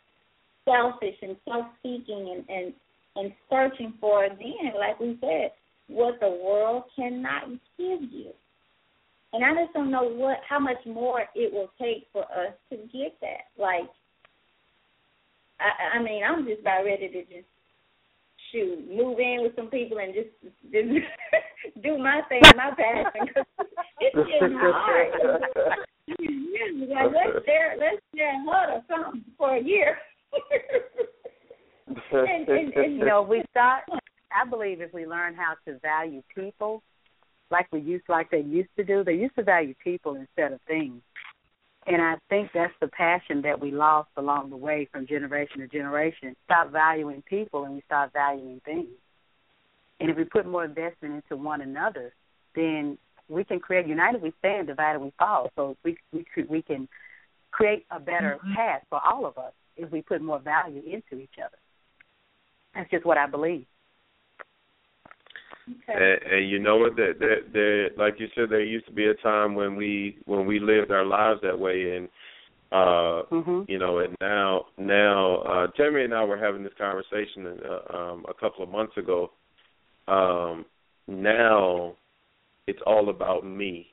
selfish 0.65 1.15
and 1.21 1.35
self-seeking 1.47 2.35
and 2.35 2.49
and 2.49 2.73
and 3.15 3.31
searching 3.49 3.93
for 3.99 4.25
again, 4.25 4.73
like 4.79 4.99
we 4.99 5.17
said, 5.21 5.51
what 5.87 6.19
the 6.19 6.29
world 6.29 6.83
cannot 6.95 7.49
give 7.77 8.01
you. 8.11 8.31
And 9.33 9.43
I 9.43 9.53
just 9.63 9.73
don't 9.73 9.91
know 9.91 10.03
what 10.03 10.37
how 10.47 10.59
much 10.59 10.83
more 10.85 11.21
it 11.35 11.51
will 11.53 11.71
take 11.79 12.07
for 12.11 12.23
us 12.23 12.53
to 12.69 12.77
get 12.77 13.15
that. 13.21 13.49
Like, 13.57 13.89
I, 15.59 15.97
I 15.97 16.03
mean, 16.03 16.23
I'm 16.23 16.45
just 16.45 16.61
about 16.61 16.85
ready 16.85 17.07
to 17.09 17.21
just 17.23 17.47
shoot, 18.51 18.87
move 18.89 19.19
in 19.19 19.39
with 19.41 19.55
some 19.55 19.67
people 19.67 19.97
and 19.97 20.13
just, 20.13 20.29
just 20.71 21.83
do 21.83 21.97
my 21.97 22.21
thing, 22.29 22.41
my 22.55 22.71
passion. 22.77 23.27
It's 23.99 24.15
getting 24.15 24.57
hard. 24.59 25.11
like 26.89 27.11
let's 27.13 27.45
share, 27.45 27.75
let's 27.79 28.01
share 28.13 28.33
a 28.33 28.43
hut 28.45 28.69
or 28.69 28.83
something 28.89 29.23
for 29.37 29.55
a 29.55 29.63
year. 29.63 29.97
And, 32.11 32.47
and, 32.47 32.73
and 32.73 32.97
you 32.97 33.05
know, 33.05 33.21
we 33.21 33.43
start. 33.51 33.83
I 34.31 34.49
believe 34.49 34.81
if 34.81 34.93
we 34.93 35.05
learn 35.05 35.35
how 35.35 35.53
to 35.67 35.79
value 35.79 36.23
people, 36.33 36.81
like 37.51 37.67
we 37.71 37.79
used, 37.79 38.05
like 38.09 38.31
they 38.31 38.41
used 38.41 38.69
to 38.77 38.83
do, 38.83 39.03
they 39.03 39.13
used 39.13 39.35
to 39.35 39.43
value 39.43 39.75
people 39.83 40.15
instead 40.15 40.51
of 40.53 40.59
things. 40.67 41.01
And 41.85 42.01
I 42.01 42.15
think 42.29 42.49
that's 42.53 42.73
the 42.79 42.87
passion 42.87 43.41
that 43.41 43.59
we 43.59 43.71
lost 43.71 44.09
along 44.15 44.49
the 44.49 44.57
way 44.57 44.87
from 44.91 45.05
generation 45.05 45.59
to 45.59 45.67
generation. 45.67 46.35
Stop 46.45 46.71
valuing 46.71 47.21
people 47.23 47.65
and 47.65 47.75
we 47.75 47.81
start 47.85 48.13
valuing 48.13 48.61
things. 48.63 48.87
And 49.99 50.09
if 50.09 50.17
we 50.17 50.23
put 50.23 50.47
more 50.47 50.65
investment 50.65 51.15
into 51.15 51.41
one 51.41 51.61
another, 51.61 52.13
then 52.55 52.97
we 53.29 53.43
can 53.43 53.59
create 53.59 53.87
united 53.87 54.21
we 54.21 54.33
stand, 54.39 54.67
divided 54.67 54.99
we 54.99 55.13
fall. 55.19 55.49
So 55.55 55.77
we 55.83 55.97
we 56.11 56.25
we 56.49 56.61
can 56.61 56.87
create 57.51 57.85
a 57.91 57.99
better 57.99 58.37
mm-hmm. 58.39 58.53
path 58.55 58.81
for 58.89 59.01
all 59.05 59.25
of 59.25 59.37
us 59.37 59.53
if 59.75 59.91
we 59.91 60.01
put 60.01 60.21
more 60.21 60.39
value 60.39 60.81
into 60.85 61.21
each 61.21 61.35
other. 61.39 61.57
That's 62.75 62.89
just 62.89 63.05
what 63.05 63.17
I 63.17 63.27
believe. 63.27 63.65
Okay. 65.69 66.17
And, 66.23 66.33
and 66.33 66.49
you 66.49 66.59
know 66.59 66.77
what? 66.77 66.95
That 66.95 67.13
that 67.19 67.53
there, 67.53 67.89
like 67.97 68.19
you 68.19 68.27
said, 68.35 68.49
there 68.49 68.63
used 68.63 68.85
to 68.87 68.91
be 68.91 69.05
a 69.05 69.13
time 69.15 69.55
when 69.55 69.75
we 69.75 70.17
when 70.25 70.45
we 70.45 70.59
lived 70.59 70.91
our 70.91 71.05
lives 71.05 71.39
that 71.43 71.57
way, 71.57 71.95
and 71.95 72.09
uh 72.71 73.23
mm-hmm. 73.31 73.61
you 73.67 73.77
know, 73.77 73.99
and 73.99 74.15
now 74.19 74.65
now 74.77 75.37
uh 75.37 75.67
Tammy 75.77 76.03
and 76.03 76.13
I 76.13 76.23
were 76.25 76.37
having 76.37 76.63
this 76.63 76.73
conversation 76.77 77.59
uh, 77.63 77.97
um 77.97 78.25
a 78.27 78.33
couple 78.33 78.63
of 78.63 78.69
months 78.69 78.97
ago. 78.97 79.31
Um 80.07 80.65
now 81.07 81.93
it's 82.67 82.81
all 82.85 83.09
about 83.09 83.45
me. 83.45 83.87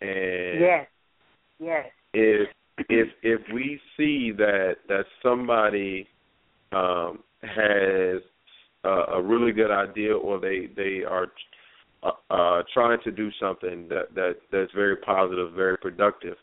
And 0.00 0.60
yes. 0.60 0.86
Yes. 1.58 1.86
If 2.14 2.48
if 2.78 3.08
if 3.22 3.40
we 3.52 3.80
see 3.96 4.32
that 4.36 4.76
that 4.88 5.04
somebody 5.22 6.08
um 6.72 7.20
has 7.42 8.20
a 8.84 9.22
really 9.22 9.52
good 9.52 9.70
idea 9.70 10.14
or 10.14 10.38
they 10.38 10.68
they 10.76 11.02
are 11.08 11.28
uh, 12.02 12.10
uh, 12.30 12.62
trying 12.72 12.98
to 13.04 13.10
do 13.10 13.30
something 13.40 13.88
that 13.88 14.14
that 14.14 14.36
that's 14.52 14.72
very 14.74 14.96
positive, 14.96 15.52
very 15.54 15.78
productive, 15.78 16.36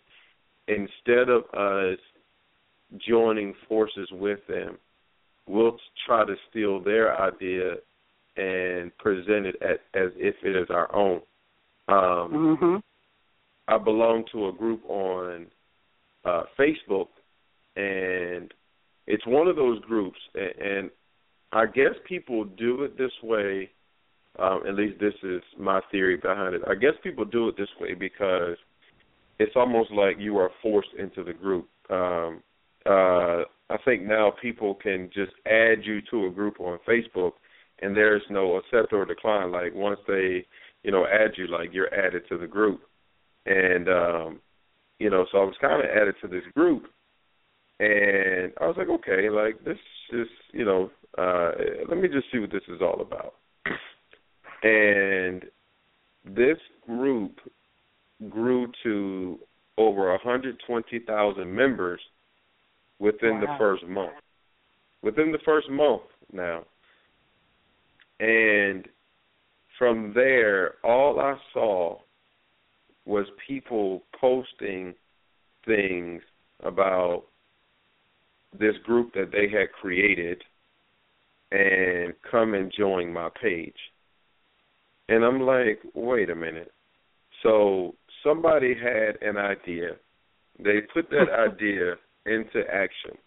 instead 0.68 1.30
of 1.30 1.44
us 1.54 2.00
joining 3.08 3.54
forces 3.70 4.10
with 4.12 4.40
them, 4.48 4.78
we'll 5.48 5.78
try 6.06 6.26
to 6.26 6.36
steal 6.50 6.82
their 6.82 7.20
idea 7.22 7.76
and 8.38 8.96
present 8.98 9.46
it 9.46 9.56
at, 9.62 9.82
as 9.94 10.12
if 10.16 10.36
it 10.44 10.56
is 10.56 10.68
our 10.70 10.94
own. 10.96 11.22
Um, 11.88 12.58
mm-hmm. 12.60 12.76
I 13.68 13.78
belong 13.78 14.24
to 14.32 14.48
a 14.48 14.52
group 14.52 14.82
on 14.88 15.48
uh, 16.26 16.44
Facebook, 16.60 17.08
and 17.76 18.54
it's 19.08 19.26
one 19.26 19.48
of 19.48 19.56
those 19.56 19.80
groups, 19.82 20.20
and, 20.36 20.68
and 20.72 20.90
I 21.52 21.66
guess 21.66 21.94
people 22.08 22.46
do 22.46 22.84
it 22.84 22.98
this 22.98 23.12
way. 23.24 23.70
Um, 24.40 24.62
at 24.66 24.76
least 24.76 24.98
this 25.00 25.14
is 25.24 25.42
my 25.60 25.82
theory 25.92 26.16
behind 26.16 26.56
it. 26.56 26.62
I 26.66 26.76
guess 26.76 26.94
people 27.04 27.26
do 27.26 27.50
it 27.50 27.58
this 27.58 27.68
way 27.82 27.94
because 27.94 28.56
it's 29.40 29.56
almost 29.56 29.92
like 29.92 30.16
you 30.20 30.38
are 30.38 30.52
forced 30.62 30.94
into 30.98 31.24
the 31.24 31.34
group. 31.34 31.68
Um, 31.90 32.42
uh, 32.86 33.44
I 33.70 33.78
think 33.84 34.04
now 34.04 34.34
people 34.42 34.76
can 34.76 35.10
just 35.14 35.34
add 35.46 35.84
you 35.84 36.00
to 36.12 36.28
a 36.28 36.32
group 36.32 36.60
on 36.60 36.80
Facebook, 36.88 37.34
and 37.82 37.96
there's 37.96 38.24
no 38.30 38.56
accept 38.58 38.94
or 38.94 39.06
decline. 39.06 39.52
Like 39.52 39.74
once 39.74 40.00
they, 40.08 40.46
you 40.84 40.92
know, 40.92 41.06
add 41.06 41.32
you, 41.38 41.48
like 41.48 41.70
you're 41.74 41.94
added 41.94 42.24
to 42.30 42.38
the 42.38 42.48
group, 42.48 42.82
and 43.46 43.90
um, 43.90 44.40
you 45.02 45.10
know, 45.10 45.26
so 45.32 45.40
I 45.40 45.44
was 45.46 45.56
kind 45.60 45.84
of 45.84 45.90
added 45.90 46.14
to 46.22 46.28
this 46.28 46.44
group, 46.56 46.84
and 47.80 48.54
I 48.62 48.68
was 48.68 48.76
like, 48.78 48.88
okay, 48.88 49.32
like 49.32 49.64
this 49.66 49.80
is, 50.14 50.28
you 50.54 50.64
know, 50.64 50.92
uh, 51.18 51.52
let 51.90 51.98
me 51.98 52.08
just 52.08 52.28
see 52.32 52.38
what 52.38 52.52
this 52.52 52.62
is 52.68 52.82
all 52.82 53.02
about. 53.02 53.34
And 54.64 55.44
this 56.24 56.60
group 56.86 57.40
grew 58.30 58.72
to 58.84 59.40
over 59.80 60.12
120,000 60.12 61.56
members 61.56 62.00
within 63.00 63.40
wow. 63.40 63.42
the 63.42 63.48
first 63.58 63.88
month. 63.88 64.12
Within 65.02 65.32
the 65.32 65.40
first 65.44 65.68
month 65.68 66.04
now. 66.32 66.62
And 68.20 68.88
from 69.80 70.14
there, 70.14 70.76
all 70.84 71.20
I 71.20 71.38
saw 71.54 71.98
was 73.06 73.26
people 73.48 74.04
posting 74.20 74.94
things 75.66 76.22
about 76.64 77.24
this 78.58 78.76
group 78.84 79.14
that 79.14 79.32
they 79.32 79.50
had 79.50 79.72
created 79.72 80.42
and 81.52 82.14
come 82.30 82.54
and 82.54 82.72
join 82.76 83.12
my 83.12 83.30
page. 83.42 83.76
And 85.10 85.24
I'm 85.26 85.42
like, 85.42 85.80
wait 85.94 86.30
a 86.30 86.36
minute. 86.36 86.72
So 87.44 87.96
somebody 88.24 88.74
had 88.74 89.22
an 89.22 89.38
idea. 89.38 89.92
They 90.60 90.82
put 90.94 91.10
that 91.10 91.28
idea 91.52 91.96
into 92.26 92.62
action. 92.72 93.18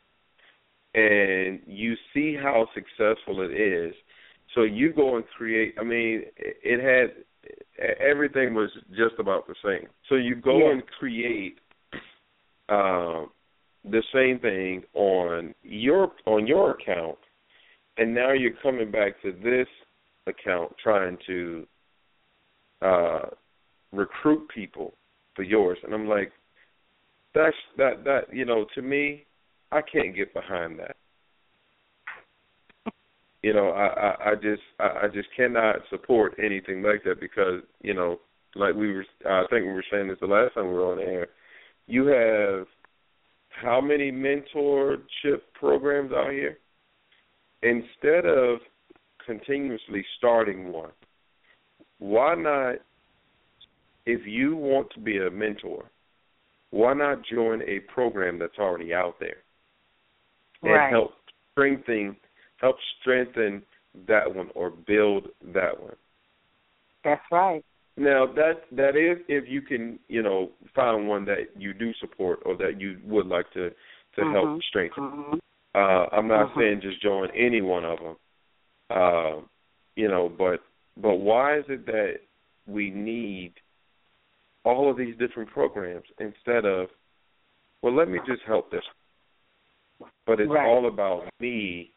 And 0.95 1.61
you 1.67 1.95
see 2.13 2.37
how 2.41 2.69
successful 2.75 3.41
it 3.41 3.53
is. 3.53 3.95
So 4.55 4.63
you 4.63 4.93
go 4.93 5.17
and 5.17 5.25
create, 5.37 5.75
I 5.81 5.83
mean, 5.83 6.23
it 6.37 6.81
had 6.81 7.25
everything 7.79 8.55
was 8.55 8.71
just 8.91 9.15
about 9.19 9.47
the 9.47 9.55
same. 9.65 9.89
So 10.09 10.15
you 10.15 10.35
go 10.35 10.59
yeah. 10.59 10.73
and 10.73 10.83
create 10.99 11.59
um 12.69 13.31
the 13.85 14.03
same 14.13 14.39
thing 14.39 14.83
on 14.95 15.55
your 15.63 16.13
on 16.27 16.47
your 16.47 16.71
account 16.71 17.19
and 17.99 18.15
now 18.15 18.33
you're 18.33 18.55
coming 18.63 18.91
back 18.91 19.21
to 19.23 19.33
this 19.43 19.69
account 20.27 20.75
trying 20.83 21.19
to 21.27 21.67
uh 22.81 23.27
recruit 23.93 24.49
people 24.49 24.95
for 25.37 25.43
yours 25.43 25.77
and 25.85 25.93
I'm 25.93 26.09
like 26.09 26.33
that's 27.35 27.57
that 27.77 28.05
that 28.05 28.33
you 28.33 28.47
know 28.47 28.65
to 28.75 28.81
me 28.81 29.27
I 29.71 29.83
can't 29.83 30.17
get 30.17 30.33
behind 30.33 30.79
that 30.79 30.97
you 33.45 33.53
know 33.53 33.69
I 33.69 33.87
I, 33.87 34.31
I 34.31 34.35
just 34.35 34.63
I, 34.81 35.05
I 35.05 35.09
just 35.13 35.29
cannot 35.37 35.77
support 35.91 36.35
anything 36.43 36.83
like 36.83 37.05
that 37.05 37.21
because 37.21 37.63
you 37.83 37.95
know 37.95 38.21
like 38.55 38.75
we 38.75 38.93
were 38.93 39.05
I 39.29 39.45
think 39.51 39.67
we 39.67 39.73
were 39.73 39.85
saying 39.91 40.09
this 40.09 40.19
the 40.21 40.27
last 40.27 40.55
time 40.55 40.69
we 40.69 40.75
were 40.75 40.93
on 40.93 41.01
air 41.01 41.29
you 41.87 42.07
have 42.07 42.67
how 43.63 43.81
many 43.81 44.11
mentorship 44.11 45.41
programs 45.55 46.13
out 46.13 46.31
here? 46.31 46.59
Instead 47.63 48.27
of 48.27 48.59
continuously 49.25 50.05
starting 50.19 50.73
one, 50.73 50.91
why 51.99 52.35
not, 52.35 52.77
if 54.07 54.27
you 54.27 54.57
want 54.57 54.91
to 54.93 55.01
be 55.01 55.19
a 55.19 55.31
mentor, 55.31 55.85
why 56.71 56.93
not 56.93 57.23
join 57.25 57.63
a 57.63 57.81
program 57.93 58.39
that's 58.39 58.59
already 58.59 58.93
out 58.93 59.15
there 59.21 59.37
and 60.63 60.73
right. 60.73 60.91
help 60.91 61.13
strengthen 61.53 62.17
help 62.65 62.77
strengthen 63.01 63.63
that 64.09 64.35
one 64.35 64.51
or 64.55 64.71
build 64.71 65.29
that 65.53 65.81
one. 65.81 65.97
That's 67.05 67.23
right. 67.31 67.65
Now 67.97 68.27
that 68.35 68.63
that 68.73 68.97
is 68.97 69.23
if 69.29 69.45
you 69.47 69.61
can, 69.63 69.99
you 70.09 70.23
know, 70.23 70.51
find 70.75 71.09
one 71.09 71.25
that 71.27 71.43
you 71.57 71.73
do 71.73 71.93
support 72.01 72.41
or 72.45 72.57
that 72.57 72.81
you 72.81 72.99
would 73.05 73.27
like 73.27 73.49
to 73.53 73.71
to 73.71 74.21
mm-hmm. 74.21 74.33
help 74.33 74.61
strengthen. 74.69 75.05
Mm-hmm. 75.05 75.35
Uh, 75.75 76.07
I'm 76.17 76.29
not 76.29 76.49
mm-hmm. 76.49 76.61
saying 76.61 76.81
just 76.83 77.03
join 77.03 77.29
any 77.37 77.61
one 77.61 77.85
of 77.85 77.99
them, 77.99 78.17
uh, 78.91 79.41
you 79.97 80.09
know, 80.09 80.33
but 80.37 80.61
but 81.01 81.17
why 81.17 81.59
is 81.59 81.65
it 81.69 81.87
that 81.87 82.15
we 82.67 82.91
need 82.91 83.53
all 84.65 84.91
of 84.91 84.97
these 84.97 85.17
different 85.19 85.51
programs 85.51 86.05
instead 86.19 86.65
of, 86.65 86.89
well, 87.83 87.95
let 87.95 88.09
me 88.09 88.19
just 88.27 88.41
help 88.47 88.71
this, 88.71 88.85
but 90.27 90.41
it's 90.41 90.51
right. 90.51 90.67
all 90.67 90.89
about 90.89 91.25
me, 91.39 91.91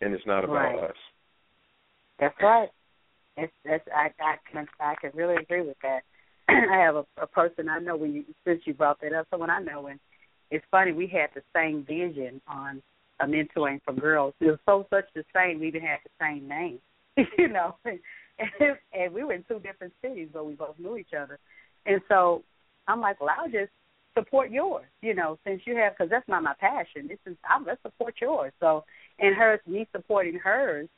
and 0.00 0.14
it's 0.14 0.26
not 0.26 0.44
about 0.44 0.54
right. 0.54 0.90
us. 0.90 0.96
That's 2.18 2.34
right. 2.42 2.68
It's, 3.36 3.52
it's 3.64 3.84
I 3.94 4.10
I 4.20 4.36
can 4.50 4.66
I 4.80 4.94
can 5.00 5.10
really 5.14 5.36
agree 5.36 5.62
with 5.62 5.76
that. 5.82 6.00
I 6.48 6.78
have 6.78 6.96
a, 6.96 7.04
a 7.22 7.26
person 7.26 7.68
I 7.68 7.78
know 7.78 7.96
when 7.96 8.12
you 8.12 8.24
since 8.44 8.62
you 8.64 8.74
brought 8.74 9.00
that 9.02 9.12
up, 9.12 9.26
someone 9.30 9.50
I 9.50 9.60
know 9.60 9.86
and 9.86 10.00
it's 10.50 10.64
funny 10.70 10.92
we 10.92 11.06
had 11.06 11.30
the 11.34 11.42
same 11.54 11.84
vision 11.84 12.40
on 12.48 12.82
a 13.20 13.26
mentoring 13.26 13.80
for 13.84 13.92
girls. 13.92 14.34
It 14.40 14.46
was 14.46 14.58
so 14.66 14.86
such 14.90 15.04
the 15.14 15.24
same. 15.34 15.60
We 15.60 15.68
even 15.68 15.82
had 15.82 15.98
the 16.04 16.24
same 16.24 16.48
name, 16.48 16.78
you 17.38 17.48
know, 17.48 17.76
and, 17.84 17.98
and 18.92 19.12
we 19.12 19.24
were 19.24 19.34
in 19.34 19.44
two 19.48 19.60
different 19.60 19.92
cities, 20.02 20.28
but 20.32 20.46
we 20.46 20.54
both 20.54 20.78
knew 20.78 20.96
each 20.96 21.12
other. 21.18 21.38
And 21.86 22.00
so 22.08 22.42
I'm 22.86 23.00
like, 23.00 23.20
well, 23.20 23.30
I'll 23.36 23.50
just 23.50 23.72
support 24.18 24.50
yours, 24.50 24.86
you 25.02 25.14
know, 25.14 25.38
since 25.46 25.62
you 25.64 25.76
have 25.76 25.92
because 25.96 26.10
that's 26.10 26.28
not 26.28 26.42
my 26.42 26.54
passion. 26.58 27.08
This 27.08 27.18
is 27.26 27.36
I'm 27.48 27.64
let's 27.64 27.82
support 27.82 28.14
yours. 28.20 28.52
So 28.60 28.84
and 29.18 29.36
hers, 29.36 29.60
me 29.66 29.86
supporting 29.92 30.38
hers 30.38 30.88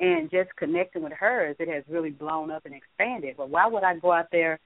and 0.00 0.30
just 0.30 0.50
connecting 0.56 1.02
with 1.02 1.12
hers, 1.12 1.56
it 1.58 1.68
has 1.68 1.84
really 1.88 2.10
blown 2.10 2.50
up 2.50 2.66
and 2.66 2.74
expanded. 2.74 3.36
But 3.36 3.50
why 3.50 3.66
would 3.66 3.84
I 3.84 3.96
go 3.96 4.12
out 4.12 4.28
there? 4.32 4.58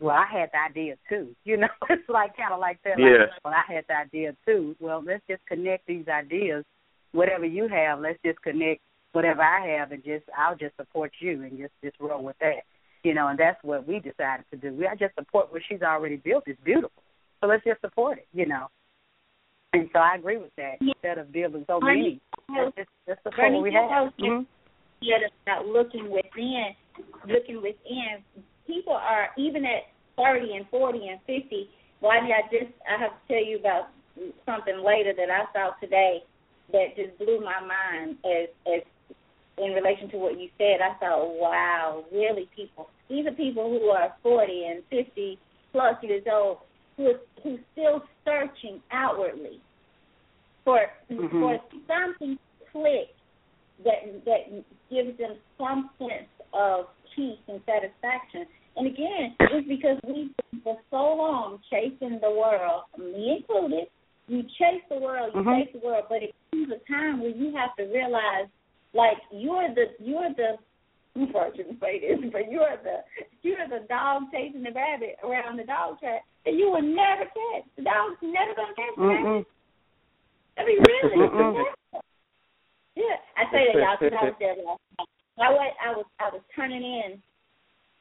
Well, 0.00 0.16
I 0.16 0.26
had 0.26 0.50
the 0.52 0.58
idea 0.58 0.96
too. 1.08 1.34
You 1.44 1.56
know, 1.56 1.68
it's 1.88 2.08
like 2.08 2.36
kind 2.36 2.52
of 2.52 2.60
like 2.60 2.80
that. 2.84 2.98
Yeah. 2.98 3.30
Like, 3.32 3.44
well, 3.44 3.54
I 3.54 3.72
had 3.72 3.84
the 3.88 3.94
idea 3.94 4.36
too. 4.44 4.74
Well, 4.80 5.02
let's 5.04 5.22
just 5.28 5.44
connect 5.46 5.86
these 5.86 6.08
ideas. 6.08 6.64
Whatever 7.12 7.46
you 7.46 7.68
have, 7.68 8.00
let's 8.00 8.18
just 8.24 8.42
connect 8.42 8.80
whatever 9.12 9.42
I 9.42 9.78
have, 9.78 9.92
and 9.92 10.02
just 10.02 10.24
I'll 10.36 10.56
just 10.56 10.76
support 10.76 11.12
you 11.20 11.42
and 11.42 11.56
just 11.56 11.72
just 11.82 11.96
roll 12.00 12.24
with 12.24 12.36
that. 12.40 12.64
You 13.04 13.14
know, 13.14 13.28
and 13.28 13.38
that's 13.38 13.62
what 13.62 13.86
we 13.86 14.00
decided 14.00 14.46
to 14.50 14.56
do. 14.56 14.74
We 14.74 14.86
I 14.88 14.96
just 14.96 15.14
support 15.14 15.52
what 15.52 15.62
she's 15.68 15.82
already 15.82 16.16
built. 16.16 16.44
It's 16.46 16.60
beautiful, 16.64 17.03
so 17.44 17.48
let's 17.48 17.64
just 17.64 17.80
support 17.80 18.18
it. 18.18 18.28
You 18.32 18.46
know. 18.46 18.68
And 19.72 19.90
so 19.92 19.98
I 19.98 20.16
agree 20.16 20.38
with 20.38 20.54
that. 20.56 20.76
Instead 20.80 21.18
of 21.18 21.32
building 21.32 21.64
so 21.66 21.80
many, 21.80 22.20
let's 22.48 22.76
just, 22.76 22.88
just 23.08 23.22
support 23.24 23.52
what 23.52 23.62
we 23.62 23.72
have. 23.72 24.12
Mm-hmm 24.20 24.42
about 25.46 25.66
looking 25.66 26.10
within, 26.10 26.74
looking 27.28 27.56
within. 27.56 28.24
People 28.66 28.94
are 28.94 29.28
even 29.36 29.64
at 29.64 29.92
thirty 30.16 30.54
and 30.54 30.66
forty 30.70 31.08
and 31.08 31.20
fifty. 31.26 31.68
Why 32.00 32.20
mean, 32.20 32.32
I 32.32 32.42
just 32.50 32.72
I 32.88 33.00
have 33.00 33.12
to 33.12 33.22
tell 33.28 33.44
you 33.44 33.58
about 33.58 33.88
something 34.46 34.82
later 34.84 35.12
that 35.16 35.30
I 35.30 35.44
saw 35.52 35.72
today 35.80 36.22
that 36.72 36.96
just 36.96 37.18
blew 37.18 37.40
my 37.40 37.60
mind 37.60 38.16
as 38.24 38.48
as 38.66 38.82
in 39.58 39.72
relation 39.72 40.10
to 40.10 40.16
what 40.16 40.38
you 40.40 40.48
said. 40.58 40.80
I 40.80 40.98
thought, 40.98 41.38
wow, 41.38 42.04
really, 42.12 42.48
people. 42.56 42.88
These 43.08 43.26
are 43.26 43.32
people 43.32 43.68
who 43.68 43.88
are 43.88 44.14
forty 44.22 44.64
and 44.64 44.82
fifty 44.90 45.38
plus 45.72 45.96
years 46.02 46.24
old 46.30 46.58
who 46.96 47.06
are 47.06 47.20
who 47.42 47.58
still 47.72 48.02
searching 48.24 48.80
outwardly 48.92 49.60
for 50.64 50.80
mm-hmm. 51.10 51.40
for 51.40 51.58
something 51.86 52.36
to 52.36 52.72
click 52.72 53.08
that 53.84 54.24
that 54.24 54.64
gives 54.90 55.16
them 55.18 55.36
some 55.58 55.90
sense 55.98 56.28
of 56.52 56.86
peace 57.14 57.38
and 57.48 57.60
satisfaction. 57.66 58.46
And 58.76 58.88
again, 58.88 59.36
it's 59.40 59.68
because 59.68 59.98
we've 60.06 60.30
been 60.50 60.60
for 60.62 60.78
so 60.90 60.96
long 60.96 61.60
chasing 61.70 62.18
the 62.20 62.30
world, 62.30 62.84
me 62.98 63.38
included. 63.38 63.86
You 64.26 64.42
chase 64.42 64.82
the 64.88 64.98
world, 64.98 65.32
you 65.34 65.42
mm-hmm. 65.42 65.62
chase 65.62 65.68
the 65.72 65.86
world, 65.86 66.04
but 66.08 66.22
it 66.22 66.34
comes 66.50 66.68
a 66.72 66.90
time 66.90 67.20
where 67.20 67.30
you 67.30 67.54
have 67.54 67.76
to 67.76 67.84
realize, 67.84 68.48
like 68.94 69.18
you're 69.30 69.68
the 69.74 69.92
you're 70.02 70.30
the 70.36 70.56
I'm 71.16 71.30
to 71.30 71.62
say 71.78 72.02
this, 72.02 72.18
but 72.32 72.50
you're 72.50 72.74
the 72.82 73.06
you're 73.42 73.68
the 73.70 73.86
dog 73.86 74.34
chasing 74.34 74.66
the 74.66 74.74
rabbit 74.74 75.14
around 75.22 75.58
the 75.58 75.64
dog 75.64 76.00
track, 76.00 76.26
and 76.44 76.58
you 76.58 76.70
will 76.70 76.82
never 76.82 77.22
catch 77.30 77.66
the 77.78 77.86
dog's 77.86 78.18
never 78.18 78.50
gonna 78.58 78.74
catch 78.74 78.94
the 78.98 79.06
rabbit. 79.06 79.46
I 80.58 80.62
mean, 80.66 80.78
really, 80.82 81.14
yeah, 82.98 83.18
I 83.38 83.46
say 83.50 83.70
that 83.70 83.78
y'all 83.78 83.98
because 83.98 84.18
I 84.18 84.24
was 84.26 84.38
there 84.38 84.58
last 84.58 84.82
night. 84.98 85.10
I 85.38 85.50
was 85.50 85.74
I 85.78 85.90
was 85.94 86.06
I 86.18 86.28
was 86.34 86.42
turning 86.54 86.82
in. 86.82 87.22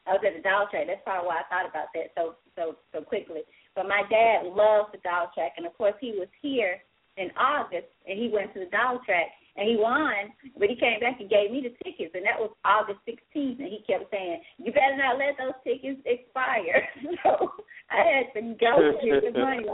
I 0.06 0.18
was 0.18 0.22
at 0.26 0.34
the 0.34 0.42
dog 0.42 0.70
track. 0.70 0.90
That's 0.90 1.02
probably 1.06 1.30
why 1.30 1.42
I 1.42 1.50
thought 1.54 1.70
about 1.70 1.94
that 1.94 2.18
so 2.18 2.34
so 2.58 2.82
so 2.94 3.06
quickly. 3.06 3.42
But 3.78 3.86
my 3.86 4.02
dad 4.10 4.46
loves 4.50 4.90
the 4.90 5.02
dog 5.06 5.34
track, 5.34 5.54
and 5.58 5.66
of 5.66 5.78
course 5.78 5.98
he 6.02 6.18
was 6.18 6.30
here 6.42 6.82
in 7.18 7.30
August, 7.38 7.90
and 8.10 8.18
he 8.18 8.30
went 8.34 8.54
to 8.54 8.60
the 8.62 8.74
dog 8.74 9.06
track, 9.06 9.34
and 9.56 9.70
he 9.70 9.76
won. 9.78 10.34
But 10.58 10.70
he 10.70 10.76
came 10.76 11.00
back 11.00 11.20
and 11.20 11.30
gave 11.30 11.52
me 11.52 11.62
the 11.62 11.76
tickets, 11.84 12.14
and 12.16 12.26
that 12.26 12.40
was 12.40 12.52
August 12.66 13.00
16th. 13.08 13.60
And 13.60 13.70
he 13.70 13.84
kept 13.86 14.10
saying, 14.12 14.42
"You 14.58 14.72
better 14.72 14.98
not 14.98 15.18
let 15.18 15.38
those 15.38 15.58
tickets 15.64 16.02
expire." 16.06 16.88
so 17.24 17.54
I 17.92 18.02
had 18.02 18.34
to 18.34 18.42
go 18.58 18.98
get 19.04 19.34
the 19.34 19.40
money. 19.40 19.68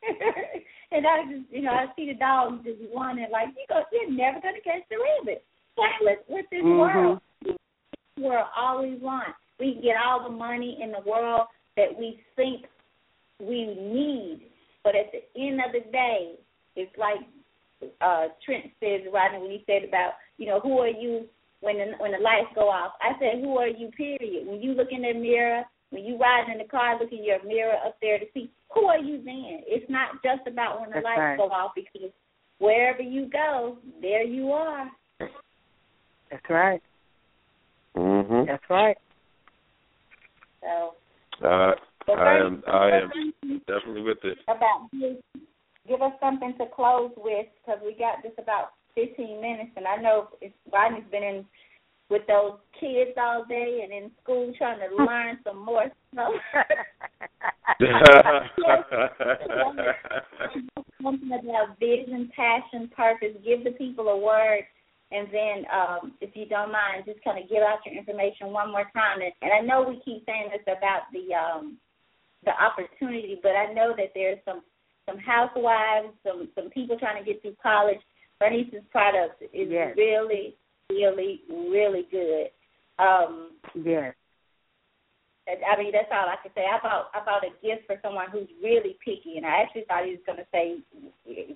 and 0.92 1.06
I 1.06 1.22
just, 1.28 1.52
you 1.52 1.62
know, 1.62 1.72
I 1.72 1.86
see 1.94 2.06
the 2.06 2.18
dogs 2.18 2.64
just 2.64 2.80
wanting, 2.90 3.28
like, 3.30 3.48
you 3.48 3.66
go, 3.68 3.82
you're 3.92 4.10
never 4.10 4.40
gonna 4.40 4.60
catch 4.64 4.82
the 4.88 4.96
rabbit. 4.96 5.44
With 6.00 6.18
with 6.28 6.46
this 6.50 6.60
mm-hmm. 6.60 6.78
world. 6.78 7.20
This 7.42 7.56
world 8.18 8.46
all 8.56 8.82
we 8.82 8.96
want. 8.96 9.34
We 9.58 9.74
can 9.74 9.82
get 9.82 9.96
all 9.96 10.24
the 10.24 10.34
money 10.34 10.78
in 10.82 10.90
the 10.90 11.08
world 11.08 11.48
that 11.76 11.96
we 11.96 12.20
think 12.36 12.64
we 13.40 13.66
need, 13.66 14.42
but 14.84 14.94
at 14.94 15.12
the 15.12 15.40
end 15.40 15.60
of 15.60 15.72
the 15.72 15.90
day, 15.90 16.34
it's 16.76 16.92
like 16.98 17.20
uh 18.00 18.28
Trent 18.44 18.66
says 18.80 19.00
right 19.12 19.32
when 19.40 19.50
he 19.50 19.64
said 19.66 19.88
about, 19.88 20.12
you 20.38 20.46
know, 20.46 20.60
who 20.60 20.78
are 20.78 20.88
you 20.88 21.26
when 21.60 21.76
the 21.76 21.92
when 21.98 22.12
the 22.12 22.18
lights 22.18 22.52
go 22.54 22.68
off. 22.68 22.92
I 23.00 23.18
said, 23.18 23.42
Who 23.42 23.58
are 23.58 23.68
you, 23.68 23.90
period. 23.90 24.46
When 24.46 24.60
you 24.60 24.72
look 24.72 24.88
in 24.90 25.02
the 25.02 25.12
mirror, 25.12 25.62
when 25.90 26.04
you 26.04 26.18
ride 26.18 26.50
in 26.50 26.58
the 26.58 26.64
car, 26.64 26.98
look 26.98 27.12
in 27.12 27.24
your 27.24 27.42
mirror 27.44 27.76
up 27.86 27.96
there 28.00 28.18
to 28.18 28.24
see 28.34 28.50
who 28.72 28.86
are 28.86 28.98
you 28.98 29.18
then? 29.24 29.62
It's 29.66 29.90
not 29.90 30.22
just 30.22 30.46
about 30.46 30.80
when 30.80 30.90
the 30.90 30.94
That's 30.96 31.04
lights 31.04 31.18
right. 31.18 31.36
go 31.36 31.50
off 31.50 31.72
because 31.74 32.10
wherever 32.58 33.02
you 33.02 33.28
go, 33.30 33.78
there 34.00 34.22
you 34.22 34.52
are. 34.52 34.90
That's 36.30 36.48
right. 36.48 36.82
Mhm. 37.96 38.46
That's 38.46 38.70
right. 38.70 38.96
So 40.62 40.94
Uh, 41.42 41.74
I 42.08 42.36
am. 42.36 42.62
I 42.66 42.90
am 42.90 43.62
definitely 43.66 44.02
with 44.02 44.24
it. 44.24 44.38
About 44.46 44.90
give 45.88 46.02
us 46.02 46.12
something 46.20 46.54
to 46.58 46.66
close 46.74 47.10
with 47.16 47.46
because 47.60 47.80
we 47.84 47.94
got 47.94 48.22
just 48.22 48.38
about 48.38 48.72
15 48.94 49.40
minutes, 49.40 49.70
and 49.76 49.86
I 49.86 49.96
know 49.96 50.28
Rodney's 50.72 51.04
been 51.10 51.22
in 51.22 51.44
with 52.10 52.22
those 52.26 52.58
kids 52.80 53.12
all 53.16 53.44
day 53.48 53.80
and 53.84 53.92
in 53.92 54.10
school 54.22 54.52
trying 54.58 54.80
to 54.80 55.04
learn 55.04 55.38
some 55.44 55.64
more 55.64 55.86
stuff. 56.12 56.32
something 61.02 61.30
about 61.32 61.78
vision, 61.78 62.30
passion, 62.34 62.90
purpose. 62.94 63.36
Give 63.44 63.62
the 63.64 63.70
people 63.70 64.08
a 64.08 64.18
word, 64.18 64.64
and 65.12 65.28
then, 65.32 65.64
um, 65.72 66.12
if 66.20 66.34
you 66.34 66.46
don't 66.46 66.72
mind, 66.72 67.04
just 67.06 67.22
kind 67.24 67.42
of 67.42 67.48
give 67.48 67.62
out 67.62 67.78
your 67.86 67.96
information 67.96 68.52
one 68.52 68.72
more 68.72 68.90
time. 68.92 69.22
And, 69.22 69.32
and 69.40 69.52
I 69.52 69.60
know 69.60 69.88
we 69.88 70.02
keep 70.04 70.26
saying 70.26 70.50
this 70.50 70.62
about 70.66 71.02
the 71.12 71.34
um, 71.34 71.78
the 72.44 72.50
opportunity, 72.50 73.38
but 73.42 73.52
I 73.52 73.72
know 73.72 73.94
that 73.96 74.12
there's 74.14 74.38
some 74.44 74.62
some 75.08 75.18
housewives, 75.18 76.08
some 76.26 76.48
some 76.54 76.70
people 76.70 76.98
trying 76.98 77.22
to 77.22 77.26
get 77.26 77.42
through 77.42 77.56
college. 77.62 77.98
Vernice's 78.40 78.84
product 78.90 79.42
is 79.42 79.68
yes. 79.68 79.94
really, 79.96 80.56
really, 80.88 81.42
really 81.48 82.06
good. 82.10 82.48
Um, 82.98 83.52
yes. 83.74 84.14
I 85.48 85.76
mean, 85.76 85.90
that's 85.90 86.08
all 86.12 86.28
I 86.30 86.38
can 86.42 86.52
say. 86.54 86.62
I 86.62 86.78
bought 86.80 87.10
I 87.12 87.24
bought 87.24 87.44
a 87.44 87.50
gift 87.60 87.86
for 87.86 87.98
someone 88.02 88.30
who's 88.30 88.48
really 88.62 88.96
picky, 89.04 89.36
and 89.36 89.44
I 89.44 89.62
actually 89.62 89.84
thought 89.88 90.04
he 90.06 90.14
was 90.14 90.26
going 90.26 90.38
to 90.38 90.46
say, 90.52 90.78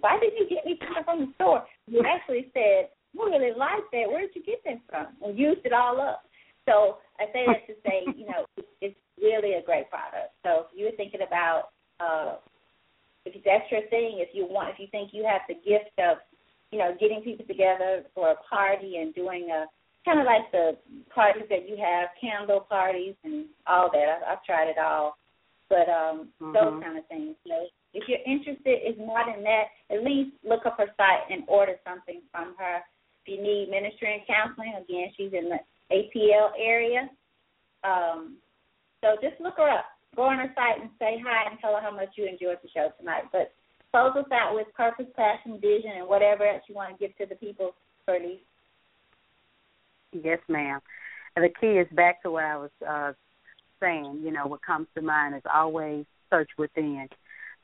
"Why 0.00 0.18
did 0.18 0.34
you 0.34 0.48
get 0.50 0.66
me 0.66 0.78
something 0.82 1.04
from 1.04 1.20
the 1.20 1.32
store?" 1.36 1.64
He 1.86 2.00
actually 2.00 2.50
said, 2.52 2.90
"I 2.90 3.24
really 3.24 3.54
like 3.56 3.86
that. 3.92 4.10
Where 4.10 4.26
did 4.26 4.34
you 4.34 4.42
get 4.42 4.64
that 4.64 4.82
from?" 4.90 5.14
And 5.22 5.38
used 5.38 5.64
it 5.64 5.72
all 5.72 6.00
up. 6.00 6.24
So 6.66 6.98
I 7.20 7.26
say 7.32 7.44
that 7.46 7.66
to 7.68 7.74
say, 7.84 8.04
you 8.16 8.26
know, 8.26 8.46
it's 8.80 8.96
really 9.20 9.54
a 9.54 9.62
great 9.62 9.90
product. 9.90 10.32
So 10.42 10.66
if 10.66 10.66
you're 10.74 10.96
thinking 10.96 11.20
about 11.26 11.70
uh, 12.00 12.36
if 13.24 13.44
that's 13.44 13.70
your 13.70 13.82
thing, 13.88 14.20
if 14.20 14.28
you 14.32 14.46
want, 14.46 14.70
if 14.70 14.78
you 14.78 14.86
think 14.90 15.10
you 15.12 15.24
have 15.24 15.40
the 15.48 15.54
gift 15.54 15.96
of, 15.98 16.18
you 16.70 16.78
know, 16.78 16.94
getting 17.00 17.22
people 17.22 17.46
together 17.46 18.04
for 18.14 18.30
a 18.30 18.36
party 18.48 18.96
and 18.98 19.14
doing 19.14 19.48
a 19.50 19.66
kind 20.04 20.20
of 20.20 20.26
like 20.26 20.50
the 20.52 20.76
parties 21.14 21.48
that 21.48 21.68
you 21.68 21.76
have, 21.76 22.08
candle 22.20 22.60
parties 22.60 23.14
and 23.24 23.46
all 23.66 23.90
that. 23.90 24.04
I, 24.04 24.32
I've 24.32 24.44
tried 24.44 24.68
it 24.68 24.76
all, 24.78 25.16
but 25.70 25.88
um, 25.88 26.28
mm-hmm. 26.42 26.52
those 26.52 26.82
kind 26.82 26.98
of 26.98 27.06
things. 27.08 27.34
So 27.48 27.54
if 27.94 28.04
you're 28.08 28.24
interested, 28.26 28.84
if 28.84 28.98
not 28.98 29.34
in 29.34 29.42
that, 29.44 29.72
at 29.90 30.04
least 30.04 30.36
look 30.44 30.66
up 30.66 30.76
her 30.76 30.92
site 30.96 31.30
and 31.30 31.44
order 31.48 31.76
something 31.88 32.20
from 32.30 32.54
her. 32.58 32.84
If 33.24 33.32
you 33.32 33.42
need 33.42 33.70
ministry 33.70 34.12
and 34.12 34.26
counseling, 34.28 34.74
again, 34.76 35.08
she's 35.16 35.32
in 35.32 35.48
the 35.48 35.60
ATL 35.88 36.50
area. 36.60 37.08
Um, 37.84 38.36
so 39.00 39.16
just 39.22 39.40
look 39.40 39.54
her 39.56 39.70
up 39.70 39.86
go 40.14 40.22
on 40.22 40.38
her 40.38 40.52
site 40.54 40.80
and 40.80 40.90
say 40.98 41.20
hi 41.24 41.50
and 41.50 41.58
tell 41.60 41.74
her 41.74 41.80
how 41.80 41.94
much 41.94 42.10
you 42.16 42.26
enjoyed 42.26 42.58
the 42.62 42.68
show 42.74 42.88
tonight. 42.98 43.24
But 43.32 43.52
close 43.90 44.12
us 44.16 44.30
out 44.32 44.54
with 44.54 44.66
purpose, 44.74 45.06
passion, 45.16 45.60
vision, 45.60 45.92
and 45.96 46.08
whatever 46.08 46.44
else 46.44 46.62
you 46.68 46.74
want 46.74 46.96
to 46.96 46.98
give 46.98 47.16
to 47.18 47.26
the 47.26 47.36
people, 47.36 47.72
Vernice. 48.08 48.40
Yes, 50.12 50.38
ma'am. 50.48 50.80
And 51.36 51.44
the 51.44 51.50
key 51.60 51.78
is 51.78 51.88
back 51.94 52.22
to 52.22 52.30
what 52.30 52.44
I 52.44 52.56
was 52.56 52.70
uh, 52.88 53.12
saying. 53.80 54.20
You 54.24 54.30
know, 54.30 54.46
what 54.46 54.62
comes 54.62 54.86
to 54.94 55.02
mind 55.02 55.34
is 55.34 55.42
always 55.52 56.04
search 56.30 56.50
within. 56.58 57.08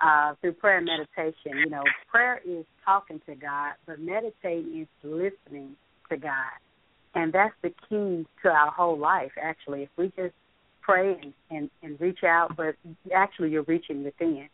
Uh, 0.01 0.35
through 0.41 0.53
prayer 0.55 0.79
and 0.79 0.87
meditation, 0.87 1.59
you 1.59 1.69
know, 1.69 1.83
prayer 2.11 2.41
is 2.49 2.65
talking 2.87 3.21
to 3.27 3.35
God, 3.35 3.73
but 3.87 4.01
meditating 4.01 4.81
is 4.81 4.89
listening 5.03 5.77
to 6.11 6.17
God. 6.17 6.57
And 7.15 7.33
that's 7.33 7.55
the 7.63 7.69
key 7.89 8.27
to 8.43 8.49
our 8.49 8.71
whole 8.71 8.99
life, 8.99 9.33
actually. 9.41 9.83
If 9.83 9.91
we 9.99 10.07
just 10.17 10.35
pray 10.81 11.17
and, 11.23 11.33
and, 11.51 11.71
and 11.83 12.01
reach 12.01 12.25
out, 12.25 12.57
but 12.57 12.75
actually 13.15 13.51
you're 13.51 13.63
reaching 13.63 14.05
within. 14.05 14.49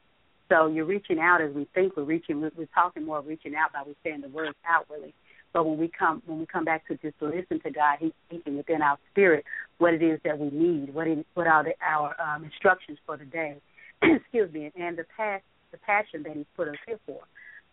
So 0.49 0.69
you're 0.69 0.85
reaching 0.85 1.19
out 1.19 1.41
as 1.41 1.53
we 1.55 1.67
think 1.75 1.97
we're 1.97 2.05
reaching. 2.05 2.41
We're, 2.41 2.53
we're 2.57 2.69
talking 2.75 3.05
more 3.05 3.21
reaching 3.21 3.55
out 3.55 3.73
by 3.73 3.83
we 3.87 3.97
saying 4.05 4.21
the 4.21 4.29
words 4.29 4.57
outwardly. 4.67 5.15
But 5.53 5.65
when 5.67 5.79
we 5.79 5.89
come 5.89 6.23
when 6.27 6.39
we 6.39 6.47
come 6.47 6.65
back 6.65 6.87
to 6.89 6.97
just 6.97 7.15
listen 7.21 7.61
to 7.61 7.71
God, 7.71 7.97
He's 7.99 8.13
speaking 8.29 8.57
within 8.57 8.83
our 8.83 8.99
spirit 9.11 9.45
what 9.79 9.95
it 9.95 10.03
is 10.03 10.21
that 10.25 10.39
we 10.39 10.51
need, 10.51 10.93
what 10.93 11.07
it, 11.07 11.27
what 11.35 11.47
are 11.47 11.65
the, 11.65 11.73
our 11.83 12.15
um, 12.21 12.45
instructions 12.45 12.99
for 13.07 13.17
the 13.17 13.25
day. 13.25 13.57
Excuse 14.03 14.53
me, 14.53 14.71
and 14.79 14.99
the 14.99 15.05
past 15.17 15.45
the 15.73 15.79
passion 15.79 16.23
that 16.25 16.37
He's 16.37 16.47
put 16.57 16.69
us 16.69 16.77
here 16.87 16.99
for. 17.07 17.21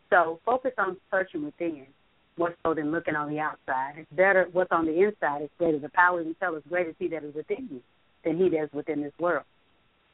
So 0.09 0.39
focus 0.45 0.71
on 0.77 0.97
searching 1.11 1.43
within 1.43 1.85
more 2.38 2.55
so 2.63 2.73
than 2.73 2.91
looking 2.91 3.15
on 3.15 3.30
the 3.30 3.39
outside. 3.39 3.95
It's 3.97 4.11
better 4.11 4.47
what's 4.51 4.71
on 4.71 4.85
the 4.85 5.03
inside 5.03 5.43
is 5.43 5.49
greater. 5.57 5.80
The 5.80 5.89
power 5.89 6.23
we 6.23 6.34
tell 6.35 6.55
is 6.55 6.63
greater 6.69 6.91
is 6.91 6.95
He 6.97 7.09
that 7.09 7.23
is 7.23 7.35
within 7.35 7.67
you 7.69 7.81
than 8.24 8.38
he 8.38 8.50
does 8.50 8.70
within 8.74 9.02
this 9.02 9.14
world. 9.20 9.45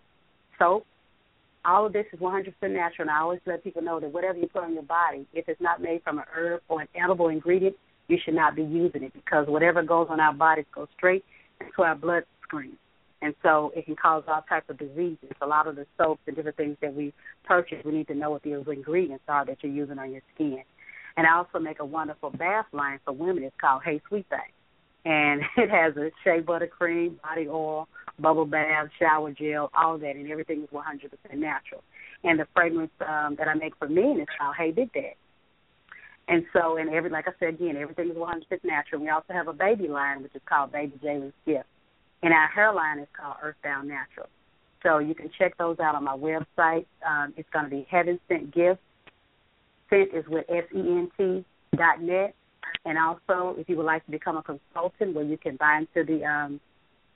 soap. 0.59 0.87
All 1.65 1.87
of 1.87 1.93
this 1.93 2.07
is 2.13 2.19
100% 2.19 2.45
natural, 2.63 3.03
and 3.03 3.11
I 3.11 3.21
always 3.21 3.39
let 3.47 3.63
people 3.63 3.83
know 3.83 4.01
that 4.01 4.13
whatever 4.13 4.37
you 4.37 4.49
put 4.49 4.65
on 4.65 4.75
your 4.75 4.83
body, 4.83 5.25
if 5.33 5.49
it's 5.49 5.61
not 5.61 5.81
made 5.81 6.03
from 6.03 6.19
an 6.19 6.25
herb 6.35 6.61
or 6.69 6.81
an 6.81 6.89
edible 7.01 7.29
ingredient, 7.29 7.77
you 8.09 8.19
should 8.25 8.35
not 8.35 8.57
be 8.57 8.65
using 8.65 9.05
it 9.05 9.13
because 9.15 9.47
whatever 9.47 9.81
goes 9.81 10.09
on 10.11 10.19
our 10.19 10.35
bodies 10.35 10.65
goes 10.75 10.89
straight 10.97 11.25
into 11.61 11.83
our 11.83 11.95
bloodstream. 11.95 12.77
And 13.21 13.33
so 13.45 13.71
it 13.77 13.87
can 13.87 13.95
cause 13.95 14.25
all 14.27 14.43
types 14.49 14.69
of 14.71 14.79
diseases. 14.79 15.31
A 15.41 15.47
lot 15.47 15.69
of 15.69 15.77
the 15.77 15.87
soaps 15.97 16.23
and 16.27 16.35
different 16.35 16.57
things 16.57 16.77
that 16.83 16.93
we 16.93 17.15
purchase, 17.45 17.79
we 17.85 17.93
need 17.93 18.09
to 18.09 18.17
know 18.17 18.31
what 18.31 18.43
the 18.43 18.55
ingredients 18.55 19.23
are 19.29 19.47
that 19.47 19.59
you're 19.63 19.71
using 19.71 20.01
on 20.01 20.11
your 20.11 20.23
skin. 20.35 20.65
And 21.17 21.29
I 21.29 21.37
also 21.37 21.61
make 21.61 21.79
a 21.79 21.85
wonderful 21.85 22.31
bath 22.31 22.67
line 22.73 22.99
for 23.05 23.13
women. 23.13 23.45
It's 23.45 23.55
called 23.61 23.83
Hey 23.85 24.03
Sweet 24.09 24.27
Thing 24.29 24.41
and 25.05 25.43
it 25.57 25.71
has 25.71 25.97
a 25.97 26.11
shea 26.25 26.41
butter 26.41 26.67
cream, 26.67 27.19
body 27.23 27.49
oil, 27.49 27.89
bubble 28.19 28.47
bath, 28.47 28.89
shower 28.99 29.33
gel, 29.33 29.71
all 29.75 29.99
that, 29.99 30.17
and 30.17 30.31
everything 30.31 30.63
is 30.63 30.69
100% 30.71 30.81
natural. 31.35 31.83
And 32.25 32.39
the 32.39 32.47
fragrance 32.55 32.93
um, 33.01 33.37
that 33.39 33.49
I 33.49 33.55
make 33.55 33.77
for 33.79 33.89
men 33.89 34.19
is 34.21 34.29
called 34.39 34.55
Hey 34.57 34.71
Big 34.71 34.93
Dad. 34.93 35.15
And 36.29 36.45
so, 36.53 36.77
and 36.77 36.89
every 36.91 37.11
like 37.11 37.27
I 37.27 37.33
said 37.41 37.55
again, 37.55 37.77
everything 37.77 38.11
is 38.11 38.17
100% 38.17 38.43
natural. 38.65 39.03
We 39.03 39.09
also 39.09 39.33
have 39.33 39.49
a 39.49 39.53
baby 39.53 39.89
line, 39.89 40.23
which 40.23 40.35
is 40.35 40.43
called 40.49 40.71
Baby 40.71 40.95
Jalen's 41.03 41.33
Gift, 41.45 41.67
and 42.23 42.33
our 42.33 42.47
hair 42.49 42.73
line 42.73 43.01
is 43.01 43.09
called 43.19 43.37
Earthbound 43.43 43.89
Natural. 43.89 44.29
So 44.83 44.99
you 44.99 45.15
can 45.15 45.31
check 45.39 45.57
those 45.59 45.79
out 45.81 45.95
on 45.95 46.05
my 46.05 46.17
website. 46.17 46.87
Um, 47.07 47.35
it's 47.37 47.49
going 47.53 47.65
to 47.65 47.71
be 47.71 47.87
Heaven 47.91 48.19
Sent 48.29 48.55
Gift. 48.55 48.81
Sent 49.91 50.15
is 50.15 50.25
with 50.29 50.45
S 50.49 50.65
E 50.75 50.79
N 50.79 51.11
T 51.17 51.45
dot 51.77 52.01
net. 52.01 52.35
And 52.85 52.99
also, 52.99 53.55
if 53.59 53.69
you 53.69 53.77
would 53.77 53.87
like 53.87 54.05
to 54.07 54.11
become 54.11 54.37
a 54.37 54.43
consultant, 54.43 55.15
where 55.15 55.25
you 55.25 55.39
can 55.39 55.57
buy 55.57 55.79
into 55.79 56.05
the 56.05 56.25
um, 56.25 56.61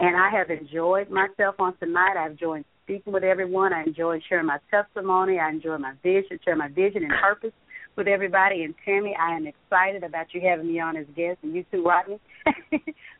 And 0.00 0.16
I 0.16 0.28
have 0.30 0.50
enjoyed 0.50 1.08
myself 1.10 1.54
on 1.60 1.76
tonight. 1.76 2.16
I've 2.18 2.32
enjoyed 2.32 2.64
speaking 2.84 3.12
with 3.12 3.24
everyone. 3.24 3.72
I 3.72 3.82
enjoy 3.84 4.20
sharing 4.28 4.46
my 4.46 4.58
testimony. 4.70 5.38
I 5.38 5.50
enjoy 5.50 5.78
my 5.78 5.94
vision, 6.02 6.38
sharing 6.44 6.58
my 6.58 6.68
vision 6.68 7.04
and 7.04 7.12
purpose 7.20 7.52
with 7.96 8.08
everybody. 8.08 8.62
And 8.62 8.74
Tammy, 8.84 9.16
I 9.20 9.36
am 9.36 9.46
excited 9.46 10.02
about 10.02 10.26
you 10.32 10.40
having 10.40 10.68
me 10.68 10.80
on 10.80 10.96
as 10.96 11.06
guest, 11.16 11.38
and 11.42 11.54
you 11.54 11.64
too, 11.70 11.84
Rodney. 11.84 12.18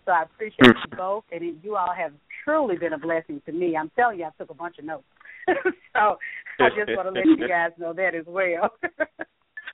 so 0.05 0.13
I 0.13 0.25
appreciate 0.25 0.67
you 0.67 0.97
both, 0.97 1.25
and 1.33 1.57
you 1.63 1.77
all 1.77 1.95
have 1.97 2.13
truly 2.45 2.77
been 2.77 2.93
a 2.93 2.99
blessing 2.99 3.41
to 3.47 3.53
me. 3.53 3.77
I'm 3.77 3.91
telling 3.97 4.19
you, 4.19 4.25
I 4.25 4.31
took 4.39 4.51
a 4.51 4.55
bunch 4.55 4.79
of 4.79 4.85
notes. 4.85 5.05
so 5.49 6.19
I 6.61 6.69
just 6.77 6.97
want 6.97 7.13
to 7.13 7.21
let 7.21 7.27
you 7.27 7.49
guys 7.49 7.71
know 7.79 7.93
that 7.93 8.15
as 8.15 8.25
well. 8.27 8.71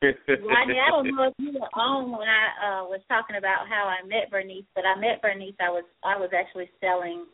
Rodney, 0.01 0.79
I 0.79 0.91
don't 0.91 1.11
know 1.11 1.27
if 1.27 1.35
you 1.39 1.53
were 1.53 1.75
on 1.75 2.13
when 2.13 2.29
I 2.29 2.47
uh 2.63 2.83
was 2.87 3.01
talking 3.09 3.37
about 3.37 3.67
how 3.69 3.91
I 3.91 4.07
met 4.07 4.31
Vernice, 4.31 4.67
but 4.75 4.85
I 4.87 4.95
met 4.95 5.21
Vernice. 5.23 5.59
I 5.59 5.71
was 5.71 5.85
I 6.05 6.17
was 6.17 6.31
actually 6.31 6.71
selling. 6.81 7.27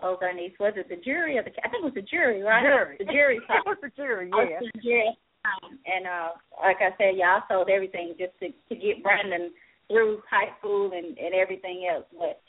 Oh, 0.00 0.16
Vernice, 0.22 0.58
was 0.60 0.74
it 0.76 0.88
the 0.88 0.96
jury 0.96 1.38
or 1.38 1.42
the? 1.42 1.50
I 1.64 1.68
think 1.68 1.82
it 1.82 1.90
was 1.90 1.94
the 1.94 2.02
jury, 2.02 2.42
right? 2.42 2.62
Jury. 2.62 2.96
The 2.98 3.04
jury. 3.04 3.36
it 3.48 3.66
was 3.66 3.78
the 3.82 3.90
jury. 3.96 4.30
Yeah. 4.32 4.60
the 4.60 4.80
jury 4.80 5.16
um, 5.46 5.78
and 5.86 6.06
uh, 6.06 6.30
like 6.62 6.78
I 6.80 6.90
said, 6.98 7.16
y'all 7.16 7.42
sold 7.48 7.68
everything 7.70 8.14
just 8.18 8.34
to 8.40 8.48
to 8.50 8.74
get 8.74 9.02
Brandon 9.02 9.50
through 9.88 10.22
high 10.30 10.56
school 10.58 10.90
and 10.92 11.16
and 11.18 11.34
everything 11.34 11.88
else. 11.90 12.06
But 12.12 12.40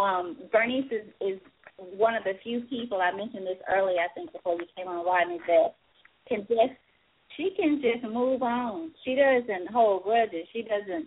um, 0.00 0.36
Vernice 0.54 0.92
is 0.92 1.08
is 1.20 1.38
one 1.76 2.14
of 2.14 2.24
the 2.24 2.34
few 2.42 2.60
people 2.62 3.00
I 3.00 3.14
mentioned 3.16 3.46
this 3.46 3.62
earlier. 3.68 3.98
I 3.98 4.12
think 4.14 4.32
before 4.32 4.54
you 4.54 4.66
came 4.76 4.88
on, 4.88 5.04
Rodney, 5.04 5.40
that 5.46 5.74
can 6.28 6.40
just 6.48 6.78
she 7.36 7.52
can 7.56 7.82
just 7.82 8.04
move 8.04 8.42
on. 8.42 8.92
She 9.04 9.14
doesn't 9.14 9.70
hold 9.72 10.04
grudges. 10.04 10.46
She 10.52 10.62
doesn't. 10.62 11.06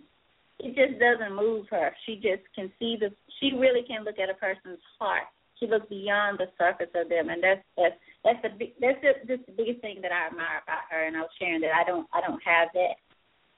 It 0.60 0.76
just 0.76 1.00
doesn't 1.00 1.34
move 1.34 1.66
her. 1.70 1.90
She 2.04 2.16
just 2.16 2.44
can 2.54 2.70
see 2.78 2.96
the. 3.00 3.10
She 3.40 3.56
really 3.56 3.82
can 3.86 4.04
look 4.04 4.18
at 4.18 4.28
a 4.28 4.34
person's 4.34 4.82
heart 4.98 5.24
she 5.60 5.68
looks 5.68 5.86
beyond 5.88 6.38
the 6.38 6.48
surface 6.58 6.90
of 6.96 7.08
them, 7.08 7.28
and 7.28 7.42
that's 7.42 7.60
that's 7.76 7.94
that's 8.24 8.42
the 8.42 8.48
that's 8.80 9.00
the, 9.04 9.12
that's 9.28 9.46
the 9.46 9.52
biggest 9.52 9.80
thing 9.80 10.00
that 10.02 10.10
I 10.10 10.32
admire 10.32 10.64
about 10.64 10.88
her. 10.90 11.04
And 11.04 11.16
I 11.16 11.20
was 11.20 11.30
sharing 11.38 11.60
that 11.60 11.76
I 11.76 11.84
don't 11.84 12.08
I 12.12 12.20
don't 12.20 12.40
have 12.42 12.68
that 12.74 12.96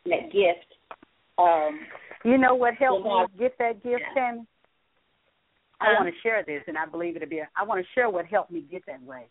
that 0.06 0.32
gift. 0.34 0.66
Um, 1.38 1.80
you 2.24 2.38
know 2.38 2.54
what 2.54 2.74
helped 2.74 3.06
me 3.06 3.24
get 3.38 3.56
that 3.58 3.82
gift, 3.82 4.02
yeah. 4.14 4.14
Tammy? 4.14 4.46
I 5.80 5.90
um, 5.90 6.04
want 6.04 6.14
to 6.14 6.20
share 6.22 6.44
this, 6.46 6.62
and 6.66 6.76
I 6.76 6.86
believe 6.86 7.16
it'll 7.16 7.28
be. 7.28 7.38
A, 7.38 7.48
I 7.56 7.64
want 7.64 7.80
to 7.80 7.86
share 7.94 8.10
what 8.10 8.26
helped 8.26 8.50
me 8.50 8.64
get 8.70 8.84
that 8.86 9.02
way. 9.02 9.26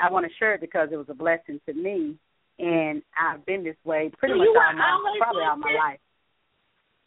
I 0.00 0.10
want 0.10 0.26
to 0.26 0.32
share 0.38 0.54
it 0.54 0.60
because 0.60 0.88
it 0.90 0.96
was 0.96 1.08
a 1.08 1.14
blessing 1.14 1.60
to 1.66 1.72
me, 1.72 2.16
and 2.58 3.02
I've 3.16 3.44
been 3.46 3.64
this 3.64 3.76
way 3.84 4.10
pretty 4.18 4.34
much 4.34 4.48
all 4.48 4.72
my 4.74 5.16
probably 5.20 5.44
all 5.44 5.56
my 5.56 5.72
life. 5.72 6.00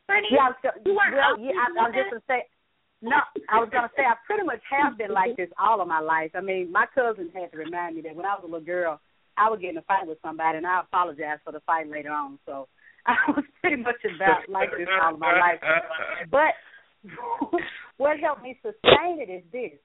Vernie, 0.07 0.27
yeah, 0.31 0.55
so, 0.63 0.69
you 0.85 0.95
well, 0.95 1.37
yeah, 1.37 1.51
I, 1.51 1.83
I'm 1.83 1.93
just 1.93 2.09
gonna 2.09 2.23
say 2.27 2.47
no, 3.01 3.17
I 3.49 3.59
was 3.59 3.69
gonna 3.71 3.91
say 3.95 4.03
I 4.03 4.15
pretty 4.25 4.43
much 4.43 4.61
have 4.69 4.97
been 4.97 5.13
like 5.13 5.37
this 5.37 5.49
all 5.59 5.81
of 5.81 5.87
my 5.87 5.99
life. 5.99 6.31
I 6.33 6.41
mean, 6.41 6.71
my 6.71 6.85
cousin 6.93 7.29
had 7.33 7.51
to 7.51 7.57
remind 7.57 7.95
me 7.95 8.01
that 8.01 8.15
when 8.15 8.25
I 8.25 8.33
was 8.33 8.43
a 8.43 8.47
little 8.47 8.65
girl, 8.65 8.99
I 9.37 9.49
would 9.49 9.61
get 9.61 9.71
in 9.71 9.77
a 9.77 9.83
fight 9.83 10.07
with 10.07 10.17
somebody, 10.23 10.57
and 10.57 10.65
I 10.65 10.81
apologize 10.81 11.37
for 11.43 11.51
the 11.51 11.59
fight 11.61 11.89
later 11.89 12.09
on. 12.09 12.39
So 12.45 12.67
I 13.05 13.15
was 13.29 13.45
pretty 13.61 13.81
much 13.81 14.01
about 14.03 14.49
like 14.49 14.71
this 14.71 14.87
all 15.01 15.13
of 15.13 15.19
my 15.19 15.33
life. 15.33 15.61
But 16.31 16.57
what 17.97 18.19
helped 18.19 18.41
me 18.41 18.59
sustain 18.63 19.21
it 19.21 19.29
is 19.29 19.43
this: 19.51 19.79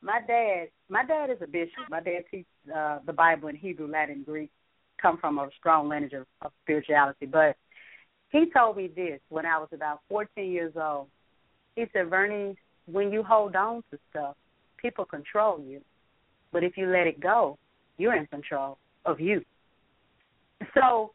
my 0.00 0.20
dad, 0.26 0.68
my 0.88 1.04
dad 1.04 1.30
is 1.30 1.38
a 1.42 1.46
bishop. 1.46 1.84
My 1.90 2.00
dad 2.00 2.24
teaches 2.30 2.46
uh, 2.74 3.00
the 3.06 3.12
Bible 3.12 3.48
in 3.48 3.56
Hebrew, 3.56 3.88
Latin, 3.88 4.22
Greek. 4.24 4.50
Come 5.00 5.18
from 5.18 5.38
a 5.38 5.48
strong 5.58 5.88
lineage 5.88 6.12
of, 6.12 6.26
of 6.42 6.52
spirituality, 6.62 7.26
but 7.26 7.56
he 8.30 8.46
told 8.56 8.76
me 8.76 8.88
this 8.88 9.20
when 9.28 9.44
I 9.44 9.58
was 9.58 9.68
about 9.72 10.00
14 10.08 10.50
years 10.50 10.72
old 10.80 11.08
he 11.76 11.84
said, 11.92 12.10
Vernie, 12.10 12.56
when 12.86 13.12
you 13.12 13.22
hold 13.22 13.56
on 13.56 13.82
to 13.90 13.98
stuff, 14.10 14.36
people 14.76 15.04
control 15.04 15.60
you. 15.60 15.80
But 16.52 16.64
if 16.64 16.76
you 16.76 16.86
let 16.86 17.06
it 17.06 17.20
go, 17.20 17.58
you're 17.98 18.14
in 18.14 18.26
control 18.26 18.78
of 19.06 19.20
you. 19.20 19.42
So 20.74 21.12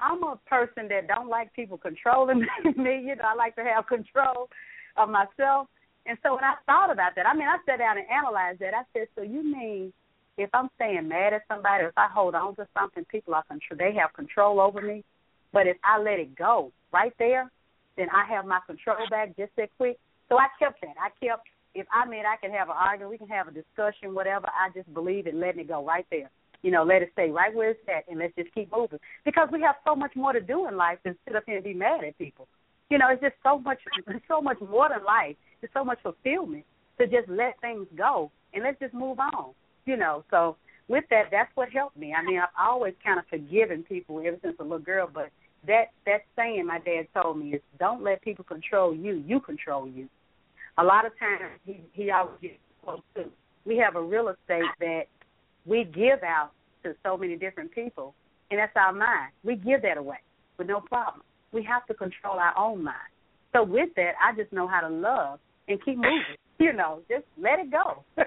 I'm 0.00 0.22
a 0.22 0.38
person 0.46 0.88
that 0.88 1.08
don't 1.08 1.28
like 1.28 1.52
people 1.54 1.78
controlling 1.78 2.40
me. 2.76 3.02
You 3.04 3.16
know, 3.16 3.24
I 3.26 3.34
like 3.34 3.56
to 3.56 3.64
have 3.64 3.86
control 3.86 4.48
of 4.96 5.08
myself. 5.08 5.68
And 6.06 6.16
so 6.22 6.34
when 6.34 6.44
I 6.44 6.54
thought 6.66 6.90
about 6.90 7.14
that, 7.16 7.26
I 7.26 7.34
mean, 7.34 7.48
I 7.48 7.58
sat 7.66 7.78
down 7.78 7.98
and 7.98 8.06
analyzed 8.08 8.60
that. 8.60 8.74
I 8.74 8.82
said, 8.92 9.08
so 9.14 9.22
you 9.22 9.42
mean 9.42 9.92
if 10.38 10.48
I'm 10.54 10.70
staying 10.76 11.08
mad 11.08 11.34
at 11.34 11.42
somebody, 11.48 11.84
if 11.84 11.92
I 11.96 12.06
hold 12.08 12.34
on 12.34 12.54
to 12.56 12.66
something, 12.78 13.04
people 13.10 13.34
are 13.34 13.42
control. 13.44 13.76
They 13.76 13.98
have 13.98 14.12
control 14.14 14.60
over 14.60 14.80
me. 14.80 15.04
But 15.52 15.66
if 15.66 15.76
I 15.82 15.98
let 15.98 16.20
it 16.20 16.36
go 16.36 16.72
right 16.92 17.12
there, 17.18 17.50
then 17.98 18.08
I 18.14 18.24
have 18.32 18.46
my 18.46 18.60
control 18.64 18.96
back 19.10 19.36
just 19.36 19.52
that 19.56 19.68
quick. 19.76 19.98
So 20.30 20.38
I 20.38 20.46
kept 20.58 20.80
that. 20.80 20.94
I 20.96 21.10
kept 21.22 21.48
if 21.74 21.86
I 21.92 22.08
mean 22.08 22.22
I 22.24 22.36
can 22.40 22.50
have 22.52 22.68
an 22.68 22.76
argument, 22.78 23.10
we 23.10 23.18
can 23.18 23.28
have 23.28 23.48
a 23.48 23.50
discussion, 23.50 24.14
whatever. 24.14 24.46
I 24.46 24.70
just 24.72 24.92
believe 24.94 25.26
in 25.26 25.40
letting 25.40 25.60
it 25.60 25.68
go 25.68 25.84
right 25.84 26.06
there. 26.10 26.30
You 26.62 26.70
know, 26.70 26.82
let 26.82 27.02
it 27.02 27.10
stay 27.12 27.30
right 27.30 27.54
where 27.54 27.70
it's 27.70 27.80
at, 27.88 28.08
and 28.08 28.18
let's 28.18 28.34
just 28.34 28.52
keep 28.54 28.72
moving 28.72 28.98
because 29.24 29.48
we 29.52 29.60
have 29.62 29.76
so 29.84 29.94
much 29.94 30.12
more 30.16 30.32
to 30.32 30.40
do 30.40 30.66
in 30.66 30.76
life 30.76 30.98
than 31.04 31.16
sit 31.26 31.36
up 31.36 31.44
here 31.46 31.56
and 31.56 31.64
be 31.64 31.74
mad 31.74 32.02
at 32.04 32.18
people. 32.18 32.48
You 32.90 32.98
know, 32.98 33.06
it's 33.10 33.20
just 33.20 33.36
so 33.42 33.58
much, 33.58 33.78
so 34.28 34.40
much 34.40 34.58
more 34.60 34.88
than 34.88 35.04
life. 35.04 35.36
There's 35.60 35.72
so 35.74 35.84
much 35.84 35.98
fulfillment 36.02 36.64
to 36.98 37.06
just 37.06 37.28
let 37.28 37.60
things 37.60 37.86
go 37.96 38.30
and 38.54 38.64
let's 38.64 38.78
just 38.80 38.94
move 38.94 39.18
on. 39.20 39.52
You 39.86 39.96
know, 39.96 40.24
so 40.30 40.56
with 40.88 41.04
that, 41.10 41.26
that's 41.30 41.50
what 41.54 41.68
helped 41.70 41.96
me. 41.96 42.12
I 42.12 42.24
mean, 42.24 42.40
I've 42.40 42.48
always 42.58 42.94
kind 43.04 43.18
of 43.18 43.26
forgiven 43.30 43.84
people 43.84 44.20
ever 44.26 44.36
since 44.42 44.56
a 44.58 44.62
little 44.62 44.78
girl, 44.78 45.08
but 45.12 45.30
that 45.66 45.86
that 46.06 46.22
saying 46.36 46.66
my 46.66 46.78
dad 46.78 47.08
told 47.14 47.38
me 47.38 47.54
is 47.54 47.62
don't 47.78 48.02
let 48.02 48.22
people 48.22 48.44
control 48.44 48.94
you, 48.94 49.22
you 49.26 49.40
control 49.40 49.88
you. 49.88 50.08
A 50.78 50.84
lot 50.84 51.06
of 51.06 51.12
times 51.18 51.58
he 51.66 51.80
he 51.92 52.10
always 52.10 52.36
gets 52.40 52.54
close 52.84 53.00
to. 53.16 53.24
We 53.64 53.76
have 53.78 53.96
a 53.96 54.02
real 54.02 54.28
estate 54.28 54.70
that 54.80 55.02
we 55.66 55.84
give 55.84 56.22
out 56.22 56.50
to 56.84 56.94
so 57.04 57.16
many 57.16 57.36
different 57.36 57.72
people, 57.72 58.14
and 58.50 58.58
that's 58.58 58.72
our 58.76 58.92
mind. 58.92 59.32
We 59.44 59.56
give 59.56 59.82
that 59.82 59.96
away 59.98 60.18
with 60.56 60.68
no 60.68 60.80
problem. 60.80 61.22
We 61.52 61.62
have 61.64 61.86
to 61.86 61.94
control 61.94 62.38
our 62.38 62.56
own 62.56 62.84
mind. 62.84 62.96
So 63.52 63.64
with 63.64 63.90
that, 63.96 64.12
I 64.22 64.36
just 64.36 64.52
know 64.52 64.68
how 64.68 64.80
to 64.80 64.88
love 64.88 65.40
and 65.66 65.82
keep 65.84 65.96
moving. 65.96 66.22
You 66.60 66.72
know, 66.72 67.02
just 67.08 67.22
let 67.40 67.60
it 67.60 67.70
go. 67.70 68.02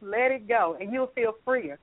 let 0.00 0.30
it 0.30 0.46
go, 0.46 0.76
and 0.80 0.92
you'll 0.92 1.10
feel 1.12 1.32
freer. 1.44 1.76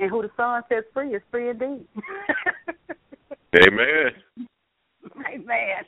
And 0.00 0.10
who 0.10 0.22
the 0.22 0.30
Son 0.36 0.62
says 0.68 0.82
free 0.92 1.14
is 1.14 1.22
free 1.30 1.50
indeed. 1.50 1.86
Amen. 3.56 4.12
Amen. 5.26 5.84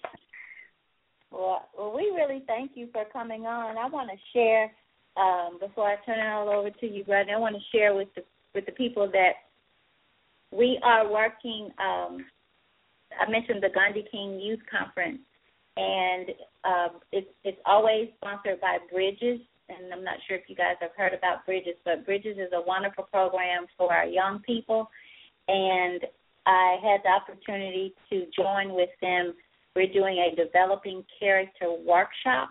Well, 1.30 1.68
well, 1.76 1.94
we 1.94 2.12
really 2.14 2.42
thank 2.46 2.72
you 2.74 2.88
for 2.92 3.04
coming 3.12 3.46
on. 3.46 3.76
I 3.76 3.88
want 3.88 4.10
to 4.10 4.16
share 4.32 4.70
um, 5.16 5.58
before 5.60 5.88
I 5.88 5.96
turn 6.04 6.18
it 6.18 6.30
all 6.30 6.48
over 6.48 6.70
to 6.70 6.86
you, 6.86 7.04
brother. 7.04 7.32
I 7.32 7.38
want 7.38 7.56
to 7.56 7.76
share 7.76 7.94
with 7.94 8.08
the 8.14 8.22
with 8.54 8.66
the 8.66 8.72
people 8.72 9.10
that 9.10 9.32
we 10.52 10.78
are 10.84 11.10
working. 11.10 11.70
Um, 11.78 12.24
I 13.20 13.28
mentioned 13.30 13.62
the 13.62 13.68
Gandhi 13.74 14.04
King 14.10 14.38
Youth 14.40 14.60
Conference, 14.70 15.20
and 15.76 16.28
um, 16.64 17.00
it's 17.12 17.28
it's 17.42 17.60
always 17.66 18.08
sponsored 18.16 18.60
by 18.60 18.78
Bridges. 18.92 19.40
And 19.68 19.92
I'm 19.94 20.04
not 20.04 20.18
sure 20.28 20.36
if 20.36 20.44
you 20.46 20.54
guys 20.54 20.76
have 20.80 20.90
heard 20.96 21.14
about 21.14 21.46
Bridges, 21.46 21.76
but 21.84 22.04
Bridges 22.04 22.36
is 22.36 22.52
a 22.52 22.60
wonderful 22.60 23.04
program 23.04 23.66
for 23.78 23.92
our 23.92 24.04
young 24.04 24.40
people. 24.40 24.90
And 25.48 26.02
I 26.46 26.76
had 26.82 27.00
the 27.04 27.10
opportunity 27.10 27.94
to 28.10 28.26
join 28.36 28.74
with 28.74 28.90
them. 29.00 29.34
We're 29.74 29.92
doing 29.92 30.18
a 30.18 30.36
developing 30.36 31.04
character 31.18 31.72
workshop, 31.72 32.50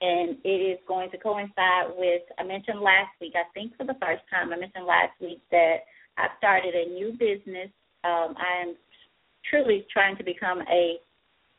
and 0.00 0.36
it 0.44 0.48
is 0.48 0.78
going 0.86 1.10
to 1.10 1.18
coincide 1.18 1.96
with, 1.96 2.22
I 2.38 2.44
mentioned 2.44 2.80
last 2.80 3.10
week, 3.20 3.32
I 3.34 3.48
think 3.54 3.76
for 3.76 3.84
the 3.84 3.96
first 4.00 4.22
time, 4.30 4.52
I 4.52 4.56
mentioned 4.56 4.86
last 4.86 5.18
week 5.20 5.40
that 5.50 5.88
I've 6.18 6.36
started 6.38 6.74
a 6.74 6.92
new 6.92 7.12
business. 7.12 7.70
Um, 8.04 8.34
I 8.36 8.62
am 8.62 8.76
truly 9.50 9.86
trying 9.92 10.16
to 10.16 10.24
become 10.24 10.60
a 10.70 10.98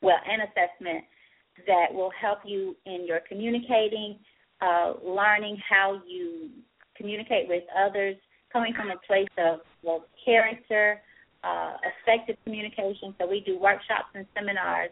well, 0.00 0.20
an 0.26 0.40
assessment 0.40 1.04
that 1.66 1.92
will 1.92 2.10
help 2.18 2.38
you 2.44 2.74
in 2.86 3.06
your 3.06 3.20
communicating, 3.28 4.18
uh, 4.62 4.94
learning 5.04 5.58
how 5.68 6.00
you 6.06 6.48
communicate 6.96 7.46
with 7.48 7.64
others, 7.78 8.16
coming 8.52 8.74
from 8.74 8.90
a 8.90 8.96
place 9.06 9.28
of 9.38 9.60
well, 9.82 10.04
character, 10.24 11.00
uh, 11.44 11.74
effective 11.84 12.36
communication. 12.44 13.14
So 13.18 13.26
we 13.26 13.40
do 13.40 13.58
workshops 13.58 14.08
and 14.14 14.26
seminars 14.34 14.90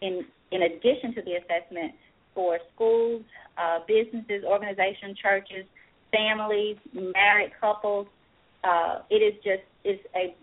in 0.00 0.24
in 0.52 0.62
addition 0.62 1.14
to 1.14 1.22
the 1.22 1.34
assessment 1.34 1.92
for 2.34 2.58
schools, 2.74 3.22
uh, 3.58 3.80
businesses, 3.86 4.44
organizations, 4.44 5.18
churches, 5.18 5.64
families, 6.12 6.76
married 6.92 7.52
couples. 7.60 8.06
Uh, 8.62 9.00
it 9.10 9.16
is 9.16 9.34
just 9.44 9.62
is 9.84 9.98
a 10.14 10.34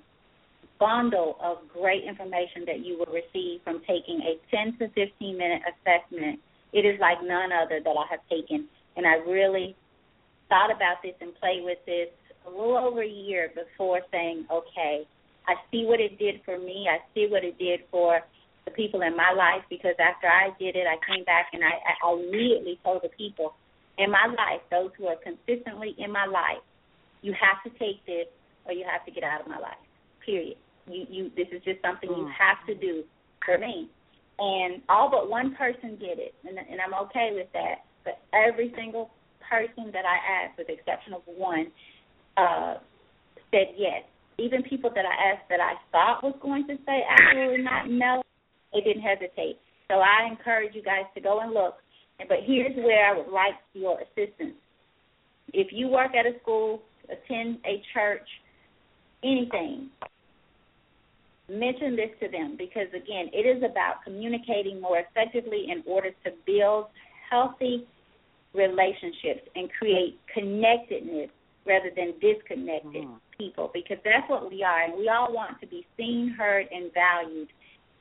bundle 0.80 1.38
of 1.42 1.58
great 1.72 2.04
information 2.04 2.66
that 2.66 2.84
you 2.84 2.98
will 2.98 3.14
receive 3.14 3.62
from 3.64 3.82
taking 3.88 4.20
a 4.22 4.40
10 4.50 4.78
to 4.80 4.88
15 4.90 5.38
minute 5.38 5.62
assessment. 5.70 6.40
It 6.74 6.86
is 6.86 7.00
like 7.00 7.18
none 7.24 7.52
other 7.52 7.80
that 7.84 7.96
I 7.98 8.06
have 8.10 8.22
taken, 8.30 8.68
and 8.96 9.06
I 9.06 9.16
really 9.30 9.76
thought 10.50 10.72
about 10.72 11.02
this 11.04 11.14
and 11.22 11.36
played 11.40 11.64
with 11.64 11.78
this 11.86 12.10
a 12.46 12.50
little 12.50 12.78
over 12.78 13.02
a 13.04 13.08
year 13.08 13.52
before 13.54 14.02
saying, 14.12 14.46
okay, 14.52 15.08
I 15.48 15.56
see 15.72 15.86
what 15.86 16.00
it 16.00 16.20
did 16.20 16.42
for 16.46 16.58
me. 16.58 16.88
I 16.90 17.00
see 17.14 17.28
what 17.30 17.44
it 17.44 17.58
did 17.58 17.82
for 17.92 18.22
the 18.66 18.72
people 18.72 19.02
in 19.02 19.16
my 19.16 19.32
life 19.32 19.64
because 19.70 19.96
after 20.00 20.28
I 20.28 20.50
did 20.60 20.76
it, 20.76 20.86
I 20.86 20.98
came 21.06 21.24
back 21.26 21.48
and 21.54 21.64
I, 21.64 21.74
I 21.82 22.14
immediately 22.14 22.80
told 22.84 23.02
the 23.04 23.10
people 23.10 23.54
in 23.98 24.12
my 24.12 24.28
life, 24.28 24.62
those 24.70 24.92
who 24.98 25.08
are 25.08 25.18
consistently 25.18 25.96
in 25.98 26.12
my 26.12 26.26
life, 26.26 26.64
you 27.22 27.34
have 27.34 27.62
to 27.64 27.70
take 27.78 28.06
this 28.06 28.28
or 28.66 28.74
you 28.74 28.86
have 28.90 29.06
to 29.06 29.12
get 29.12 29.24
out 29.24 29.42
of 29.42 29.48
my 29.48 29.58
life. 29.58 29.82
Period. 30.26 30.58
You 30.88 31.06
you 31.10 31.32
this 31.36 31.48
is 31.52 31.62
just 31.64 31.82
something 31.82 32.10
you 32.10 32.26
mm. 32.26 32.34
have 32.34 32.66
to 32.68 32.76
do 32.76 33.04
for 33.46 33.58
me. 33.58 33.90
And 34.40 34.82
all 34.90 35.10
but 35.10 35.30
one 35.30 35.56
person 35.56 35.98
did 36.00 36.18
it, 36.18 36.34
and 36.46 36.58
and 36.58 36.82
I'm 36.82 36.94
okay 37.06 37.32
with 37.34 37.52
that. 37.54 37.86
But 38.04 38.22
every 38.34 38.74
single 38.76 39.12
person 39.46 39.92
that 39.94 40.06
I 40.06 40.18
asked, 40.46 40.58
with 40.58 40.68
the 40.68 40.74
exception 40.74 41.14
of 41.14 41.22
one, 41.26 41.68
uh, 42.38 42.76
said 43.52 43.76
yes. 43.78 44.03
Even 44.40 44.64
people 44.64 44.90
that 44.95 45.06
I 45.06 45.34
asked 45.34 45.49
that 45.49 45.60
I 45.60 45.74
thought 45.91 46.24
was 46.24 46.36
going 46.41 46.66
to 46.68 46.76
say 46.86 47.03
absolutely 47.08 47.64
not, 47.64 47.90
no, 47.90 48.24
they 48.74 48.82
didn't 48.82 49.03
hesitate. 49.03 49.60
So 49.90 49.99
I 49.99 50.28
encourage 50.30 50.74
you 50.74 50.82
guys 50.82 51.06
to 51.16 51.22
go 51.22 51.41
and 51.41 51.53
look. 51.53 51.76
But 52.18 52.40
here's 52.45 52.76
where 52.78 53.06
I 53.06 53.18
would 53.18 53.32
like 53.32 53.56
your 53.74 53.99
assistance. 53.99 54.56
If 55.53 55.68
you 55.72 55.88
work 55.88 56.12
at 56.16 56.26
a 56.26 56.40
school, 56.41 56.82
attend 57.06 57.58
a 57.66 57.82
church, 57.94 58.28
anything, 59.24 59.90
mention 61.49 61.95
this 61.95 62.10
to 62.22 62.30
them 62.30 62.56
because, 62.58 62.88
again, 62.90 63.30
it 63.34 63.45
is 63.45 63.64
about 63.64 64.03
communicating 64.06 64.80
more 64.80 64.99
effectively 64.99 65.68
in 65.70 65.84
order 65.86 66.12
to 66.24 66.32
build 66.45 66.86
healthy 67.30 67.86
relationships 68.53 69.48
and 69.56 69.70
create 69.78 70.20
connectedness 70.34 71.30
rather 71.72 71.91
than 71.95 72.14
disconnected 72.19 73.07
mm-hmm. 73.07 73.39
people 73.39 73.72
because 73.73 73.98
that's 74.03 74.27
what 74.27 74.52
we 74.52 74.64
are. 74.64 74.84
And 74.84 74.99
we 74.99 75.07
all 75.07 75.31
want 75.31 75.61
to 75.61 75.68
be 75.68 75.88
seen, 75.95 76.35
heard, 76.38 76.68
and 76.72 76.91
valued 76.93 77.48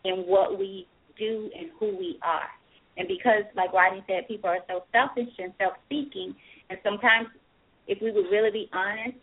in 0.04 0.26
what 0.26 0.58
we 0.58 0.86
do 1.18 1.50
and 1.56 1.70
who 1.78 1.96
we 1.96 2.18
are. 2.22 2.50
And 2.96 3.06
because, 3.06 3.46
like 3.54 3.72
Rodney 3.72 4.02
said, 4.08 4.26
people 4.26 4.50
are 4.50 4.64
so 4.66 4.82
selfish 4.90 5.32
and 5.38 5.52
self 5.58 5.74
seeking, 5.88 6.34
and 6.68 6.78
sometimes 6.82 7.28
if 7.86 8.02
we 8.02 8.10
would 8.10 8.30
really 8.30 8.50
be 8.50 8.68
honest, 8.72 9.16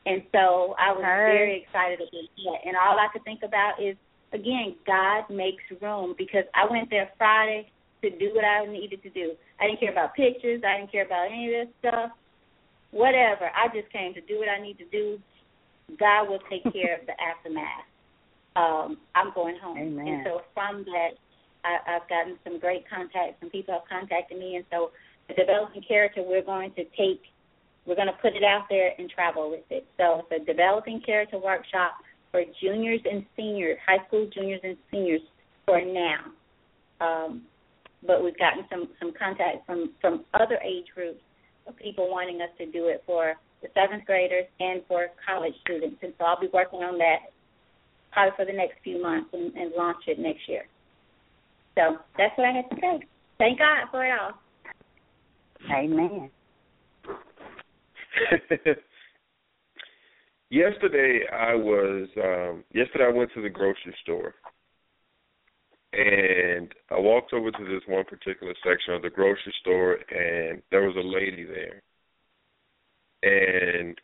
And 0.05 0.23
so 0.31 0.75
I 0.79 0.91
was 0.93 1.03
very 1.03 1.65
excited 1.65 1.99
about 1.99 2.11
that. 2.11 2.59
And 2.65 2.77
all 2.77 2.97
I 2.97 3.07
could 3.11 3.23
think 3.23 3.41
about 3.43 3.81
is, 3.81 3.95
again, 4.33 4.75
God 4.87 5.29
makes 5.29 5.63
room 5.81 6.15
because 6.17 6.45
I 6.55 6.69
went 6.69 6.89
there 6.89 7.09
Friday 7.17 7.69
to 8.01 8.09
do 8.09 8.31
what 8.33 8.45
I 8.45 8.65
needed 8.65 9.03
to 9.03 9.09
do. 9.09 9.33
I 9.59 9.67
didn't 9.67 9.81
care 9.81 9.91
about 9.91 10.15
pictures. 10.15 10.61
I 10.65 10.79
didn't 10.79 10.91
care 10.91 11.05
about 11.05 11.27
any 11.27 11.53
of 11.53 11.67
this 11.67 11.75
stuff. 11.79 12.11
Whatever. 12.91 13.51
I 13.53 13.67
just 13.75 13.91
came 13.91 14.13
to 14.13 14.21
do 14.21 14.39
what 14.39 14.47
I 14.47 14.61
need 14.61 14.77
to 14.77 14.85
do. 14.85 15.19
God 15.97 16.29
will 16.29 16.39
take 16.49 16.63
care 16.73 16.99
of 16.99 17.05
the 17.05 17.13
aftermath. 17.21 17.87
Um, 18.55 18.97
I'm 19.15 19.33
going 19.33 19.57
home. 19.61 19.77
Amen. 19.77 20.07
And 20.07 20.21
so 20.25 20.41
from 20.53 20.83
that, 20.85 21.17
I, 21.63 21.95
I've 21.95 22.09
gotten 22.09 22.37
some 22.43 22.59
great 22.59 22.89
contacts. 22.89 23.39
Some 23.39 23.49
people 23.49 23.73
have 23.73 23.87
contacted 23.89 24.37
me, 24.37 24.55
and 24.55 24.65
so 24.71 24.91
the 25.27 25.35
developing 25.35 25.83
character 25.87 26.23
we're 26.23 26.43
going 26.43 26.71
to 26.71 26.83
take, 26.97 27.21
we're 27.85 27.95
going 27.95 28.07
to 28.07 28.19
put 28.21 28.35
it 28.35 28.43
out 28.43 28.65
there 28.69 28.91
and 28.97 29.09
travel 29.09 29.49
with 29.49 29.65
it. 29.69 29.85
So 29.97 30.25
it's 30.29 30.43
a 30.43 30.45
developing 30.45 31.01
character 31.05 31.37
workshop 31.37 31.93
for 32.31 32.41
juniors 32.61 33.01
and 33.09 33.25
seniors, 33.35 33.77
high 33.85 34.05
school 34.07 34.29
juniors 34.33 34.61
and 34.63 34.77
seniors 34.91 35.21
for 35.65 35.81
now. 35.81 36.25
Um, 37.01 37.43
but 38.05 38.23
we've 38.23 38.37
gotten 38.37 38.63
some 38.69 38.89
some 38.99 39.13
contact 39.17 39.65
from 39.65 39.91
from 40.01 40.25
other 40.33 40.57
age 40.65 40.85
groups 40.93 41.19
of 41.67 41.75
people 41.77 42.09
wanting 42.09 42.41
us 42.41 42.49
to 42.57 42.65
do 42.65 42.87
it 42.87 43.03
for 43.05 43.35
the 43.61 43.67
seventh 43.73 44.05
graders 44.05 44.45
and 44.59 44.81
for 44.87 45.07
college 45.25 45.53
students. 45.61 45.97
And 46.01 46.13
so 46.17 46.25
I'll 46.25 46.39
be 46.39 46.49
working 46.53 46.79
on 46.79 46.97
that 46.97 47.31
probably 48.11 48.33
for 48.37 48.45
the 48.45 48.53
next 48.53 48.75
few 48.83 49.01
months 49.01 49.29
and, 49.33 49.53
and 49.55 49.71
launch 49.77 49.97
it 50.07 50.19
next 50.19 50.47
year. 50.47 50.63
So 51.75 51.97
that's 52.17 52.37
what 52.37 52.47
I 52.47 52.51
had 52.51 52.69
to 52.69 52.75
say. 52.81 53.05
Thank 53.37 53.59
God 53.59 53.87
for 53.91 54.05
it 54.05 54.11
all. 54.19 54.33
Amen. 55.71 56.29
yesterday 60.49 61.21
I 61.31 61.53
was 61.53 62.07
um 62.17 62.63
yesterday 62.73 63.05
I 63.05 63.13
went 63.15 63.31
to 63.35 63.41
the 63.41 63.49
grocery 63.49 63.95
store 64.01 64.35
and 65.93 66.73
I 66.91 66.99
walked 66.99 67.33
over 67.33 67.51
to 67.51 67.63
this 67.65 67.81
one 67.87 68.05
particular 68.05 68.53
section 68.63 68.93
of 68.93 69.01
the 69.01 69.09
grocery 69.09 69.53
store 69.61 69.93
and 69.93 70.61
there 70.71 70.83
was 70.87 70.95
a 70.95 71.07
lady 71.07 71.45
there. 71.45 71.81
And 73.23 73.99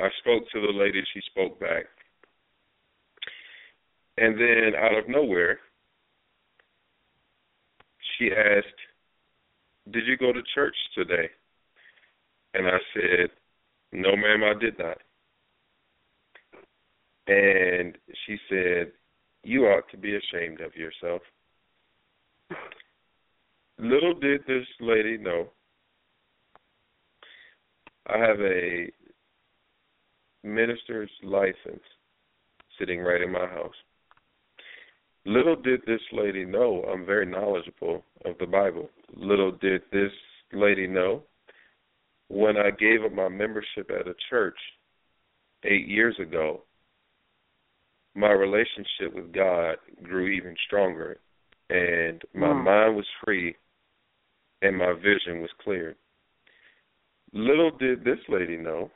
I 0.00 0.08
spoke 0.20 0.44
to 0.52 0.60
the 0.60 0.72
lady, 0.72 1.02
she 1.12 1.20
spoke 1.30 1.58
back 1.60 1.84
And 4.16 4.38
then 4.38 4.72
out 4.76 4.98
of 4.98 5.08
nowhere, 5.08 5.60
she 8.16 8.30
asked, 8.32 8.66
Did 9.90 10.06
you 10.06 10.16
go 10.16 10.32
to 10.32 10.40
church 10.54 10.74
today? 10.94 11.30
And 12.54 12.66
I 12.66 12.78
said, 12.94 13.30
No, 13.92 14.16
ma'am, 14.16 14.42
I 14.44 14.58
did 14.58 14.78
not. 14.78 14.98
And 17.28 17.96
she 18.26 18.36
said, 18.48 18.92
You 19.44 19.66
ought 19.66 19.88
to 19.90 19.96
be 19.96 20.16
ashamed 20.16 20.60
of 20.60 20.74
yourself. 20.74 21.22
Little 23.78 24.14
did 24.14 24.40
this 24.48 24.66
lady 24.80 25.18
know, 25.18 25.48
I 28.08 28.18
have 28.18 28.40
a 28.40 28.90
minister's 30.44 31.10
license 31.22 31.82
sitting 32.78 33.00
right 33.00 33.20
in 33.20 33.32
my 33.32 33.46
house. 33.46 33.74
Little 35.24 35.56
did 35.56 35.80
this 35.86 36.00
lady 36.12 36.44
know 36.44 36.84
I'm 36.84 37.04
very 37.04 37.26
knowledgeable 37.26 38.02
of 38.24 38.38
the 38.38 38.46
Bible. 38.46 38.88
Little 39.14 39.52
did 39.52 39.82
this 39.92 40.12
lady 40.52 40.86
know 40.86 41.22
when 42.28 42.56
I 42.56 42.70
gave 42.70 43.04
up 43.04 43.12
my 43.12 43.28
membership 43.28 43.90
at 43.90 44.06
a 44.06 44.14
church 44.30 44.58
eight 45.64 45.88
years 45.88 46.16
ago, 46.20 46.62
my 48.14 48.30
relationship 48.30 49.14
with 49.14 49.32
God 49.32 49.76
grew 50.02 50.28
even 50.28 50.54
stronger 50.66 51.18
and 51.70 52.22
my 52.34 52.48
mm. 52.48 52.64
mind 52.64 52.96
was 52.96 53.06
free 53.24 53.54
and 54.62 54.76
my 54.76 54.92
vision 54.94 55.40
was 55.40 55.50
clear. 55.62 55.94
Little 57.32 57.70
did 57.70 58.04
this 58.04 58.18
lady 58.28 58.56
know, 58.56 58.90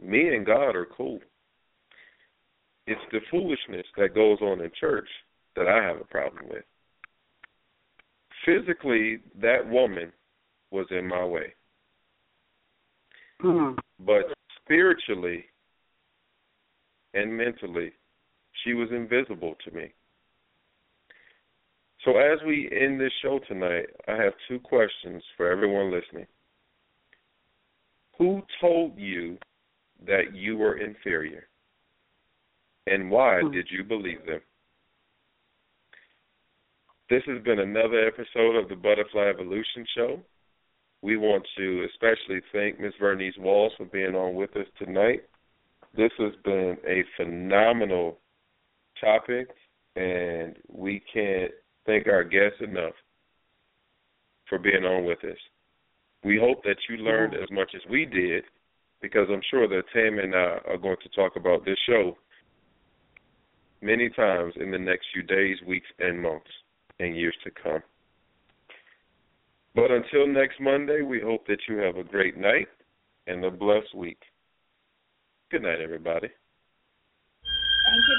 me 0.00 0.34
and 0.34 0.46
God 0.46 0.74
are 0.74 0.88
cool. 0.96 1.20
It's 2.86 3.00
the 3.12 3.20
foolishness 3.30 3.86
that 3.96 4.14
goes 4.14 4.38
on 4.40 4.60
in 4.60 4.70
church 4.78 5.08
that 5.56 5.68
I 5.68 5.86
have 5.86 6.00
a 6.00 6.04
problem 6.04 6.46
with. 6.48 6.64
Physically, 8.44 9.20
that 9.40 9.68
woman 9.68 10.12
was 10.70 10.86
in 10.90 11.06
my 11.06 11.24
way. 11.24 11.54
Mm-hmm. 13.42 13.78
But 14.04 14.34
spiritually 14.64 15.44
and 17.14 17.36
mentally, 17.36 17.92
she 18.64 18.74
was 18.74 18.88
invisible 18.90 19.54
to 19.64 19.70
me. 19.70 19.92
So, 22.04 22.16
as 22.16 22.38
we 22.44 22.68
end 22.72 23.00
this 23.00 23.12
show 23.22 23.38
tonight, 23.46 23.86
I 24.08 24.16
have 24.16 24.32
two 24.48 24.58
questions 24.58 25.22
for 25.36 25.48
everyone 25.48 25.92
listening. 25.92 26.26
Who 28.22 28.40
told 28.60 28.96
you 28.96 29.36
that 30.06 30.32
you 30.32 30.56
were 30.56 30.78
inferior? 30.78 31.48
And 32.86 33.10
why 33.10 33.40
hmm. 33.40 33.50
did 33.50 33.66
you 33.68 33.82
believe 33.82 34.24
them? 34.24 34.38
This 37.10 37.24
has 37.26 37.42
been 37.42 37.58
another 37.58 38.06
episode 38.06 38.54
of 38.54 38.68
the 38.68 38.76
Butterfly 38.76 39.24
Evolution 39.24 39.84
Show. 39.96 40.20
We 41.02 41.16
want 41.16 41.44
to 41.58 41.84
especially 41.90 42.40
thank 42.52 42.78
Ms. 42.78 42.92
Vernice 43.02 43.36
Walls 43.40 43.72
for 43.76 43.86
being 43.86 44.14
on 44.14 44.36
with 44.36 44.56
us 44.56 44.66
tonight. 44.78 45.24
This 45.96 46.12
has 46.18 46.32
been 46.44 46.76
a 46.86 47.02
phenomenal 47.16 48.20
topic, 49.00 49.48
and 49.96 50.54
we 50.68 51.02
can't 51.12 51.50
thank 51.86 52.06
our 52.06 52.22
guests 52.22 52.60
enough 52.60 52.94
for 54.48 54.60
being 54.60 54.84
on 54.84 55.06
with 55.06 55.24
us. 55.24 55.38
We 56.24 56.38
hope 56.38 56.62
that 56.64 56.76
you 56.88 56.98
learned 56.98 57.34
as 57.34 57.50
much 57.50 57.74
as 57.74 57.82
we 57.90 58.04
did, 58.04 58.44
because 59.00 59.28
I'm 59.30 59.42
sure 59.50 59.66
that 59.68 59.82
Tam 59.92 60.18
and 60.18 60.34
I 60.34 60.58
are 60.68 60.78
going 60.80 60.96
to 61.02 61.08
talk 61.08 61.36
about 61.36 61.64
this 61.64 61.78
show 61.86 62.16
many 63.80 64.08
times 64.10 64.54
in 64.60 64.70
the 64.70 64.78
next 64.78 65.06
few 65.12 65.22
days, 65.22 65.56
weeks, 65.66 65.88
and 65.98 66.22
months, 66.22 66.50
and 67.00 67.16
years 67.16 67.34
to 67.42 67.50
come. 67.50 67.82
But 69.74 69.90
until 69.90 70.28
next 70.28 70.60
Monday, 70.60 71.02
we 71.02 71.20
hope 71.20 71.46
that 71.48 71.58
you 71.68 71.78
have 71.78 71.96
a 71.96 72.04
great 72.04 72.36
night 72.36 72.68
and 73.26 73.44
a 73.44 73.50
blessed 73.50 73.94
week. 73.96 74.20
Good 75.50 75.62
night, 75.62 75.80
everybody. 75.82 76.28
Thank 77.84 78.04
you, 78.08 78.16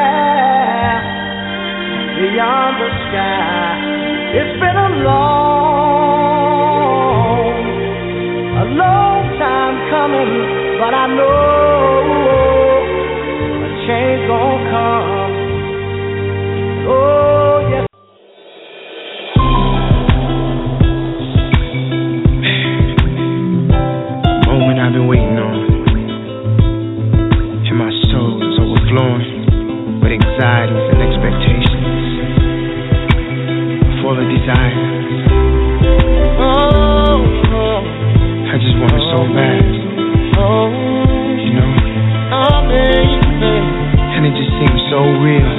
beyond 2.41 2.75
the 2.81 2.89
sky. 3.05 3.77
It's 4.39 4.55
been 4.61 4.77
a 4.77 4.89
long, 5.05 5.61
a 8.57 8.65
long 8.81 9.21
time 9.37 9.75
coming, 9.93 10.31
but 10.79 10.93
I 10.93 11.05
know 11.17 11.50
so 39.31 39.37
bad, 39.37 39.63
you 39.63 40.39
oh, 40.39 40.67
know. 41.55 41.71
And 44.11 44.25
it 44.27 44.35
just 44.35 44.51
seems 44.59 44.81
so 44.91 44.99
real. 45.23 45.51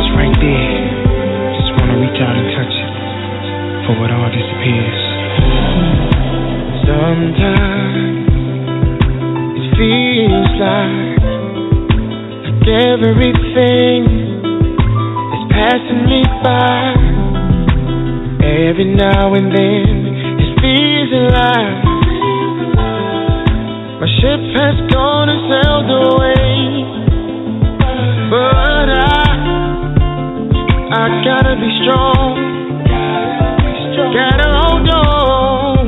It's 0.00 0.10
right 0.16 0.36
there. 0.40 0.88
Just 1.52 1.68
want 1.76 1.92
to 1.92 1.98
reach 2.00 2.16
out 2.16 2.36
and 2.36 2.48
touch 2.56 2.72
it 2.80 2.92
before 3.84 4.08
it 4.08 4.12
all 4.16 4.30
disappears. 4.32 5.00
Sometimes 6.88 8.24
it 9.60 9.68
feels 9.76 10.48
like 10.64 11.20
everything 12.72 14.00
is 15.28 15.44
passing 15.52 16.08
me 16.08 16.24
by. 16.42 16.94
Every 18.44 18.94
now 18.94 19.34
and 19.34 19.52
then, 19.54 20.03
feels 20.64 21.12
alive. 21.12 21.76
My 24.00 24.08
ship 24.16 24.40
has 24.56 24.76
gone 24.88 25.28
and 25.28 25.42
sailed 25.52 25.90
away, 25.92 26.52
but 28.32 28.88
I, 28.96 29.28
I 30.88 31.04
gotta 31.20 31.54
be 31.60 31.68
strong. 31.84 32.40
Gotta 34.14 34.48
hold 34.62 34.88
on. 34.88 35.84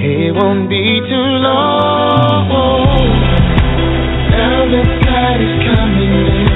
It 0.00 0.34
won't 0.34 0.68
be 0.68 1.00
too 1.08 1.30
long. 1.46 2.44
Now 4.36 4.58
the 4.74 4.82
tide 5.06 5.40
is 5.40 5.54
coming 5.64 6.12
in. 6.28 6.48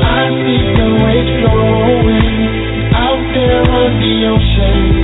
I 0.00 0.24
see 0.40 0.62
the 0.78 0.88
waves 1.04 1.32
flowing 1.42 2.38
out 2.94 3.22
there 3.34 3.64
on 3.76 3.90
the 4.00 4.14
ocean. 4.32 5.03